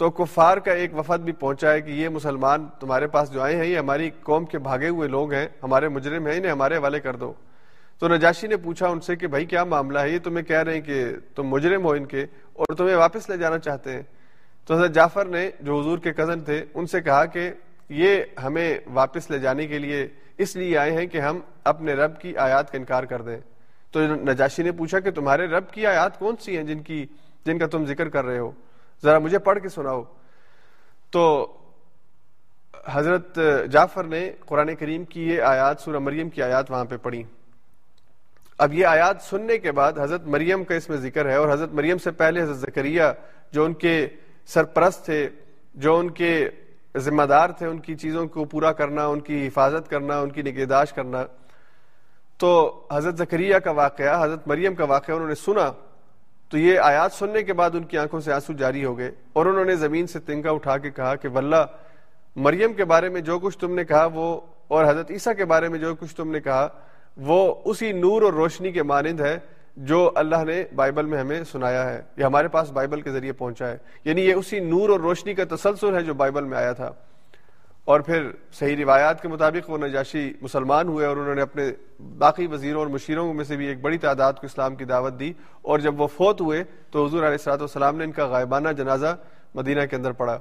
تو 0.00 0.10
کفار 0.10 0.56
کا 0.56 0.72
ایک 0.72 0.98
وفد 0.98 1.20
بھی 1.20 1.32
پہنچا 1.32 1.72
ہے 1.72 1.80
کہ 1.80 1.90
یہ 1.90 2.08
مسلمان 2.08 2.66
تمہارے 2.80 3.06
پاس 3.06 3.32
جو 3.32 3.42
آئے 3.42 3.56
ہیں، 3.56 3.64
یہ 3.64 3.78
ہماری 3.78 4.10
قوم 4.22 4.44
کے 4.44 4.58
بھاگے 4.58 4.88
ہوئے 4.88 5.08
لوگ 5.08 5.32
ہیں، 5.32 5.48
ہمارے 5.62 5.88
مجرم 5.88 6.26
ہیں، 6.26 6.36
انہیں 6.36 6.52
ہمارے 6.52 6.78
والے 6.78 7.00
کر 7.00 7.16
دو۔ 7.16 7.32
تو 7.98 8.08
نجاشی 8.08 8.46
نے 8.46 8.56
پوچھا 8.56 8.88
ان 8.88 9.00
سے 9.00 9.16
کہ 9.16 9.26
بھائی 9.26 9.44
کیا 9.44 9.64
معاملہ 9.64 9.98
ہے؟ 9.98 10.10
یہ 10.10 10.18
تمہیں 10.18 10.44
کہہ 10.44 10.62
رہے 10.62 10.74
ہیں 10.74 10.80
کہ 10.80 11.04
تم 11.34 11.42
مجرم 11.46 11.84
ہو 11.84 11.90
ان 11.90 12.04
کے 12.04 12.22
اور 12.52 12.74
تمہیں 12.74 12.96
واپس 12.96 13.30
لے 13.30 13.36
جانا 13.36 13.58
چاہتے 13.58 13.92
ہیں۔ 13.92 14.02
تو 14.66 14.74
حضرت 14.74 14.94
جعفر 14.94 15.24
نے 15.24 15.50
جو 15.60 15.80
حضور 15.80 15.98
کے 15.98 16.12
کزن 16.12 16.40
تھے، 16.40 16.64
ان 16.74 16.86
سے 16.86 17.00
کہا 17.00 17.24
کہ 17.24 17.50
یہ 17.88 18.22
ہمیں 18.42 18.78
واپس 18.86 19.30
لے 19.30 19.38
جانے 19.38 19.66
کے 19.66 19.78
لیے 19.78 20.08
اس 20.38 20.56
لیے 20.56 20.78
آئے 20.78 20.92
ہیں 20.92 21.06
کہ 21.06 21.18
ہم 21.18 21.38
اپنے 21.64 21.92
رب 21.92 22.20
کی 22.20 22.36
آیات 22.36 22.72
کا 22.72 22.78
انکار 22.78 23.02
کر 23.02 23.22
دیں۔ 23.22 23.38
تو 23.90 24.00
نجاشی 24.06 24.62
نے 24.62 24.72
پوچھا 24.72 25.00
کہ 25.00 25.10
تمہارے 25.10 25.46
رب 25.46 25.70
کی 25.70 25.86
آیات 25.86 26.18
کون 26.18 26.34
سی 26.40 26.56
ہیں 26.56 26.64
جن 26.64 26.82
کی، 26.82 27.06
جن 27.46 27.58
کا 27.58 27.66
تم 27.66 27.84
ذکر 27.84 28.08
کر 28.08 28.24
رہے 28.24 28.38
ہو؟ 28.38 28.50
ذرا 29.04 29.18
مجھے 29.18 29.38
پڑھ 29.38 29.58
کے 29.58 29.68
سناؤ۔ 29.68 30.02
تو 31.10 31.56
حضرت 32.86 33.38
جعفر 33.72 34.04
نے 34.04 34.32
قرآن 34.46 34.74
کریم 34.74 35.04
کی 35.04 35.28
یہ 35.28 35.42
آیات، 35.42 35.80
سورہ 35.80 35.98
مریم 35.98 36.30
کی 36.30 36.42
آیات 36.42 36.70
وہاں 36.70 36.84
پہ 36.84 36.96
پڑھی۔ 36.96 37.22
اب 38.58 38.74
یہ 38.74 38.86
آیات 38.86 39.22
سننے 39.22 39.58
کے 39.58 39.72
بعد 39.72 39.92
حضرت 39.98 40.26
مریم 40.26 40.64
کا 40.64 40.74
اس 40.74 40.88
میں 40.88 40.96
ذکر 40.96 41.30
ہے 41.30 41.34
اور 41.34 41.52
حضرت 41.52 41.72
مریم 41.72 41.98
سے 41.98 42.10
پہلے 42.10 42.42
حضرت 42.42 42.56
زکریہ 42.56 43.02
جو 43.52 43.64
ان 43.64 43.74
کے 43.74 44.08
سرپرست 44.46 45.04
تھے، 45.04 45.28
جو 45.74 45.98
ان 45.98 46.10
کے 46.10 46.48
ذمہ 46.96 47.22
دار 47.22 47.50
تھے، 47.50 47.66
ان 47.66 47.78
کی 47.78 47.94
چیزوں 47.94 48.26
کو 48.26 48.44
پورا 48.44 48.72
کرنا، 48.72 49.06
ان 49.06 49.20
کی 49.20 49.46
حفاظت 49.46 49.90
کرنا، 49.90 50.18
ان 50.18 50.30
کی 50.30 50.42
نگہداشت 50.42 50.96
کرنا۔ 50.96 51.24
تو 52.38 52.82
حضرت 52.92 53.18
زکریہ 53.18 53.56
کا 53.56 53.70
واقعہ، 53.70 54.24
حضرت 54.24 54.48
مریم 54.48 54.74
کا 54.74 54.84
واقعہ 54.84 55.14
انہوں 55.14 55.28
نے 55.28 55.34
سنا۔ 55.34 55.72
تو 56.50 56.58
یہ 56.58 56.78
آیات 56.78 57.12
سننے 57.12 57.42
کے 57.42 57.52
بعد 57.52 57.70
ان 57.74 57.84
کی 57.84 57.98
آنکھوں 57.98 58.20
سے 58.20 58.32
آنسو 58.32 58.52
جاری 58.52 58.84
ہو 58.84 58.98
گئے 58.98 59.10
اور 59.32 59.46
انہوں 59.46 59.64
نے 59.64 59.76
زمین 59.76 60.06
سے 60.06 60.18
تنکا 60.18 60.50
اٹھا 60.50 60.78
کے 60.78 60.90
کہا 60.90 61.14
کہ 61.14 61.28
واللہ، 61.28 61.64
مریم 62.36 62.72
کے 62.72 62.84
بارے 62.84 63.08
میں 63.08 63.20
جو 63.20 63.38
کچھ 63.38 63.58
تم 63.58 63.74
نے 63.74 63.84
کہا 63.84 64.08
وہ، 64.14 64.40
اور 64.68 64.84
حضرت 64.84 65.10
عیسیٰ 65.10 65.36
کے 65.36 65.44
بارے 65.44 65.68
میں 65.68 65.78
جو 65.78 65.94
کچھ 65.94 66.16
تم 66.16 66.30
نے 66.30 66.40
کہا 66.40 66.68
وہ 67.16 67.54
اسی 67.64 67.92
نور 67.92 68.22
اور 68.22 68.32
روشنی 68.32 68.72
کے 68.72 68.82
مانند 68.82 69.20
ہے 69.20 69.38
جو 69.76 70.10
اللہ 70.14 70.44
نے 70.44 70.64
بائبل 70.74 71.06
میں 71.06 71.18
ہمیں 71.18 71.44
سنایا 71.44 71.90
ہے 71.90 72.02
یہ 72.16 72.24
ہمارے 72.24 72.48
پاس 72.48 72.70
بائبل 72.70 73.00
کے 73.00 73.10
ذریعے 73.10 73.32
پہنچا 73.32 73.68
ہے۔ 73.68 73.76
یعنی 74.04 74.22
یہ 74.22 74.34
اسی 74.34 74.60
نور 74.60 74.88
اور 74.88 75.00
روشنی 75.00 75.34
کا 75.34 75.44
تسلسل 75.56 75.94
ہے 75.94 76.02
جو 76.02 76.14
بائبل 76.14 76.44
میں 76.44 76.58
آیا 76.58 76.72
تھا۔ 76.72 76.90
اور 77.84 78.00
پھر 78.00 78.30
صحیح 78.52 78.76
روایات 78.76 79.22
کے 79.22 79.28
مطابق 79.28 79.70
وہ 79.70 79.78
نجاشی 79.78 80.32
مسلمان 80.40 80.88
ہوئے 80.88 81.06
اور 81.06 81.16
انہوں 81.16 81.34
نے 81.34 81.42
اپنے 81.42 81.70
باقی 82.18 82.46
وزیروں 82.46 82.78
اور 82.78 82.86
مشیروں 82.86 83.34
میں 83.34 83.44
سے 83.44 83.56
بھی 83.56 83.66
ایک 83.66 83.80
بڑی 83.80 83.98
تعداد 83.98 84.32
کو 84.32 84.46
اسلام 84.46 84.74
کی 84.74 84.84
دعوت 84.84 85.20
دی 85.20 85.32
اور 85.62 85.78
جب 85.78 86.00
وہ 86.00 86.06
فوت 86.06 86.40
ہوئے 86.40 86.64
تو 86.90 87.06
حضور 87.06 87.18
علیہ 87.18 87.30
السلاۃ 87.30 87.58
والسلام 87.58 87.96
نے 87.96 88.04
ان 88.04 88.12
کا 88.12 88.26
غائبانہ 88.26 88.68
جنازہ 88.68 89.16
مدینہ 89.54 89.86
کے 89.86 89.96
اندر 89.96 90.12
پڑھا۔ 90.12 90.38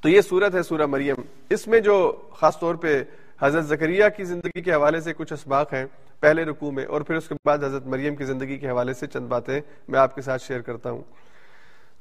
تو 0.00 0.08
یہ 0.08 0.20
صورت 0.20 0.54
ہے 0.54 0.62
سورہ 0.62 0.86
مریم۔ 0.86 1.16
اس 1.50 1.66
میں 1.66 1.80
جو 1.80 2.16
خاص 2.30 2.58
طور 2.58 2.74
پہ 2.74 3.02
حضرت 3.40 3.66
زکریہ 3.66 4.04
کی 4.16 4.24
زندگی 4.24 4.60
کے 4.60 4.72
حوالے 4.72 5.00
سے 5.00 5.12
کچھ 5.12 5.32
اسباق 5.32 5.72
ہیں 5.72 5.86
پہلے 6.20 6.44
رکوع 6.44 6.70
میں 6.70 6.84
اور 6.84 7.00
پھر 7.00 7.14
اس 7.14 7.28
کے 7.28 7.34
بعد 7.44 7.58
حضرت 7.58 7.86
مریم 7.86 8.16
کی 8.16 8.24
زندگی 8.24 8.58
کے 8.58 8.68
حوالے 8.68 8.92
سے 8.92 9.06
چند 9.06 9.26
باتیں 9.26 9.60
میں 9.88 10.00
آپ 10.00 10.14
کے 10.14 10.22
ساتھ 10.22 10.42
شیئر 10.42 10.60
کرتا 10.60 10.90
ہوں۔ 10.90 11.02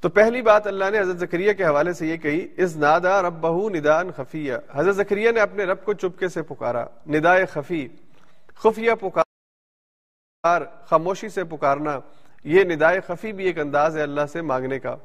تو 0.02 0.10
پہلی 0.10 0.41
بات 0.41 0.68
اللہ 0.68 0.86
نے 0.91 1.00
حضرت 1.00 1.18
زکریہ 1.18 1.54
کے 1.54 1.66
حوالے 1.66 1.93
سے 1.93 2.08
یہ 2.08 2.18
کہی 2.18 2.48
اس 2.58 2.76
نادا 2.78 3.22
رب 3.22 3.34
بہو 3.41 3.70
ندان 3.70 4.12
خفیہ. 4.16 4.54
حضرت 4.72 4.95
زکریہ 4.95 5.32
نے 5.32 5.39
اپنے 5.39 5.64
رب 5.64 5.84
کو 5.84 5.93
چپکے 5.93 6.28
سے 6.28 6.41
پکارا، 6.41 6.86
ندائے 7.10 7.45
خفی، 7.45 7.88
خفیہ 8.56 8.91
پکار، 9.02 10.62
خاموشی 10.86 11.30
سے 11.30 11.43
پکارنا، 11.43 12.00
یہ 12.43 12.64
ندائے 12.64 13.00
خفی 13.08 13.32
بھی 13.32 13.45
ایک 13.45 13.60
انداز 13.60 13.98
ہے 13.98 14.02
اللہ 14.02 14.26
سے 14.32 14.41
مانگنے 14.41 14.80
کا۔ 14.80 14.95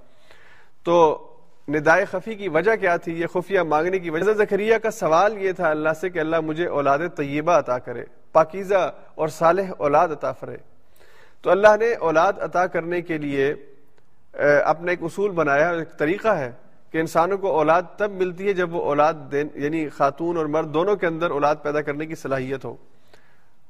تو 0.85 1.27
ندائے 1.69 2.05
خفی 2.05 2.35
کی 2.35 2.49
وجہ 2.49 2.77
کیا 2.77 2.97
تھی؟ 2.97 3.21
یہ 3.21 3.27
خفیہ 3.27 3.61
مانگنے 3.61 3.99
کی 3.99 4.11
وجہ 4.11 4.33
زکریہ 4.33 4.79
کا 4.79 4.91
سوال 4.91 5.39
یہ 5.39 5.53
تھا 5.53 5.71
اللہ 5.71 5.93
سے 6.01 6.11
کہ 6.11 6.19
اللہ 6.19 6.41
مجھے 6.41 6.67
اولاد 6.67 6.99
طیبہ 7.17 7.53
عطا 7.53 7.79
کرے، 7.79 8.05
پاکیزہ 8.33 8.93
اور 9.15 9.29
صالح 9.29 9.73
اولاد 9.79 10.09
عطا 10.09 10.33
فرے۔ 10.33 10.57
تو 11.43 11.51
اللہ 11.51 11.77
نے 11.81 11.95
اولاد 11.95 12.33
عطا 12.41 12.67
کرنے 12.67 13.03
کے 13.03 13.19
لیے 13.19 13.55
اپنا 14.65 14.91
ایک 14.91 15.03
اصول 15.03 15.31
بنایا 15.31 15.71
ایک 15.71 15.99
طریقہ 15.99 16.29
ہے 16.29 16.53
کہ 16.91 16.99
انسانوں 16.99 17.39
کو 17.39 17.49
اولاد 17.49 17.83
تب 17.97 18.11
ملتی 18.11 18.49
ہے 18.49 18.53
جب 18.53 18.75
وہ 18.75 18.83
اولاد 18.83 19.15
دین 19.33 19.49
یعنی 19.55 19.89
خاتون 19.89 20.37
اور 20.37 20.47
مرد 20.47 20.75
دونوں 20.75 20.97
کے 20.97 21.07
اندر 21.07 21.31
اولاد 21.31 21.57
پیدا 21.63 21.81
کرنے 21.81 22.07
کی 22.07 22.15
صلاحیت 22.15 22.65
ہو۔ 22.65 22.77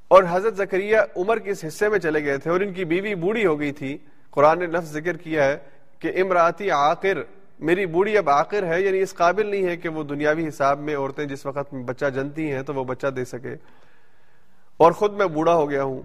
اور 0.09 0.23
حضرت 0.31 0.57
زکریہ 0.57 0.99
عمر 1.17 1.39
کے 1.39 1.51
اس 1.51 1.65
حصے 1.69 1.89
میں 1.89 1.99
چلے 1.99 2.25
گئے 2.25 2.39
تھے 2.39 2.51
اور 2.51 2.61
ان 2.61 2.73
کی 2.73 2.85
بیوی 2.85 3.15
بوڑھی 3.15 3.47
ہو 3.47 3.61
گئی 3.61 3.73
تھی۔ 3.73 3.99
قرآن 4.31 4.59
نے 4.59 4.67
لفظ 4.67 4.93
ذکر 4.93 5.17
کیا 5.17 5.45
ہے 5.45 5.59
کہ 5.99 6.13
امراتی 6.21 6.71
عاقر، 6.71 7.19
میری 7.59 7.87
بوڑھی 7.87 8.19
اب 8.19 8.31
آخر 8.31 8.63
ہے 8.63 8.81
یعنی 8.81 9.01
اس 9.01 9.15
قابل 9.15 9.47
نہیں 9.47 9.67
ہے 9.67 9.77
کہ 9.77 9.89
وہ 9.89 10.03
دنیاوی 10.03 10.49
حساب 10.49 10.79
میں 10.79 10.97
عورتیں 10.97 11.25
جس 11.25 11.47
وقت 11.47 11.75
بچہ 11.75 12.05
جنتی 12.05 12.53
ہیں 12.53 12.63
تو 12.63 12.75
وہ 12.75 12.85
بچہ 12.85 13.07
دے 13.07 13.25
سکے۔ 13.25 13.55
اور 14.77 14.93
خود 14.93 15.13
میں 15.13 15.27
بوڑھا 15.27 15.55
ہو 15.55 15.71
گیا 15.71 15.83
ہوں۔ 15.83 16.03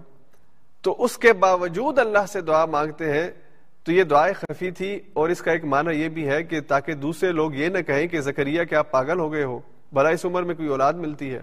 تو 0.82 1.04
اس 1.04 1.18
کے 1.18 1.32
باوجود 1.32 1.98
اللہ 1.98 2.26
سے 2.28 2.40
دعا 2.40 2.64
مانگتے 2.64 3.12
ہیں 3.12 3.30
تو 3.88 3.92
یہ 3.92 4.04
دعائیں 4.04 4.34
خفی 4.34 4.70
تھی 4.70 5.00
اور 5.12 5.28
اس 5.28 5.40
کا 5.40 5.52
ایک 5.52 5.64
معنی 5.64 6.00
یہ 6.00 6.08
بھی 6.08 6.28
ہے 6.28 6.42
کہ 6.42 6.60
تاکہ 6.60 6.94
دوسرے 6.94 7.32
لوگ 7.32 7.54
یہ 7.54 7.68
نہ 7.68 7.78
کہیں 7.78 8.06
کہ 8.06 8.20
زکریہ 8.20 8.64
کیا 8.64 8.82
پاگل 8.82 9.20
ہو 9.20 9.32
گئے 9.32 9.44
ہو، 9.44 9.60
بھلا 9.92 10.08
اس 10.08 10.24
عمر 10.24 10.42
میں 10.42 10.54
کوئی 10.54 10.68
اولاد 10.68 10.92
ملتی 10.92 11.34
ہے۔ 11.34 11.40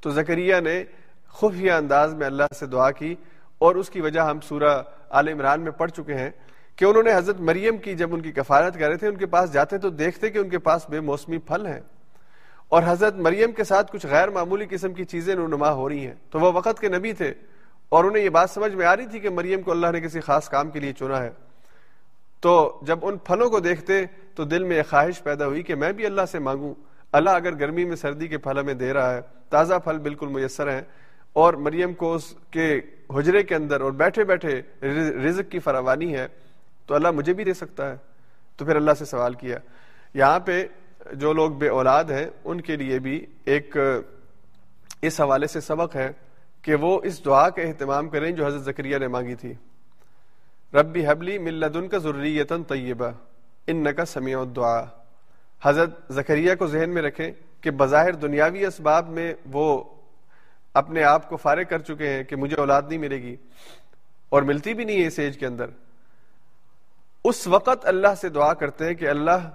تو 0.00 0.10
زکریہ 0.10 0.54
نے 0.64 0.84
خفیہ 1.28 1.72
انداز 1.72 2.14
میں 2.14 2.26
اللہ 2.26 2.42
سے 2.58 2.66
دعا 2.66 2.90
کی 2.90 3.14
اور 3.58 3.74
اس 3.74 3.90
کی 3.90 4.00
وجہ 4.00 4.20
ہم 4.20 4.40
سورہ 4.40 4.82
عال 5.10 5.28
عمران 5.28 5.60
میں 5.60 5.70
پڑھ 5.70 5.90
چکے 5.90 6.14
ہیں 6.14 6.30
کہ 6.76 6.84
انہوں 6.84 7.02
نے 7.02 7.14
حضرت 7.14 7.40
مریم 7.40 7.76
کی 7.76 7.94
جب 7.94 8.14
ان 8.14 8.20
کی 8.20 8.32
کفارت 8.32 8.78
کر 8.78 8.88
رہے 8.88 8.96
تھے، 8.96 9.08
ان 9.08 9.16
کے 9.16 9.26
پاس 9.26 9.52
جاتے 9.52 9.78
تو 9.78 9.90
دیکھتے 9.90 10.30
کہ 10.30 10.38
ان 10.38 10.48
کے 10.48 10.58
پاس 10.58 10.90
بے 10.90 11.00
موسمی 11.00 11.38
پھل 11.38 11.66
ہیں۔ 11.66 11.80
اور 12.68 12.82
حضرت 12.86 13.16
مریم 13.16 13.52
کے 13.52 13.64
ساتھ 13.64 13.92
کچھ 13.92 14.06
غیر 14.06 14.28
معمولی 14.28 14.66
قسم 14.70 14.92
کی 14.92 15.04
چیزیں 15.04 15.34
نما 15.34 15.72
ہو 15.72 15.88
رہی 15.88 16.06
ہیں۔ 16.06 16.14
تو 16.30 16.38
وہ 16.38 16.52
وقت 16.54 16.80
کے 16.80 16.88
نبی 16.88 17.12
تھے 17.12 17.32
اور 17.88 18.04
انہیں 18.04 18.24
یہ 18.24 18.28
بات 18.28 18.50
سمجھ 18.50 18.74
میں 18.74 18.86
آ 18.86 18.96
رہی 18.96 19.06
تھی 19.06 19.20
کہ 19.20 19.30
مریم 19.30 19.62
کو 19.62 19.70
اللہ 19.70 19.86
نے 19.92 20.00
کسی 20.00 20.20
خاص 20.20 20.48
کام 20.48 20.70
کے 20.70 20.80
لیے 20.80 20.92
چنا 20.92 21.22
ہے۔ 21.22 21.49
تو 22.40 22.78
جب 22.82 22.98
ان 23.02 23.18
پھلوں 23.18 23.50
کو 23.50 23.60
دیکھتے 23.60 24.04
تو 24.34 24.44
دل 24.44 24.64
میں 24.64 24.76
ایک 24.76 24.90
خواہش 24.90 25.22
پیدا 25.22 25.46
ہوئی 25.46 25.62
کہ 25.62 25.74
میں 25.74 25.92
بھی 25.92 26.06
اللہ 26.06 26.22
سے 26.32 26.38
مانگوں۔ 26.38 26.74
اللہ 27.12 27.30
اگر 27.30 27.54
گرمی 27.54 27.84
میں 27.84 27.96
سردی 27.96 28.28
کے 28.28 28.38
پھل 28.38 28.58
ہمیں 28.58 28.74
دے 28.74 28.92
رہا 28.92 29.14
ہے، 29.14 29.20
تازہ 29.48 29.74
پھل 29.84 29.98
بالکل 29.98 30.28
میسر 30.28 30.70
ہیں۔ 30.70 30.82
اور 31.32 31.54
مریم 31.54 31.94
کو 31.94 32.14
اس 32.14 32.34
کے 32.50 32.80
حجرے 33.16 33.42
کے 33.42 33.54
اندر 33.54 33.80
اور 33.80 33.92
بیٹھے 33.92 34.24
بیٹھے 34.24 34.62
رزق 35.24 35.52
کی 35.52 35.58
فراوانی 35.58 36.14
ہے، 36.14 36.26
تو 36.86 36.94
اللہ 36.94 37.10
مجھے 37.10 37.32
بھی 37.32 37.44
دے 37.44 37.54
سکتا 37.54 37.90
ہے۔ 37.90 37.96
تو 38.56 38.64
پھر 38.64 38.76
اللہ 38.76 38.90
سے 38.98 39.04
سوال 39.04 39.34
کیا۔ 39.34 39.58
یہاں 40.14 40.40
پہ 40.40 40.66
جو 41.12 41.32
لوگ 41.32 41.50
بے 41.50 41.68
اولاد 41.68 42.04
ہیں، 42.04 42.26
ان 42.44 42.60
کے 42.60 42.76
لیے 42.76 42.98
بھی 42.98 43.26
ایک، 43.44 43.76
اس 45.02 45.20
حوالے 45.20 45.46
سے 45.46 45.60
سبق 45.60 45.96
ہے 45.96 46.12
کہ 46.62 46.74
وہ 46.74 47.00
اس 47.04 47.24
دعا 47.24 47.48
کا 47.48 47.62
اہتمام 47.62 48.08
کریں 48.08 48.30
جو 48.30 48.46
حضرت 48.46 48.62
ذکریہ 48.62 48.98
نے 48.98 49.08
مانگی 49.08 49.34
تھی۔ 49.34 49.54
ربی 50.74 51.06
حبلی 51.06 51.38
ملدن 51.38 51.88
کا 51.88 51.98
ضروریتن 51.98 52.64
طیبہ 52.64 53.10
ان 53.66 53.94
کا 53.94 54.04
سمیع 54.04 54.38
دعا 54.56 54.84
حضرت 55.62 55.90
زکریہ 56.10 56.54
کو 56.54 56.66
ذہن 56.66 56.90
میں 56.90 57.02
رکھیں 57.02 57.32
کہ 57.60 57.70
بظاہر 57.70 58.12
دنیاوی 58.12 58.66
اسباب 58.66 59.08
میں 59.08 59.34
وہ 59.52 59.84
اپنے 60.74 61.04
آپ 61.04 61.28
کو 61.28 61.36
فارغ 61.36 61.62
کر 61.68 61.78
چکے 61.78 62.08
ہیں 62.08 62.22
کہ 62.24 62.36
مجھے 62.36 62.56
اولاد 62.56 62.82
نہیں 62.88 62.98
ملے 62.98 63.22
گی 63.22 63.36
اور 64.28 64.42
ملتی 64.42 64.74
بھی 64.74 64.84
نہیں 64.84 65.02
ہے 65.02 65.06
اس 65.06 65.18
ایج 65.18 65.38
کے 65.38 65.46
اندر۔ 65.46 65.66
اس 67.24 67.46
وقت 67.46 67.86
اللہ 67.86 68.14
سے 68.20 68.28
دعا 68.28 68.54
کرتے 68.54 68.86
ہیں 68.86 68.94
کہ 68.94 69.08
اللہ، 69.08 69.50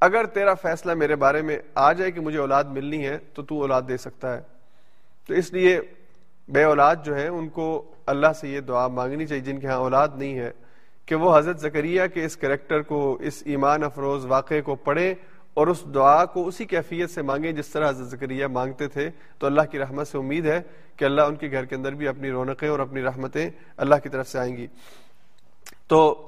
اگر 0.00 0.26
تیرا 0.26 0.54
فیصلہ 0.54 0.94
میرے 0.94 1.16
بارے 1.16 1.42
میں 1.42 1.58
آ 1.74 1.92
جائے 1.92 2.10
کہ 2.10 2.20
مجھے 2.20 2.38
اولاد 2.38 2.64
ملنی 2.64 3.06
ہے 3.06 3.18
تو 3.34 3.42
تو 3.42 3.60
اولاد 3.60 3.82
دے 3.88 3.96
سکتا 3.96 4.36
ہے۔ 4.36 4.42
تو 5.26 5.34
اس 5.34 5.52
لیے 5.52 5.80
بے 6.48 6.62
اولاد 6.62 6.96
جو 7.04 7.16
ہیں، 7.16 7.28
ان 7.28 7.48
کو 7.48 7.94
اللہ 8.06 8.32
سے 8.40 8.48
یہ 8.48 8.60
دعا 8.60 8.88
مانگنی 8.88 9.26
چاہیے، 9.26 9.42
جن 9.42 9.60
کے 9.60 9.66
ہاں 9.66 9.76
اولاد 9.76 10.08
نہیں 10.16 10.38
ہے، 10.38 10.50
کہ 11.06 11.14
وہ 11.14 11.38
حضرت 11.38 11.60
زکریہ 11.60 12.02
کے 12.14 12.24
اس 12.24 12.36
کریکٹر 12.36 12.82
کو، 12.82 13.18
اس 13.20 13.42
ایمان 13.46 13.84
افروز 13.84 14.26
واقعے 14.26 14.60
کو 14.60 14.74
پڑھیں 14.74 15.14
اور 15.54 15.66
اس 15.66 15.84
دعا 15.94 16.24
کو 16.24 16.46
اسی 16.46 16.64
کیفیت 16.64 17.10
سے 17.10 17.22
مانگیں 17.22 17.52
جس 17.52 17.66
طرح 17.66 17.88
حضرت 17.88 18.06
زکریہ 18.06 18.46
مانگتے 18.46 18.88
تھے۔ 18.88 19.10
تو 19.38 19.46
اللہ 19.46 19.62
کی 19.62 19.78
رحمت 19.78 20.08
سے 20.08 20.18
امید 20.18 20.46
ہے 20.46 20.60
کہ 20.96 21.04
اللہ 21.04 21.22
ان 21.22 21.36
کے 21.36 21.50
گھر 21.50 21.64
کے 21.64 21.74
اندر 21.74 21.92
بھی 21.92 22.08
اپنی 22.08 22.30
رونقیں 22.30 22.68
اور 22.68 22.78
اپنی 22.78 23.02
رحمتیں 23.02 23.50
اللہ 23.76 23.94
کی 24.02 24.08
طرف 24.08 24.28
سے 24.28 24.38
آئیں 24.38 24.56
گی۔ 24.56 24.66
تو 25.88 26.26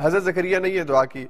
حضرت 0.00 0.24
زکریہ 0.24 0.58
نے 0.58 0.68
یہ 0.68 0.82
دعا 0.82 1.04
کی۔ 1.04 1.26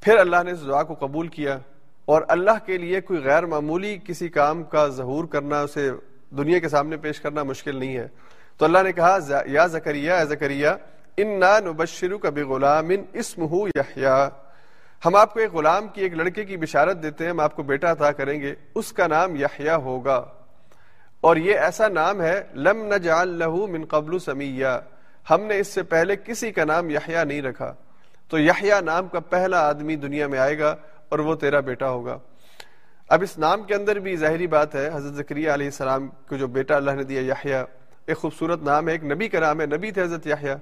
پھر 0.00 0.16
اللہ 0.16 0.36
نے 0.44 0.52
اس 0.52 0.66
دعا 0.66 0.82
کو 0.82 0.94
قبول 0.94 1.28
کیا 1.28 1.58
اور 2.04 2.22
اللہ 2.28 2.66
کے 2.66 2.78
لیے 2.78 3.00
کوئی 3.00 3.20
غیر 3.20 3.46
معمولی 3.46 3.98
کسی 4.04 4.28
کام 4.28 4.64
کا 4.64 4.86
ظہور 4.86 5.24
کرنا، 5.24 5.60
اسے 5.60 5.90
دنیا 6.30 6.58
کے 6.58 6.68
سامنے 6.68 6.96
پیش 6.96 7.20
کرنا 7.20 7.42
مشکل 7.42 7.76
نہیں 7.76 7.96
ہے۔ 7.96 8.08
تو 8.58 8.64
اللہ 8.64 8.78
نے 8.82 8.92
کہا 8.92 9.18
یا 9.46 9.66
زکریہ 9.66 10.12
اے 10.12 10.26
زکریہ 10.26 10.68
ان 11.16 11.40
نبشرو 11.40 12.18
کبھی 12.18 12.42
غلام 12.42 12.88
ان 12.88 13.02
اسم 13.12 13.42
ہو 13.42 13.66
ہم 15.06 15.14
آپ 15.14 15.34
کو 15.34 15.40
ایک 15.40 15.52
غلام 15.52 15.88
کی 15.88 16.02
ایک 16.02 16.14
لڑکے 16.14 16.44
کی 16.44 16.56
بشارت 16.56 17.02
دیتے 17.02 17.24
ہیں، 17.24 17.30
ہم 17.30 17.40
آپ 17.40 17.56
کو 17.56 17.62
بیٹا 17.62 17.92
عطا 17.92 18.12
کریں 18.12 18.40
گے، 18.40 18.54
اس 18.74 18.92
کا 18.92 19.06
نام 19.06 19.36
یحیا 19.36 19.76
ہوگا۔ 19.76 20.24
اور 21.20 21.36
یہ 21.36 21.58
ایسا 21.58 21.88
نام 21.88 22.22
ہے، 22.22 22.42
لم 22.54 22.94
نجعل 22.94 23.28
له 23.28 23.54
من 23.54 23.84
قبل 23.84 24.18
سمیہ 24.18 24.66
ہم 25.30 25.40
نے 25.40 25.58
اس 25.58 25.66
سے 25.66 25.82
پہلے 25.82 26.16
کسی 26.16 26.52
کا 26.52 26.64
نام 26.64 26.90
یحیا 26.90 27.24
نہیں 27.24 27.42
رکھا۔ 27.42 27.74
تو 28.28 28.38
یحییٰ 28.38 28.80
نام 28.82 29.08
کا 29.08 29.20
پہلا 29.20 29.68
آدمی 29.68 29.96
دنیا 29.96 30.26
میں 30.26 30.38
آئے 30.38 30.58
گا 30.58 30.76
اور 31.08 31.18
وہ 31.18 31.34
تیرا 31.34 31.60
بیٹا 31.60 31.88
ہوگا۔ 31.88 32.18
اب 33.08 33.22
اس 33.22 33.38
نام 33.38 33.62
کے 33.62 33.74
اندر 33.74 33.96
بھی 33.96 34.16
ظاہری 34.16 34.46
بات 34.46 34.74
ہے، 34.74 34.90
حضرت 34.92 35.14
ذکریہ 35.14 35.50
علیہ 35.50 35.66
السلام 35.66 36.08
کو 36.08 36.36
جو 36.36 36.46
بیٹا 36.46 36.76
اللہ 36.76 36.90
نے 36.90 37.02
دیا 37.02 37.20
یحییٰ، 37.20 37.64
ایک 38.06 38.16
خوبصورت 38.16 38.62
نام 38.62 38.88
ہے، 38.88 38.92
ایک 38.92 39.04
نبی 39.04 39.28
کا 39.28 39.40
نام 39.40 39.60
ہے، 39.60 39.66
نبی 39.66 39.90
تھے 39.90 40.02
حضرت 40.02 40.26
یحییٰ۔ 40.26 40.56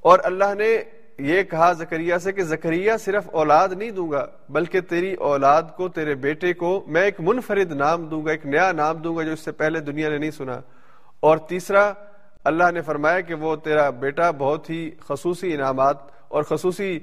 اور 0.00 0.18
اللہ 0.22 0.54
نے 0.54 0.82
یہ 1.18 1.42
کہا 1.42 1.72
زکریہ 1.72 2.16
سے 2.16 2.32
کہ 2.32 2.42
زکریہ 2.42 2.92
صرف 3.00 3.28
اولاد 3.32 3.68
نہیں 3.68 3.90
دوں 3.90 4.10
گا، 4.10 4.26
بلکہ 4.48 4.80
تیری 4.80 5.14
اولاد 5.14 5.62
کو، 5.76 5.88
تیرے 5.88 6.14
بیٹے 6.14 6.52
کو 6.52 6.84
میں 6.86 7.02
ایک 7.02 7.20
منفرد 7.20 7.72
نام 7.72 8.04
دوں 8.04 8.24
گا، 8.24 8.30
ایک 8.30 8.46
نیا 8.46 8.72
نام 8.72 8.96
دوں 8.96 9.16
گا 9.16 9.22
جو 9.22 9.32
اس 9.32 9.40
سے 9.40 9.52
پہلے 9.52 9.80
دنیا 9.80 10.08
نے 10.08 10.18
نہیں 10.18 10.30
سنا۔ 10.30 10.60
اور 11.20 11.38
تیسرا، 11.38 11.92
اللہ 12.44 12.70
نے 12.70 12.80
فرمایا 12.80 13.20
کہ 13.20 13.34
وہ 13.34 13.56
تیرا 13.56 13.90
بیٹا 13.90 14.30
بہت 14.30 14.70
ہی 14.70 14.90
خصوصی 15.08 15.54
انعامات 15.54 15.96
اور 16.28 16.42
خصوصی 16.42 16.98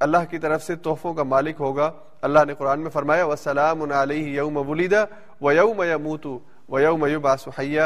اللہ 0.00 0.24
کی 0.30 0.38
طرف 0.38 0.62
سے 0.62 0.74
تحفوں 0.74 1.14
کا 1.14 1.22
مالک 1.22 1.56
ہوگا۔ 1.60 1.90
اللہ 2.22 2.38
نے 2.46 2.54
قرآن 2.54 2.80
میں 2.80 2.90
فرمایا، 2.90 3.24
وسلام 3.24 3.92
علیہ 3.92 4.26
یوم 4.26 4.56
ولیدہ 4.56 5.04
و 5.40 5.52
یوم 5.52 5.82
یموتو 5.82 6.38
و 6.68 6.80
یوم 6.80 7.06
یباسحیہ 7.06 7.82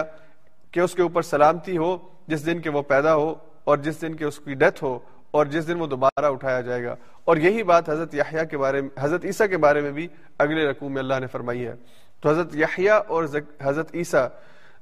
کہ 0.70 0.81
اس 0.81 0.95
کے 0.95 1.03
اوپر 1.03 1.22
سلامتی 1.22 1.76
ہو، 1.76 1.97
جس 2.26 2.47
دن 2.47 2.61
کے 2.61 2.70
وہ 2.70 2.83
پیدا 2.83 3.14
ہو 3.14 3.35
اور 3.64 3.78
جس 3.78 4.03
دن 4.03 4.14
کے 4.14 4.24
اس 4.24 4.39
کی 4.39 4.55
ڈیتھ 4.55 4.85
ہو 4.85 4.99
اور 5.31 5.47
جس 5.47 5.68
دن 5.68 5.81
وہ 5.81 5.87
دوبارہ 5.87 6.24
اٹھایا 6.24 6.61
جائے 6.61 6.85
گا۔ 6.85 6.95
اور 7.24 7.37
یہی 7.37 7.62
بات 7.62 7.91
حضرت 7.91 8.14
یحییٰ 8.14 8.45
کے 8.51 8.59
بارے 8.59 8.81
میں، 8.81 8.91
حضرت 8.99 9.24
عیسیٰ 9.24 9.49
کے 9.49 9.57
بارے 9.57 9.81
میں 9.81 9.93
بھی 9.93 10.09
اگلے 10.39 10.70
رقوع 10.70 10.89
میں 10.89 10.99
اللہ 10.99 11.14
نے 11.20 11.26
فرمائی 11.26 11.66
ہے۔ 11.66 11.74
تو 12.20 12.28
حضرت 12.28 12.57
یحییٰ 12.57 13.01
اور 13.09 13.24
حضرت 13.62 13.91
عیسیٰ 13.95 14.26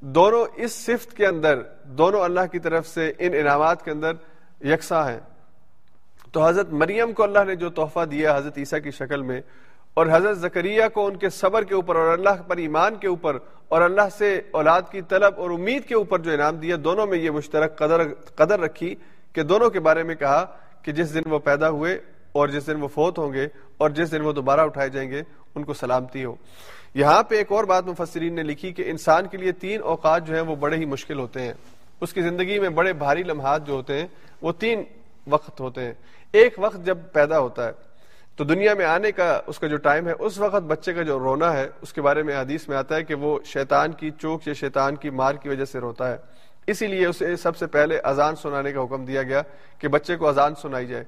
دونوں 0.00 0.46
اس 0.56 0.72
صفت 0.72 1.12
کے 1.12 1.26
اندر، 1.26 1.62
دونوں 1.84 2.20
اللہ 2.20 2.40
کی 2.52 2.58
طرف 2.58 2.86
سے 2.86 3.12
ان 3.18 3.34
انعامات 3.34 3.84
کے 3.84 3.90
اندر 3.90 4.12
یکساں 4.64 5.10
ہیں۔ 5.10 5.20
تو 6.32 6.46
حضرت 6.46 6.72
مریم 6.72 7.12
کو 7.12 7.22
اللہ 7.22 7.44
نے 7.46 7.54
جو 7.56 7.70
تحفہ 7.70 8.04
دیا 8.04 8.36
حضرت 8.36 8.58
عیسیٰ 8.58 8.82
کی 8.82 8.90
شکل 8.90 9.22
میں، 9.22 9.40
اور 9.94 10.06
حضرت 10.10 10.38
زکریہ 10.38 10.82
کو 10.94 11.06
ان 11.06 11.16
کے 11.16 11.28
صبر 11.30 11.64
کے 11.64 11.74
اوپر 11.74 11.96
اور 11.96 12.12
اللہ 12.12 12.42
پر 12.46 12.56
ایمان 12.56 12.96
کے 12.96 13.08
اوپر 13.08 13.36
اور 13.68 13.82
اللہ 13.82 14.08
سے 14.18 14.34
اولاد 14.50 14.82
کی 14.90 15.00
طلب 15.08 15.40
اور 15.40 15.50
امید 15.50 15.84
کے 15.84 15.94
اوپر 15.94 16.18
جو 16.18 16.30
انعام 16.32 16.56
دیا، 16.56 16.76
دونوں 16.84 17.06
میں 17.06 17.18
یہ 17.18 17.30
مشترک 17.30 17.76
قدر 17.78 18.02
قدر 18.36 18.60
رکھی 18.60 18.94
کہ 19.34 19.42
دونوں 19.42 19.70
کے 19.70 19.80
بارے 19.80 20.02
میں 20.02 20.14
کہا 20.14 20.44
کہ 20.82 20.92
جس 20.92 21.14
دن 21.14 21.30
وہ 21.30 21.38
پیدا 21.38 21.70
ہوئے 21.70 21.98
اور 22.32 22.48
جس 22.48 22.66
دن 22.66 22.82
وہ 22.82 22.88
فوت 22.88 23.18
ہوں 23.18 23.32
گے 23.32 23.46
اور 23.78 23.90
جس 23.90 24.12
دن 24.12 24.20
وہ 24.20 24.32
دوبارہ 24.32 24.60
اٹھائے 24.60 24.88
جائیں 24.88 25.10
گے، 25.10 25.22
ان 25.54 25.64
کو 25.64 25.74
سلامتی 25.74 26.24
ہو۔ 26.24 26.34
یہاں 26.94 27.22
پہ 27.22 27.36
ایک 27.36 27.52
اور 27.52 27.64
بات 27.64 27.86
مفسرین 27.86 28.34
نے 28.34 28.42
لکھی 28.42 28.72
کہ 28.72 28.84
انسان 28.90 29.26
کے 29.26 29.36
لیے 29.36 29.52
تین 29.52 29.82
اوقات 29.82 30.26
جو 30.26 30.34
ہیں 30.34 30.42
وہ 30.42 30.56
بڑے 30.56 30.76
ہی 30.76 30.84
مشکل 30.84 31.18
ہوتے 31.18 31.40
ہیں۔ 31.40 31.52
اس 32.00 32.12
کی 32.12 32.22
زندگی 32.22 32.58
میں 32.58 32.68
بڑے 32.70 32.92
بھاری 32.92 33.22
لمحات 33.22 33.66
جو 33.66 33.72
ہوتے 33.72 33.98
ہیں، 34.00 34.06
وہ 34.42 34.52
تین 34.58 34.82
وقت 35.26 35.60
ہوتے 35.60 35.80
ہیں۔ 35.80 35.92
ایک 36.32 36.54
وقت 36.58 36.76
جب 36.84 36.98
پیدا 37.12 37.38
ہوتا 37.38 37.66
ہے، 37.66 37.72
تو 38.36 38.44
دنیا 38.44 38.74
میں 38.74 38.84
آنے 38.84 39.12
کا، 39.12 39.40
اس 39.46 39.58
کا 39.58 39.66
جو 39.66 39.76
ٹائم 39.76 40.08
ہے، 40.08 40.12
اس 40.18 40.38
وقت 40.38 40.62
بچے 40.62 40.92
کا 40.92 41.02
جو 41.02 41.18
رونا 41.18 41.52
ہے، 41.52 41.68
اس 41.82 41.92
کے 41.92 42.02
بارے 42.02 42.22
میں 42.22 42.40
حدیث 42.40 42.68
میں 42.68 42.76
آتا 42.76 42.96
ہے 42.96 43.04
کہ 43.04 43.14
وہ 43.14 43.38
شیطان 43.44 43.92
کی 43.92 44.10
چوک 44.10 44.48
یا 44.48 44.54
شیطان 44.54 44.96
کی 44.96 45.10
مار 45.10 45.34
کی 45.34 45.48
وجہ 45.48 45.64
سے 45.64 45.78
روتا 45.78 46.12
ہے۔ 46.12 46.16
اسی 46.66 46.86
لیے 46.86 47.06
اسے 47.06 47.36
سب 47.36 47.56
سے 47.56 47.66
پہلے 47.66 47.98
اذان 47.98 48.36
سنانے 48.36 48.72
کا 48.72 48.82
حکم 48.84 49.04
دیا 49.04 49.22
گیا 49.22 49.42
کہ 49.78 49.88
بچے 49.88 50.16
کو 50.16 50.28
اذان 50.28 50.54
سنائی 50.54 50.86
جائے۔ 50.86 51.04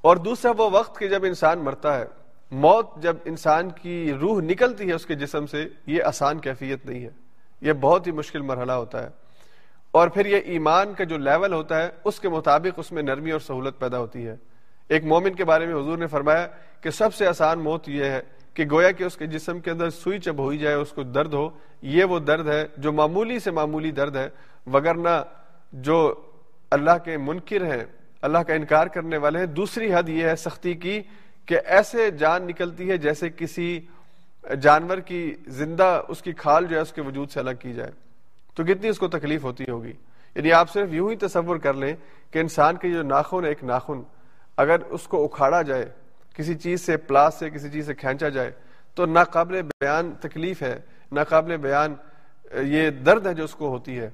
اور 0.00 0.16
دوسرا، 0.16 0.52
وہ 0.58 0.70
وقت 0.72 0.98
کہ 0.98 1.08
جب 1.08 1.24
انسان 1.24 1.58
مرتا 1.58 1.98
ہے، 1.98 2.04
موت 2.50 2.86
جب 2.96 3.16
انسان 3.24 3.70
کی 3.70 4.12
روح 4.20 4.40
نکلتی 4.40 4.88
ہے 4.88 4.92
اس 4.92 5.06
کے 5.06 5.14
جسم 5.14 5.46
سے، 5.46 5.68
یہ 5.86 6.02
آسان 6.02 6.38
کیفیت 6.38 6.86
نہیں 6.86 7.04
ہے۔ 7.04 7.10
یہ 7.60 7.72
بہت 7.72 8.06
ہی 8.06 8.12
مشکل 8.12 8.40
مرحلہ 8.40 8.72
ہوتا 8.72 9.02
ہے۔ 9.02 9.27
اور 9.98 10.08
پھر 10.08 10.26
یہ 10.26 10.40
ایمان 10.44 10.92
کا 10.94 11.04
جو 11.04 11.18
لیول 11.18 11.52
ہوتا 11.52 11.82
ہے، 11.82 11.88
اس 12.04 12.20
کے 12.20 12.28
مطابق 12.28 12.78
اس 12.78 12.92
میں 12.92 13.02
نرمی 13.02 13.30
اور 13.30 13.40
سہولت 13.40 13.78
پیدا 13.78 13.98
ہوتی 13.98 14.26
ہے۔ 14.26 14.34
ایک 14.88 15.04
مومن 15.04 15.34
کے 15.34 15.44
بارے 15.44 15.66
میں 15.66 15.74
حضور 15.74 15.98
نے 15.98 16.06
فرمایا 16.06 16.46
کہ 16.80 16.90
سب 16.90 17.14
سے 17.14 17.26
آسان 17.26 17.58
موت 17.58 17.88
یہ 17.88 18.04
ہے 18.04 18.20
کہ 18.54 18.64
گویا 18.70 18.90
کہ 18.90 19.04
اس 19.04 19.16
کے 19.16 19.26
جسم 19.26 19.60
کے 19.60 19.70
اندر 19.70 19.90
سوئی 19.90 20.18
چب 20.18 20.38
ہوئی 20.38 20.58
جائے، 20.58 20.74
اس 20.74 20.92
کو 20.92 21.02
درد 21.02 21.34
ہو، 21.34 21.48
یہ 21.82 22.04
وہ 22.04 22.18
درد 22.18 22.48
ہے 22.48 22.66
جو 22.76 22.92
معمولی 22.92 23.38
سے 23.38 23.50
معمولی 23.50 23.90
درد 23.90 24.16
ہے، 24.16 24.28
وگرنہ 24.66 25.22
جو 25.72 26.14
اللہ 26.70 26.98
کے 27.04 27.16
منکر 27.16 27.64
ہیں، 27.64 27.84
اللہ 28.22 28.38
کا 28.38 28.54
انکار 28.54 28.86
کرنے 28.86 29.16
والے 29.16 29.38
ہیں۔ 29.38 29.46
دوسری 29.46 29.94
حد 29.94 30.08
یہ 30.08 30.24
ہے 30.24 30.36
سختی 30.36 30.74
کی 30.74 31.02
کہ 31.46 31.60
ایسے 31.64 32.10
جان 32.10 32.46
نکلتی 32.46 32.90
ہے 32.90 32.96
جیسے 32.96 33.28
کسی 33.36 33.80
جانور 34.62 34.98
کی 34.98 35.34
زندہ 35.46 36.02
اس 36.08 36.22
کی 36.22 36.32
کھال 36.32 36.66
جو 36.66 36.76
ہے، 36.76 36.82
اس 36.82 36.92
کے 36.92 37.00
وجود 37.00 37.30
سے 37.30 37.40
الگ 37.40 37.58
کی 37.60 37.72
جائے۔ 37.72 37.90
تو 38.58 38.64
کتنی 38.64 38.88
اس 38.88 38.98
کو 38.98 39.08
تکلیف 39.08 39.44
ہوتی 39.44 39.64
ہوگی؟ 39.68 39.92
یعنی 40.34 40.52
آپ 40.52 40.70
صرف 40.70 40.88
یوں 40.92 41.10
ہی 41.10 41.16
تصور 41.16 41.56
کر 41.56 41.74
لیں 41.74 41.96
کہ 42.30 42.38
انسان 42.38 42.76
کے 42.76 42.90
جو 42.90 43.02
ناخن 43.02 43.44
ہے، 43.44 43.48
ایک 43.48 43.64
ناخن، 43.64 44.02
اگر 44.56 44.80
اس 44.80 45.02
کو 45.02 45.24
اکھاڑا 45.24 45.62
جائے، 45.62 45.86
کسی 46.34 46.54
چیز 46.54 46.80
سے، 46.80 46.96
پلاس 46.96 47.34
سے، 47.34 47.50
کسی 47.50 47.70
چیز 47.70 47.86
سے 47.86 47.94
کھینچا 47.94 48.28
جائے، 48.28 48.50
تو 48.94 49.06
ناقابل 49.06 49.62
بیان 49.62 50.12
تکلیف 50.20 50.62
ہے، 50.62 50.80
ناقابل 51.12 51.56
بیان 51.56 51.94
یہ 52.54 52.90
درد 52.90 53.26
ہے 53.26 53.34
جو 53.34 53.44
اس 53.44 53.54
کو 53.54 53.68
ہوتی 53.68 53.98
ہے۔ 53.98 54.10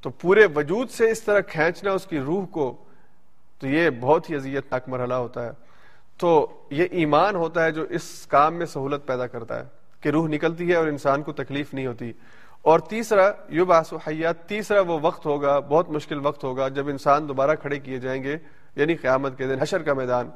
تو 0.00 0.10
پورے 0.10 0.46
وجود 0.54 0.90
سے 0.90 1.10
اس 1.10 1.22
طرح 1.22 1.40
کھینچنا، 1.40 1.92
اس 1.92 2.06
کی 2.06 2.18
روح 2.18 2.46
کو، 2.46 2.76
تو 3.58 3.66
یہ 3.66 3.90
بہت 3.90 4.30
ہی 4.30 4.34
اذیت 4.34 4.72
ناک 4.72 4.88
مرحلہ 4.88 5.14
ہوتا 5.14 5.46
ہے۔ 5.46 5.50
تو 6.16 6.60
یہ 6.70 6.86
ایمان 6.90 7.34
ہوتا 7.34 7.64
ہے 7.64 7.70
جو 7.70 7.82
اس 7.82 8.26
کام 8.26 8.54
میں 8.54 8.66
سہولت 8.66 9.06
پیدا 9.06 9.26
کرتا 9.26 9.58
ہے 9.58 9.64
کہ 10.00 10.08
روح 10.08 10.28
نکلتی 10.28 10.68
ہے 10.68 10.74
اور 10.74 10.86
انسان 10.86 11.22
کو 11.22 11.32
تکلیف 11.32 11.74
نہیں 11.74 11.86
ہوتی۔ 11.86 12.12
اور 12.62 12.78
تیسرا، 12.78 13.32
یو 13.48 13.64
باس 13.64 13.92
حیات 13.92 14.48
تیسرا 14.48 14.80
وہ 14.80 14.98
وقت 15.02 15.26
ہوگا، 15.26 15.58
بہت 15.58 15.90
مشکل 15.90 16.26
وقت 16.26 16.44
ہوگا 16.44 16.68
جب 16.68 16.88
انسان 16.88 17.28
دوبارہ 17.28 17.54
کھڑے 17.54 17.78
کیے 17.78 17.98
جائیں 17.98 18.22
گے 18.22 18.36
یعنی 18.76 18.94
قیامت 18.94 19.38
کے 19.38 19.46
دن، 19.46 19.62
حشر 19.62 19.82
کا 19.82 19.94
میدان۔ 19.94 20.30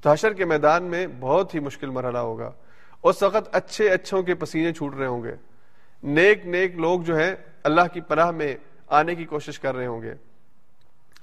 تو 0.00 0.10
حشر 0.10 0.32
کے 0.32 0.44
میدان 0.44 0.82
میں 0.82 1.06
بہت 1.20 1.54
ہی 1.54 1.60
مشکل 1.60 1.90
مرحلہ 1.90 2.18
ہوگا۔ 2.18 2.50
اس 3.02 3.22
وقت 3.22 3.56
اچھے 3.56 3.88
اچھوں 3.88 4.22
کے 4.22 4.34
پسینے 4.34 4.72
چھوٹ 4.72 4.94
رہے 4.94 5.06
ہوں 5.06 5.22
گے۔ 5.22 5.34
نیک 6.02 6.46
نیک 6.46 6.76
لوگ 6.76 7.00
جو 7.00 7.16
ہیں، 7.16 7.34
اللہ 7.64 7.80
کی 7.92 8.00
پناہ 8.00 8.30
میں 8.30 8.56
آنے 8.88 9.14
کی 9.14 9.24
کوشش 9.24 9.58
کر 9.58 9.74
رہے 9.74 9.86
ہوں 9.86 10.02
گے۔ 10.02 10.14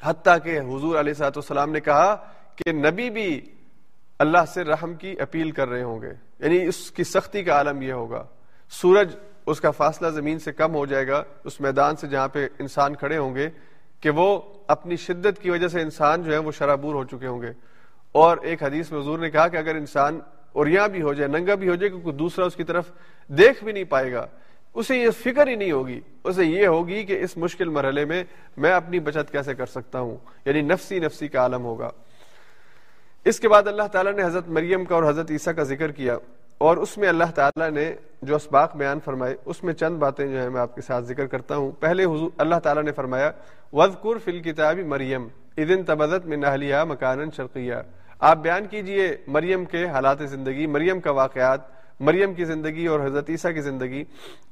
حتیٰ 0.03 0.37
کہ 0.43 0.59
حضور 0.59 0.95
علیہ 0.95 1.13
سات 1.13 1.37
والسلام 1.37 1.71
نے 1.71 1.79
کہا 1.79 2.15
کہ 2.55 2.71
نبی 2.71 3.09
بھی 3.09 3.41
اللہ 4.19 4.45
سے 4.53 4.63
رحم 4.63 4.93
کی 4.93 5.15
اپیل 5.19 5.51
کر 5.51 5.67
رہے 5.67 5.83
ہوں 5.83 6.01
گے۔ 6.01 6.13
یعنی 6.39 6.65
اس 6.67 6.91
کی 6.91 7.03
سختی 7.03 7.43
کا 7.43 7.53
عالم 7.53 7.81
یہ 7.81 7.93
ہوگا۔ 7.93 8.23
سورج 8.69 9.15
اس 9.45 9.61
کا 9.61 9.71
فاصلہ 9.71 10.07
زمین 10.07 10.39
سے 10.39 10.53
کم 10.53 10.75
ہو 10.75 10.85
جائے 10.85 11.07
گا، 11.07 11.23
اس 11.43 11.61
میدان 11.61 11.95
سے 11.95 12.07
جہاں 12.07 12.27
پہ 12.27 12.47
انسان 12.59 12.95
کھڑے 12.95 13.17
ہوں 13.17 13.35
گے، 13.35 13.49
کہ 13.99 14.09
وہ 14.09 14.41
اپنی 14.67 14.95
شدت 14.95 15.41
کی 15.41 15.49
وجہ 15.49 15.67
سے 15.67 15.81
انسان 15.81 16.23
جو 16.23 16.31
ہے 16.31 16.37
وہ 16.37 16.51
شرابور 16.51 16.95
ہو 16.95 17.03
چکے 17.03 17.27
ہوں 17.27 17.41
گے۔ 17.41 17.51
اور 18.11 18.37
ایک 18.37 18.63
حدیث 18.63 18.91
میں 18.91 19.01
حضور 19.01 19.19
نے 19.19 19.29
کہا 19.29 19.47
کہ 19.47 19.57
اگر 19.57 19.75
انسان 19.75 20.19
اور 20.51 20.65
بھی 20.65 21.01
ہو 21.01 21.13
جائے، 21.13 21.39
ننگا 21.39 21.55
بھی 21.55 21.69
ہو 21.69 21.75
جائے 21.75 21.89
کیونکہ 21.89 22.11
دوسرا 22.11 22.45
اس 22.45 22.55
کی 22.55 22.63
طرف 22.63 22.91
دیکھ 23.27 23.63
بھی 23.63 23.71
نہیں 23.71 23.83
پائے 23.83 24.13
گا، 24.13 24.27
اسے 24.73 24.97
یہ 24.97 25.09
فکر 25.09 25.47
ہی 25.47 25.55
نہیں 25.55 25.71
ہوگی۔ 25.71 26.01
اسے 26.23 26.45
یہ 26.45 26.67
ہوگی 26.67 27.03
کہ 27.03 27.23
اس 27.23 27.37
مشکل 27.37 27.69
مرحلے 27.69 28.05
میں 28.05 28.23
میں 28.57 28.71
اپنی 28.71 28.99
بچت 28.99 29.31
کیسے 29.31 29.55
کر 29.55 29.65
سکتا 29.65 29.99
ہوں؟ 29.99 30.17
یعنی 30.45 30.61
نفسی 30.61 30.99
نفسی 30.99 31.27
کا 31.27 31.39
عالم 31.39 31.63
ہوگا۔ 31.63 31.89
اس 33.25 33.39
کے 33.39 33.49
بعد 33.49 33.67
اللہ 33.67 33.83
تعالیٰ 33.83 34.13
نے 34.13 34.23
حضرت 34.23 34.47
مریم 34.47 34.85
کا 34.85 34.95
اور 34.95 35.03
حضرت 35.03 35.31
عیسیٰ 35.31 35.55
کا 35.55 35.63
ذکر 35.63 35.91
کیا۔ 35.91 36.17
اور 36.57 36.77
اس 36.77 36.97
میں 36.97 37.09
اللہ 37.09 37.31
تعالیٰ 37.35 37.69
نے 37.69 37.93
جو 38.21 38.35
اسباق 38.35 38.75
بیان 38.75 38.99
فرمائے، 39.05 39.35
اس 39.45 39.63
میں 39.63 39.73
چند 39.73 39.97
باتیں 39.97 40.27
جو 40.27 40.39
ہیں 40.39 40.49
میں 40.49 40.61
آپ 40.61 40.75
کے 40.75 40.81
ساتھ 40.81 41.05
ذکر 41.05 41.27
کرتا 41.27 41.55
ہوں۔ 41.55 41.71
پہلے 41.71 42.03
حضور، 42.03 42.29
اللہ 42.37 42.55
تعالیٰ 42.55 42.83
نے 42.83 42.91
فرمایا 42.91 43.31
وزقر 43.73 44.17
فل 44.17 44.39
کتابی 44.39 44.83
مریم 44.83 45.27
ادن 45.57 45.83
تبدت 45.83 46.25
میں 46.25 46.37
نہلیہ 46.37 46.75
مکان 46.87 47.31
شرقیہ 47.31 47.73
آپ 48.19 48.37
بیان 48.37 48.65
کیجیے 48.65 49.17
مریم 49.27 49.65
کے 49.65 49.85
حالات 49.85 50.17
زندگی، 50.19 50.67
مریم 50.67 50.99
کا 50.99 51.11
واقعات، 51.11 51.61
مریم 51.99 52.33
کی 52.33 52.45
زندگی 52.45 52.85
اور 52.85 52.99
حضرت 52.99 53.29
عیسیٰ 53.29 53.53
کی 53.53 53.61
زندگی۔ 53.61 54.03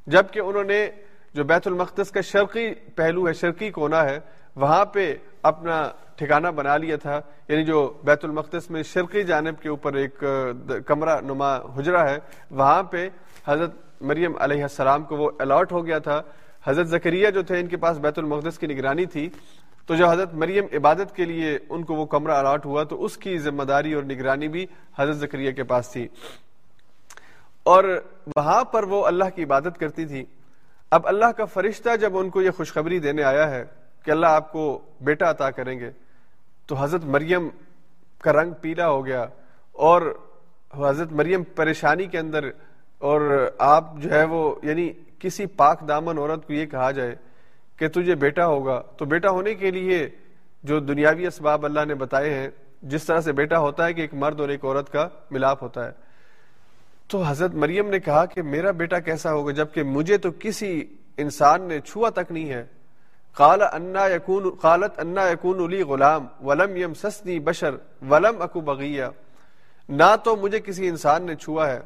جبکہ 0.08 0.40
انہوں 0.40 0.64
نے 0.64 0.90
جو 1.34 1.44
بیت 1.44 1.68
المقدس 1.68 2.12
کا 2.12 2.22
شرقی 2.22 2.74
پہلو 2.96 3.28
ہے، 3.28 3.34
شرقی 3.34 3.72
کونا 3.72 4.04
ہے 4.04 4.20
وہاں 4.56 4.86
پہ 4.86 5.16
اپنا 5.42 5.90
ٹھکانہ 6.16 6.48
بنا 6.48 6.78
لیا 6.78 6.96
تھا 6.98 7.22
یعنی 7.48 7.64
جو 7.64 7.94
بیت 8.04 8.26
المقدس 8.26 8.72
میں 8.72 8.84
شرقی 8.84 9.24
جانب 9.24 9.62
کے 9.62 9.70
اوپر 9.70 9.94
ایک 9.94 10.24
کمرہ 10.86 11.22
نما 11.22 11.56
حجرہ 11.56 12.10
ہے، 12.10 12.18
وہاں 12.52 12.84
پہ 12.84 13.10
حضرت 13.48 13.72
مریم 14.02 14.32
علیہ 14.40 14.62
السلام 14.62 15.04
کو 15.04 15.18
وہ 15.18 15.32
الاٹ 15.40 15.72
ہو 15.72 15.86
گیا 15.86 16.00
تھا۔ 16.00 16.22
حضرت 16.64 16.88
زکریہ 16.88 17.30
جو 17.30 17.42
تھے، 17.42 17.60
ان 17.60 17.68
کے 17.68 17.78
پاس 17.78 17.98
بیت 17.98 18.20
المقدس 18.20 18.60
کی 18.60 18.68
نگرانی 18.68 19.06
تھی۔ 19.06 19.30
تو 19.86 19.96
جو 19.96 20.10
حضرت 20.10 20.34
مریم 20.34 20.66
عبادت 20.74 21.16
کے 21.16 21.26
لیے 21.26 21.60
ان 21.70 21.84
کو 21.84 21.94
وہ 21.94 22.06
کمرہ 22.06 22.32
الاٹ 22.32 22.66
ہوا، 22.66 22.84
تو 22.84 23.04
اس 23.04 23.18
کی 23.18 23.38
ذمہ 23.38 23.64
داری 23.64 23.94
اور 23.94 24.04
نگرانی 24.04 24.48
بھی 24.48 24.66
حضرت 25.00 25.18
زکریہ 25.18 25.52
کے 25.52 25.64
پاس 25.64 25.90
تھی۔ 25.90 26.08
اور 27.64 27.84
وہاں 28.36 28.64
پر 28.64 28.84
وہ 28.84 29.06
اللہ 29.06 29.24
کی 29.36 29.44
عبادت 29.44 29.80
کرتی 29.80 30.06
تھی۔ 30.06 30.26
اب 30.92 31.08
اللہ 31.08 31.26
کا 31.26 31.46
فرشتہ 31.46 31.96
جب 31.96 32.18
ان 32.18 32.30
کو 32.30 32.42
یہ 32.42 32.52
خوشخبری 32.52 33.00
دینے 33.00 33.24
آیا 33.24 33.52
ہے 33.52 33.66
کہ 34.04 34.12
اللہ 34.12 34.28
آپ 34.28 34.52
کو 34.52 34.80
بیٹا 35.02 35.30
عطا 35.30 35.50
کریں 35.52 35.80
گے، 35.80 35.90
تو 36.70 36.76
حضرت 36.76 37.06
مریم 37.06 37.50
کا 38.24 38.34
رنگ 38.34 38.54
پیلا 38.62 38.90
ہو 38.90 39.06
گیا 39.06 39.26
اور 39.76 40.02
حضرت 40.74 41.12
مریم 41.12 41.44
پریشانی 41.56 42.06
کے 42.06 42.20
اندر 42.20 42.50
اور 43.02 43.22
آپ 43.60 43.96
جو 43.98 44.12
ہے 44.12 44.24
وہ 44.24 44.44
یعنی 44.64 44.92
کسی 45.20 45.46
پاک 45.46 45.88
دامن 45.88 46.18
عورت 46.18 46.46
کو 46.48 46.54
یہ 46.54 46.66
کہا 46.66 46.90
جائے 46.92 47.16
کہ 47.80 47.88
تجھے 47.88 48.16
بیٹا 48.16 48.46
ہوگا، 48.48 48.82
تو 48.98 49.06
بیٹا 49.06 49.30
ہونے 49.30 49.54
کے 49.56 49.72
لیے 49.72 50.08
جو 50.64 50.80
دنیاوی 50.80 51.28
اسباب 51.28 51.66
اللہ 51.66 51.86
نے 51.86 51.96
بتائے 51.96 52.34
ہیں، 52.34 52.50
جس 52.82 53.04
طرح 53.04 53.22
سے 53.22 53.32
بیٹا 53.32 53.60
ہوتا 53.60 53.86
ہے 53.86 53.94
کہ 53.94 54.02
ایک 54.02 54.14
مرد 54.14 54.40
اور 54.40 54.50
ایک 54.50 54.66
عورت 54.66 54.92
کا 54.92 55.08
ملاپ 55.32 55.64
ہوتا 55.64 55.86
ہے۔ 55.86 55.92
تو 57.08 57.22
حضرت 57.24 57.56
مریم 57.56 57.90
نے 57.90 58.00
کہا 58.00 58.26
کہ 58.26 58.42
میرا 58.42 58.72
بیٹا 58.72 59.00
کیسا 59.00 59.32
ہوگا، 59.34 59.52
جبکہ 59.52 59.84
مجھے 59.84 60.18
تو 60.18 60.30
کسی 60.40 60.84
انسان 61.18 61.62
نے 61.62 61.80
چھوا 61.80 62.10
تک 62.10 62.32
نہیں 62.32 62.50
ہے۔ 62.50 62.64
قال 63.36 63.62
انا 63.62 64.08
یکون 64.08 64.50
قالت 64.50 65.00
انا 65.00 65.30
یکون 65.30 65.60
علی 65.60 65.84
غلام 65.84 66.28
ولم 66.42 66.78
یم 66.78 66.94
سسنی 66.94 67.40
بشر 67.40 67.76
ولم 68.10 68.42
اکو 68.42 68.62
بغیہ۔ 68.62 69.04
نہ 69.90 70.16
تو 70.24 70.36
مجھے 70.36 70.60
کسی 70.60 70.88
انسان 70.88 71.24
نے 71.24 71.36
چھوا 71.36 71.70
ہے 71.70 71.80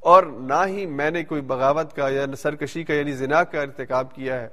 اور 0.00 0.22
نہ 0.22 0.66
ہی 0.66 0.86
میں 0.86 1.10
نے 1.10 1.24
کوئی 1.24 1.40
بغاوت 1.40 1.96
کا 1.96 2.08
یا 2.08 2.26
سرکشی 2.38 2.84
کا 2.84 2.94
یعنی 2.94 3.12
زنا 3.12 3.44
کا 3.44 3.62
ارتکاب 3.62 4.14
کیا 4.14 4.40
ہے 4.40 4.48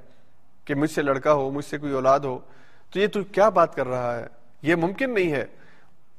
کہ 0.64 0.74
مجھ 0.74 0.90
سے 0.90 1.02
لڑکا 1.02 1.32
ہو، 1.32 1.50
مجھ 1.50 1.64
سے 1.64 1.78
کوئی 1.78 1.92
اولاد 1.92 2.20
ہو۔ 2.20 2.38
تو 2.92 3.00
یہ 3.00 3.06
تو 3.06 3.24
کیا 3.24 3.48
بات 3.48 3.74
کر 3.74 3.86
رہا 3.86 4.18
ہے؟ 4.18 4.26
یہ 4.62 4.74
ممکن 4.74 5.14
نہیں 5.14 5.32
ہے۔ 5.32 5.46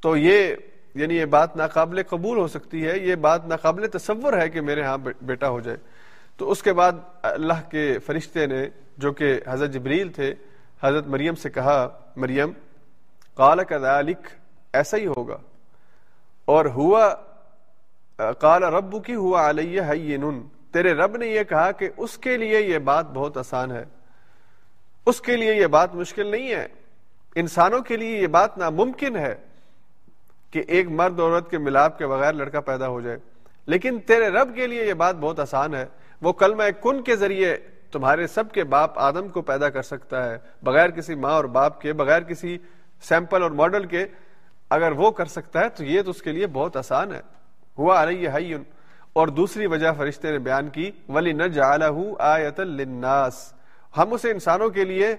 تو 0.01 0.17
یہ 0.17 0.55
یعنی 0.95 1.15
یہ 1.15 1.25
بات 1.25 1.57
ناقابل 1.57 2.03
قبول 2.03 2.37
ہو 2.37 2.47
سکتی 2.47 2.87
ہے، 2.87 2.99
یہ 2.99 3.15
بات 3.15 3.47
ناقابل 3.47 3.87
تصور 3.87 4.33
ہے 4.33 4.49
کہ 4.49 4.61
میرے 4.61 4.81
ہاں 4.81 4.97
بیٹا 5.21 5.49
ہو 5.49 5.59
جائے۔ 5.59 5.77
تو 6.39 6.51
اس 6.51 6.63
کے 6.63 6.73
بعد 6.73 6.91
اللہ 7.21 7.69
کے 7.71 7.99
فرشتے 8.05 8.45
نے 8.45 8.67
جو 8.97 9.13
کہ 9.13 9.39
حضرت 9.47 9.71
جبریل 9.71 10.11
تھے، 10.11 10.33
حضرت 10.83 11.07
مریم 11.07 11.35
سے 11.35 11.49
کہا، 11.49 11.99
مریم، 12.15 12.51
قال 13.33 13.63
کذالک، 13.63 14.27
ایسا 14.73 14.97
ہی 14.97 15.07
ہوگا۔ 15.07 15.37
اور 16.45 16.65
ہوا، 16.65 17.15
قال 18.33 18.63
رب 18.63 19.05
کی 19.05 19.15
ہوا 19.15 19.49
علیہ 19.49 19.81
حین 19.89 20.47
تیرے 20.71 20.93
رب 20.93 21.17
نے 21.17 21.27
یہ 21.27 21.43
کہا 21.43 21.71
کہ 21.71 21.89
اس 21.97 22.17
کے 22.17 22.37
لیے 22.37 22.61
یہ 22.61 22.77
بات 22.77 23.05
بہت 23.05 23.37
آسان 23.37 23.71
ہے۔ 23.71 23.85
اس 25.05 25.21
کے 25.21 25.35
لیے 25.35 25.55
یہ 25.55 25.67
بات 25.67 25.95
مشکل 25.95 26.27
نہیں 26.27 26.49
ہے۔ 26.49 26.67
انسانوں 27.35 27.79
کے 27.79 27.97
لیے 27.97 28.21
یہ 28.21 28.27
بات 28.27 28.57
ناممکن 28.57 29.15
ہے 29.15 29.35
کہ 30.51 30.63
ایک 30.67 30.87
مرد 30.89 31.19
عورت 31.19 31.51
کے 31.51 31.57
ملاپ 31.57 31.97
کے 31.97 32.07
بغیر 32.07 32.33
لڑکا 32.33 32.59
پیدا 32.59 32.87
ہو 32.87 33.01
جائے۔ 33.01 33.17
لیکن 33.65 33.99
تیرے 33.99 34.29
رب 34.29 34.55
کے 34.55 34.67
لیے 34.67 34.85
یہ 34.85 34.93
بات 34.93 35.15
بہت 35.15 35.39
آسان 35.39 35.75
ہے۔ 35.75 35.85
وہ 36.21 36.33
کلمہ 36.33 36.63
کن 36.81 37.01
کے 37.01 37.15
ذریعے 37.15 37.57
تمہارے 37.91 38.27
سب 38.27 38.51
کے 38.51 38.63
باپ 38.63 38.99
آدم 38.99 39.27
کو 39.27 39.41
پیدا 39.41 39.69
کر 39.69 39.81
سکتا 39.81 40.29
ہے؟ 40.29 40.37
بغیر 40.63 40.89
کسی 40.89 41.15
ماں 41.15 41.31
اور 41.31 41.43
باپ 41.43 41.81
کے، 41.81 41.93
بغیر 41.93 42.21
کسی 42.21 42.57
سیمپل 43.01 43.43
اور 43.43 43.51
ماڈل 43.51 43.85
کے، 43.85 44.05
اگر 44.69 44.91
وہ 44.91 45.11
کر 45.11 45.25
سکتا 45.25 45.59
ہے 45.59 45.69
تو 45.69 45.83
یہ 45.83 46.01
تو 46.01 46.11
اس 46.11 46.21
کے 46.21 46.31
لیے 46.31 46.47
بہت 46.47 46.77
آسان 46.77 47.13
ہے۔ 47.13 47.21
ہوا 47.77 48.03
علیہ 48.03 48.29
حیون 48.35 48.63
اور 49.13 49.27
دوسری 49.27 49.67
وجہ 49.67 49.87
فرشتے 49.97 50.31
نے 50.31 50.39
بیان 50.39 50.69
کی، 50.69 50.91
ولی 51.09 51.33
نہ 51.33 51.43
آیت 52.19 52.59
للناس۔ 52.59 53.53
ہم 53.97 54.13
اسے 54.13 54.31
انسانوں 54.31 54.69
کے 54.69 54.85
لیے 54.85 55.15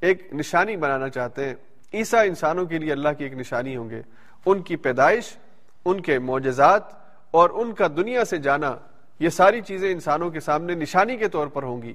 ایک 0.00 0.34
نشانی 0.34 0.76
بنانا 0.76 1.08
چاہتے 1.08 1.48
ہیں۔ 1.48 1.54
عیسا 1.94 2.20
انسانوں 2.20 2.66
کے 2.66 2.78
لیے 2.78 2.92
اللہ 2.92 3.08
کی 3.18 3.24
ایک 3.24 3.34
نشانی 3.34 3.76
ہوں 3.76 3.90
گے۔ 3.90 4.02
ان 4.46 4.62
کی 4.62 4.76
پیدائش، 4.76 5.36
ان 5.84 6.00
کے 6.00 6.18
معجزات 6.18 6.82
اور 7.30 7.50
ان 7.50 7.72
کا 7.72 7.86
دنیا 7.96 8.24
سے 8.24 8.38
جانا 8.38 8.76
یہ 9.20 9.28
ساری 9.28 9.60
چیزیں 9.60 9.90
انسانوں 9.92 10.30
کے 10.30 10.40
سامنے 10.40 10.74
نشانی 10.74 11.16
کے 11.16 11.28
طور 11.28 11.46
پر 11.46 11.62
ہوں 11.62 11.82
گی۔ 11.82 11.92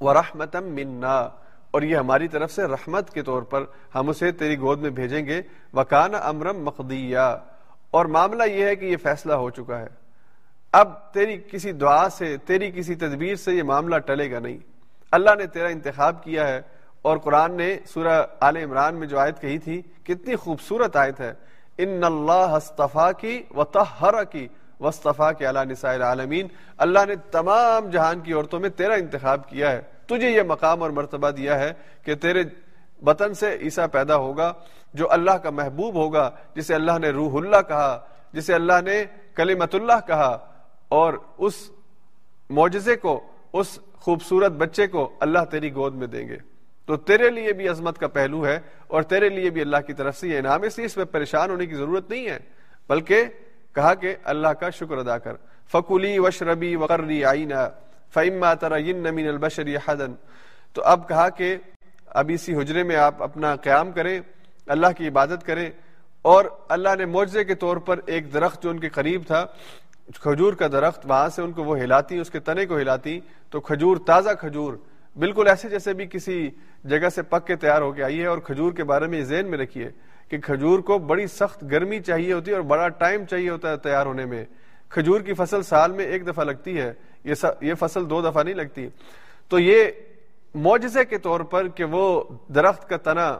وہ 0.00 0.12
رحمتم 0.12 0.64
منا، 0.64 1.18
اور 1.70 1.82
یہ 1.82 1.96
ہماری 1.96 2.28
طرف 2.28 2.52
سے 2.52 2.62
رحمت 2.62 3.10
کے 3.10 3.22
طور 3.22 3.42
پر 3.42 3.64
ہم 3.94 4.08
اسے 4.08 4.30
تیری 4.32 4.58
گود 4.58 4.80
میں 4.80 4.90
بھیجیں 4.90 5.26
گے۔ 5.26 5.40
وکان 5.74 6.14
امرم 6.14 6.62
مقدیہ 6.64 7.18
اور 7.90 8.06
معاملہ 8.06 8.42
یہ 8.42 8.64
ہے 8.64 8.76
کہ 8.76 8.84
یہ 8.84 8.96
فیصلہ 8.96 9.32
ہو 9.32 9.50
چکا 9.50 9.78
ہے۔ 9.78 9.88
اب 10.72 11.12
تیری 11.12 11.36
کسی 11.50 11.72
دعا 11.72 12.08
سے، 12.08 12.36
تیری 12.36 12.70
کسی 12.70 12.94
تدبیر 12.94 13.36
سے 13.36 13.54
یہ 13.54 13.62
معاملہ 13.62 13.98
ٹلے 13.98 14.30
گا 14.30 14.38
نہیں۔ 14.38 14.58
اللہ 15.12 15.34
نے 15.38 15.46
تیرا 15.46 15.68
انتخاب 15.68 16.22
کیا 16.24 16.48
ہے، 16.48 16.60
اور 17.02 17.18
قرآن 17.18 17.56
نے 17.56 17.76
سورہ 17.86 18.22
آل 18.40 18.56
عمران 18.56 18.94
میں 18.94 19.06
جو 19.06 19.18
آیت 19.18 19.40
کہی 19.40 19.58
تھی، 19.58 19.80
کتنی 20.04 20.36
خوبصورت 20.36 20.96
آیت 20.96 21.20
ہے۔ 21.20 21.32
ان 21.78 22.04
اللہ 22.04 22.56
استفا 22.56 23.10
کی 23.12 23.42
و 23.50 23.64
تحرا 23.64 24.22
کی 24.24 24.46
وصطفیٰ 24.80 25.30
کے 25.38 25.46
اللہ 25.46 25.58
نساء 25.70 25.92
العالمین 25.92 26.46
اللہ 26.76 26.98
نے 27.08 27.14
تمام 27.16 27.90
جہان 27.90 28.20
کی 28.20 28.32
عورتوں 28.32 28.60
میں 28.60 28.68
تیرا 28.68 28.94
انتخاب 28.94 29.48
کیا 29.48 29.72
ہے۔ 29.72 29.82
تجھے 30.06 30.30
یہ 30.30 30.42
مقام 30.42 30.82
اور 30.82 30.90
مرتبہ 30.90 31.30
دیا 31.30 31.58
ہے 31.58 31.72
کہ 32.02 32.14
تیرے 32.14 32.42
وطن 33.06 33.34
سے 33.34 33.58
عیسیٰ 33.60 33.86
پیدا 33.92 34.16
ہوگا، 34.16 34.52
جو 34.94 35.12
اللہ 35.12 35.30
کا 35.30 35.50
محبوب 35.50 35.94
ہوگا، 35.94 36.30
جسے 36.54 36.74
اللہ 36.74 36.98
نے 37.00 37.10
روح 37.10 37.40
اللہ 37.44 37.62
کہا، 37.68 38.06
جسے 38.32 38.54
اللہ 38.54 38.80
نے 38.84 39.04
کلمت 39.34 39.74
اللہ 39.74 40.06
کہا۔ 40.06 40.38
اور 40.88 41.14
اس 41.38 41.70
معجزے 42.50 42.96
کو، 42.96 43.26
اس 43.52 43.78
خوبصورت 43.92 44.52
بچے 44.52 44.86
کو 44.86 45.12
اللہ 45.20 45.38
تیری 45.50 45.74
گود 45.74 45.94
میں 45.94 46.06
دیں 46.06 46.28
گے۔ 46.28 46.36
تو 46.86 46.96
تیرے 46.96 47.30
لیے 47.30 47.52
بھی 47.52 47.68
عظمت 47.68 47.98
کا 47.98 48.08
پہلو 48.08 48.46
ہے 48.46 48.60
اور 48.86 49.02
تیرے 49.02 49.28
لیے 49.28 49.50
بھی 49.50 49.60
اللہ 49.60 49.76
کی 49.86 49.92
طرف 49.92 50.18
سے 50.18 50.28
یہ 50.28 50.38
انعام 50.38 50.62
اس 50.62 50.78
لیے 50.78 50.86
اس 50.86 50.96
میں 50.96 51.04
پریشان 51.04 51.50
ہونے 51.50 51.66
کی 51.66 51.74
ضرورت 51.74 52.10
نہیں 52.10 52.28
ہے، 52.28 52.38
بلکہ 52.88 53.24
کہا 53.78 53.94
کہ 53.94 54.16
اللہ 54.24 54.48
کا 54.48 54.70
شکر 54.70 54.98
ادا 54.98 55.18
کر۔ 55.18 55.32
فکولی 55.72 56.18
وشربی 56.18 56.76
وقرری 56.76 57.24
آئینہ 57.24 57.68
فعما 58.14 58.54
ترین 58.54 58.96
من 58.96 59.28
البشری 59.28 59.76
حدن۔ 59.76 60.14
تو 60.72 60.82
اب 60.82 61.08
کہا 61.08 61.28
کہ 61.28 61.56
اب 62.06 62.30
اسی 62.34 62.54
حجرے 62.54 62.82
میں 62.82 62.96
آپ 62.96 63.22
اپنا 63.22 63.56
قیام 63.56 63.92
کریں، 63.92 64.20
اللہ 64.66 64.86
کی 64.96 65.08
عبادت 65.08 65.46
کریں۔ 65.46 65.70
اور 66.22 66.44
اللہ 66.68 66.88
نے 66.98 67.04
معجزے 67.04 67.44
کے 67.44 67.54
طور 67.54 67.76
پر 67.76 68.00
ایک 68.06 68.32
درخت 68.32 68.62
جو 68.62 68.70
ان 68.70 68.78
کے 68.78 68.88
قریب 68.88 69.22
تھا، 69.26 69.46
کھجور 70.20 70.52
کا 70.52 70.66
درخت، 70.66 71.06
وہاں 71.06 71.28
سے 71.28 71.42
ان 71.42 71.52
کو 71.52 71.64
وہ 71.64 71.78
ہلاتی، 71.78 72.18
اس 72.18 72.30
کے 72.30 72.40
تنے 72.40 72.66
کو 72.66 72.78
ہلاتی۔ 72.78 73.20
تو 73.50 73.60
کھجور، 73.60 73.96
تازہ 73.96 74.30
کھجور، 74.40 74.74
بالکل 75.18 75.48
ایسے 75.48 75.68
جیسے 75.68 75.92
بھی 75.92 76.06
کسی 76.06 76.50
جگہ 76.84 77.08
سے 77.08 77.22
پک 77.22 77.46
کے 77.46 77.56
تیار 77.56 77.82
ہو 77.82 77.92
کے 77.92 78.02
آئی 78.02 78.20
ہے 78.20 78.26
اور 78.26 78.38
کھجور 78.38 78.72
کے 78.72 78.84
بارے 78.84 79.06
میں 79.06 79.22
ذہن 79.22 79.46
میں 79.46 79.58
رکھیے۔ 79.58 79.90
کہ 80.28 80.38
کھجور 80.38 80.78
کو 80.78 80.98
بڑی 80.98 81.26
سخت 81.26 81.62
گرمی 81.62 82.00
چاہیے 82.00 82.32
ہوتی 82.32 82.50
ہے 82.50 82.56
اور 82.56 82.64
بڑا 82.64 82.88
ٹائم 82.88 83.24
چاہیے 83.24 83.50
ہوتا 83.50 83.70
ہے 83.70 83.76
تیار 83.76 84.06
ہونے 84.06 84.24
میں۔ 84.26 84.44
کھجور 84.88 85.20
کی 85.20 85.34
فصل 85.34 85.62
سال 85.62 85.92
میں 85.92 86.04
ایک 86.04 86.26
دفعہ 86.26 86.44
لگتی 86.44 86.80
ہے، 86.80 86.92
یہ 87.60 87.74
فصل 87.78 88.10
دو 88.10 88.20
دفعہ 88.20 88.42
نہیں 88.42 88.54
لگتی۔ 88.54 88.88
تو 89.48 89.58
یہ 89.58 89.84
معجزے 90.54 91.04
کے 91.04 91.18
طور 91.18 91.40
پر 91.40 91.68
کہ 91.68 91.84
وہ 91.84 92.22
درخت 92.48 92.88
کا 92.88 92.96
تنا 92.96 93.38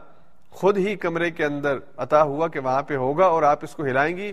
خود 0.51 0.79
ہی 0.79 0.97
کمرے 0.97 1.31
کے 1.31 1.45
اندر 1.45 1.79
عطا 1.97 2.23
ہوا 2.23 2.49
کہ 2.49 2.61
وہاں 2.61 2.83
پہ 2.83 2.97
ہوگا 2.97 3.27
اور 3.27 3.43
آپ 3.43 3.59
اس 3.63 3.75
کو 3.75 3.85
ہلائیں 3.85 4.17
گی 4.17 4.33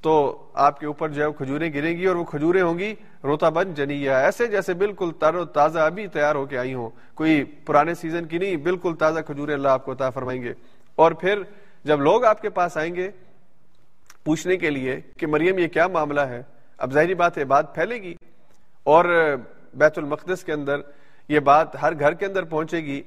تو 0.00 0.42
آپ 0.54 0.80
کے 0.80 0.86
اوپر 0.86 1.08
جو 1.08 1.22
ہے 1.22 1.32
کھجوریں 1.36 1.72
گریں 1.72 1.96
گی 1.96 2.06
اور 2.06 2.16
وہ 2.16 2.24
کھجوریں 2.24 2.62
ہوں 2.62 2.78
گی 2.78 2.94
روتا 3.24 3.48
بن 3.48 3.74
جنیا۔ 3.74 4.18
ایسے 4.18 4.46
جیسے 4.46 4.74
بالکل 4.74 5.10
تر 5.18 5.34
و 5.34 5.44
تازہ 5.44 5.78
ابھی 5.78 6.06
تیار 6.06 6.34
ہو 6.34 6.46
کے 6.46 6.58
آئی 6.58 6.74
ہوں۔ 6.74 6.90
کوئی 7.14 7.44
پرانے 7.44 7.94
سیزن 7.94 8.24
کی 8.24 8.38
نہیں، 8.38 8.56
بالکل 8.56 8.94
تازہ 8.98 9.20
کھجوریں 9.20 9.54
اللہ 9.54 9.68
آپ 9.68 9.84
کو 9.84 9.92
عطا 9.92 10.10
فرمائیں 10.10 10.42
گے۔ 10.42 10.52
اور 10.96 11.12
پھر 11.12 11.42
جب 11.84 12.00
لوگ 12.00 12.24
آپ 12.24 12.42
کے 12.42 12.50
پاس 12.50 12.76
آئیں 12.76 12.94
گے 12.94 13.10
پوچھنے 14.24 14.56
کے 14.56 14.70
لیے 14.70 15.00
کہ 15.16 15.26
مریم 15.26 15.58
یہ 15.58 15.68
کیا 15.68 15.86
معاملہ 15.86 16.20
ہے، 16.20 16.42
اب 16.78 16.92
ظاہری 16.92 17.14
بات 17.14 17.38
ہے 17.38 17.44
بات 17.44 17.74
پھیلے 17.74 18.02
گی 18.02 18.14
اور 18.82 19.36
بیت 19.74 19.98
المقدس 19.98 20.44
کے 20.44 20.52
اندر 20.52 20.80
یہ 21.28 21.40
بات 21.40 21.82
ہر 21.82 21.98
گھر 21.98 22.14
کے 22.14 22.26
اندر 22.26 22.42
پہنچے 22.42 22.78
گی 22.78 23.02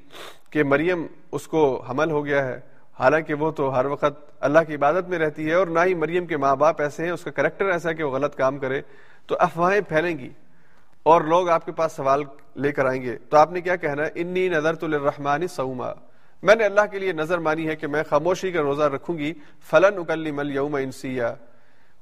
کہ 0.49 0.63
مریم 0.63 1.05
اس 1.31 1.47
کو 1.47 1.81
حمل 1.81 2.11
ہو 2.11 2.25
گیا 2.25 2.47
ہے۔ 2.47 2.59
حالانکہ 2.99 3.33
وہ 3.33 3.51
تو 3.51 3.79
ہر 3.79 3.85
وقت 3.85 4.35
اللہ 4.39 4.59
کی 4.67 4.75
عبادت 4.75 5.09
میں 5.09 5.19
رہتی 5.19 5.47
ہے 5.47 5.53
اور 5.53 5.67
نہ 5.67 5.79
ہی 5.85 5.93
مریم 5.93 6.25
کے 6.25 6.37
ماں 6.37 6.55
باپ 6.55 6.81
ایسے 6.81 7.03
ہیں، 7.03 7.11
اس 7.11 7.23
کا 7.23 7.31
کریکٹر 7.31 7.65
ایسا 7.65 7.89
ہے 7.89 7.95
کہ 7.95 8.03
وہ 8.03 8.11
غلط 8.11 8.35
کام 8.35 8.57
کرے۔ 8.57 8.81
تو 9.27 9.35
افواہیں 9.39 9.81
پھیلیں 9.81 10.17
گی 10.17 10.29
اور 11.03 11.21
لوگ 11.21 11.49
آپ 11.49 11.65
کے 11.65 11.71
پاس 11.71 11.91
سوال 11.91 12.23
لے 12.55 12.71
کر 12.71 12.85
آئیں 12.85 13.01
گے۔ 13.01 13.17
تو 13.29 13.37
آپ 13.37 13.51
نے 13.51 13.61
کیا 13.61 13.75
کہنا 13.75 14.03
ہے؟ 14.03 14.09
انی 14.15 14.47
نظر 14.49 14.75
تو 14.75 14.85
الرحمانی 14.85 15.47
سعما 15.47 15.91
میں 16.45 16.55
نے 16.55 16.65
اللہ 16.65 16.81
کے 16.91 16.99
لیے 16.99 17.11
نظر 17.11 17.37
مانی 17.37 17.67
ہے 17.67 17.75
کہ 17.75 17.87
میں 17.87 18.03
خاموشی 18.09 18.51
کا 18.51 18.61
روزہ 18.61 18.83
رکھوں 18.83 19.17
گی، 19.17 19.33
فلن 19.69 19.97
اکلی 19.97 20.31
مل 20.31 20.55
یوم 20.55 20.75
انسیا 20.75 21.33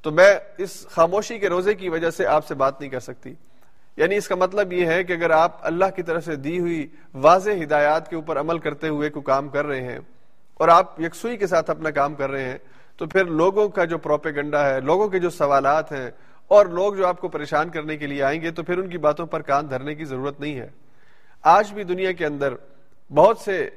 تو 0.01 0.11
میں 0.11 0.35
اس 0.57 0.87
خاموشی 0.87 1.39
کے 1.39 1.49
روزے 1.49 1.73
کی 1.73 1.89
وجہ 1.89 2.09
سے 2.09 2.25
آپ 2.25 2.47
سے 2.47 2.55
بات 2.55 2.81
نہیں 2.81 2.89
کر 2.89 2.99
سکتی۔ 2.99 3.33
یعنی 3.97 4.15
اس 4.15 4.27
کا 4.27 4.35
مطلب 4.35 4.73
یہ 4.73 4.85
ہے 4.85 5.03
کہ 5.03 5.13
اگر 5.13 5.29
آپ 5.29 5.57
اللہ 5.61 5.85
کی 5.95 6.03
طرف 6.03 6.25
سے 6.25 6.35
دی 6.35 6.59
ہوئی 6.59 6.87
واضح 7.13 7.49
ہدایات 7.63 8.09
کے 8.09 8.15
اوپر 8.15 8.39
عمل 8.39 8.59
کرتے 8.59 8.87
ہوئے 8.87 9.09
کوئی 9.09 9.23
کام 9.23 9.49
کر 9.49 9.65
رہے 9.65 9.81
ہیں 9.81 9.99
اور 10.53 10.67
آپ 10.67 11.01
یکسوئی 11.01 11.37
کے 11.37 11.47
ساتھ 11.47 11.69
اپنا 11.69 11.89
کام 11.89 12.15
کر 12.15 12.31
رہے 12.31 12.43
ہیں، 12.43 12.57
تو 12.97 13.05
پھر 13.05 13.25
لوگوں 13.25 13.69
کا 13.69 13.85
جو 13.85 13.97
پروپیگنڈا 13.97 14.69
ہے، 14.69 14.81
لوگوں 14.81 15.07
کے 15.07 15.19
جو 15.19 15.29
سوالات 15.29 15.91
ہیں 15.91 16.11
اور 16.47 16.65
لوگ 16.65 16.93
جو 16.93 17.07
آپ 17.07 17.21
کو 17.21 17.27
پریشان 17.27 17.69
کرنے 17.69 17.97
کے 17.97 18.07
لیے 18.07 18.23
آئیں 18.23 18.41
گے، 18.41 18.51
تو 18.51 18.63
پھر 18.63 18.77
ان 18.77 18.89
کی 18.89 18.97
باتوں 18.97 19.25
پر 19.25 19.41
کان 19.41 19.69
دھرنے 19.69 19.95
کی 19.95 20.05
ضرورت 20.05 20.39
نہیں 20.39 20.59
ہے۔ 20.59 20.69
آج 21.41 21.73
بھی 21.73 21.83
دنیا 21.83 22.11
کے 22.11 22.25
اندر 22.25 22.53
بہت 23.13 23.37
سے 23.37 23.69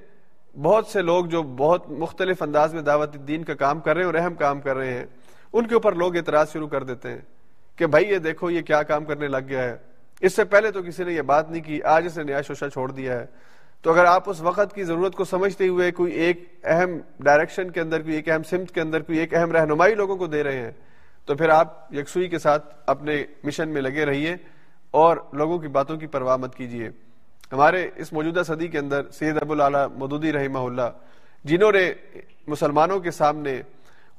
بہت 0.62 0.86
سے 0.86 1.02
لوگ 1.02 1.24
جو 1.24 1.42
بہت 1.42 1.90
مختلف 1.90 2.42
انداز 2.42 2.74
میں 2.74 2.82
دعوت 2.82 3.14
دین 3.14 3.44
کا 3.44 3.54
کام 3.54 3.80
کر 3.80 3.94
رہے 3.94 4.00
ہیں 4.00 4.06
اور 4.06 4.14
اہم 4.14 4.34
کام 4.34 4.60
کر 4.60 4.76
رہے 4.76 4.92
ہیں، 4.94 5.06
ان 5.52 5.66
کے 5.66 5.74
اوپر 5.74 5.92
لوگ 5.92 6.16
اعتراض 6.16 6.52
شروع 6.52 6.68
کر 6.68 6.84
دیتے 6.84 7.08
ہیں 7.08 7.20
کہ 7.76 7.86
بھائی 7.86 8.08
یہ 8.08 8.18
دیکھو 8.18 8.50
یہ 8.50 8.62
کیا 8.62 8.82
کام 8.82 9.04
کرنے 9.04 9.28
لگ 9.28 9.44
گیا 9.48 9.62
ہے۔ 9.62 9.76
اس 10.20 10.36
سے 10.36 10.44
پہلے 10.44 10.70
تو 10.70 10.82
کسی 10.82 11.04
نے 11.04 11.12
یہ 11.12 11.22
بات 11.22 11.50
نہیں 11.50 11.62
کی، 11.62 11.82
آج 11.82 12.06
اسے 12.06 12.22
نیا 12.22 12.40
شوشا 12.42 12.70
چھوڑ 12.70 12.90
دیا 12.90 13.20
ہے۔ 13.20 13.26
تو 13.82 13.92
اگر 13.92 14.04
آپ 14.04 14.30
اس 14.30 14.40
وقت 14.40 14.74
کی 14.74 14.84
ضرورت 14.84 15.14
کو 15.14 15.24
سمجھتے 15.24 15.68
ہوئے 15.68 15.90
کوئی 15.90 16.12
ایک 16.12 16.60
اہم 16.64 16.90
ڈائریکشن 17.20 17.70
کے 17.70 17.80
اندر، 17.80 18.02
کوئی 18.02 18.14
ایک 18.14 18.28
اہم 18.28 18.42
سمت 18.42 18.70
کے 18.70 18.80
اندر، 18.80 19.02
کوئی 19.02 19.18
ایک 19.18 19.34
اہم 19.34 19.52
رہنمائی 19.52 19.94
لوگوں 19.94 20.16
کو 20.16 20.26
دے 20.26 20.44
رہے 20.44 20.58
ہیں، 20.58 20.72
تو 21.24 21.34
پھر 21.34 21.48
آپ 21.48 21.94
یکسوئی 21.94 22.28
کے 22.28 22.38
ساتھ 22.38 22.74
اپنے 22.86 23.24
مشن 23.44 23.68
میں 23.68 23.82
لگے 23.82 24.04
رہیے 24.04 24.36
اور 24.90 25.16
لوگوں 25.32 25.58
کی 25.58 25.68
باتوں 25.68 25.96
کی 25.96 26.06
پرواہ 26.06 26.36
مت 26.36 26.54
کیجیے۔ 26.54 26.90
ہمارے 27.52 27.88
اس 27.96 28.12
موجودہ 28.12 28.42
صدی 28.46 28.68
کے 28.68 28.78
اندر 28.78 29.10
سید 29.10 29.36
ابو 29.40 29.52
العلیٰ 29.52 29.86
مدودی 29.96 30.32
رحمہ 30.32 30.58
اللہ، 30.58 30.90
جنہوں 31.44 31.72
نے 31.72 31.92
مسلمانوں 32.48 32.98
کے 33.00 33.10
سامنے 33.10 33.60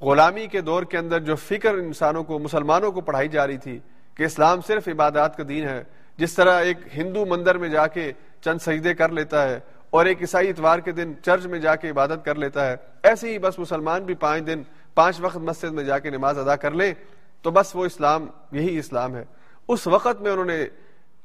غلامی 0.02 0.48
کے 0.48 0.62
دور 0.62 0.84
کے 0.84 0.98
اندر 0.98 1.20
جو 1.20 1.36
فکر 1.36 1.74
انسانوں 1.74 2.24
کو، 2.24 2.40
مسلمانوں 2.40 2.92
کو 2.92 3.02
پڑھائی 3.02 3.28
جا 3.28 3.48
رہی 3.48 3.58
تھی 3.58 3.78
کہ 4.18 4.24
اسلام 4.24 4.62
صرف 4.68 4.88
عبادات 4.88 5.38
کا 5.38 5.44
دین 5.50 5.68
ہے، 5.68 5.84
جس 6.18 6.34
طرح 6.34 6.62
ایک 6.62 6.78
ہندو 6.96 7.26
مندر 7.26 7.58
میں 7.58 7.70
جا 7.70 7.88
کے 7.88 8.12
چند 8.42 8.62
سجدے 8.62 8.94
کر 8.94 9.10
لیتا 9.10 9.48
ہے 9.50 9.60
اور 9.90 10.06
ایک 10.06 10.22
عیسائی 10.22 10.50
اتوار 10.50 10.80
کے 10.80 10.92
دن 10.92 11.14
چرچ 11.26 11.46
میں 11.46 11.60
جا 11.60 11.76
کے 11.76 11.90
عبادت 11.90 12.26
کر 12.26 12.36
لیتا 12.36 12.70
ہے، 12.70 12.76
ایسے 13.04 13.32
ہی 13.32 13.38
بس 13.40 13.60
مسلمان 13.60 14.04
بھی 14.04 14.16
پانچ 14.16 14.46
دن، 14.48 14.62
پانچ 14.96 15.20
وقت 15.22 15.38
مسجد 15.38 15.74
میں 15.74 15.84
جا 15.84 16.00
کے 16.00 16.10
نماز 16.10 16.40
ادا 16.40 16.56
کر 16.56 16.72
لیں 16.72 16.94
تو 17.42 17.52
بس 17.52 17.76
وہ 17.76 17.86
اسلام، 17.86 18.26
یہی 18.52 18.78
اسلام 18.80 19.16
ہے۔ 19.16 19.24
اس 19.70 19.88
وقت 19.88 20.22
میں 20.22 20.32
انہوں 20.32 20.46
نے 20.46 20.66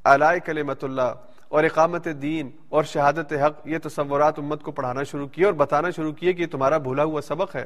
علائے 0.03 0.39
کلمت 0.39 0.83
اللہ 0.83 1.13
اور 1.53 1.63
اقامت 1.63 2.07
دین 2.21 2.49
اور 2.69 2.83
شہادت 2.83 3.33
حق، 3.33 3.67
یہ 3.67 3.77
تصورات 3.83 4.39
امت 4.39 4.63
کو 4.63 4.71
پڑھانا 4.71 5.03
شروع 5.03 5.27
کیے 5.27 5.45
اور 5.45 5.53
بتانا 5.53 5.89
شروع 5.89 6.11
کیے 6.11 6.33
کہ 6.33 6.41
یہ 6.41 6.47
تمہارا 6.47 6.77
بھولا 6.77 7.03
ہوا 7.03 7.21
سبق 7.21 7.55
ہے۔ 7.55 7.65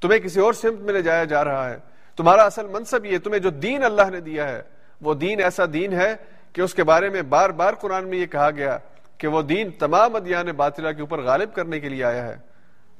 تمہیں 0.00 0.20
کسی 0.20 0.40
اور 0.40 0.52
سمت 0.52 0.80
میں 0.80 0.92
لے 0.92 1.02
جایا 1.02 1.24
جا 1.24 1.44
رہا 1.44 1.70
ہے۔ 1.70 1.76
تمہارا 2.16 2.42
اصل 2.42 2.66
منصب 2.66 3.04
یہ 3.04 3.18
تمہیں 3.18 3.38
جو 3.38 3.50
دین 3.50 3.84
اللہ 3.84 4.10
نے 4.10 4.20
دیا 4.20 4.48
ہے، 4.48 4.62
وہ 5.00 5.14
دین 5.14 5.42
ایسا 5.42 5.62
دین 5.72 5.92
ہے 5.92 6.14
کہ 6.52 6.60
اس 6.60 6.74
کے 6.74 6.84
بارے 6.84 7.08
میں 7.08 7.22
بار 7.22 7.50
بار 7.50 7.74
قرآن 7.74 8.08
میں 8.08 8.18
یہ 8.18 8.26
کہا 8.26 8.50
گیا 8.50 8.78
کہ 9.18 9.28
وہ 9.28 9.42
دین 9.42 9.70
تمام 9.70 10.16
ادیان 10.16 10.46
باطلہ 10.46 10.92
کے 10.92 11.00
اوپر 11.00 11.18
غالب 11.18 11.54
کرنے 11.54 11.80
کے 11.80 11.88
لیے 11.88 12.04
آیا 12.04 12.24
ہے۔ 12.26 12.36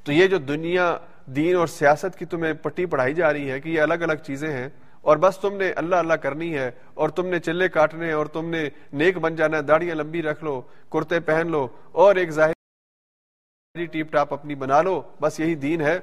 تو 0.05 0.13
یہ 0.13 0.27
جو 0.27 0.39
دنیا، 0.39 0.97
دین 1.27 1.57
اور 1.57 1.67
سیاست 1.67 2.19
کی 2.19 2.25
تمہیں 2.25 2.53
پٹی 2.53 2.87
پڑھائی 2.87 3.15
جا 3.15 3.33
رہی 3.33 3.51
ہے 3.51 3.61
کہ 3.61 3.69
یہ 3.69 3.81
الگ 3.81 3.95
الگ 3.95 4.15
چیزیں 4.15 4.53
ہیں 4.53 4.69
اور 5.07 5.17
بس 5.17 5.39
تم 5.39 5.57
نے 5.57 5.71
اللہ 5.77 5.97
اللہ 5.97 6.15
کرنی 6.23 6.53
ہے، 6.59 6.71
اور 6.95 7.09
تم 7.09 7.27
نے 7.27 7.39
چلے 7.41 7.69
کاٹنے، 7.69 8.13
اور 8.13 8.27
تم 8.27 8.51
نے 8.51 8.69
نیک 8.93 9.19
بن 9.19 9.37
جانا 9.37 9.57
ہے 9.57 9.63
داڑیاں 9.63 9.95
لمبی 9.95 10.23
رکھ 10.23 10.45
لو، 10.45 10.61
کرتے 10.93 11.21
پہن 11.21 11.51
لو، 11.51 11.67
اور 11.93 12.17
ایک 12.17 12.31
ظاہر 12.31 13.85
ٹیپ 13.93 14.13
ٹاپ 14.13 14.33
اپنی 14.35 14.55
بنا 14.55 14.81
لو، 14.83 15.01
بس 15.21 15.41
یہی 15.41 15.55
دین 15.55 15.81
ہے۔ 15.81 15.99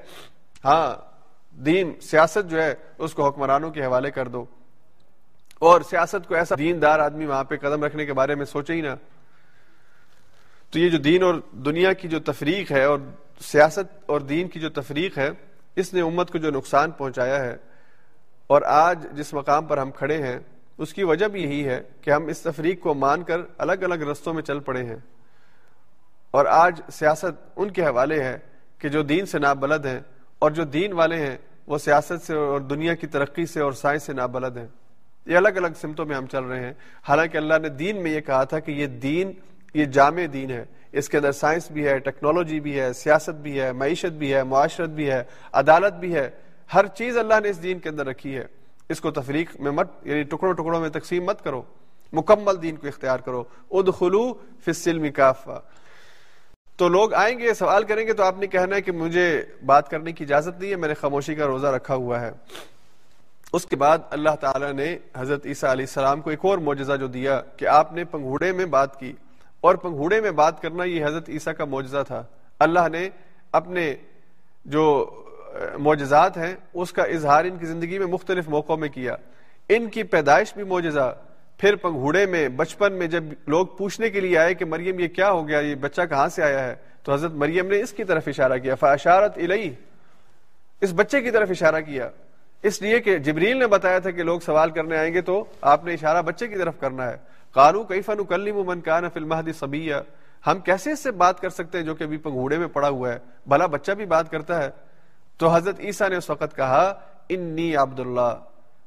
ہاں 0.65 0.95
دین، 1.65 1.93
سیاست 2.01 2.49
جو 2.51 2.61
ہے، 2.61 2.73
اس 2.97 3.13
کو 3.13 3.27
حکمرانوں 3.27 3.71
کے 3.71 3.83
حوالے 3.85 4.11
کر 4.11 4.27
دو۔ 4.27 4.43
اور 5.61 5.81
سیاست 5.89 6.27
کو 6.27 6.35
ایسا 6.35 6.55
دیندار 6.59 6.99
آدمی 6.99 7.25
وہاں 7.25 7.43
پہ 7.43 7.57
قدم 7.57 7.83
رکھنے 7.83 8.05
کے 8.05 8.13
بارے 8.13 8.35
میں 8.35 8.45
سوچے 8.45 8.73
ہی 8.73 8.81
نا 8.81 8.95
تو 10.73 10.79
یہ 10.79 10.89
جو 10.89 10.97
دین 10.97 11.23
اور 11.23 11.35
دنیا 11.65 11.93
کی 11.93 12.07
جو 12.07 12.19
تفریق 12.25 12.71
ہے، 12.71 12.83
اور 12.83 12.99
سیاست 13.41 13.87
اور 14.05 14.21
دین 14.31 14.47
کی 14.47 14.59
جو 14.59 14.69
تفریق 14.71 15.17
ہے، 15.17 15.29
اس 15.75 15.93
نے 15.93 16.01
امت 16.01 16.31
کو 16.31 16.37
جو 16.37 16.51
نقصان 16.51 16.91
پہنچایا 16.91 17.43
ہے 17.43 17.55
اور 18.53 18.61
آج 18.65 19.05
جس 19.11 19.33
مقام 19.33 19.65
پر 19.65 19.77
ہم 19.77 19.91
کھڑے 19.91 20.17
ہیں، 20.17 20.39
اس 20.77 20.93
کی 20.93 21.03
وجہ 21.03 21.25
بھی 21.25 21.43
یہی 21.43 21.67
ہے 21.67 21.81
کہ 22.01 22.11
ہم 22.11 22.25
اس 22.25 22.41
تفریق 22.41 22.81
کو 22.81 22.93
مان 22.93 23.23
کر 23.23 23.37
الگ 23.57 23.71
الگ 23.71 23.95
رستوں 23.95 24.33
میں 24.33 24.43
چل 24.43 24.59
پڑے 24.59 24.83
ہیں۔ 24.83 24.95
اور 26.31 26.45
آج 26.45 26.81
سیاست 26.91 27.47
ان 27.55 27.69
کے 27.69 27.85
حوالے 27.85 28.23
ہے 28.23 28.37
کہ 28.77 28.89
جو 28.89 29.01
دین 29.03 29.25
سے 29.25 29.39
نابلد 29.39 29.85
ہیں 29.85 29.99
اور 30.39 30.51
جو 30.51 30.63
دین 30.63 30.93
والے 30.93 31.15
ہیں، 31.15 31.37
وہ 31.67 31.77
سیاست 31.77 32.25
سے 32.25 32.35
اور 32.35 32.59
دنیا 32.59 32.95
کی 32.95 33.07
ترقی 33.07 33.45
سے 33.45 33.61
اور 33.61 33.71
سائنس 33.71 34.03
سے 34.03 34.13
نابلد 34.13 34.57
ہیں۔ 34.57 34.67
یہ 35.25 35.37
الگ 35.37 35.49
الگ 35.49 35.67
سمتوں 35.81 36.05
میں 36.05 36.15
ہم 36.15 36.25
چل 36.25 36.43
رہے 36.43 36.59
ہیں۔ 36.59 36.73
حالانکہ 37.09 37.37
اللہ 37.37 37.53
نے 37.61 37.69
دین 37.69 38.03
میں 38.03 38.11
یہ 38.11 38.21
کہا 38.21 38.43
تھا 38.43 38.59
کہ 38.59 38.71
یہ 38.71 38.87
دین، 38.87 39.31
یہ 39.73 39.85
جامع 39.85 40.21
دین 40.33 40.51
ہے۔ 40.51 40.65
اس 40.91 41.09
کے 41.09 41.17
اندر 41.17 41.31
سائنس 41.31 41.71
بھی 41.71 41.87
ہے، 41.87 41.99
ٹیکنالوجی 41.99 42.59
بھی 42.59 42.79
ہے، 42.79 42.93
سیاست 42.93 43.35
بھی 43.35 43.61
ہے، 43.61 43.71
معیشت 43.71 44.11
بھی 44.11 44.33
ہے، 44.33 44.43
معاشرت 44.43 44.89
بھی 44.89 45.11
ہے، 45.11 45.23
عدالت 45.53 45.93
بھی 45.93 46.15
ہے۔ 46.15 46.29
ہر 46.73 46.87
چیز 46.87 47.17
اللہ 47.17 47.33
نے 47.43 47.49
اس 47.49 47.63
دین 47.63 47.79
کے 47.79 47.89
اندر 47.89 48.05
رکھی 48.05 48.37
ہے۔ 48.37 48.45
اس 48.89 49.01
کو 49.01 49.11
تفریق 49.11 49.55
میں 49.59 49.71
مت 49.71 49.87
یعنی 50.03 50.23
ٹکڑوں 50.23 50.53
ٹکڑوں 50.53 50.81
میں 50.81 50.89
تقسیم 50.89 51.23
مت 51.25 51.43
کرو۔ 51.43 51.61
مکمل 52.13 52.61
دین 52.61 52.75
کو 52.75 52.87
اختیار 52.87 53.19
کرو۔ 53.19 53.43
ادخلو 53.71 54.33
فی 54.33 54.63
السلم 54.67 55.11
کافہ۔ 55.11 55.61
تو 56.75 56.87
لوگ 56.87 57.13
آئیں 57.13 57.39
گے، 57.39 57.53
سوال 57.53 57.83
کریں 57.83 58.07
گے، 58.07 58.13
تو 58.13 58.23
آپ 58.23 58.39
نے 58.39 58.47
کہنا 58.47 58.75
ہے 58.75 58.81
کہ 58.81 58.91
مجھے 58.91 59.41
بات 59.65 59.89
کرنے 59.89 60.11
کی 60.11 60.23
اجازت 60.23 60.59
نہیں 60.59 60.71
ہے، 60.71 60.75
میں 60.75 60.87
نے 60.87 60.93
خاموشی 60.93 61.35
کا 61.35 61.47
روزہ 61.47 61.67
رکھا 61.67 61.95
ہوا 61.95 62.21
ہے۔ 62.21 62.31
اس 63.53 63.65
کے 63.65 63.75
بعد 63.75 63.97
اللہ 64.09 64.29
تعالیٰ 64.41 64.73
نے 64.73 64.97
حضرت 65.17 65.45
عیسیٰ 65.45 65.69
علیہ 65.69 65.85
السلام 65.85 66.21
کو 66.21 66.29
ایک 66.29 66.39
اور 66.43 66.57
معجزہ 66.57 66.93
جو 66.99 67.07
دیا 67.07 67.41
کہ 67.57 67.65
آپ 67.65 67.93
نے 67.93 68.03
پنگھوڑے 68.03 68.51
میں 68.51 68.65
بات 68.65 68.99
کی۔ 68.99 69.13
اور 69.61 69.75
پنگھوڑے 69.75 70.21
میں 70.21 70.31
بات 70.31 70.61
کرنا 70.61 70.83
یہ 70.83 71.05
حضرت 71.05 71.29
عیسیٰ 71.29 71.53
کا 71.57 71.65
معجزہ 71.65 71.97
تھا۔ 72.07 72.23
اللہ 72.59 72.89
نے 72.91 73.09
اپنے 73.51 73.95
جو 74.65 75.09
معجزات 75.77 76.37
ہیں، 76.37 76.55
اس 76.73 76.93
کا 76.93 77.03
اظہار 77.03 77.45
ان 77.45 77.57
کی 77.57 77.65
زندگی 77.65 77.99
میں 77.99 78.07
مختلف 78.07 78.47
موقعوں 78.47 78.77
میں 78.77 78.89
کیا۔ 78.89 79.15
ان 79.69 79.89
کی 79.89 80.03
پیدائش 80.03 80.53
بھی 80.53 80.63
معجزہ۔ 80.63 81.15
پھر 81.57 81.75
پنگھوڑے 81.75 82.25
میں، 82.25 82.49
بچپن 82.49 82.93
میں 82.93 83.07
جب 83.07 83.23
لوگ 83.47 83.65
پوچھنے 83.65 84.09
کے 84.09 84.19
لیے 84.19 84.37
آئے 84.37 84.53
کہ 84.53 84.65
مریم 84.65 84.99
یہ 84.99 85.07
کیا 85.07 85.31
ہو 85.31 85.47
گیا، 85.47 85.59
یہ 85.59 85.75
بچہ 85.75 86.01
کہاں 86.09 86.27
سے 86.27 86.43
آیا 86.43 86.67
ہے؟ 86.67 86.75
تو 87.03 87.13
حضرت 87.13 87.31
مریم 87.31 87.67
نے 87.67 87.81
اس 87.81 87.91
کی 87.91 88.03
طرف 88.03 88.27
اشارہ 88.27 88.57
کیا 88.57 88.75
فاشارت 88.75 89.37
الہی 89.37 89.73
اس 90.81 90.93
بچے 90.95 91.21
کی 91.21 91.31
طرف 91.31 91.49
اشارہ 91.49 91.81
کیا۔ 91.81 92.09
اس 92.63 92.81
لیے 92.81 92.99
کہ 92.99 93.17
جبریل 93.17 93.57
نے 93.57 93.67
بتایا 93.67 93.99
تھا 93.99 94.11
کہ 94.11 94.23
لوگ 94.23 94.39
سوال 94.39 94.69
کرنے 94.69 94.97
آئیں 94.97 95.13
گے 95.13 95.21
تو 95.21 95.45
آپ 95.61 95.85
نے 95.85 95.93
اشارہ 95.93 96.21
بچے 96.21 96.47
کی 96.47 96.55
طرف 96.55 96.73
کرنا 96.79 97.09
ہے۔ 97.09 97.17
کالو 97.53 97.83
کئی 97.83 98.01
فن 98.01 98.23
کلیم 98.23 98.55
من 98.65 98.81
کان 98.81 99.09
فی 99.13 99.19
المہدی 99.19 99.53
صبیہ 99.53 99.95
ہم 100.47 100.59
کیسے 100.59 100.91
اس 100.91 100.99
سے 100.99 101.11
بات 101.11 101.39
کر 101.39 101.49
سکتے 101.49 101.77
ہیں 101.77 101.85
جو 101.85 101.95
کہ 101.95 102.03
ابھی 102.03 102.17
پنگھوڑے 102.17 102.57
میں 102.57 102.67
پڑا 102.67 102.89
ہوا 102.89 103.13
ہے؟ 103.13 103.19
بھلا 103.47 103.65
بچہ 103.65 103.91
بھی 103.91 104.05
بات 104.05 104.31
کرتا 104.31 104.63
ہے۔ 104.63 104.69
تو 105.37 105.55
حضرت 105.55 105.79
عیسیٰ 105.79 106.09
نے 106.09 106.15
اس 106.15 106.29
وقت 106.29 106.55
کہا، 106.55 106.93
انی 107.29 107.75
عبداللہ، 107.75 108.35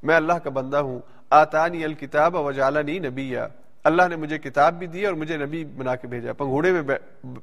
میں 0.02 0.16
اللہ 0.16 0.32
کا 0.32 0.50
بندہ 0.50 0.76
ہوں، 0.76 1.00
آتانی 1.30 1.84
الکتاب 1.84 2.34
وجالنی 2.34 2.98
نبی 2.98 3.36
اللہ 3.84 4.02
نے 4.08 4.16
مجھے 4.16 4.38
کتاب 4.38 4.74
بھی 4.74 4.86
دی 4.86 5.06
اور 5.06 5.14
مجھے 5.14 5.36
نبی 5.36 5.64
بنا 5.64 5.96
کے 5.96 6.06
بھیجا۔ 6.06 6.32
پنگھوڑے 6.32 6.72
میں 6.72 6.82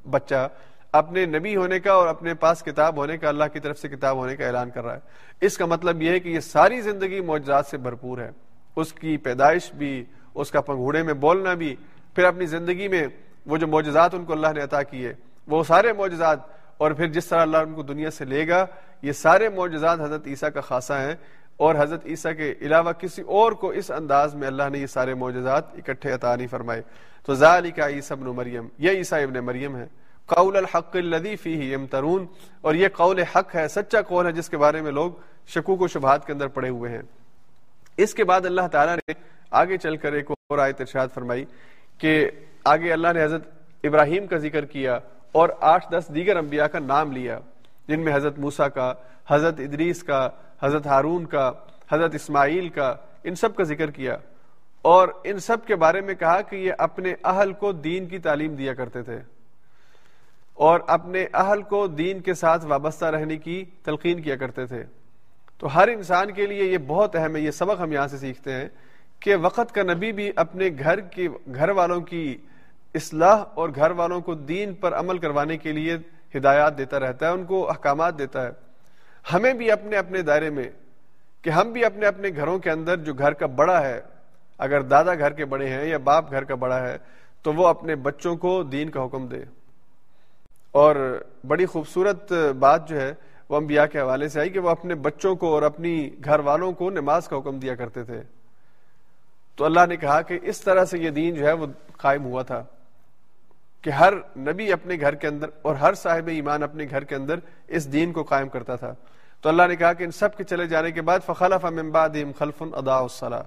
بچہ 0.10 0.48
اپنے 0.92 1.26
نبی 1.26 1.56
ہونے 1.56 1.80
کا 1.80 1.94
اور 1.94 2.08
اپنے 2.08 2.34
پاس 2.34 2.64
کتاب 2.64 2.98
ہونے 2.98 3.18
کا 3.18 3.30
اللہ 3.30 3.44
کی 3.54 3.60
طرف 3.60 3.80
سے 3.80 3.88
کتاب 3.88 4.18
ہونے 4.18 4.36
کا 4.36 4.46
اعلان 4.46 4.70
کر 4.70 4.84
رہا 4.84 4.94
ہے۔ 4.94 5.00
اس 5.42 5.58
کا 5.58 5.66
مطلب 5.66 6.02
یہ 6.02 6.10
ہے 6.10 6.20
کہ 6.20 6.30
یہ 6.30 6.40
ساری 6.40 6.82
زندگی 6.82 7.22
معجزات 7.22 7.66
سے 7.66 7.78
بھرپور 7.78 8.18
ہے۔ 8.18 8.32
اس 8.76 8.94
کی 8.94 9.18
پیدائش 9.18 9.74
بھی، 9.74 10.04
اس 10.36 10.52
کا 10.52 10.62
پنگھوڑے 10.62 11.04
میں 11.04 11.14
بولنا 11.14 11.54
بھی، 11.54 11.76
پھر 12.16 12.24
اپنی 12.24 12.46
زندگی 12.46 12.88
میں 12.88 13.08
وہ 13.46 13.58
جو 13.58 13.68
معجزات 13.68 14.14
ان 14.14 14.26
کو 14.26 14.34
اللہ 14.34 14.48
نے 14.56 14.62
عطا 14.62 14.84
کیے، 14.84 15.14
وہ 15.48 15.64
سارے 15.64 15.94
معجزات 15.94 16.40
اور 16.78 16.92
پھر 16.92 17.08
جس 17.08 17.26
طرح 17.26 17.42
اللہ 17.42 17.58
ان 17.58 17.74
کو 17.74 17.84
دنیا 17.84 18.12
سے 18.12 18.26
لے 18.26 18.48
گا، 18.48 18.66
یہ 19.02 19.12
سارے 19.12 19.50
معجزات 19.50 20.00
حضرت 20.02 20.28
عیسیٰ 20.28 20.50
کا 20.54 20.62
خاصہ 20.62 20.94
ہیں۔ 20.94 21.16
اور 21.58 21.76
حضرت 21.80 22.06
عیسیٰ 22.06 22.38
کے 22.38 22.54
علاوہ 22.62 22.92
کسی 22.92 23.22
اور 23.22 23.52
کو 23.52 23.70
اس 23.70 23.92
انداز 23.92 24.36
میں 24.36 24.48
اللہ 24.48 24.64
نے 24.72 24.80
یہ 24.80 24.88
سارے 24.88 25.14
معجزات 25.14 25.64
اکٹھے 25.74 26.12
عطا 26.12 26.36
نہیں 26.36 26.48
فرمائے۔ 26.48 26.82
تو 27.26 27.34
ذالک 27.34 27.80
عیسی 27.80 28.14
ابن 28.14 28.26
مریم، 28.26 28.68
یہ 28.78 28.92
عیسیٰ 28.92 29.24
ابن 29.24 29.34
مریم 29.34 29.78
ہے۔ 29.78 29.88
قول 30.26 30.58
الحق 30.58 30.96
الذی 30.96 31.36
فیہ 31.36 31.74
یمترون، 31.74 32.26
اور 32.62 32.76
یہ 32.76 32.88
قول 32.94 33.20
حق 33.20 33.56
ہے، 33.56 33.68
سچا 33.68 34.02
قول 34.02 34.26
ہے، 34.26 34.32
جس 34.32 34.50
کے 34.50 34.58
بارے 34.58 34.82
میں 34.82 34.92
لوگ 34.92 35.12
شکوک 35.48 35.82
و 35.82 35.88
شبہات 35.88 36.26
کے 36.26 36.34
اندر 36.34 36.48
پڑے 36.48 36.70
ہوئے 36.70 36.92
ہیں۔ 36.92 37.02
اس 37.98 38.14
کے 38.14 38.24
بعد 38.24 38.46
اللہ 38.46 38.68
تعالیٰ 38.72 38.96
نے 38.96 39.14
آگے 39.52 39.78
چل 39.78 39.98
کر 39.98 40.14
ایک 40.14 40.32
اور 40.32 40.58
آیت 40.58 40.82
ارشاد 40.82 41.08
فرمائی 41.14 41.46
کہ 41.98 42.30
آگے 42.64 42.94
اللہ 42.94 43.08
نے 43.14 43.24
حضرت 43.24 43.48
ابراہیم 43.84 44.28
کا 44.28 44.38
ذکر 44.38 44.66
کیا 44.66 45.00
اور 45.34 45.50
آٹھ 45.62 45.92
دس 45.92 46.06
دیگر 46.16 46.38
انبیاء 46.38 46.66
کا 46.66 46.80
نام 46.80 47.12
لیا، 47.12 47.40
جن 47.88 48.00
میں 48.00 48.16
حضرت 48.16 48.40
موسا 48.40 48.68
کا، 48.68 48.94
حضرت 49.28 49.60
ادریس 49.60 50.04
کا، 50.04 50.30
حضرت 50.62 50.86
ہارون 50.86 51.26
کا، 51.26 51.52
حضرت 51.92 52.16
اسماعیل 52.16 52.70
کا، 52.70 52.96
ان 53.24 53.36
سب 53.36 53.56
کا 53.56 53.64
ذکر 53.64 53.92
کیا۔ 53.92 54.18
اور 54.82 55.08
ان 55.24 55.40
سب 55.40 55.58
کے 55.66 55.76
بارے 55.76 56.02
میں 56.02 56.14
کہا 56.14 56.42
کہ 56.42 56.56
یہ 56.56 56.74
اپنے 56.78 57.14
اہل 57.24 57.54
کو 57.54 57.72
دین 57.72 58.06
کی 58.06 58.20
تعلیم 58.20 58.56
دیا 58.56 58.74
کرتے 58.74 59.02
تھے۔ 59.02 59.20
اور 60.54 60.80
اپنے 60.88 61.26
اہل 61.34 61.62
کو 61.62 61.88
دین 61.88 62.20
کے 62.20 62.34
ساتھ 62.34 62.66
وابستہ 62.66 63.06
رہنے 63.06 63.38
کی 63.38 63.66
تلقین 63.84 64.22
کیا 64.22 64.36
کرتے 64.36 64.66
تھے۔ 64.66 64.84
تو 65.58 65.76
ہر 65.76 65.88
انسان 65.88 66.32
کے 66.32 66.46
لیے 66.46 66.64
یہ 66.64 66.78
بہت 66.78 67.16
اہم 67.16 67.36
ہے، 67.36 67.42
یہ 67.42 67.52
سبق 67.52 67.82
ہم 67.82 67.92
یہاں 67.92 68.08
سے 68.08 68.18
سیکھتے 68.18 68.54
ہیں 68.54 68.70
کہ 69.20 69.36
وقت 69.36 69.76
کا 69.76 69.84
نبی 69.84 70.12
بھی 70.12 70.32
اپنے 70.36 70.70
گھر 70.80 71.00
کی 71.00 71.28
گھر 71.56 71.70
والوں 71.70 72.02
کی 72.02 72.38
اصلاح 72.94 73.44
اور 73.54 73.70
گھر 73.76 73.92
والوں 73.92 74.22
کو 74.22 74.34
دین 74.34 74.74
پر 74.74 74.94
عمل 74.94 75.18
کروانے 75.18 75.58
کے 75.58 75.72
لیے 75.72 75.98
ہدایات 76.36 76.78
دیتا 76.78 77.00
رہتا 77.00 77.28
ہے، 77.28 77.32
ان 77.32 77.46
کو 77.46 77.70
احکامات 77.70 78.18
دیتا 78.18 78.46
ہے۔ 78.46 78.50
ہمیں 79.34 79.54
بھی 79.54 79.72
اپنے 79.72 79.98
اپنے 79.98 80.22
دائرے 80.22 80.50
میں 80.50 80.70
کہ 81.42 81.50
ہم 81.50 81.72
بھی 81.72 81.86
اپنے 81.86 82.06
اپنے 82.06 82.30
گھروں 82.36 82.60
کے 82.60 82.72
اندر 82.72 82.98
جو 82.98 83.14
گھر 83.14 83.34
کا 83.34 83.46
بڑا 83.46 83.82
ہے، 83.82 84.02
اگر 84.58 84.82
دادا 84.82 85.16
گھر 85.16 85.32
کے 85.32 85.46
بڑے 85.46 85.70
ہیں 85.70 85.86
یا 85.86 85.98
باپ 85.98 86.32
گھر 86.32 86.44
کا 86.44 86.56
بڑا 86.56 86.80
ہے، 86.80 86.98
تو 87.42 87.54
وہ 87.54 87.68
اپنے 87.68 87.96
بچوں 87.96 88.36
کو 88.36 88.64
دین 88.64 88.90
کا 88.90 89.06
حکم 89.06 89.28
دے۔ 89.28 89.44
اور 90.72 91.24
بڑی 91.48 91.66
خوبصورت 91.66 92.32
بات 92.60 92.90
جو 92.90 93.02
ہے، 93.02 93.14
وہ 93.50 93.58
انبیاء 93.58 93.86
کے 93.86 94.00
حوالے 94.00 94.28
سے 94.28 94.40
آئی 94.40 94.50
کہ 94.50 94.60
وہ 94.60 94.70
اپنے 94.70 94.96
بچوں 94.96 95.36
کو 95.36 95.54
اور 95.54 95.62
اپنی 95.62 96.10
گھر 96.26 96.40
والوں 96.40 96.72
کو 96.72 96.90
نماز 96.90 97.28
کا 97.28 97.38
حکم 97.38 97.60
دیا 97.60 97.76
کرتے 97.76 98.04
تھے۔ 98.04 98.22
تو 99.56 99.66
اللہ 99.66 99.80
نے 99.90 99.96
کہا 99.96 100.22
کہ 100.22 100.40
اس 100.44 100.62
طرح 100.62 100.86
سے 100.86 101.00
یہ 101.00 101.10
دین 101.10 101.36
جو 101.36 101.48
ہے، 101.48 101.52
وہ 101.52 101.68
قائم 101.98 102.26
ہوا 102.26 102.44
تھا۔ 102.44 102.64
کہ 103.84 103.90
ہر 103.90 104.14
نبی 104.38 104.72
اپنے 104.72 104.98
گھر 105.02 105.16
کے 105.16 105.28
اندر 105.28 105.46
اور 105.62 105.76
ہر 105.76 105.94
صاحب 105.94 106.28
ایمان 106.28 106.64
اپنے 106.64 106.86
گھر 106.90 107.04
کے 107.04 107.16
اندر 107.16 107.36
اس 107.68 107.94
دین 107.94 108.12
کو 108.12 108.24
قائم 108.24 108.48
کرتا 108.48 108.76
تھا۔ 108.76 108.94
تو 109.42 109.50
اللہ 109.50 109.64
نے 109.68 109.76
کہا 109.76 109.94
کہ 109.94 110.04
ان 110.04 110.12
سب 110.12 110.38
کے 110.38 110.44
چلے 110.44 110.68
جانے 110.68 110.92
کے 110.92 111.02
بعد 111.02 111.20
فخلف 111.26 111.66
من 111.66 111.92
بعدهم 111.92 112.32
خلف 112.40 112.64
ادا 112.76 112.98
الصلاة۔ 112.98 113.44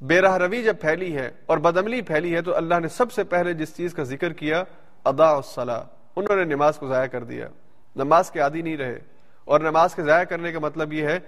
بے 0.00 0.20
راہ 0.20 0.36
روی 0.36 0.62
جب 0.62 0.76
پھیلی 0.80 1.16
ہے 1.16 1.30
اور 1.46 1.58
بدعملی 1.58 2.02
پھیلی 2.02 2.34
ہے 2.34 2.42
تو 2.42 2.56
اللہ 2.56 2.74
نے 2.80 2.88
سب 2.88 3.12
سے 3.12 3.24
پہلے 3.24 3.52
جس 3.52 3.76
چیز 3.76 3.94
کا 3.94 4.02
ذکر 4.02 4.32
کیا 4.32 4.64
ادا 5.04 5.28
الصلاة۔ 5.28 5.82
انہوں 6.16 6.36
نے 6.36 6.44
نماز 6.44 6.76
کو 6.76 6.88
ضائع 6.88 7.06
کر 7.06 7.24
دیا۔ 7.24 7.48
نماز 7.96 8.30
کے 8.30 8.40
عادی 8.40 8.62
نہیں 8.62 8.76
رہے۔ 8.76 8.98
اور 9.44 9.60
نماز 9.60 9.94
کے 9.94 10.02
ضائع 10.02 10.24
کرنے 10.24 10.52
کا 10.52 10.58
مطلب 10.58 10.92
یہ 10.92 11.06
ہے 11.06 11.18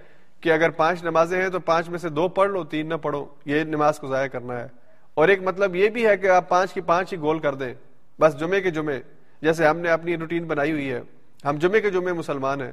کہ 0.41 0.51
اگر 0.51 0.69
پانچ 0.69 1.03
نمازیں 1.03 1.41
ہیں 1.41 1.49
تو 1.49 1.59
پانچ 1.59 1.89
میں 1.89 1.99
سے 1.99 2.09
دو 2.09 2.27
پڑھ 2.27 2.49
لو، 2.49 2.63
تین 2.63 2.89
نہ 2.89 2.95
پڑھو۔ 2.95 3.25
یہ 3.45 3.63
نماز 3.63 3.99
کو 3.99 4.07
ضائع 4.07 4.27
کرنا 4.27 4.59
ہے۔ 4.59 4.67
اور 5.13 5.27
ایک 5.27 5.41
مطلب 5.41 5.75
یہ 5.75 5.89
بھی 5.89 6.07
ہے 6.07 6.17
کہ 6.17 6.29
آپ 6.29 6.49
پانچ 6.49 6.73
کی 6.73 6.81
پانچ 6.81 7.13
ہی 7.13 7.17
گول 7.17 7.39
کر 7.39 7.55
دیں۔ 7.55 7.73
بس 8.19 8.39
جمعے 8.39 8.61
کے 8.61 8.71
جمعے، 8.71 9.01
جیسے 9.41 9.67
ہم 9.67 9.79
نے 9.79 9.89
اپنی 9.89 10.17
روٹین 10.17 10.45
بنائی 10.45 10.71
ہوئی 10.71 10.91
ہے۔ 10.91 11.01
ہم 11.45 11.55
جمعے 11.57 11.81
کے 11.81 11.89
جمعے 11.89 12.13
مسلمان 12.13 12.61
ہیں۔ 12.61 12.71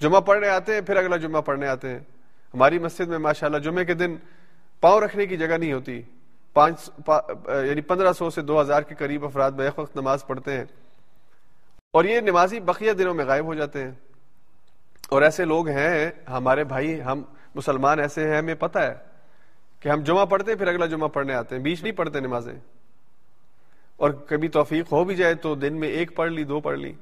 جمعہ 0.00 0.20
پڑھنے 0.20 0.48
آتے 0.48 0.74
ہیں، 0.74 0.80
پھر 0.80 0.96
اگلا 0.96 1.16
جمعہ 1.16 1.40
پڑھنے 1.40 1.68
آتے 1.68 1.88
ہیں۔ 1.88 1.98
ہماری 2.54 2.78
مسجد 2.78 3.08
میں 3.08 3.18
ماشاءاللہ 3.18 3.58
جمعے 3.58 3.84
کے 3.84 3.94
دن 3.94 4.16
پاؤں 4.80 5.00
رکھنے 5.00 5.26
کی 5.26 5.36
جگہ 5.36 5.56
نہیں 5.56 5.72
ہوتی۔ 5.72 6.02
پانچ 6.52 6.90
یعنی 7.46 7.80
پندرہ 7.80 8.12
سو 8.12 8.30
سے 8.30 8.40
دو 8.40 8.60
ہزار 8.60 8.82
کے 8.82 8.94
قریب 8.94 9.24
افراد 9.24 9.50
بیک 9.50 9.78
وقت 9.78 9.96
نماز 9.96 10.26
پڑھتے 10.26 10.52
ہیں۔ 10.52 10.64
اور 11.92 12.04
یہ 12.04 12.20
نمازی 12.20 12.60
بقیہ 12.60 12.92
دنوں 12.92 13.14
میں 13.14 13.24
غائب 13.24 13.44
ہو 13.44 13.54
جاتے 13.54 13.82
ہیں۔ 13.82 13.90
اور 15.08 15.22
ایسے 15.22 15.44
لوگ 15.44 15.68
ہیں، 15.68 16.10
ہمارے 16.28 16.64
بھائی، 16.64 17.02
ہم 17.02 17.22
مسلمان 17.54 18.00
ایسے 18.00 18.28
ہیں، 18.28 18.38
ہمیں 18.38 18.54
پتہ 18.54 18.78
ہے 18.78 18.94
کہ 19.80 19.88
ہم 19.88 20.00
جمعہ 20.00 20.24
پڑھتے 20.24 20.50
ہیں، 20.50 20.58
پھر 20.58 20.66
اگلا 20.66 20.86
جمعہ 20.86 21.08
پڑھنے 21.08 21.34
آتے 21.34 21.56
ہیں۔ 21.56 21.62
بیچ 21.62 21.82
نہیں 21.82 21.92
پڑھتے 21.92 22.20
نمازیں۔ 22.20 22.75
اور 23.96 24.10
کبھی 24.10 24.48
توفیق 24.48 24.92
ہو 24.92 25.04
بھی 25.04 25.14
جائے 25.14 25.34
تو 25.34 25.54
دن 25.54 25.80
میں 25.80 25.88
ایک 25.88 26.16
پڑھ 26.16 26.32
لی، 26.32 26.44
دو 26.44 26.60
پڑھ 26.60 26.78
لی۔ 26.78 26.92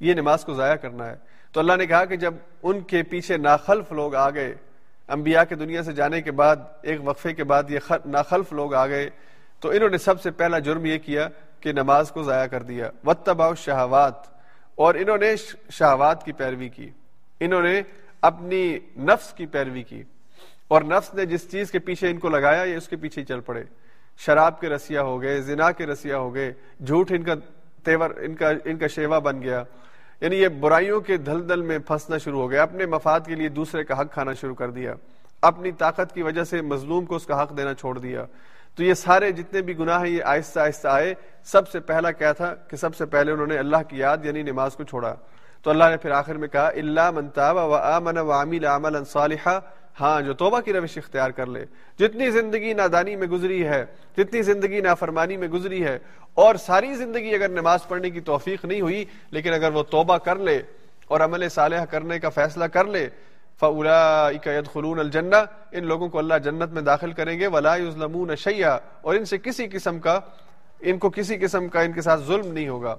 یہ 0.00 0.14
نماز 0.14 0.44
کو 0.44 0.54
ضائع 0.54 0.74
کرنا 0.74 1.06
ہے۔ 1.06 1.16
تو 1.52 1.60
اللہ 1.60 1.72
نے 1.72 1.86
کہا 1.86 2.04
کہ 2.04 2.16
جب 2.16 2.34
ان 2.62 2.80
کے 2.80 3.02
پیچھے 3.02 3.36
ناخلف 3.36 3.92
لوگ 3.92 4.14
آ 4.14 4.30
گئے، 4.30 4.54
انبیاء 5.08 5.42
کے 5.44 5.54
دنیا 5.54 5.82
سے 5.82 5.92
جانے 5.92 6.22
کے 6.22 6.32
بعد، 6.32 6.56
ایک 6.82 7.00
وقفے 7.04 7.32
کے 7.32 7.44
بعد 7.44 7.62
یہ 7.68 7.78
ناخلف 8.06 8.52
لوگ 8.52 8.74
آ 8.74 8.86
گئے، 8.86 9.10
تو 9.60 9.70
انہوں 9.70 9.88
نے 9.88 9.98
سب 9.98 10.20
سے 10.20 10.30
پہلا 10.30 10.58
جرم 10.58 10.84
یہ 10.84 10.98
کیا 10.98 11.28
کہ 11.60 11.72
نماز 11.72 12.12
کو 12.12 12.22
ضائع 12.22 12.46
کر 12.46 12.62
دیا۔ 12.62 12.90
وتبا 13.06 13.54
شہوات 13.54 14.14
اور 14.74 14.94
انہوں 14.94 15.18
نے 15.18 15.34
شہوات 15.70 16.24
کی 16.24 16.32
پیروی 16.32 16.68
کی۔ 16.68 16.90
انہوں 17.40 17.62
نے 17.62 17.82
اپنی 18.20 18.78
نفس 18.96 19.32
کی 19.32 19.46
پیروی 19.46 19.82
کی۔ 19.82 20.02
اور 20.68 20.82
نفس 20.82 21.14
نے 21.14 21.26
جس 21.26 21.50
چیز 21.50 21.70
کے 21.70 21.78
پیچھے 21.78 22.10
ان 22.10 22.18
کو 22.18 22.28
لگایا، 22.28 22.62
یہ 22.62 22.76
اس 22.76 22.88
کے 22.88 22.96
پیچھے 22.96 23.24
چل 23.24 23.40
پڑے۔ 23.40 23.64
شراب 24.18 24.60
کے 24.60 24.68
رسیا 24.68 25.02
ہو 25.02 25.22
گئے، 25.22 25.40
زنا 25.40 25.70
کے 25.70 25.86
رسیا 25.86 26.18
ہو 26.18 26.34
گئے، 26.34 26.52
جھوٹ 26.86 27.12
ان 27.12 27.22
کا 27.22 27.34
تیور، 27.84 28.10
ان 28.16 28.34
کا 28.34 28.50
ان 28.64 28.76
کا 28.76 28.86
شیوا 28.86 29.18
بن 29.18 29.42
گیا۔ 29.42 29.64
یعنی 30.20 30.36
یہ 30.36 30.48
برائیوں 30.48 31.00
کے 31.00 31.16
دھل 31.16 31.48
دل 31.48 31.62
میں 31.62 31.78
پھنسنا 31.78 32.18
شروع 32.18 32.40
ہو 32.40 32.50
گیا 32.50 32.62
اپنے 32.62 32.86
مفاد 32.86 33.20
کے 33.26 33.34
لیے 33.34 33.48
دوسرے 33.48 33.84
کا 33.84 34.00
حق 34.00 34.12
کھانا 34.12 34.32
شروع 34.32 34.54
کر 34.54 34.70
دیا۔ 34.70 34.94
اپنی 35.42 35.72
طاقت 35.72 36.14
کی 36.14 36.22
وجہ 36.22 36.44
سے 36.44 36.62
مظلوم 36.62 37.04
کو 37.04 37.16
اس 37.16 37.26
کا 37.26 37.42
حق 37.42 37.56
دینا 37.56 37.74
چھوڑ 37.74 37.98
دیا۔ 37.98 38.24
تو 38.76 38.84
یہ 38.84 38.94
سارے 38.94 39.32
جتنے 39.32 39.62
بھی 39.62 39.78
گناہ 39.78 40.02
ہیں، 40.02 40.10
یہ 40.10 40.22
آہستہ 40.24 40.60
آہستہ 40.60 40.88
آئے۔ 40.88 41.14
سب 41.44 41.68
سے 41.68 41.80
پہلا 41.80 42.10
کیا 42.10 42.32
تھا 42.32 42.54
کہ 42.54 42.76
سب 42.76 42.96
سے 42.96 43.06
پہلے 43.06 43.32
انہوں 43.32 43.46
نے 43.46 43.58
اللہ 43.58 43.76
کی 43.88 43.98
یاد 43.98 44.18
یعنی 44.22 44.42
نماز 44.42 44.74
کو 44.74 44.84
چھوڑا۔ 44.84 45.14
تو 45.62 45.70
اللہ 45.70 45.84
نے 45.90 45.96
پھر 45.96 46.10
آخر 46.10 46.34
میں 46.34 46.48
کہا 46.48 46.68
اللہ 46.68 47.10
منتاب 47.10 47.56
و 47.56 47.74
آمن 47.74 48.18
و 48.18 48.32
عامل 48.32 48.64
عمل 48.64 49.04
صالحہ 49.04 49.60
ہاں 50.00 50.20
جو 50.22 50.34
توبہ 50.34 50.60
کی 50.60 50.72
روش 50.72 50.96
اختیار 50.98 51.30
کر 51.30 51.46
لے۔ 51.46 51.64
جتنی 51.98 52.30
زندگی 52.30 52.72
نادانی 52.74 53.16
میں 53.16 53.26
گزری 53.26 53.64
ہے، 53.64 53.84
جتنی 54.16 54.42
زندگی 54.42 54.80
نافرمانی 54.80 55.36
میں 55.36 55.48
گزری 55.48 55.84
ہے، 55.84 55.98
اور 56.34 56.54
ساری 56.54 56.94
زندگی 56.94 57.34
اگر 57.34 57.48
نماز 57.48 57.86
پڑھنے 57.88 58.10
کی 58.10 58.20
توفیق 58.20 58.64
نہیں 58.64 58.80
ہوئی، 58.80 59.04
لیکن 59.30 59.52
اگر 59.52 59.72
وہ 59.72 59.82
توبہ 59.82 60.16
کر 60.18 60.38
لے 60.38 60.60
اور 61.08 61.20
عمل 61.20 61.48
صالح 61.48 61.84
کرنے 61.84 62.18
کا 62.18 62.28
فیصلہ 62.28 62.64
کر 62.64 62.86
لے 62.86 63.08
فلا 63.60 64.28
خلون 64.72 64.98
الجنہ، 64.98 65.36
ان 65.72 65.86
لوگوں 65.86 66.08
کو 66.08 66.18
اللہ 66.18 66.38
جنت 66.44 66.72
میں 66.72 66.82
داخل 66.82 67.12
کریں 67.12 67.38
گے۔ 67.40 67.46
ولا 67.46 67.76
یظلمون 67.76 68.30
اور 69.02 69.14
ان 69.14 69.24
سے 69.24 69.38
کسی 69.38 69.66
قسم 69.72 69.98
کا، 69.98 70.18
ان 70.80 70.98
کو 70.98 71.10
کسی 71.10 71.36
قسم 71.38 71.68
کا 71.68 71.80
ان 71.80 71.92
کے 71.92 72.02
ساتھ 72.02 72.20
ظلم 72.20 72.52
نہیں 72.52 72.68
ہوگا۔ 72.68 72.96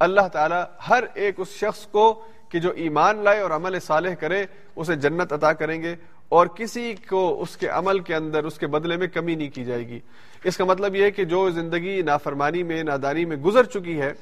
اللہ 0.00 0.28
تعالی 0.32 0.62
ہر 0.88 1.04
ایک 1.14 1.40
اس 1.40 1.48
شخص 1.50 1.86
کو 1.86 2.22
کہ 2.48 2.58
جو 2.60 2.70
ایمان 2.76 3.22
لائے 3.24 3.40
اور 3.40 3.50
عمل 3.50 3.78
صالح 3.80 4.14
کرے، 4.14 4.44
اسے 4.76 4.94
جنت 4.94 5.32
عطا 5.32 5.52
کریں 5.52 5.80
گے۔ 5.82 5.94
اور 6.34 6.46
کسی 6.46 6.94
کو 7.08 7.42
اس 7.42 7.56
کے 7.56 7.68
عمل 7.68 7.98
کے 7.98 8.14
اندر، 8.14 8.44
اس 8.44 8.58
کے 8.58 8.66
بدلے 8.66 8.96
میں 8.96 9.06
کمی 9.06 9.34
نہیں 9.34 9.50
کی 9.50 9.64
جائے 9.64 9.88
گی۔ 9.88 10.00
اس 10.44 10.56
کا 10.56 10.64
مطلب 10.64 10.96
یہ 10.96 11.04
ہے 11.04 11.10
کہ 11.10 11.24
جو 11.24 11.50
زندگی 11.50 12.02
نافرمانی 12.02 12.62
میں، 12.62 12.82
نادانی 12.82 13.24
میں 13.24 13.36
گزر 13.36 13.64
چکی 13.64 14.00
ہے، 14.00 14.12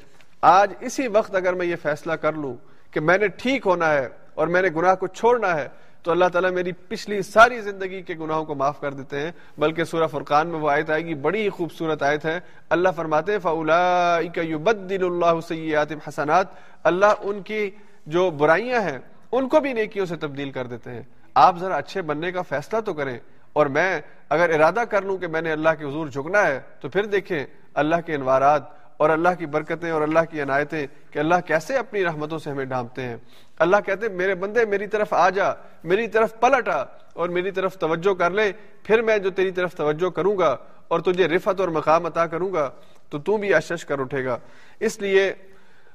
آج 0.41 0.73
اسی 0.81 1.09
وقت 1.09 1.35
اگر 1.35 1.53
میں 1.53 1.67
یہ 1.67 1.77
فیصلہ 1.83 2.13
کر 2.13 2.33
لوں 2.33 2.57
کہ 2.91 3.01
میں 3.01 3.19
نے 3.19 3.29
ٹھیک 3.29 3.67
ہونا 3.67 3.95
ہے 3.95 4.09
اور 4.35 4.47
میں 4.47 4.63
نے 4.63 4.69
گناہ 4.77 4.95
کو 4.95 5.07
چھوڑنا 5.07 5.55
ہے، 5.55 5.69
تو 6.03 6.11
اللہ 6.11 6.25
تعالیٰ 6.33 6.51
میری 6.51 6.73
پچھلی 6.73 7.23
ساری 7.23 7.61
زندگی 7.61 8.03
کے 8.03 8.15
گناہوں 8.21 8.45
کو 8.45 8.55
معاف 8.55 8.81
کر 8.81 8.93
دیتے 8.93 9.21
ہیں۔ 9.21 9.33
بلکہ 9.59 9.85
سورہ 9.85 10.07
فرقان 10.07 10.47
میں 10.47 10.59
وہ 10.59 10.71
آیت 10.71 10.91
آئے 10.91 11.05
گی، 11.05 11.15
بڑی 11.15 11.49
خوبصورت 11.49 12.03
آیت 12.03 12.25
ہے۔ 12.25 12.41
اللہ 12.71 12.89
فرماتے 12.97 13.37
اللہ 13.45 15.41
سیئات 15.49 15.93
حسنات۔ 16.09 16.47
اللہ 16.83 17.13
ان 17.21 17.43
کی 17.43 17.71
جو 18.07 18.31
برائیاں 18.31 18.81
ہیں، 18.81 18.99
ان 19.33 19.49
کو 19.49 19.61
بھی 19.61 19.73
نیکیوں 19.73 20.07
سے 20.07 20.17
تبدیل 20.17 20.51
کر 20.51 20.67
دیتے 20.67 20.91
ہیں۔ 20.91 21.03
آپ 21.35 21.59
ذرا 21.59 21.77
اچھے 21.77 22.03
بننے 22.03 22.33
کا 22.33 22.43
فیصلہ 22.43 22.81
تو 22.81 22.95
کریں 22.95 23.19
اور 23.53 23.67
میں 23.67 24.01
اگر 24.29 24.51
ارادہ 24.51 24.85
کر 24.91 25.03
لوں 25.03 25.19
کہ 25.19 25.27
میں 25.27 25.41
نے 25.41 25.53
اللہ 25.53 25.69
کے 25.79 25.85
حضور 25.85 26.09
جھکنا 26.09 26.47
ہے، 26.47 26.61
تو 26.81 26.89
پھر 26.89 27.05
دیکھیں 27.05 27.47
اللہ 27.75 27.97
کے 28.07 28.15
انوارات 28.15 28.63
اور 28.97 29.11
اللہ 29.11 29.29
کی 29.39 29.47
برکتیں 29.47 29.91
اور 29.91 30.03
اللہ 30.03 30.19
کی 30.31 30.43
عنایتیں 30.43 30.87
کہ 31.11 31.19
اللہ 31.19 31.35
کیسے 31.47 31.77
اپنی 31.77 32.05
رحمتوں 32.05 32.39
سے 32.39 32.51
ہمیں 32.51 32.65
ڈھانپتے 32.65 33.03
ہیں۔ 33.03 33.17
اللہ 33.59 33.77
کہتے 33.87 34.07
ہیں، 34.07 34.15
میرے 34.15 34.35
بندے، 34.35 34.65
میری 34.65 34.87
طرف 34.87 35.13
آ 35.13 35.31
جا، 35.31 35.53
میری 35.85 36.09
طرف 36.09 36.41
پلٹ 36.41 36.69
آ 36.69 36.83
اور 37.15 37.29
میری 37.29 37.51
طرف 37.51 37.79
توجہ 37.79 38.15
کر 38.15 38.31
لے، 38.31 38.53
پھر 38.83 39.03
میں 39.03 39.19
جو 39.19 39.31
تیری 39.31 39.51
طرف 39.51 39.75
توجہ 39.75 40.11
کروں 40.11 40.39
گا 40.39 40.57
اور 40.89 41.01
تجھے 41.01 41.29
رفت 41.29 41.61
اور 41.61 41.69
مقام 41.69 42.07
عطا 42.07 42.27
کروں 42.27 42.53
گا، 42.53 42.71
تو 43.11 43.19
تو 43.19 43.37
بھی 43.37 43.55
اشش 43.55 43.85
کر 43.85 43.99
اٹھے 43.99 44.25
گا۔ 44.25 44.39
اس 44.81 45.01
لیے 45.01 45.33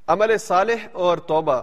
عمل 0.08 0.38
صالح 0.38 0.88
اور 0.92 1.18
توبہ 1.18 1.62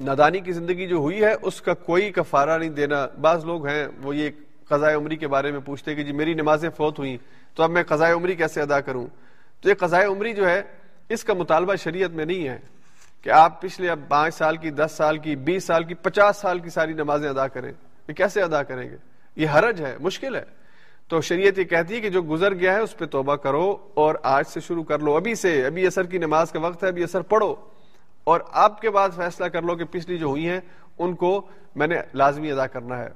نادانی 0.00 0.40
کی 0.40 0.52
زندگی 0.52 0.86
جو 0.86 0.96
ہوئی 0.96 1.24
ہے، 1.24 1.34
اس 1.42 1.62
کا 1.62 1.74
کوئی 1.74 2.10
کفارہ 2.10 2.58
نہیں 2.58 2.70
دینا۔ 2.70 3.06
بعض 3.20 3.44
لوگ 3.44 3.66
ہیں، 3.66 3.86
وہ 4.02 4.16
یہ 4.16 4.30
قضاء 4.68 4.94
عمری 4.94 5.16
کے 5.16 5.28
بارے 5.28 5.50
میں 5.50 5.60
پوچھتے 5.60 5.94
کہ 5.94 6.02
جی 6.02 6.12
میری 6.12 6.34
نمازیں 6.34 6.70
فوت 6.70 6.98
ہوئی 6.98 7.18
تو 7.54 7.62
اب 7.62 7.70
میں 7.70 7.82
قضاء 7.82 8.12
عمری 8.12 8.34
کیسے 8.34 8.60
ادا 8.60 8.80
کروں؟ 8.80 9.06
تو 9.60 9.68
یہ 9.68 9.74
قضاء 9.74 10.06
عمری 10.06 10.32
جو 10.32 10.50
ہے، 10.50 10.62
اس 11.08 11.24
کا 11.24 11.34
مطالبہ 11.34 11.74
شریعت 11.74 12.10
میں 12.10 12.24
نہیں 12.24 12.48
ہے 12.48 12.58
کہ 13.22 13.30
آپ 13.30 13.62
پچھلے 13.62 13.90
اب 13.90 14.00
پانچ 14.08 14.34
سال 14.34 14.56
کی، 14.56 14.70
دس 14.70 14.92
سال 14.96 15.18
کی، 15.18 15.36
بیس 15.36 15.64
سال 15.64 15.84
کی، 15.84 15.94
پچاس 15.94 16.36
سال 16.36 16.58
کی 16.58 16.70
ساری 16.70 16.92
نمازیں 16.92 17.28
ادا 17.28 17.48
کریں۔ 17.48 17.72
یہ 18.08 18.14
کیسے 18.14 18.42
ادا 18.42 18.62
کریں 18.62 18.90
گے؟ 18.90 18.96
یہ 19.36 19.46
حرج 19.48 19.80
ہے، 19.80 19.96
مشکل 20.00 20.34
ہے۔ 20.34 20.44
تو 21.08 21.20
شریعت 21.20 21.58
یہ 21.58 21.64
کہتی 21.64 21.94
ہے 21.94 22.00
کہ 22.00 22.08
جو 22.08 22.22
گزر 22.22 22.54
گیا 22.54 22.74
ہے، 22.74 22.78
اس 22.78 22.96
پہ 22.96 23.04
توبہ 23.04 23.36
کرو 23.36 23.76
اور 23.94 24.14
آج 24.22 24.44
سے 24.46 24.60
شروع 24.60 24.84
کر 24.84 24.98
لو۔ 24.98 25.16
ابھی 25.16 25.34
سے، 25.34 25.66
ابھی 25.66 25.86
اثر 25.86 26.02
کی 26.02 26.18
نماز 26.18 26.50
کا 26.52 26.60
وقت 26.60 26.82
ہے، 26.82 26.88
ابھی 26.88 27.04
اثر 27.04 27.20
پڑھو۔ 27.20 27.54
اور 28.24 28.40
آپ 28.52 28.80
کے 28.80 28.90
بعد 28.90 29.08
فیصلہ 29.16 29.46
کر 29.46 29.62
لو 29.62 29.76
کہ 29.76 29.84
پچھلی 29.84 30.18
جو 30.18 30.26
ہوئی 30.26 30.48
ہیں، 30.48 30.60
ان 30.98 31.14
کو 31.14 31.46
میں 31.74 31.86
نے 31.86 31.96
لازمی 32.14 32.52
ادا 32.52 32.66
کرنا 32.66 32.98
ہے۔ 32.98 33.08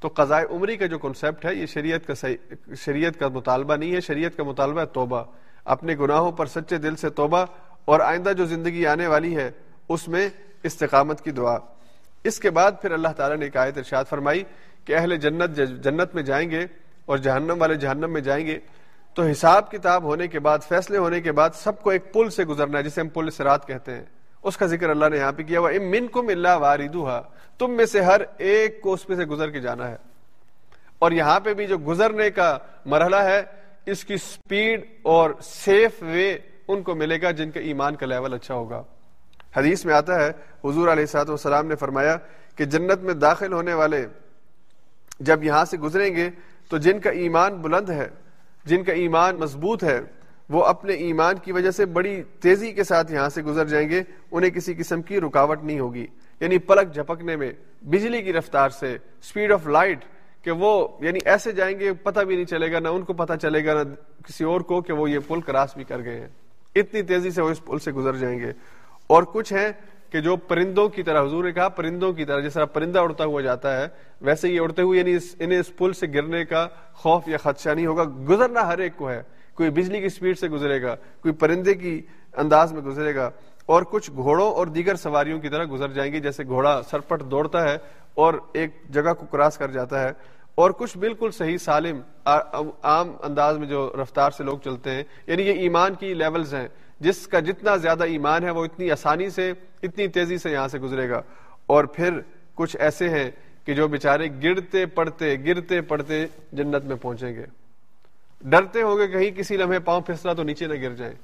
تو 0.00 0.08
قضاء 0.08 0.40
عمری 0.50 0.76
کا 0.76 0.86
جو 0.86 0.98
کنسپٹ 0.98 1.44
ہے، 1.44 1.54
یہ 1.54 1.66
شریعت 1.66 2.06
کا 2.06 2.26
شریعت 2.74 3.20
کا 3.20 3.28
مطالبہ 3.28 3.74
نہیں 3.74 3.94
ہے، 3.94 4.00
شریعت 4.00 4.36
کا 4.36 4.42
مطالبہ 4.42 4.80
ہے 4.80 4.86
توبہ۔ 4.86 5.24
اپنے 5.64 5.96
گناہوں 6.00 6.32
پر 6.32 6.46
سچے 6.46 6.78
دل 6.78 6.96
سے 6.96 7.10
توبہ 7.10 7.44
اور 7.84 8.00
آئندہ 8.00 8.32
جو 8.32 8.46
زندگی 8.46 8.86
آنے 8.86 9.06
والی 9.06 9.36
ہے، 9.36 9.50
اس 9.88 10.08
میں 10.08 10.28
استقامت 10.62 11.20
کی 11.20 11.30
دعا۔ 11.30 11.58
اس 12.24 12.40
کے 12.40 12.50
بعد 12.50 12.72
پھر 12.82 12.90
اللہ 12.90 13.08
تعالیٰ 13.16 13.36
نے 13.36 13.44
ایک 13.44 13.56
آیت 13.56 13.78
ارشاد 13.78 14.04
فرمائی 14.04 14.42
کہ 14.84 14.96
اہل 14.96 15.16
جنت 15.16 15.56
جنت 15.84 16.14
میں 16.14 16.22
جائیں 16.22 16.50
گے 16.50 16.66
اور 17.06 17.18
جہنم 17.18 17.54
والے 17.58 17.74
جہنم 17.74 18.12
میں 18.12 18.20
جائیں 18.20 18.46
گے۔ 18.46 18.58
تو 19.14 19.22
حساب 19.22 19.70
کتاب 19.70 20.02
ہونے 20.02 20.28
کے 20.28 20.40
بعد، 20.40 20.58
فیصلے 20.68 20.98
ہونے 20.98 21.20
کے 21.20 21.32
بعد 21.32 21.50
سب 21.54 21.82
کو 21.82 21.90
ایک 21.90 22.12
پل 22.12 22.30
سے 22.30 22.44
گزرنا 22.44 22.78
ہے، 22.78 22.82
جسے 22.82 23.00
ہم 23.00 23.08
پل 23.08 23.30
سرات 23.30 23.66
کہتے 23.66 23.94
ہیں۔ 23.94 24.04
اس 24.44 24.56
کا 24.56 24.66
ذکر 24.66 24.90
اللہ 24.90 25.06
نے 25.08 25.16
یہاں 25.16 25.32
پہ 25.32 25.42
کیا 25.42 25.60
ہوا 25.60 25.70
من 25.70 26.06
کم 26.06 26.28
اللہ 26.28 26.56
واردوہا 26.56 27.22
تم 27.58 27.70
میں 27.70 27.86
سے 27.86 28.00
ہر 28.00 28.20
ایک 28.38 28.80
کو 28.80 28.92
اس 28.92 29.06
پہ 29.06 29.14
سے 29.14 29.24
گزر 29.24 29.50
کے 29.50 29.60
جانا 29.60 29.90
ہے۔ 29.90 29.96
اور 30.98 31.12
یہاں 31.12 31.40
پہ 31.40 31.54
بھی 31.54 31.66
جو 31.66 31.78
گزرنے 31.78 32.30
کا 32.30 32.58
مرحلہ 32.86 33.16
ہے، 33.16 33.42
اس 33.86 34.04
کی 34.04 34.16
سپیڈ 34.16 34.84
اور 35.02 35.30
سیف 35.42 36.02
وے 36.02 36.38
ان 36.68 36.82
کو 36.82 36.94
ملے 36.94 37.22
گا 37.22 37.30
جن 37.30 37.50
کا 37.50 37.60
ایمان 37.60 37.94
کا 37.94 38.06
لیول 38.06 38.34
اچھا 38.34 38.54
ہوگا۔ 38.54 38.82
حدیث 39.56 39.84
میں 39.84 39.94
آتا 39.94 40.26
ہے، 40.26 40.28
حضور 40.64 40.88
علیہ 40.88 41.06
سات 41.06 41.28
والسلام 41.28 41.66
نے 41.66 41.76
فرمایا 41.76 42.16
کہ 42.56 42.64
جنت 42.64 43.00
میں 43.02 43.14
داخل 43.14 43.52
ہونے 43.52 43.74
والے 43.74 44.06
جب 45.20 45.44
یہاں 45.44 45.64
سے 45.64 45.78
گزریں 45.78 46.16
گے، 46.16 46.30
تو 46.68 46.78
جن 46.78 47.00
کا 47.00 47.10
ایمان 47.10 47.54
بلند 47.54 47.90
ہے، 47.90 48.08
جن 48.64 48.84
کا 48.84 48.92
ایمان 48.92 49.36
مضبوط 49.36 49.84
ہے 49.84 50.00
وہ 50.48 50.64
اپنے 50.64 50.92
ایمان 50.92 51.34
کی 51.38 51.52
وجہ 51.52 51.70
سے 51.70 51.86
بڑی 51.86 52.22
تیزی 52.22 52.72
کے 52.72 52.84
ساتھ 52.84 53.12
یہاں 53.12 53.28
سے 53.28 53.42
گزر 53.42 53.66
جائیں 53.66 53.88
گے، 53.88 54.02
انہیں 54.30 54.50
کسی 54.50 54.74
قسم 54.74 55.02
کی 55.02 55.20
رکاوٹ 55.20 55.64
نہیں 55.64 55.80
ہوگی۔ 55.80 56.06
یعنی 56.40 56.58
پلک 56.58 56.94
جھپکنے 56.94 57.36
میں، 57.36 57.52
بجلی 57.82 58.22
کی 58.22 58.32
رفتار 58.32 58.68
سے 58.68 58.92
اسپیڈ 58.94 59.52
آف 59.52 59.66
لائٹ 59.66 60.04
کہ 60.42 60.50
وہ 60.50 60.88
یعنی 61.00 61.18
ایسے 61.24 61.52
جائیں 61.52 61.80
گے، 61.80 61.92
پتہ 61.92 62.20
بھی 62.20 62.34
نہیں 62.34 62.44
چلے 62.44 62.72
گا، 62.72 62.78
نہ 62.78 62.88
ان 62.88 63.02
کو 63.02 63.12
پتہ 63.12 63.32
چلے 63.42 63.66
گا، 63.66 63.82
نہ 63.82 63.94
کسی 64.24 64.44
اور 64.44 64.60
کو 64.60 64.82
کہ 64.82 64.92
وہ 64.92 65.10
یہ 65.10 65.18
پل 65.28 65.40
کراس 65.40 65.76
بھی 65.76 65.84
کر 65.84 66.04
گئے 66.04 66.20
ہیں۔ 66.20 66.28
اتنی 66.74 67.02
تیزی 67.02 67.30
سے 67.30 67.42
وہ 67.42 67.50
اس 67.50 67.64
پل 67.64 67.78
سے 67.78 67.92
گزر 67.92 68.16
جائیں 68.16 68.38
گے۔ 68.38 68.52
اور 69.06 69.22
کچھ 69.22 69.52
ہیں 69.52 69.68
کہ 70.10 70.20
جو 70.20 70.36
پرندوں 70.36 70.88
کی 70.88 71.02
طرح، 71.02 71.22
حضور 71.22 71.44
نے 71.44 71.52
کہا، 71.52 71.68
پرندوں 71.68 72.12
کی 72.12 72.24
طرح، 72.24 72.40
جس 72.40 72.52
طرح 72.52 72.64
پرندہ 72.64 72.98
اڑتا 72.98 73.24
ہوا 73.24 73.40
جاتا 73.40 73.82
ہے، 73.82 73.86
ویسے 74.20 74.48
یہ 74.48 74.60
اڑتے 74.60 74.82
ہوئے 74.82 74.98
یعنی 74.98 75.16
انہیں 75.38 75.60
اس 75.60 75.76
پل 75.76 75.92
سے 75.92 76.06
گرنے 76.14 76.44
کا 76.44 76.68
خوف 76.92 77.28
یا 77.28 77.36
خدشہ 77.36 77.68
نہیں 77.68 77.86
ہوگا۔ 77.86 78.04
گزرنا 78.28 78.66
ہر 78.66 78.78
ایک 78.78 78.92
کو 78.96 79.10
ہے۔ 79.10 79.22
کوئی 79.54 79.70
بجلی 79.70 80.00
کی 80.00 80.08
سپیڈ 80.08 80.38
سے 80.38 80.48
گزرے 80.48 80.82
گا، 80.82 80.94
کوئی 80.94 81.34
پرندے 81.34 81.74
کی 81.74 82.02
انداز 82.36 82.72
میں 82.72 82.82
گزرے 82.82 83.14
گا، 83.14 83.30
اور 83.66 83.82
کچھ 83.82 84.10
گھوڑوں 84.10 84.50
اور 84.52 84.66
دیگر 84.66 84.94
سواریوں 84.94 85.40
کی 85.40 85.48
طرح 85.48 85.64
گزر 85.72 85.88
جائیں 85.88 86.12
گے 86.12 86.20
جیسے 86.20 86.44
گھوڑا 86.44 86.80
سرپٹ 86.90 87.22
دوڑتا 87.22 87.70
ہے 87.70 87.78
اور 88.14 88.34
ایک 88.52 88.70
جگہ 88.90 89.12
کو 89.12 89.26
کراس 89.26 89.58
کر 89.58 89.70
جاتا 89.70 90.02
ہے۔ 90.02 90.10
اور 90.54 90.70
کچھ 90.70 90.98
بالکل 90.98 91.30
صحیح 91.30 91.56
سالم 91.56 92.00
عام 92.82 93.16
انداز 93.22 93.58
میں 93.58 93.68
جو 93.68 93.92
رفتار 94.02 94.30
سے 94.30 94.44
لوگ 94.44 94.58
چلتے 94.58 94.90
ہیں 94.90 95.02
یعنی 95.26 95.42
یہ 95.42 95.52
ایمان 95.52 95.94
کی 95.94 96.14
لیولز 96.14 96.54
ہیں۔ 96.54 96.68
جس 97.00 97.26
کا 97.26 97.40
جتنا 97.40 97.76
زیادہ 97.76 98.04
ایمان 98.04 98.44
ہے، 98.44 98.50
وہ 98.50 98.64
اتنی 98.64 98.90
آسانی 98.90 99.30
سے، 99.30 99.52
اتنی 99.82 100.08
تیزی 100.08 100.38
سے 100.38 100.50
یہاں 100.50 100.68
سے 100.68 100.78
گزرے 100.78 101.08
گا۔ 101.10 101.22
اور 101.66 101.84
پھر 101.84 102.20
کچھ 102.54 102.76
ایسے 102.80 103.08
ہیں 103.08 103.30
کہ 103.64 103.74
جو 103.74 103.88
بیچارے 103.88 104.28
گرتے 104.42 104.86
پڑتے 104.86 105.36
گرتے 105.46 105.80
پڑتے 105.80 106.26
جنت 106.52 106.84
میں 106.84 106.96
پہنچیں 106.96 107.34
گے۔ 107.34 107.46
ڈرتے 108.40 108.82
ہوں 108.82 108.98
گے 108.98 109.08
کہیں 109.08 109.30
کسی 109.30 109.56
لمحے 109.56 109.78
پاؤں 109.78 110.00
پھسلا 110.00 110.32
تو 110.32 110.42
نیچے 110.42 110.66
نہ 110.66 110.74
گر 110.74 110.94
جائیں 110.94 111.14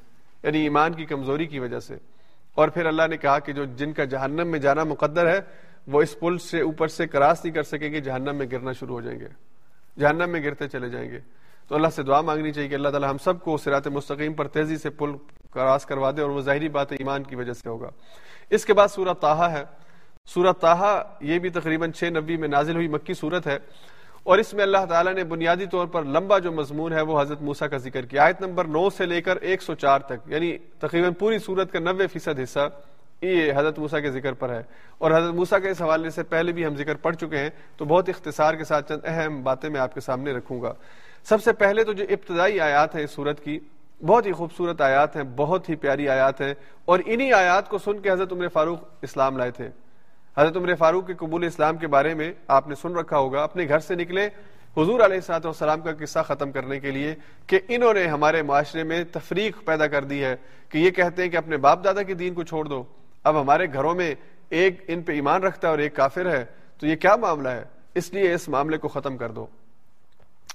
یعنی 0.42 0.58
ایمان 0.58 0.92
کی 0.92 1.04
کمزوری 1.04 1.46
کی 1.46 1.58
وجہ 1.58 1.78
سے۔ 1.78 1.94
اور 2.54 2.68
پھر 2.68 2.86
اللہ 2.86 3.02
نے 3.10 3.16
کہا 3.16 3.38
کہ 3.38 3.52
جو 3.52 3.64
جن 3.64 3.92
کا 3.92 4.04
جہنم 4.04 4.48
میں 4.48 4.58
جانا 4.58 4.84
مقدر 4.84 5.26
ہے، 5.26 5.40
وہ 5.86 6.02
اس 6.02 6.20
پل 6.20 6.38
سے 6.38 6.60
اوپر 6.60 6.88
سے 6.88 7.06
کراس 7.06 7.44
نہیں 7.44 7.54
کر 7.54 7.62
سکیں 7.62 7.92
گے 7.92 8.00
جہنم 8.00 8.36
میں 8.36 8.46
گرنا 8.52 8.72
شروع 8.72 8.94
ہو 8.94 9.00
جائیں 9.00 9.20
گے۔ 9.20 9.26
جہنم 9.98 10.30
میں 10.30 10.44
گرتے 10.44 10.68
چلے 10.68 10.88
جائیں 10.88 11.10
گے۔ 11.10 11.18
تو 11.68 11.74
اللہ 11.74 11.88
سے 11.88 12.02
دعا 12.02 12.20
مانگنی 12.20 12.52
چاہیے 12.52 12.68
کہ 12.68 12.74
اللہ 12.74 12.88
تعالیٰ 12.88 13.10
ہم 13.10 13.18
سب 13.18 13.40
کو 13.40 13.56
سرات 13.56 13.86
مستقیم 13.86 14.32
پر 14.32 14.48
تیزی 14.48 14.76
سے 14.76 14.90
پل 14.90 15.10
کراس 15.52 15.86
کروا 15.86 16.10
دے 16.10 16.22
اور 16.22 16.30
وہ 16.30 16.40
ظاہری 16.40 16.68
بات 16.68 16.92
ایمان 16.92 17.22
کی 17.22 17.36
وجہ 17.36 17.52
سے 17.52 17.68
ہوگا۔ 17.68 17.90
اس 18.50 18.64
کے 18.64 18.74
بعد 18.74 18.88
سورت 18.88 19.20
تاہا 19.20 19.52
ہے۔ 19.52 19.64
سورت 20.26 20.60
تاہا 20.60 21.02
یہ 21.20 21.38
بھی 21.38 21.50
تقریباً 21.50 21.92
چھ 21.92 22.04
نبی 22.04 22.36
میں 22.36 22.48
نازل 22.48 22.74
ہوئی 22.74 22.88
مکی 22.88 23.14
صورت 23.14 23.46
ہے۔ 23.46 23.58
اور 24.22 24.38
اس 24.38 24.54
میں 24.54 24.62
اللہ 24.62 24.84
تعالیٰ 24.88 25.14
نے 25.14 25.24
بنیادی 25.24 25.66
طور 25.66 25.86
پر 25.86 26.02
لمبا 26.02 26.38
جو 26.38 26.52
مضمون 26.52 26.92
ہے 26.92 27.00
وہ 27.00 27.20
حضرت 27.20 27.42
موسا 27.42 27.66
کا 27.66 27.76
ذکر 27.76 28.04
کیا۔ 28.04 28.24
آیت 28.24 28.40
نمبر 28.40 28.64
نو 28.64 28.90
سے 28.90 29.06
لے 29.06 29.22
کر 29.22 29.36
ایک 29.36 29.62
سو 29.62 29.74
چار 29.74 29.98
تک 29.98 30.14
یعنی 30.26 30.58
تقریباً 30.58 31.12
پوری 31.12 31.38
صورت 31.38 31.72
کا 31.72 31.78
نوے 31.78 32.06
فیصد 32.06 32.40
حصہ 32.42 32.68
یہ 33.22 33.52
حضرت 33.56 33.78
موسا 33.78 34.00
کے 34.00 34.10
ذکر 34.10 34.32
پر 34.32 34.50
ہے۔ 34.50 34.62
اور 34.98 35.10
حضرت 35.10 35.34
موسا 35.34 35.58
کے 35.58 35.70
اس 35.70 35.82
حوالے 35.82 36.10
سے 36.10 36.22
پہلے 36.22 36.52
بھی 36.52 36.66
ہم 36.66 36.76
ذکر 36.76 36.94
پڑھ 36.94 37.16
چکے 37.16 37.38
ہیں، 37.38 37.50
تو 37.76 37.84
بہت 37.84 38.08
اختصار 38.08 38.54
کے 38.54 38.64
ساتھ 38.64 38.88
چند 38.88 39.00
اہم 39.04 39.42
باتیں 39.42 39.70
میں 39.70 39.80
آپ 39.80 39.94
کے 39.94 40.00
سامنے 40.00 40.32
رکھوں 40.32 40.62
گا۔ 40.62 40.72
سب 41.24 41.42
سے 41.42 41.52
پہلے 41.52 41.84
تو 41.84 41.92
جو 41.92 42.04
ابتدائی 42.08 42.60
آیات 42.60 42.94
ہیں 42.94 43.04
اس 43.04 43.10
صورت 43.10 43.44
کی، 43.44 43.58
بہت 44.06 44.26
ہی 44.26 44.32
خوبصورت 44.32 44.80
آیات 44.80 45.16
ہیں، 45.16 45.22
بہت 45.36 45.68
ہی 45.68 45.74
پیاری 45.74 46.08
آیات 46.08 46.40
ہیں۔ 46.40 46.54
اور 46.84 46.98
انہی 47.06 47.32
آیات 47.32 47.68
کو 47.68 47.78
سن 47.78 47.98
کے 47.98 48.10
حضرت 48.10 48.32
عمر 48.32 48.48
فاروق 48.48 48.78
اسلام 49.02 49.36
لائے 49.36 49.50
تھے۔ 49.50 49.68
حضرت 50.38 50.56
عمر 50.56 50.74
فاروق 50.74 51.06
کے 51.06 51.14
قبول 51.14 51.44
اسلام 51.44 51.76
کے 51.76 51.86
بارے 51.86 52.14
میں 52.14 52.32
آپ 52.48 52.68
نے 52.68 52.74
سن 52.74 52.96
رکھا 52.96 53.18
ہوگا۔ 53.18 53.42
اپنے 53.42 53.68
گھر 53.68 53.78
سے 53.78 53.94
نکلے، 53.94 54.26
حضور 54.76 55.00
علیہ 55.00 55.16
السلاط 55.16 55.46
والسلام 55.46 55.80
کا 55.80 55.90
قصہ 55.92 56.18
ختم 56.26 56.52
کرنے 56.52 56.80
کے 56.80 56.90
لیے 56.90 57.14
کہ 57.46 57.60
انہوں 57.68 57.94
نے 57.94 58.06
ہمارے 58.06 58.42
معاشرے 58.42 58.82
میں 58.82 59.04
تفریق 59.04 59.64
پیدا 59.64 59.86
کر 59.86 60.04
دی 60.04 60.24
ہے 60.24 60.36
کہ 60.68 60.78
یہ 60.78 60.90
کہتے 60.90 61.22
ہیں 61.22 61.28
کہ 61.28 61.36
اپنے 61.36 61.56
باپ 61.56 61.84
دادا 61.84 62.02
کے 62.02 62.14
دین 62.14 62.34
کو 62.34 62.42
چھوڑ 62.42 62.64
دو۔ 62.64 62.84
اب 63.24 63.40
ہمارے 63.40 63.66
گھروں 63.72 63.94
میں 63.94 64.14
ایک 64.48 64.84
ان 64.88 65.02
پہ 65.02 65.12
ایمان 65.12 65.42
رکھتا 65.42 65.68
ہے 65.68 65.70
اور 65.70 65.78
ایک 65.78 65.96
کافر 65.96 66.30
ہے، 66.30 66.44
تو 66.80 66.86
یہ 66.86 66.96
کیا 66.96 67.16
معاملہ 67.16 67.48
ہے؟ 67.48 67.64
اس 67.94 68.12
لیے 68.12 68.34
اس 68.34 68.48
معاملے 68.48 68.78
کو 68.78 68.88
ختم 68.88 69.16
کر 69.16 69.30
دو۔ 69.30 69.46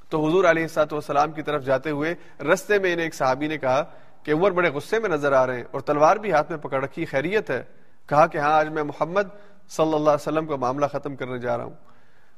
تو 0.09 0.27
حضور 0.27 0.43
علیہ 0.43 0.63
السلاط 0.63 0.93
والسلام 0.93 1.31
کی 1.31 1.41
طرف 1.41 1.65
جاتے 1.65 1.89
ہوئے 1.89 2.15
رستے 2.53 2.79
میں 2.79 2.93
انہیں 2.93 3.05
ایک 3.05 3.15
صحابی 3.15 3.47
نے 3.47 3.57
کہا 3.57 3.83
کہ 4.23 4.31
عمر 4.31 4.51
بڑے 4.51 4.69
غصے 4.69 4.99
میں 4.99 5.09
نظر 5.09 5.31
آ 5.31 5.47
رہے 5.47 5.57
ہیں 5.57 5.63
اور 5.71 5.81
تلوار 5.81 6.17
بھی 6.17 6.31
ہاتھ 6.31 6.51
میں 6.51 6.59
پکڑ 6.59 6.83
رکھی، 6.83 7.05
خیریت 7.05 7.49
ہے۔ 7.49 7.63
کہا 8.09 8.27
کہ 8.27 8.37
ہاں 8.37 8.51
آج 8.51 8.69
میں 8.69 8.83
محمد 8.83 9.23
صلی 9.69 9.85
اللہ 9.85 10.09
علیہ 10.09 10.13
وسلم 10.13 10.45
کا 10.45 10.55
معاملہ 10.55 10.85
ختم 10.85 11.15
کرنے 11.15 11.39
جا 11.39 11.57
رہا 11.57 11.63
ہوں۔ 11.63 11.73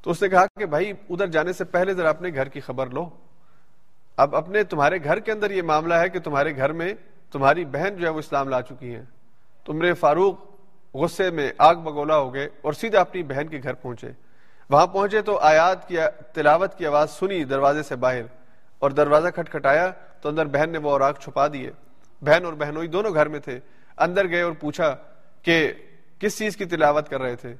تو 0.01 0.11
اس 0.11 0.21
نے 0.21 0.29
کہا 0.29 0.45
کہ 0.45 0.65
بھائی، 0.65 0.93
ادھر 1.09 1.27
جانے 1.27 1.53
سے 1.53 1.63
پہلے 1.63 1.93
ذرا 1.93 2.09
اپنے 2.09 2.29
گھر 2.35 2.47
کی 2.47 2.59
خبر 2.59 2.87
لو۔ 2.87 3.09
اب 4.17 4.35
اپنے 4.35 4.63
تمہارے 4.63 4.97
گھر 5.03 5.19
کے 5.19 5.31
اندر 5.31 5.51
یہ 5.51 5.61
معاملہ 5.61 5.93
ہے 5.93 6.09
کہ 6.09 6.19
تمہارے 6.19 6.55
گھر 6.55 6.71
میں 6.71 6.93
تمہاری 7.31 7.65
بہن 7.65 7.95
جو 7.95 8.05
ہے 8.05 8.09
وہ 8.09 8.19
اسلام 8.19 8.49
لا 8.49 8.61
چکی 8.61 8.95
ہے 8.95 9.03
تمہارے 9.65 9.93
فاروق 9.93 10.35
غصے 10.93 11.29
میں 11.29 11.51
آگ 11.57 11.75
بگولا 11.75 12.17
ہو 12.17 12.33
گئے 12.33 12.49
اور 12.61 12.73
سیدھا 12.73 12.99
اپنی 12.99 13.23
بہن 13.23 13.47
کے 13.47 13.59
گھر 13.63 13.73
پہنچے۔ 13.73 14.11
وہاں 14.69 14.87
پہنچے 14.87 15.21
تو 15.21 15.37
آیات 15.37 15.87
کی، 15.87 15.97
تلاوت 16.33 16.75
کی 16.75 16.85
آواز 16.85 17.11
سنی 17.11 17.43
دروازے 17.43 17.83
سے 17.83 17.95
باہر 17.95 18.21
اور 18.79 18.91
دروازہ 18.91 19.27
کھٹکھٹایا 19.27 19.91
تو 20.21 20.29
اندر 20.29 20.45
بہن 20.45 20.69
نے 20.69 20.77
وہ 20.77 20.91
اور 20.91 21.01
آگ 21.01 21.13
چھپا 21.13 21.47
دیے۔ 21.47 21.71
بہن 22.21 22.45
اور 22.45 22.53
بہنوئی 22.53 22.87
دونوں 22.87 23.13
گھر 23.13 23.27
میں 23.27 23.39
تھے۔ 23.39 23.59
اندر 23.97 24.29
گئے 24.29 24.41
اور 24.41 24.51
پوچھا 24.51 24.95
کہ 25.41 25.73
کس 26.19 26.37
چیز 26.37 26.57
کی 26.57 26.65
تلاوت 26.65 27.09
کر 27.09 27.21
رہے 27.21 27.35
تھے؟ 27.35 27.55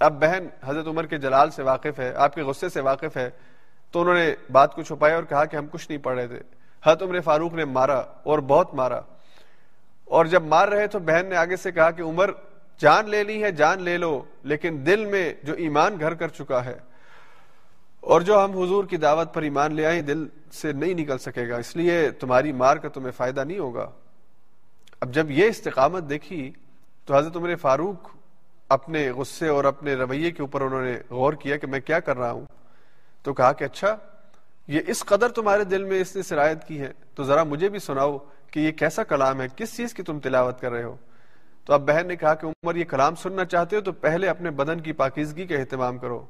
اب 0.00 0.20
بہن 0.20 0.46
حضرت 0.64 0.86
عمر 0.86 1.06
کے 1.06 1.18
جلال 1.18 1.50
سے 1.50 1.62
واقف 1.62 1.98
ہے، 1.98 2.14
آپ 2.14 2.34
کے 2.34 2.42
غصے 2.42 2.68
سے 2.68 2.80
واقف 2.80 3.16
ہے، 3.16 3.30
تو 3.90 4.00
انہوں 4.00 4.14
نے 4.14 4.34
بات 4.52 4.74
کو 4.74 4.82
چھپایا 4.82 5.14
اور 5.14 5.24
کہا 5.24 5.44
کہ 5.44 5.56
ہم 5.56 5.66
کچھ 5.66 5.90
نہیں 5.90 5.98
پڑھ 5.98 6.18
رہے 6.18 6.26
تھے۔ 6.26 6.38
حضرت 6.84 7.02
عمر 7.02 7.20
فاروق 7.20 7.52
نے 7.52 7.64
مارا 7.64 7.98
اور 7.98 8.38
بہت 8.38 8.74
مارا۔ 8.74 9.00
اور 10.04 10.24
جب 10.24 10.42
مار 10.42 10.68
رہے 10.68 10.86
تو 10.86 10.98
بہن 10.98 11.26
نے 11.26 11.36
آگے 11.36 11.56
سے 11.56 11.72
کہا 11.72 11.90
کہ 11.90 12.02
عمر، 12.02 12.30
جان 12.78 13.08
لے 13.08 13.24
لی 13.24 13.42
ہے، 13.42 13.52
جان 13.52 13.82
لے 13.82 13.96
لو، 13.96 14.22
لیکن 14.42 14.82
دل 14.86 15.04
میں 15.04 15.34
جو 15.42 15.54
ایمان 15.54 16.00
گھر 16.00 16.14
کر 16.14 16.28
چکا 16.28 16.64
ہے 16.64 16.78
اور 18.00 18.20
جو 18.20 18.44
ہم 18.44 18.50
حضور 18.50 18.84
کی 18.84 18.96
دعوت 18.96 19.34
پر 19.34 19.42
ایمان 19.42 19.74
لے 19.74 19.86
آئے 19.86 20.02
دل 20.02 20.26
سے 20.52 20.72
نہیں 20.72 20.94
نکل 20.94 21.18
سکے 21.18 21.48
گا۔ 21.48 21.56
اس 21.56 21.76
لیے 21.76 22.10
تمہاری 22.10 22.52
مار 22.52 22.76
کا 22.76 22.88
تمہیں 22.88 23.12
فائدہ 23.12 23.44
نہیں 23.44 23.58
ہوگا۔ 23.58 23.90
اب 25.00 25.14
جب 25.14 25.30
یہ 25.30 25.46
استقامت 25.46 26.02
دیکھی 26.08 26.52
تو 27.04 27.16
حضرت 27.16 27.36
عمر 27.36 27.56
فاروق 27.56 28.08
اپنے 28.68 29.10
غصے 29.10 29.48
اور 29.48 29.64
اپنے 29.64 29.94
رویے 29.94 30.30
کے 30.30 30.42
اوپر 30.42 30.60
انہوں 30.60 30.82
نے 30.82 30.98
غور 31.10 31.32
کیا 31.32 31.56
کہ 31.56 31.66
میں 31.66 31.80
کیا 31.80 32.00
کر 32.00 32.18
رہا 32.18 32.30
ہوں؟ 32.30 32.46
تو 33.22 33.34
کہا 33.34 33.52
کہ 33.52 33.64
اچھا 33.64 33.96
یہ 34.68 34.80
اس 34.86 35.04
قدر 35.04 35.28
تمہارے 35.28 35.64
دل 35.64 35.84
میں 35.84 36.00
اس 36.00 36.16
نے 36.16 36.22
سرایت 36.22 36.64
کی 36.64 36.80
ہے، 36.80 36.92
تو 37.14 37.22
ذرا 37.22 37.42
مجھے 37.42 37.68
بھی 37.68 37.78
سناؤ 37.78 38.18
کہ 38.50 38.60
یہ 38.60 38.72
کیسا 38.72 39.04
کلام 39.04 39.40
ہے، 39.40 39.46
کس 39.56 39.76
چیز 39.76 39.94
کی 39.94 40.02
تم 40.02 40.20
تلاوت 40.20 40.60
کر 40.60 40.72
رہے 40.72 40.82
ہو؟ 40.82 40.96
تو 41.64 41.72
اب 41.72 41.88
بہن 41.88 42.06
نے 42.06 42.16
کہا 42.16 42.34
کہ 42.34 42.46
عمر، 42.46 42.76
یہ 42.76 42.84
کلام 42.84 43.14
سننا 43.14 43.44
چاہتے 43.44 43.76
ہو 43.76 43.80
تو 43.80 43.92
پہلے 43.92 44.28
اپنے 44.28 44.50
بدن 44.50 44.80
کی 44.80 44.92
پاکیزگی 44.92 45.46
کا 45.46 45.54
اہتمام 45.54 45.98
کرو۔ 45.98 46.24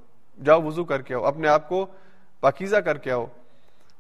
جاؤ 0.45 0.63
وضو 0.63 0.85
کر 0.85 1.03
کے 1.03 1.15
آؤ، 1.15 1.25
اپنے 1.25 1.49
آپ 1.49 1.69
کو 1.69 1.87
پاکیزہ 2.41 2.77
کر 2.77 2.99
کے 2.99 3.13
آؤ۔ 3.13 3.27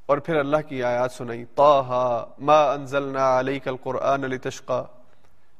اور 0.06 0.18
پھر 0.18 0.36
اللہ 0.36 0.56
کی 0.68 0.82
آیات 0.82 1.12
سنائی 1.12 1.44
ما 2.38 2.72
انزلنا 2.72 3.40
علیک 3.40 3.68
القرآن 3.68 4.20
لتشقا۔ 4.20 4.84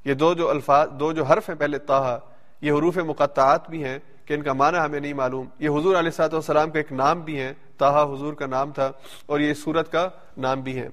یہ 0.05 0.15
دو 0.15 0.35
جو 0.35 0.51
الفاظ، 0.51 0.89
دو 0.91 1.13
جو 1.13 1.25
حرف 1.25 1.49
ہیں 1.49 1.57
پہلے 1.57 1.79
تاہا 1.79 2.19
یہ 2.61 2.73
حروف 2.73 2.97
مقطعات 2.97 3.71
بھی 3.71 3.85
ہیں 3.85 3.99
کہ 4.25 4.35
ان 4.35 4.43
کا 4.43 4.53
معنی 4.53 4.79
ہمیں 4.79 5.01
نہیں 5.01 5.13
معلوم۔ 5.13 5.47
یہ 5.59 5.69
حضور 5.69 5.97
علیہ 5.97 6.11
صاحب 6.11 6.33
والسلام 6.33 6.71
کا 6.71 6.79
ایک 6.79 6.93
نام 6.93 7.21
بھی 7.21 7.41
ہے 7.41 7.53
تاہا 7.79 8.03
حضور 8.03 8.35
کا 8.35 8.47
نام 8.47 8.73
تھا 8.73 8.91
اور 9.27 9.41
یہ 9.41 9.55
سورت 9.55 9.93
کا 9.93 10.09
نام 10.37 10.61
بھی 10.61 10.79
ہے 10.81 10.89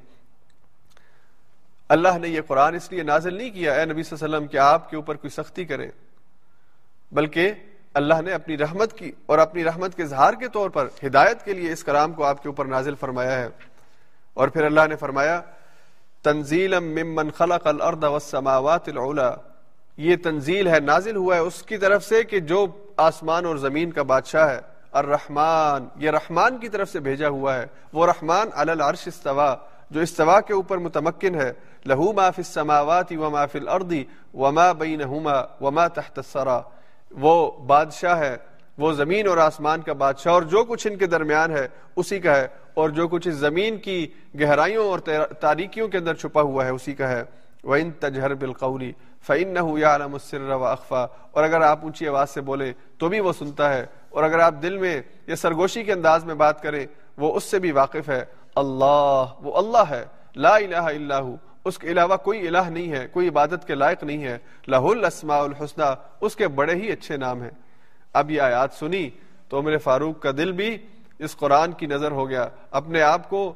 اللہ 1.89 2.17
نے 2.17 2.27
یہ 2.27 2.41
قرآن 2.47 2.75
اس 2.75 2.91
لیے 2.91 3.03
نازل 3.03 3.33
نہیں 3.33 3.49
کیا، 3.49 3.73
اے 3.73 3.85
نبی 3.85 4.03
صلی 4.03 4.15
اللہ 4.15 4.25
علیہ 4.25 4.35
وسلم، 4.35 4.47
کہ 4.47 4.57
آپ 4.57 4.89
کے 4.89 4.95
اوپر 4.95 5.15
کوئی 5.15 5.29
سختی 5.29 5.65
کرے 5.65 5.87
بلکہ 7.11 7.51
اللہ 7.93 8.21
نے 8.21 8.31
اپنی 8.31 8.57
رحمت 8.57 8.93
کی 8.93 9.11
اور 9.25 9.37
اپنی 9.37 9.63
رحمت 9.63 9.95
کے 9.95 10.03
اظہار 10.03 10.33
کے 10.33 10.47
طور 10.47 10.69
پر 10.69 10.87
ہدایت 11.03 11.45
کے 11.45 11.53
لیے 11.53 11.71
اس 11.71 11.83
کلام 11.83 12.13
کو 12.13 12.23
آپ 12.23 12.43
کے 12.43 12.49
اوپر 12.49 12.65
نازل 12.65 12.95
فرمایا 12.95 13.39
ہے۔ 13.39 13.49
اور 14.33 14.47
پھر 14.47 14.63
اللہ 14.63 14.81
نے 14.89 14.95
فرمایا 14.95 15.41
تنزیل 16.23 16.79
ممن 16.79 17.31
خلق 17.31 17.67
الارض 17.67 18.03
والسماوات 18.03 18.89
العلا۔ 18.89 19.35
یہ 19.97 20.15
تنزیل 20.23 20.67
ہے، 20.67 20.79
نازل 20.79 21.15
ہوا 21.15 21.35
ہے 21.35 21.39
اس 21.39 21.63
کی 21.63 21.77
طرف 21.77 22.03
سے 22.03 22.23
کہ 22.23 22.39
جو 22.39 22.67
آسمان 22.97 23.45
اور 23.45 23.55
زمین 23.55 23.91
کا 23.91 24.03
بادشاہ 24.03 24.49
ہے۔ 24.49 24.59
الرحمن، 24.91 25.85
یہ 25.95 26.11
رحمان 26.11 26.57
کی 26.57 26.69
طرف 26.69 26.89
سے 26.89 26.99
بھیجا 26.99 27.29
ہوا 27.29 27.55
ہے۔ 27.55 27.65
وہ 27.93 28.05
رحمان 28.05 28.49
علی 28.53 28.71
العرش 28.71 29.07
استوا 29.07 29.55
جو 29.89 29.99
استوا 30.01 30.41
کے 30.41 30.53
اوپر 30.53 30.77
متمکن 30.77 31.35
ہے۔ 31.35 31.53
لہو 31.85 32.13
ما 32.13 32.31
فی 32.31 32.41
السماوات 32.41 33.11
وما 33.11 33.45
فی 33.45 33.59
الارض 33.59 33.93
وما 34.33 34.71
بینہما 34.71 35.41
وما 35.61 35.87
تحت 35.87 36.17
السرا 36.17 36.61
وہ 37.11 37.51
بادشاہ 37.51 38.19
ہے 38.19 38.37
وہ 38.79 38.93
زمین 38.93 39.27
اور 39.27 39.37
آسمان 39.37 39.81
کا 39.81 39.93
بادشاہ 39.93 40.33
اور 40.33 40.41
جو 40.41 40.63
کچھ 40.63 40.87
ان 40.87 40.97
کے 40.97 41.05
درمیان 41.05 41.51
ہے، 41.51 41.67
اسی 41.95 42.19
کا 42.19 42.35
ہے۔ 42.35 42.47
اور 42.73 42.89
جو 42.89 43.07
کچھ 43.07 43.27
اس 43.27 43.33
زمین 43.33 43.77
کی 43.77 44.07
گہرائیوں 44.39 44.87
اور 44.87 44.99
تاریکیوں 45.39 45.87
کے 45.87 45.97
اندر 45.97 46.13
چھپا 46.13 46.41
ہوا 46.41 46.65
ہے، 46.65 46.69
اسی 46.69 46.93
کا 46.93 47.09
ہے۔ 47.09 47.23
وَإِن 47.63 47.91
تَجْهَرْ 47.91 48.37
بِالْقَوْلِ 48.37 48.91
فَإِنَّهُ 49.27 49.77
يَعْلَمُ 49.77 50.13
السِّرَّ 50.13 50.53
وَأَخْفَى۔ 50.53 51.05
اور 51.31 51.43
اگر 51.43 51.61
آپ 51.61 51.79
اونچی 51.83 52.07
آواز 52.07 52.29
سے 52.29 52.41
بولیں 52.41 52.73
تو 52.97 53.09
بھی 53.09 53.19
وہ 53.19 53.33
سنتا 53.33 53.73
ہے۔ 53.73 53.85
اور 54.09 54.23
اگر 54.23 54.39
آپ 54.39 54.53
دل 54.61 54.77
میں 54.77 55.01
یا 55.27 55.35
سرگوشی 55.35 55.83
کے 55.83 55.93
انداز 55.93 56.25
میں 56.25 56.35
بات 56.35 56.61
کریں 56.61 56.87
وہ 57.17 57.35
اس 57.35 57.43
سے 57.43 57.59
بھی 57.59 57.71
واقف 57.71 58.09
ہے۔ 58.09 58.25
اللہ، 58.55 59.25
وہ 59.41 59.57
اللہ 59.57 59.83
ہے۔ 59.89 60.05
لا 60.35 60.55
الہ 60.55 60.75
الا 60.75 61.19
ہو۔ 61.19 61.35
اس 61.65 61.77
کے 61.77 61.87
علاوہ 61.87 62.17
کوئی 62.17 62.47
الہ 62.47 62.69
نہیں 62.69 62.91
ہے، 62.91 63.07
کوئی 63.11 63.27
عبادت 63.27 63.67
کے 63.67 63.75
لائق 63.75 64.03
نہیں 64.03 64.23
ہے۔ 64.23 64.37
لہ 64.67 64.75
الاسماء 64.75 65.39
الحسنہ 65.39 65.95
اس 66.21 66.35
کے 66.35 66.47
بڑے 66.47 66.75
ہی 66.75 66.91
اچھے 66.91 67.17
نام 67.17 67.41
ہیں۔ 67.41 67.68
اب 68.13 68.31
یہ 68.31 68.41
آیات 68.41 68.73
سنی 68.73 69.09
تو 69.49 69.61
میرے 69.61 69.77
فاروق 69.77 70.19
کا 70.19 70.31
دل 70.31 70.51
بھی 70.51 70.77
اس 71.19 71.37
قرآن 71.37 71.71
کی 71.71 71.85
نظر 71.85 72.11
ہو 72.11 72.29
گیا۔ 72.29 72.47
اپنے 72.71 73.01
آپ 73.01 73.29
کو 73.29 73.53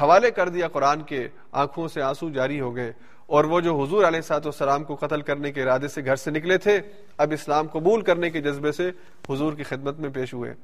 حوالے 0.00 0.30
کر 0.30 0.48
دیا 0.48 0.68
قرآن 0.68 1.02
کے، 1.02 1.28
آنکھوں 1.52 1.88
سے 1.88 2.02
آنسو 2.02 2.30
جاری 2.30 2.60
ہو 2.60 2.76
گئے۔ 2.76 2.92
اور 3.26 3.44
وہ 3.44 3.60
جو 3.60 3.82
حضور 3.82 4.04
علیہ 4.04 4.20
سات 4.20 4.46
والسلام 4.46 4.84
کو 4.84 4.94
قتل 4.94 5.20
کرنے 5.20 5.52
کے 5.52 5.62
ارادے 5.62 5.88
سے 5.88 6.04
گھر 6.04 6.16
سے 6.16 6.30
نکلے 6.30 6.58
تھے، 6.58 6.80
اب 7.18 7.32
اسلام 7.32 7.66
قبول 7.66 8.02
کرنے 8.02 8.30
کے 8.30 8.40
جذبے 8.40 8.72
سے 8.72 8.90
حضور 9.30 9.52
کی 9.52 9.62
خدمت 9.62 9.98
میں 9.98 10.10
پیش 10.10 10.34
ہوئے۔ 10.34 10.54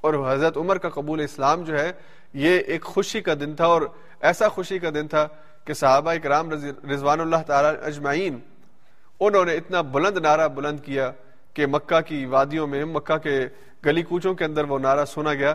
اور 0.00 0.32
حضرت 0.32 0.56
عمر 0.56 0.78
کا 0.78 0.88
قبول 0.88 1.20
اسلام 1.20 1.62
جو 1.62 1.78
ہے، 1.78 1.92
یہ 2.34 2.58
ایک 2.58 2.84
خوشی 2.84 3.20
کا 3.20 3.34
دن 3.34 3.54
تھا 3.54 3.66
اور 3.66 3.82
ایسا 4.20 4.48
خوشی 4.48 4.78
کا 4.78 4.90
دن 4.90 5.08
تھا 5.08 5.28
کہ 5.64 5.74
صحابہ 5.74 6.10
اکرام 6.10 6.50
رضوان 6.92 7.20
اللہ 7.20 7.36
تعالی 7.46 7.78
اجمعین، 7.82 8.38
انہوں 9.20 9.44
نے 9.44 9.54
اتنا 9.54 9.80
بلند 9.80 10.18
نعرہ 10.18 10.48
بلند 10.48 10.80
کیا۔ 10.80 11.12
کہ 11.58 11.66
مکہ 11.66 12.00
کی 12.00 12.24
وادیوں 12.24 12.66
میں، 12.66 12.84
مکہ 12.84 13.16
کے 13.16 13.48
گلی 13.86 14.02
کوچوں 14.02 14.34
کے 14.34 14.44
اندر 14.44 14.64
وہ 14.64 14.78
نعرہ 14.78 15.04
سنا 15.04 15.34
گیا۔ 15.34 15.54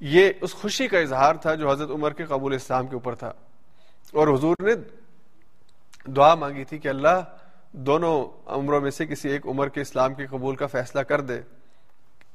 یہ 0.00 0.32
اس 0.40 0.54
خوشی 0.54 0.88
کا 0.88 0.98
اظہار 0.98 1.34
تھا 1.34 1.54
جو 1.54 1.70
حضرت 1.70 1.90
عمر 1.90 2.12
کے 2.12 2.24
قبول 2.24 2.54
اسلام 2.54 2.86
کے 2.86 2.94
اوپر 2.94 3.14
تھا۔ 3.14 3.28
اور 4.12 4.28
حضور 4.28 4.56
نے 4.60 4.72
دعا 6.10 6.34
مانگی 6.34 6.64
تھی 6.64 6.78
کہ 6.78 6.88
اللہ 6.88 7.24
دونوں 7.72 8.24
عمروں 8.46 8.80
میں 8.80 8.90
سے 8.90 9.06
کسی 9.06 9.28
ایک 9.28 9.46
عمر 9.46 9.68
کے 9.68 9.80
اسلام 9.80 10.14
کے 10.14 10.26
قبول 10.26 10.56
کا 10.56 10.66
فیصلہ 10.66 11.00
کر 11.00 11.20
دے۔ 11.20 11.40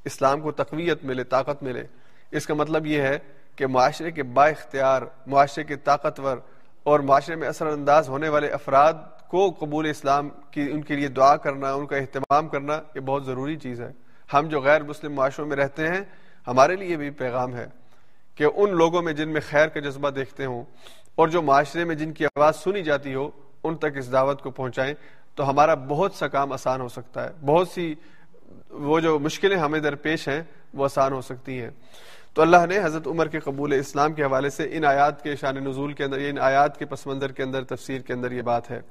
اسلام 0.05 0.41
کو 0.41 0.51
تقویت 0.51 1.03
ملے، 1.03 1.23
طاقت 1.23 1.63
ملے۔ 1.63 1.83
اس 2.31 2.47
کا 2.47 2.53
مطلب 2.53 2.85
یہ 2.85 3.01
ہے 3.01 3.19
کہ 3.55 3.67
معاشرے 3.67 4.11
کے 4.11 4.23
با 4.23 4.47
اختیار 4.47 5.01
معاشرے 5.27 5.63
کے 5.63 5.75
طاقتور 5.75 6.37
اور 6.83 6.99
معاشرے 6.99 7.35
میں 7.35 7.47
اثر 7.47 7.67
انداز 7.67 8.09
ہونے 8.09 8.29
والے 8.29 8.47
افراد 8.47 8.93
کو 9.27 9.55
قبول 9.59 9.89
اسلام 9.89 10.29
کی 10.51 10.61
ان 10.61 10.81
کے 10.81 10.95
لیے 10.95 11.07
دعا 11.07 11.35
کرنا، 11.37 11.73
ان 11.73 11.85
کا 11.85 11.97
اہتمام 11.97 12.47
کرنا 12.47 12.81
یہ 12.95 12.99
بہت 12.99 13.25
ضروری 13.25 13.55
چیز 13.55 13.81
ہے۔ 13.81 13.91
ہم 14.33 14.47
جو 14.47 14.61
غیر 14.61 14.83
مسلم 14.83 15.13
معاشروں 15.13 15.47
میں 15.47 15.57
رہتے 15.57 15.87
ہیں، 15.87 16.01
ہمارے 16.47 16.75
لیے 16.75 16.97
بھی 16.97 17.09
پیغام 17.09 17.55
ہے 17.55 17.67
کہ 18.35 18.45
ان 18.55 18.75
لوگوں 18.75 19.01
میں 19.01 19.13
جن 19.13 19.29
میں 19.29 19.41
خیر 19.49 19.67
کا 19.67 19.79
جذبہ 19.79 20.09
دیکھتے 20.09 20.45
ہوں 20.45 20.63
اور 21.15 21.27
جو 21.27 21.41
معاشرے 21.41 21.83
میں 21.83 21.95
جن 21.95 22.13
کی 22.13 22.25
آواز 22.25 22.55
سنی 22.55 22.83
جاتی 22.83 23.15
ہو، 23.15 23.29
ان 23.63 23.75
تک 23.75 23.97
اس 23.97 24.11
دعوت 24.11 24.41
کو 24.41 24.51
پہنچائیں 24.51 24.93
تو 25.35 25.49
ہمارا 25.49 25.73
بہت 25.73 26.13
سا 26.13 26.27
کام 26.27 26.53
آسان 26.53 26.81
ہو 26.81 26.87
سکتا 26.87 27.23
ہے۔ 27.23 27.29
بہت 27.45 27.67
سی 27.67 27.95
وہ 28.69 28.99
جو 28.99 29.19
مشکلیں 29.19 29.57
ہمیں 29.57 29.79
درپیش 29.79 30.27
ہیں، 30.27 30.43
وہ 30.73 30.85
آسان 30.85 31.13
ہو 31.13 31.21
سکتی 31.21 31.61
ہیں۔ 31.61 31.69
تو 32.37 32.43
اللہ 32.43 32.65
نے 32.69 32.77
حضرت 32.83 33.07
عمر 33.07 33.27
کے 33.27 33.39
قبول 33.39 33.73
اسلام 33.73 34.13
کے 34.13 34.23
حوالے 34.23 34.49
سے 34.49 34.69
ان 34.71 34.85
آیات 34.85 35.23
کے 35.23 35.35
شان 35.35 35.55
نزول 35.55 35.93
کے 35.93 36.03
اندر، 36.03 36.17
ان 36.19 36.39
آیات 36.39 36.79
کے 36.79 36.85
پس 36.85 37.07
منظر 37.07 37.31
کے 37.31 37.43
اندر، 37.43 37.63
تفسیر 37.63 38.01
کے 38.01 38.13
اندر 38.13 38.31
یہ 38.31 38.41
بات 38.41 38.71
ہے۔ 38.71 38.81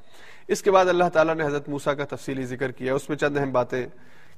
اس 0.49 0.63
کے 0.63 0.71
بعد 0.71 0.87
اللہ 0.87 1.05
تعالیٰ 1.13 1.35
نے 1.35 1.45
حضرت 1.45 1.69
موسا 1.69 1.95
کا 1.95 2.05
تفصیلی 2.05 2.45
ذکر 2.45 2.71
کیا۔ 2.71 2.95
اس 2.95 3.09
میں 3.09 3.17
چند 3.17 3.37
اہم 3.37 3.53
باتیں 3.53 3.87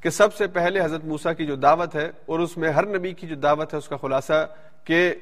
کہ 0.00 0.10
سب 0.10 0.34
سے 0.34 0.46
پہلے 0.46 0.80
حضرت 0.80 1.04
موسا 1.04 1.32
کی 1.32 1.46
جو 1.46 1.54
دعوت 1.54 1.94
ہے 1.94 2.10
اور 2.26 2.38
اس 2.38 2.56
میں 2.56 2.70
ہر 2.70 2.86
نبی 2.86 3.12
کی 3.12 3.26
جو 3.26 3.34
دعوت 3.34 3.72
ہے، 3.72 3.78
اس 3.78 3.88
کا 3.88 3.96
خلاصہ 3.96 4.46
کہ 4.84 5.14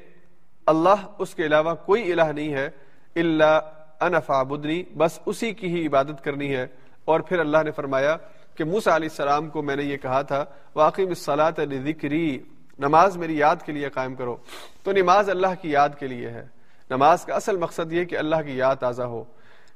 اللہ 0.65 0.95
اس 1.19 1.35
کے 1.35 1.45
علاوہ 1.45 1.75
کوئی 1.75 2.11
الہ 2.11 2.31
نہیں 2.35 2.53
ہے 2.53 2.69
اللہ 3.15 3.59
انفابدنی 3.99 4.83
بس 4.97 5.19
اسی 5.25 5.51
کی 5.51 5.67
ہی 5.67 5.87
عبادت 5.87 6.23
کرنی 6.23 6.55
ہے۔ 6.55 6.67
اور 7.05 7.19
پھر 7.19 7.39
اللہ 7.39 7.57
نے 7.63 7.71
فرمایا 7.71 8.17
کہ 8.55 8.63
موسا 8.63 8.95
علیہ 8.95 9.09
السلام 9.11 9.49
کو 9.49 9.61
میں 9.61 9.75
نے 9.75 9.83
یہ 9.83 9.97
کہا 9.97 10.21
تھا 10.21 10.45
واقعی 10.75 11.05
مسلاط 11.05 11.59
ذکری 11.83 12.39
نماز 12.79 13.17
میری 13.17 13.37
یاد 13.37 13.55
کے 13.65 13.71
لیے 13.71 13.89
قائم 13.89 14.15
کرو۔ 14.15 14.37
تو 14.83 14.91
نماز 14.91 15.29
اللہ 15.29 15.47
کی 15.61 15.71
یاد 15.71 15.89
کے 15.99 16.07
لیے 16.07 16.29
ہے۔ 16.29 16.47
نماز 16.89 17.25
کا 17.25 17.35
اصل 17.35 17.57
مقصد 17.57 17.93
یہ 17.93 18.05
کہ 18.05 18.17
اللہ 18.17 18.35
کی 18.45 18.57
یاد 18.57 18.75
تازہ 18.75 19.03
ہو۔ 19.03 19.23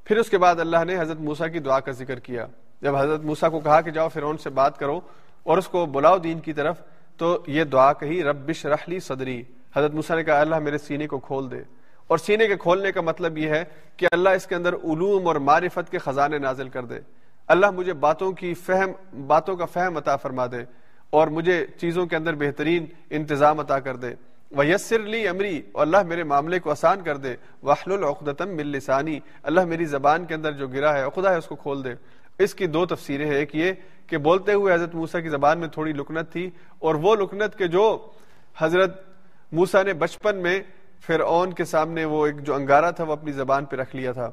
پھر 0.03 0.17
اس 0.17 0.29
کے 0.29 0.37
بعد 0.37 0.59
اللہ 0.59 0.83
نے 0.83 0.99
حضرت 0.99 1.19
موسا 1.19 1.47
کی 1.47 1.59
دعا 1.59 1.79
کا 1.79 1.91
ذکر 1.91 2.19
کیا۔ 2.19 2.47
جب 2.81 2.95
حضرت 2.95 3.23
موسا 3.23 3.49
کو 3.49 3.59
کہا 3.59 3.81
کہ 3.81 3.91
جاؤ 3.91 4.09
فرعون 4.09 4.37
سے 4.37 4.49
بات 4.49 4.77
کرو 4.77 4.99
اور 5.43 5.57
اس 5.57 5.67
کو 5.67 5.85
بلاؤ 5.85 6.17
دین 6.17 6.39
کی 6.39 6.53
طرف، 6.53 6.81
تو 7.17 7.43
یہ 7.47 7.63
دعا 7.63 7.93
کہی 7.93 8.23
ربش 8.23 8.65
رحلی 8.65 8.99
صدری۔ 8.99 9.43
حضرت 9.75 9.93
موسا 9.93 10.15
نے 10.15 10.23
کہا، 10.23 10.41
اللہ 10.41 10.59
میرے 10.59 10.77
سینے 10.77 11.07
کو 11.07 11.19
کھول 11.19 11.51
دے۔ 11.51 11.61
اور 12.07 12.17
سینے 12.17 12.47
کے 12.47 12.57
کھولنے 12.57 12.91
کا 12.91 13.01
مطلب 13.01 13.37
یہ 13.37 13.49
ہے 13.49 13.63
کہ 13.97 14.07
اللہ 14.11 14.29
اس 14.29 14.47
کے 14.47 14.55
اندر 14.55 14.73
علوم 14.73 15.27
اور 15.27 15.35
معرفت 15.35 15.91
کے 15.91 15.97
خزانے 15.97 16.37
نازل 16.37 16.69
کر 16.69 16.85
دے۔ 16.85 16.99
اللہ 17.47 17.71
مجھے 17.71 17.93
باتوں 17.93 18.31
کی 18.31 18.53
فہم، 18.53 19.23
باتوں 19.27 19.55
کا 19.55 19.65
فہم 19.65 19.97
عطا 19.97 20.15
فرما 20.15 20.45
دے۔ 20.45 20.80
اور 21.11 21.27
مجھے 21.27 21.65
چیزوں 21.77 22.05
کے 22.05 22.15
اندر 22.15 22.35
بہترین 22.35 22.85
انتظام 23.09 23.59
عطا 23.59 23.79
کر 23.79 23.95
دے۔ 23.95 24.15
وہ 24.51 24.65
یسر 24.65 24.99
لی 24.99 25.27
امری 25.27 25.61
اور 25.71 25.81
اللہ 25.81 26.03
میرے 26.03 26.23
معاملے 26.23 26.59
کو 26.59 26.71
آسان 26.71 27.01
کر 27.01 27.17
دے۔ 27.17 27.35
وحل 27.63 27.91
العقدم 27.91 28.49
مل 28.49 28.67
لسانی 28.67 29.19
اللہ 29.43 29.65
میری 29.65 29.85
زبان 29.85 30.25
کے 30.25 30.33
اندر 30.33 30.51
جو 30.51 30.67
گرا 30.67 30.93
ہے، 30.97 31.03
خدا 31.15 31.31
ہے 31.31 31.37
اس 31.37 31.45
کو 31.45 31.55
کھول 31.55 31.83
دے۔ 31.83 31.93
اس 32.39 32.55
کی 32.55 32.67
دو 32.67 32.85
تفسیریں 32.85 33.25
ہیں۔ 33.25 33.35
ایک 33.35 33.55
یہ 33.55 33.71
کہ 34.07 34.17
بولتے 34.17 34.53
ہوئے 34.53 34.73
حضرت 34.73 34.95
موسا 34.95 35.19
کی 35.19 35.29
زبان 35.29 35.59
میں 35.59 35.67
تھوڑی 35.67 35.93
لکنت 35.93 36.31
تھی، 36.31 36.49
اور 36.79 36.95
وہ 36.95 37.15
لکنت 37.15 37.57
کے 37.57 37.67
جو 37.67 38.09
حضرت 38.57 39.01
موسا 39.51 39.83
نے 39.83 39.93
بچپن 39.93 40.37
میں 40.37 40.61
فرعون 41.07 41.53
کے 41.53 41.65
سامنے 41.65 42.05
وہ 42.05 42.25
ایک 42.25 42.43
جو 42.43 42.55
انگارہ 42.55 42.91
تھا، 42.91 43.03
وہ 43.03 43.13
اپنی 43.13 43.31
زبان 43.31 43.65
پہ 43.65 43.75
رکھ 43.75 43.95
لیا 43.95 44.11
تھا۔ 44.11 44.31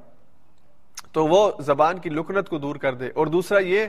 تو 1.13 1.27
وہ 1.27 1.53
زبان 1.61 1.99
کی 1.99 2.11
لکنت 2.11 2.49
کو 2.49 2.59
دور 2.59 2.77
کر 2.77 2.95
دے۔ 2.95 3.09
اور 3.15 3.27
دوسرا 3.27 3.59
یہ 3.59 3.87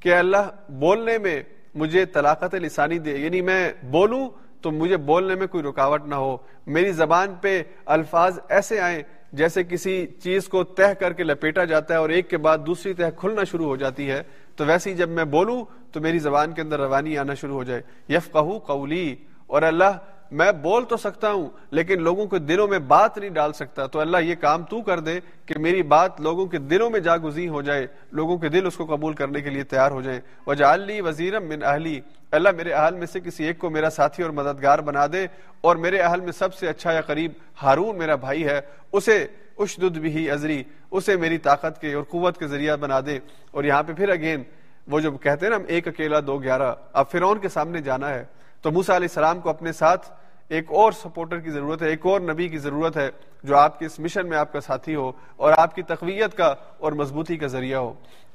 کہ 0.00 0.14
اللہ 0.14 0.50
بولنے 0.68 1.18
میں 1.18 1.42
مجھے 1.74 2.04
طلاقت 2.04 2.54
لسانی 2.54 2.98
دے 2.98 3.16
یعنی 3.16 3.40
میں 3.40 3.72
بولوں 3.82 4.30
تو 4.60 4.70
مجھے 4.70 4.96
بولنے 4.96 5.34
میں 5.34 5.46
کوئی 5.46 5.64
رکاوٹ 5.64 6.06
نہ 6.06 6.14
ہو۔ 6.14 6.36
میری 6.66 6.92
زبان 6.92 7.34
پہ 7.40 7.62
الفاظ 7.86 8.38
ایسے 8.48 8.80
آئیں 8.80 9.02
جیسے 9.32 9.64
کسی 9.64 10.06
چیز 10.06 10.48
کو 10.48 10.64
تہ 10.64 10.94
کر 10.94 11.12
کے 11.12 11.24
لپیٹا 11.24 11.64
جاتا 11.64 11.94
ہے 11.94 11.98
اور 11.98 12.08
ایک 12.08 12.30
کے 12.30 12.36
بعد 12.36 12.58
دوسری 12.66 12.94
تہ 12.94 13.02
کھلنا 13.16 13.44
شروع 13.44 13.66
ہو 13.66 13.76
جاتی 13.76 14.10
ہے۔ 14.10 14.22
تو 14.56 14.64
ویسے 14.64 14.90
ہی 14.90 14.94
جب 14.94 15.08
میں 15.08 15.24
بولوں 15.24 15.64
تو 15.92 16.00
میری 16.00 16.18
زبان 16.18 16.52
کے 16.52 16.62
اندر 16.62 16.80
روانی 16.80 17.18
آنا 17.18 17.34
شروع 17.34 17.54
ہو 17.54 17.64
جائے۔ 17.64 17.82
یف 18.08 18.36
قولی 18.66 19.16
اور 19.46 19.62
اللہ 19.62 19.98
میں 20.32 20.50
بول 20.52 20.84
تو 20.84 20.96
سکتا 20.96 21.30
ہوں، 21.32 21.48
لیکن 21.70 22.02
لوگوں 22.02 22.26
کے 22.26 22.38
دلوں 22.38 22.68
میں 22.68 22.78
بات 22.78 23.18
نہیں 23.18 23.30
ڈال 23.30 23.52
سکتا۔ 23.52 23.86
تو 23.86 24.00
اللہ 24.00 24.16
یہ 24.16 24.34
کام 24.34 24.62
تو 24.62 24.80
کر 24.82 25.00
دے 25.00 25.18
کہ 25.46 25.58
میری 25.58 25.82
بات 25.82 26.20
لوگوں 26.20 26.46
کے 26.46 26.58
دلوں 26.58 26.90
میں 26.90 27.00
جاگزی 27.00 27.48
ہو 27.48 27.62
جائے، 27.62 27.86
لوگوں 28.12 28.36
کے 28.38 28.48
دل 28.48 28.66
اس 28.66 28.76
کو 28.76 28.84
قبول 28.84 29.12
کرنے 29.12 29.40
کے 29.40 29.50
لیے 29.50 29.62
تیار 29.62 29.90
ہو 29.90 30.00
جائے۔ 30.00 30.20
وجالی 30.46 31.00
وزیرم 31.00 31.48
من 31.48 31.64
اہلی 31.64 32.00
اللہ 32.30 32.48
میرے 32.56 32.72
اہل 32.72 32.94
میں 32.94 33.06
سے 33.06 33.20
کسی 33.20 33.44
ایک 33.44 33.58
کو 33.58 33.70
میرا 33.70 33.90
ساتھی 33.90 34.22
اور 34.22 34.30
مددگار 34.30 34.78
بنا 34.78 35.06
دے، 35.12 35.26
اور 35.60 35.76
میرے 35.76 35.98
اہل 36.00 36.20
میں 36.20 36.32
سب 36.32 36.54
سے 36.54 36.68
اچھا 36.68 36.92
یا 36.92 37.00
قریب 37.00 37.32
ہارون 37.62 37.98
میرا 37.98 38.14
بھائی 38.14 38.44
ہے، 38.44 38.60
اسے 38.92 39.26
اشدد 39.58 39.96
بھی 39.98 40.30
ازری 40.30 40.62
اسے 40.90 41.16
میری 41.16 41.38
طاقت 41.38 41.80
کے 41.80 41.92
اور 41.94 42.04
قوت 42.04 42.38
کے 42.38 42.46
ذریعہ 42.46 42.76
بنا 42.76 43.00
دے۔ 43.06 43.18
اور 43.50 43.64
یہاں 43.64 43.82
پہ 43.82 43.92
پھر 43.92 44.08
اگین 44.08 44.42
وہ 44.86 45.00
جو 45.00 45.10
کہتے 45.12 45.46
ہیں 45.46 45.50
نا 45.50 45.56
ہم، 45.56 45.64
ایک 45.68 45.88
اکیلا، 45.88 46.20
دو 46.26 46.38
گیارہ، 46.38 46.72
اب 46.92 47.10
فرعون 47.10 47.38
کے 47.38 47.48
سامنے 47.48 47.80
جانا 47.80 48.08
ہے۔ 48.10 48.24
تو 48.62 48.70
موسا 48.70 48.96
علیہ 48.96 49.08
السلام 49.10 49.40
کو 49.40 49.50
اپنے 49.50 49.72
ساتھ 49.72 50.10
ایک 50.52 50.72
اور 50.72 50.92
سپورٹر 50.92 51.38
کی 51.38 51.50
ضرورت 51.50 51.82
ہے، 51.82 51.88
ایک 51.88 52.06
اور 52.06 52.20
نبی 52.20 52.48
کی 52.48 52.58
ضرورت 52.58 52.96
ہے 52.96 53.10
جو 53.42 53.56
آپ 53.56 53.78
کے 53.78 53.86
اس 53.86 53.98
مشن 54.00 54.28
میں 54.28 54.38
آپ 54.38 54.52
کا 54.52 54.60
ساتھی 54.60 54.94
ہو 54.94 55.12
اور 55.36 55.52
آپ 55.56 55.74
کی 55.74 55.82
تقویت 55.82 56.36
کا 56.36 56.54
اور 56.78 56.92
مضبوطی 56.92 57.36
کا 57.36 57.46
ذریعہ 57.46 57.78
ہو۔ 57.78 57.92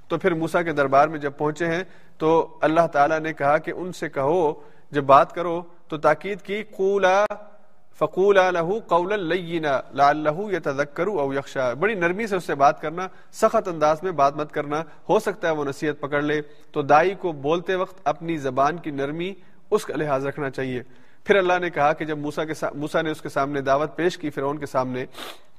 تو 0.07 0.17
پھر 0.17 0.33
موسا 0.33 0.61
کے 0.61 0.71
دربار 0.71 1.07
میں 1.07 1.19
جب 1.19 1.31
پہنچے 1.37 1.65
ہیں، 1.65 1.83
تو 2.17 2.57
اللہ 2.61 2.87
تعالیٰ 2.87 3.19
نے 3.19 3.33
کہا 3.33 3.57
کہ 3.57 3.71
ان 3.71 3.91
سے 3.91 4.09
کہو، 4.09 4.53
جب 4.91 5.03
بات 5.03 5.33
کرو 5.33 5.61
تو 5.87 5.97
تاکید 5.97 6.41
کی، 6.41 6.63
قولا 6.63 7.25
فقولا 7.99 8.51
لہو 8.51 8.79
قول 8.87 9.29
لینا 9.29 9.81
لعلہ 9.93 10.53
یتذکرو 10.53 11.19
او 11.19 11.33
یخشا۔ 11.33 11.73
بڑی 11.73 11.95
نرمی 11.95 12.27
سے 12.27 12.35
اس 12.35 12.43
سے 12.43 12.55
بات 12.55 12.81
کرنا، 12.81 13.07
سخت 13.31 13.67
انداز 13.67 14.03
میں 14.03 14.11
بات 14.11 14.35
مت 14.35 14.51
کرنا، 14.51 14.83
ہو 15.09 15.19
سکتا 15.19 15.47
ہے 15.47 15.53
وہ 15.53 15.65
نصیحت 15.65 15.99
پکڑ 15.99 16.21
لے۔ 16.21 16.41
تو 16.71 16.81
دائی 16.81 17.15
کو 17.15 17.31
بولتے 17.31 17.75
وقت 17.75 18.01
اپنی 18.03 18.37
زبان 18.37 18.77
کی 18.77 18.91
نرمی 18.91 19.33
اس 19.71 19.85
کا 19.85 19.93
لحاظ 19.97 20.25
رکھنا 20.25 20.49
چاہیے۔ 20.49 20.83
پھر 21.27 21.35
اللہ 21.35 21.57
نے 21.61 21.69
کہا 21.69 21.93
کہ 21.93 22.05
جب 22.05 22.17
موسا 22.17 22.43
کے 22.45 22.53
موسا 22.73 23.01
نے 23.01 23.11
اس 23.11 23.21
کے 23.21 23.29
سامنے 23.29 23.61
دعوت 23.61 23.95
پیش 23.95 24.17
کی 24.17 24.29
فرعون 24.29 24.57
کے 24.57 24.65
سامنے، 24.65 25.05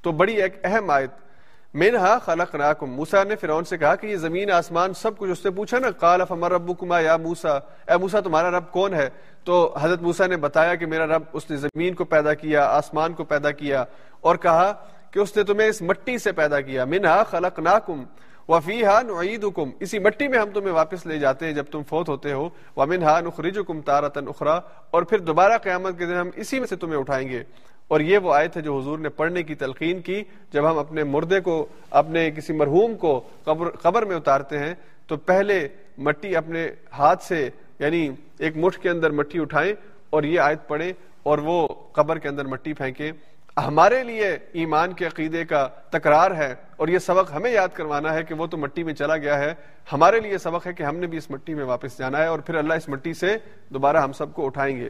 تو 0.02 0.12
بڑی 0.12 0.34
ایک 0.42 0.56
اہم 0.64 0.90
آیت 0.90 1.10
مینہا 1.74 2.18
خلق 2.18 2.54
ناکم 2.54 2.90
موسا 2.90 3.22
نے 3.24 3.36
فرعون 3.36 3.64
سے 3.64 3.78
کہا 3.78 3.94
کہ 3.94 4.06
یہ 4.06 4.16
زمین، 4.16 4.50
آسمان، 4.50 4.94
سب 4.94 5.18
کچھ 5.18 5.30
اس 5.30 5.38
سے 5.38 5.50
پوچھا 5.50 5.78
نا، 5.78 5.90
قال 5.90 6.20
فمر 6.28 6.52
ربکما 6.52 7.00
یا 7.00 7.16
موسا 7.16 7.56
اے 7.56 7.96
موسا 7.96 8.20
تمہارا 8.20 8.50
رب 8.50 8.70
کون 8.72 8.94
ہے؟ 8.94 9.08
تو 9.44 9.74
حضرت 9.80 10.02
موسا 10.02 10.26
نے 10.26 10.36
بتایا 10.36 10.74
کہ 10.74 10.86
میرا 10.86 11.06
رب 11.06 11.22
اس 11.32 11.50
نے 11.50 11.56
زمین 11.56 11.94
کو 11.94 12.04
پیدا 12.04 12.34
کیا، 12.34 12.64
آسمان 12.66 13.12
کو 13.12 13.24
پیدا 13.24 13.50
کیا، 13.50 13.84
اور 14.20 14.36
کہا 14.36 14.72
کہ 15.10 15.18
اس 15.18 15.36
نے 15.36 15.42
تمہیں 15.42 15.68
اس 15.68 15.82
مٹی 15.82 16.16
سے 16.18 16.32
پیدا 16.32 16.60
کیا۔ 16.60 16.84
منہا 16.84 17.22
خلق 17.30 17.58
ناکم 17.58 18.04
وفی 18.48 18.84
ہا 18.84 19.02
نعیدکم 19.02 19.70
اسی 19.80 19.98
مٹی 19.98 20.28
میں 20.28 20.38
ہم 20.38 20.50
تمہیں 20.54 20.72
واپس 20.72 21.06
لے 21.06 21.18
جاتے 21.18 21.46
ہیں 21.46 21.52
جب 21.52 21.64
تم 21.70 21.82
فوت 21.82 22.08
ہوتے 22.08 22.32
ہو 22.32 22.48
ومن 22.76 23.02
ہا 23.02 23.20
نخرجکم 23.20 23.80
تارتن 23.80 24.28
اخرى 24.28 24.58
اور 24.90 25.02
پھر 25.02 25.18
دوبارہ 25.18 25.58
قیامت 25.58 25.98
کے 25.98 26.06
دن 26.06 26.14
ہم 26.14 26.30
اسی 26.36 26.58
میں 26.58 26.66
سے 26.66 26.76
تمہیں 26.76 26.98
اٹھائیں 26.98 27.28
گے۔ 27.28 27.42
اور 27.88 28.00
یہ 28.00 28.18
وہ 28.18 28.34
آیت 28.34 28.56
ہے 28.56 28.62
جو 28.62 28.78
حضور 28.78 28.98
نے 28.98 29.08
پڑھنے 29.08 29.42
کی 29.42 29.54
تلقین 29.54 30.00
کی 30.00 30.22
جب 30.52 30.70
ہم 30.70 30.78
اپنے 30.78 31.04
مردے 31.04 31.40
کو 31.40 31.66
اپنے 31.90 32.30
کسی 32.30 32.52
مرحوم 32.52 32.96
کو 32.96 33.20
قبر, 33.44 33.70
قبر 33.70 34.04
میں 34.04 34.16
اتارتے 34.16 34.58
ہیں 34.58 34.74
تو 35.06 35.16
پہلے 35.16 35.68
مٹی 35.98 36.36
اپنے 36.36 36.68
ہاتھ 36.98 37.22
سے 37.22 37.50
یعنی 37.78 38.10
ایک 38.38 38.56
مٹھ 38.56 38.78
کے 38.78 38.90
اندر 38.90 39.10
مٹی 39.10 39.38
اٹھائیں 39.38 39.72
اور 40.10 40.22
یہ 40.22 40.40
آیت 40.40 40.68
پڑھیں 40.68 40.92
اور 41.22 41.38
وہ 41.38 41.68
قبر 41.92 42.18
کے 42.18 42.28
اندر 42.28 42.44
مٹی 42.44 42.72
پھینکیں۔ 42.72 43.12
ہمارے 43.66 44.04
لیے 44.04 44.38
ایمان 44.52 44.92
کے 44.92 45.06
عقیدے 45.06 45.44
کا 45.44 45.68
تکرار 45.90 46.30
ہے 46.30 46.54
اور 46.76 46.88
یہ 46.88 46.98
سبق 46.98 47.32
ہمیں 47.34 47.50
یاد 47.50 47.68
کروانا 47.74 48.14
ہے 48.14 48.22
کہ 48.22 48.34
وہ 48.34 48.46
تو 48.46 48.56
مٹی 48.56 48.82
میں 48.82 48.94
چلا 48.94 49.16
گیا 49.16 49.38
ہے۔ 49.38 49.54
ہمارے 49.92 50.20
لیے 50.20 50.38
سبق 50.38 50.66
ہے 50.66 50.72
کہ 50.72 50.82
ہم 50.82 50.96
نے 50.96 51.06
بھی 51.06 51.18
اس 51.18 51.30
مٹی 51.30 51.54
میں 51.54 51.64
واپس 51.64 51.98
جانا 51.98 52.18
ہے 52.18 52.26
اور 52.26 52.38
پھر 52.38 52.54
اللہ 52.54 52.74
اس 52.74 52.88
مٹی 52.88 53.14
سے 53.14 53.36
دوبارہ 53.68 53.96
ہم 53.96 54.12
سب 54.12 54.34
کو 54.34 54.46
اٹھائیں 54.46 54.76
گے۔ 54.76 54.88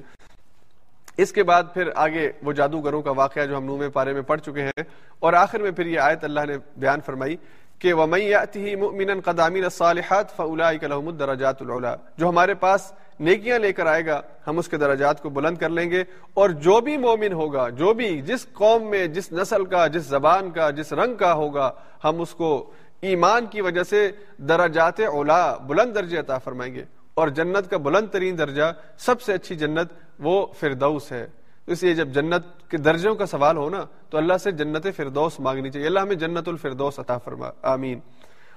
اس 1.17 1.33
کے 1.33 1.43
بعد 1.43 1.63
پھر 1.75 1.91
آگے 1.95 2.33
وہ 2.43 2.53
جادوگروں 2.53 3.03
کا 3.03 3.11
واقعہ 3.11 3.47
جو 3.47 3.57
ہم 3.57 3.65
نومے 3.65 3.89
پارے 3.89 4.13
میں 4.13 4.23
پڑھ 4.23 4.41
چکے 4.41 4.63
ہیں۔ 4.63 4.83
اور 5.19 5.33
آخر 5.33 5.59
میں 5.59 5.71
پھر 5.71 5.87
یہ 5.87 6.01
آیت 6.01 6.25
اللہ 6.25 6.41
نے 6.49 6.57
بیان 6.77 7.01
فرمائی 7.01 7.37
کہ 7.79 7.95
وَمَن 7.95 8.21
يَأْتِهِ 8.21 8.75
مُؤْمِنًا 8.75 9.21
قَدْ 9.25 9.41
عَمِلَ 9.41 9.65
الصَّالِحَاتِ 9.65 10.37
فَأُولَٰئِكَ 10.37 10.87
لَهُمُ 10.87 11.13
الدَّرَجَاتُ 11.13 11.65
الْعُلَىٰ۔ 11.65 11.95
جو 12.17 12.29
ہمارے 12.29 12.55
پاس 12.55 12.93
نیکیاں 13.21 13.59
لے 13.59 13.73
کر 13.73 13.87
آئے 13.87 14.07
گا، 14.07 14.23
ہم 14.47 14.59
اس 14.59 14.69
کے 14.69 14.77
درجات 14.77 15.23
کو 15.23 15.31
بلند 15.31 15.59
کر 15.59 15.69
لیں 15.69 15.91
گے۔ 15.91 16.05
اور 16.35 16.51
جو 16.51 16.81
بھی 16.81 16.97
مومن 16.97 17.33
ہوگا، 17.33 17.69
جو 17.69 17.95
بھی 17.95 18.23
جس 18.23 18.47
قوم 18.53 18.91
میں، 18.91 19.07
جس 19.07 19.33
نسل 19.33 19.65
کا، 19.65 19.87
جس 19.87 20.03
زبان 20.03 20.51
کا، 20.51 20.71
جس 20.71 20.93
رنگ 20.93 21.15
کا 21.15 21.33
ہوگا، 21.33 21.73
ہم 22.05 22.21
اس 22.21 22.35
کو 22.35 22.71
ایمان 23.01 23.47
کی 23.47 23.61
وجہ 23.61 23.83
سے 23.83 24.11
درجات 24.39 25.01
اولا 25.01 25.57
بلند 25.57 25.95
درجے 25.95 26.19
عطا 26.19 26.39
فرمائیں 26.39 26.75
گے۔ 26.75 26.85
اور 27.15 27.29
جنت 27.29 27.71
کا 27.71 27.77
بلند 27.77 28.07
ترین 28.09 28.39
درجہ، 28.39 28.73
سب 28.99 29.23
سے 29.23 29.33
اچھی 29.33 29.57
جنت 29.57 29.93
وہ 30.19 30.47
فردوس 30.61 31.13
ہے۔ 31.13 31.27
اس 31.69 31.83
لیے 31.83 31.95
جب 31.95 32.09
جنت 32.09 32.71
کے 32.71 32.77
درجوں 32.77 33.15
کا 33.15 33.27
سوال 33.27 33.57
ہو 33.57 33.71
نا، 33.71 33.85
تو 34.11 34.19
اللہ 34.19 34.37
سے 34.37 34.51
جنت 34.51 34.87
فردوس 34.97 35.41
مانگنی 35.41 35.71
چاہیے۔ 35.71 35.87
اللہ 35.87 36.01
ہمیں 36.01 36.15
جنت 36.15 36.49
الفردوس 36.49 36.99
عطا 36.99 37.19
فرما 37.19 37.51
آمین۔ 37.63 38.01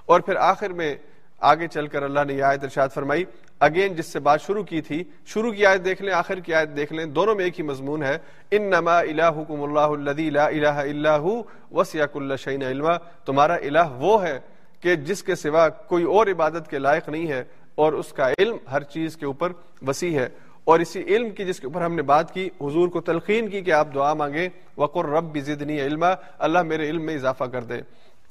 اور 0.06 0.20
پھر 0.20 0.36
آخر 0.36 0.70
میں 0.70 0.96
آگے 1.40 1.68
چل 1.68 1.88
کر 1.88 2.04
اللہ 2.04 2.20
نے 2.28 2.34
یہ 2.34 2.44
آیت 2.44 2.64
ارشاد 2.64 2.90
فرمائی۔ 2.94 3.26
اگین 3.60 3.94
جس 3.96 4.06
سے 4.06 4.20
بات 4.20 4.42
شروع 4.42 4.64
کی 4.64 4.82
تھی، 4.82 5.04
شروع 5.26 5.52
کی 5.52 5.66
آیت 5.66 5.86
دیکھ 5.86 6.02
لیں، 6.02 6.14
آخر 6.14 6.40
کی 6.40 6.54
آیت 6.54 6.76
دیکھ 6.76 6.94
لیں، 6.94 7.06
دونوں 7.06 7.36
میں 7.36 7.46
ایک 7.46 7.60
ہی 7.60 7.64
مضمون 7.64 8.04
ہے۔ 8.04 8.18
ان 8.52 8.62
نما 8.62 9.00
الہکم 9.00 9.64
اللہ 9.64 9.90
الذی 10.00 10.30
لا 10.30 10.46
الہ 10.48 10.68
الا 10.68 11.18
هو 11.18 11.42
وسع 11.72 12.06
كل 12.06 12.36
شيء 12.38 12.68
علما۔ 12.68 12.98
تمہارا 13.26 13.54
الہ 13.54 13.90
وہ 13.98 14.24
ہے 14.24 14.40
کہ 14.80 14.96
جس 14.96 15.24
کے 15.24 15.36
سوا 15.36 15.70
کوئی 15.70 16.04
اور 16.04 16.28
عبادت 16.28 16.70
کے 16.70 16.80
لائق 16.80 17.10
نہیں 17.10 17.28
ہے، 17.28 17.44
اور 17.76 17.94
اس 17.94 18.14
کا 18.14 18.30
علم 18.40 18.58
ہر 18.72 18.84
چیز 18.84 19.18
کے 19.18 19.26
اوپر 19.26 19.52
وسیع 19.88 20.20
ہے۔ 20.20 20.30
اور 20.64 20.80
اسی 20.80 21.04
علم 21.04 21.30
کی 21.30 21.46
جس 21.46 21.60
کے 21.60 21.68
اوپر 21.68 21.82
ہم 21.82 21.96
نے 21.96 22.02
بات 22.02 22.34
کی، 22.34 22.50
حضور 22.62 22.88
کو 22.88 23.02
تلقین 23.02 23.48
کی 23.48 23.62
کہ 23.62 23.72
آپ 23.72 23.88
دعا 23.96 24.14
مانگیں 24.14 24.50
وقر 24.78 25.06
رب 25.06 25.38
زدنی 25.38 25.82
علما، 25.82 26.14
اللہ 26.40 26.62
میرے 26.62 26.90
علم 26.90 27.06
میں 27.06 27.16
اضافہ 27.16 27.44
کر 27.44 27.64
دے۔ 27.64 27.76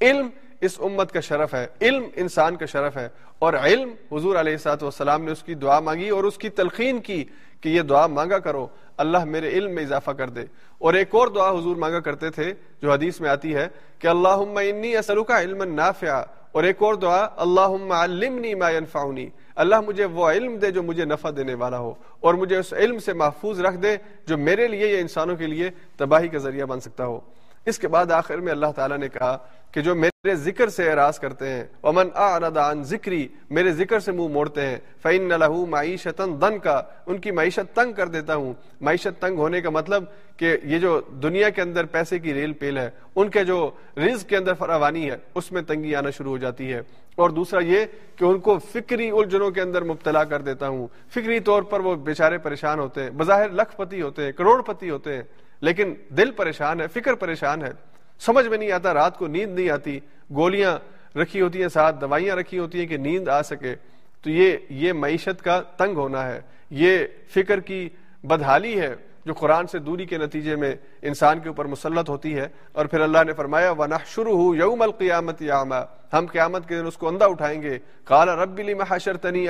علم 0.01 0.29
اس 0.61 0.79
امت 0.79 1.11
کا 1.11 1.19
شرف 1.19 1.53
ہے، 1.53 1.67
علم 1.81 2.03
انسان 2.15 2.55
کا 2.55 2.65
شرف 2.65 2.97
ہے۔ 2.97 3.09
اور 3.39 3.53
علم 3.53 4.15
حضور 4.15 4.35
علیہ 4.35 4.57
سات 4.57 4.83
والسلام 4.83 5.23
نے 5.23 5.31
اس 5.31 5.43
کی 5.43 5.53
دعا 5.53 5.79
مانگی 5.79 6.09
اور 6.09 6.23
اس 6.23 6.37
کی 6.37 6.49
تلقین 6.49 7.01
کی 7.01 7.23
کہ 7.61 7.69
یہ 7.69 7.81
دعا 7.81 8.07
مانگا 8.07 8.39
کرو، 8.39 8.67
اللہ 8.97 9.23
میرے 9.23 9.49
علم 9.49 9.75
میں 9.75 9.83
اضافہ 9.83 10.11
کر 10.11 10.29
دے۔ 10.29 10.41
اور 10.77 10.93
ایک 10.93 11.15
اور 11.15 11.27
دعا 11.27 11.51
حضور 11.51 11.75
مانگا 11.75 11.99
کرتے 11.99 12.29
تھے، 12.29 12.53
جو 12.81 12.91
حدیث 12.91 13.21
میں 13.21 13.29
آتی 13.29 13.55
ہے 13.55 13.67
کہ 13.99 14.07
اللہ 14.07 14.59
انی 14.59 14.97
اسلوکا 14.97 15.41
علم 15.41 15.63
نافع 15.63 16.23
اور 16.51 16.63
ایک 16.63 16.81
اور 16.83 16.95
دعا 17.01 17.27
اللہ 17.43 17.93
علمنی 17.95 18.53
ما 18.55 18.69
ينفعنی 18.69 19.27
اللہ 19.55 19.81
مجھے 19.87 20.05
وہ 20.05 20.29
علم 20.29 20.55
دے 20.57 20.71
جو 20.71 20.83
مجھے 20.83 21.05
نفع 21.05 21.29
دینے 21.35 21.53
والا 21.53 21.79
ہو، 21.79 21.93
اور 22.19 22.33
مجھے 22.33 22.57
اس 22.57 22.73
علم 22.73 22.99
سے 22.99 23.13
محفوظ 23.13 23.59
رکھ 23.61 23.77
دے 23.83 23.95
جو 24.27 24.37
میرے 24.37 24.67
لیے 24.67 24.87
یا 24.87 24.99
انسانوں 24.99 25.35
کے 25.35 25.47
لیے 25.47 25.69
تباہی 25.97 26.27
کا 26.27 26.37
ذریعہ 26.37 26.65
بن 26.65 26.79
سکتا 26.79 27.05
ہو۔ 27.05 27.19
اس 27.65 27.79
کے 27.79 27.87
بعد 27.87 28.11
آخر 28.11 28.37
میں 28.37 28.51
اللہ 28.51 28.65
تعالیٰ 28.75 28.97
نے 28.97 29.09
کہا 29.09 29.37
کہ 29.71 29.81
جو 29.81 29.95
میرے 29.95 30.35
ذکر 30.35 30.69
سے 30.69 30.89
اعراض 30.89 31.19
کرتے 31.19 31.49
ہیں، 31.49 31.63
ومن 31.83 32.07
اعرض 32.15 32.57
عن 32.57 32.83
ذکری 32.83 33.27
میرے 33.49 33.71
ذکر 33.71 33.99
سے 33.99 34.11
منہ 34.11 34.21
مو 34.21 34.27
موڑتے 34.27 34.61
ہیں۔ 34.61 34.77
فَإِنَّ 35.01 35.33
لَهُ 35.37 35.67
مَعِيشَةً 35.67 36.41
دن 36.41 36.59
کا 36.59 36.81
ان 37.05 37.17
کی 37.17 37.31
معیشت 37.31 37.75
تنگ 37.75 37.93
کر 37.93 38.07
دیتا 38.07 38.35
ہوں۔ 38.35 38.53
معیشت 38.81 39.21
تنگ 39.21 39.37
ہونے 39.37 39.61
کا 39.61 39.69
مطلب 39.69 40.03
کہ 40.37 40.57
یہ 40.63 40.79
جو 40.79 41.01
دنیا 41.23 41.49
کے 41.49 41.61
اندر 41.61 41.85
پیسے 41.85 42.19
کی 42.19 42.33
ریل 42.33 42.53
پیل 42.53 42.77
ہے، 42.77 42.89
ان 43.15 43.29
کے 43.29 43.43
جو 43.43 43.71
رزق 43.97 44.29
کے 44.29 44.37
اندر 44.37 44.53
فراوانی 44.53 45.11
ہے، 45.11 45.17
اس 45.35 45.51
میں 45.51 45.61
تنگی 45.61 45.95
آنا 45.95 46.09
شروع 46.09 46.31
ہو 46.31 46.37
جاتی 46.37 46.73
ہے۔ 46.73 46.81
اور 47.15 47.29
دوسرا 47.29 47.59
یہ 47.63 47.85
کہ 48.15 48.25
ان 48.25 48.39
کو 48.39 48.59
فکری 48.59 49.09
الجھنوں 49.09 49.51
کے 49.51 49.61
اندر 49.61 49.83
مبتلا 49.83 50.23
کر 50.23 50.41
دیتا 50.41 50.67
ہوں۔ 50.67 50.87
فکری 51.09 51.39
طور 51.39 51.63
پر 51.63 51.79
وہ 51.79 51.95
بیچارے 51.95 52.37
پریشان 52.37 52.79
ہوتے 52.79 53.03
ہیں، 53.03 53.09
بظاہر 53.09 53.49
لکھ 53.49 53.77
پتی 53.77 54.01
ہوتے 54.01 54.23
ہیں 54.23 54.31
کروڑ 54.31 54.61
پتی 54.61 54.89
ہوتے 54.89 55.15
ہیں۔ 55.15 55.23
لیکن 55.61 55.93
دل 56.09 56.31
پریشان 56.31 56.81
ہے، 56.81 56.87
فکر 56.87 57.13
پریشان 57.13 57.61
ہے۔ 57.61 57.71
سمجھ 58.19 58.47
میں 58.47 58.57
نہیں 58.57 58.71
آتا، 58.71 58.93
رات 58.93 59.17
کو 59.17 59.27
نیند 59.27 59.59
نہیں 59.59 59.69
آتی۔ 59.69 59.99
گولیاں 60.33 60.77
رکھی 61.17 61.41
ہوتی 61.41 61.61
ہیں، 61.61 61.67
ساتھ 61.67 61.95
دوائیاں 62.01 62.35
رکھی 62.35 62.59
ہوتی 62.59 62.79
ہیں 62.79 62.87
کہ 62.87 62.97
نیند 62.97 63.27
آ 63.27 63.41
سکے۔ 63.41 63.75
تو 64.21 64.29
یہ 64.29 64.57
یہ 64.69 64.93
معیشت 64.93 65.43
کا 65.43 65.61
تنگ 65.61 65.95
ہونا 65.95 66.27
ہے۔ 66.27 66.41
یہ 66.69 66.99
فکر 67.29 67.59
کی 67.59 67.89
بدحالی 68.23 68.79
ہے۔ 68.79 68.95
جو 69.25 69.33
قرآن 69.33 69.67
سے 69.67 69.79
دوری 69.79 70.05
کے 70.05 70.17
نتیجے 70.17 70.55
میں 70.55 70.75
انسان 71.01 71.39
کے 71.39 71.49
اوپر 71.49 71.65
مسلط 71.65 72.09
ہوتی 72.09 72.35
ہے 72.35 72.47
اور 72.71 72.85
پھر 72.85 73.01
اللہ 73.01 73.17
نے 73.27 73.33
فرمایا 73.33 73.71
وہ 73.71 73.85
نہ 73.85 73.95
شروع 74.05 74.37
ہو 74.37 74.55
یوم 74.55 74.81
القیامت 74.81 75.41
یاما 75.41 75.81
ہم 76.13 76.25
قیامت 76.31 76.67
کے 76.67 76.79
دن 76.79 76.85
اس 76.85 76.97
کو 76.97 77.07
اندھا 77.07 77.25
اٹھائیں 77.25 77.61
گے۔ 77.61 77.79
کالا 78.03 78.35
رب 78.35 78.59
لی 78.59 78.73
محشر 78.73 79.17
تنی 79.17 79.47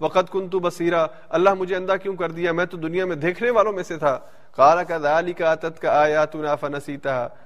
وقت 0.00 0.32
کن 0.32 0.48
تو 0.48 0.58
بصیرہ 0.58 1.06
اللہ 1.28 1.54
مجھے 1.54 1.76
اندھا 1.76 1.96
کیوں 1.96 2.16
کر 2.16 2.30
دیا؟ 2.30 2.52
میں 2.52 2.64
تو 2.64 2.76
دنیا 2.76 3.06
میں 3.06 3.16
دیکھنے 3.16 3.50
والوں 3.50 3.72
میں 3.72 3.82
سے 3.82 3.96
تھا۔ 3.96 4.18
کالا 4.56 4.82
کا 4.82 4.98
دالی 5.02 5.32
کا 5.32 5.54
تت 5.54 5.80
کا 5.80 6.00
آیا 6.00 6.24
تو 6.24 6.42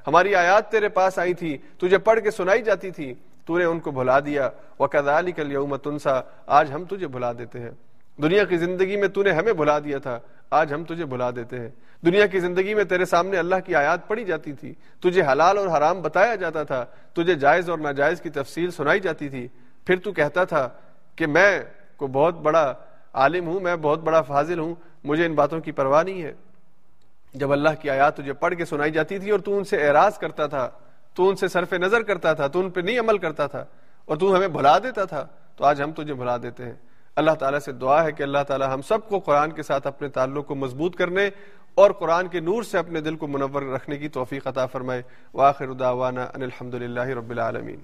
ہماری 0.07 0.35
آیات 0.35 0.71
تیرے 0.71 0.89
پاس 0.89 1.19
آئی 1.19 1.35
تھی، 1.35 1.59
تجھے 1.79 1.99
پڑھ 1.99 2.21
کے 2.21 2.31
سنائی 2.31 2.63
جاتی 2.63 2.91
تھی۔ 2.91 3.15
تو 3.47 3.59
نے 3.59 3.65
ان 3.65 3.81
کو 3.81 3.91
بھلا 3.91 4.21
دیا۔ 4.21 4.51
وہ 4.79 4.87
کدالی 4.87 5.33
کل 5.33 5.53
یوم 5.53 5.77
تنسا 5.77 6.21
آج 6.47 6.73
ہم 6.73 6.85
تجھے 6.85 7.07
بھلا 7.07 7.33
دیتے 7.33 7.61
ہیں۔ 7.61 7.71
دنیا 8.19 8.45
کی 8.45 8.57
زندگی 8.57 8.97
میں 8.97 9.09
تو 9.09 9.23
نے 9.23 9.31
ہمیں 9.31 9.53
بھلا 9.53 9.79
دیا 9.79 9.99
تھا، 9.99 10.19
آج 10.51 10.73
ہم 10.73 10.85
تجھے 10.85 11.05
بھلا 11.05 11.31
دیتے 11.31 11.61
ہیں۔ 11.61 11.69
دنیا 12.05 12.27
کی 12.27 12.41
زندگی 12.41 12.75
میں 12.75 12.85
تیرے 12.85 13.05
سامنے 13.05 13.39
اللہ 13.39 13.57
کی 13.67 13.75
آیات 13.75 14.07
پڑھی 14.09 14.25
جاتی 14.25 14.53
تھی، 14.53 14.73
تجھے 15.01 15.23
حلال 15.23 15.59
اور 15.59 15.69
حرام 15.69 16.01
بتایا 16.03 16.35
جاتا 16.35 16.63
تھا، 16.63 16.85
تجھے 17.15 17.35
جائز 17.35 17.71
اور 17.71 17.79
ناجائز 17.79 18.21
کی 18.21 18.31
تفصیل 18.31 18.71
سنائی 18.71 19.01
جاتی 19.01 19.29
تھی۔ 19.29 19.47
پھر 19.87 19.99
تو 19.99 20.13
کہتا 20.13 20.45
تھا 20.45 20.69
کہ 21.17 21.27
میں 21.27 21.61
کو 21.97 22.07
بہت 22.07 22.35
بڑا 22.35 22.73
عالم 23.13 23.47
ہوں، 23.47 23.61
میں 23.61 23.77
بہت 23.77 24.01
بڑا 24.01 24.23
فاضل 24.23 24.59
ہوں، 24.59 24.75
مجھے 25.05 25.27
ان 25.27 25.35
باتوں 25.35 25.61
کی 25.61 25.73
پرواہ 25.73 26.03
نہیں 26.03 26.23
ہے۔ 26.23 26.33
جب 27.35 27.53
اللہ 27.53 27.69
کی 27.81 27.91
آیات 27.91 28.17
تجھے 28.17 28.33
پڑھ 28.33 28.55
کے 28.55 28.65
سنائی 28.65 28.91
جاتی 28.91 29.19
تھی 29.19 29.31
اور 29.31 29.39
تو 29.39 29.57
ان 29.59 29.65
سے 29.65 29.89
اعراض 29.89 30.19
کرتا 30.19 30.47
تھا، 30.47 30.69
تو 31.15 31.29
ان 31.29 31.37
سے 31.37 31.49
صرف 31.49 31.73
نظر 31.73 32.03
کرتا 32.03 32.33
تھا، 32.33 32.47
تو 32.47 32.61
ان 32.61 32.71
پہ 32.71 32.81
نہیں 32.81 32.99
عمل 32.99 33.19
کرتا 33.19 33.47
تھا، 33.47 33.65
اور 34.05 34.17
تو 34.17 34.37
ہمیں 34.37 34.49
بھلا 34.49 34.79
دیتا 34.79 35.05
تھا، 35.05 35.27
تو 35.57 35.65
آج 35.65 35.83
ہم 35.83 35.93
تجھے 35.93 36.15
بھلا 36.15 36.37
دیتے 36.37 36.65
ہیں۔ 36.65 36.75
اللہ 37.17 37.31
تعالیٰ 37.31 37.59
سے 37.59 37.73
دعا 37.73 38.05
ہے 38.05 38.13
کہ 38.13 38.23
اللہ 38.23 38.39
تعالیٰ 38.49 38.75
ہم 38.75 38.83
سب 38.83 39.09
کو 39.09 39.19
قرآن 39.19 39.51
کے 39.51 39.63
ساتھ 39.63 39.87
اپنے 39.87 40.09
تعلق 40.09 40.47
کو 40.47 40.55
مضبوط 40.55 40.97
کرنے 40.97 41.31
اور 41.75 41.91
قرآن 41.91 42.29
کے 42.29 42.41
نور 42.41 42.63
سے 42.63 42.79
اپنے 42.79 43.01
دل 43.01 43.17
کو 43.17 43.27
منور 43.27 43.63
رکھنے 43.63 43.97
کی 43.97 44.09
توفیق 44.09 44.47
عطا 44.47 44.67
فرمائے۔ 44.67 45.03
واخر 45.35 45.73
دعوانا 45.73 46.27
ان 46.35 46.43
الحمد 46.43 46.75
للہ 46.75 47.01
رب 47.01 47.31
العالمین۔ 47.31 47.81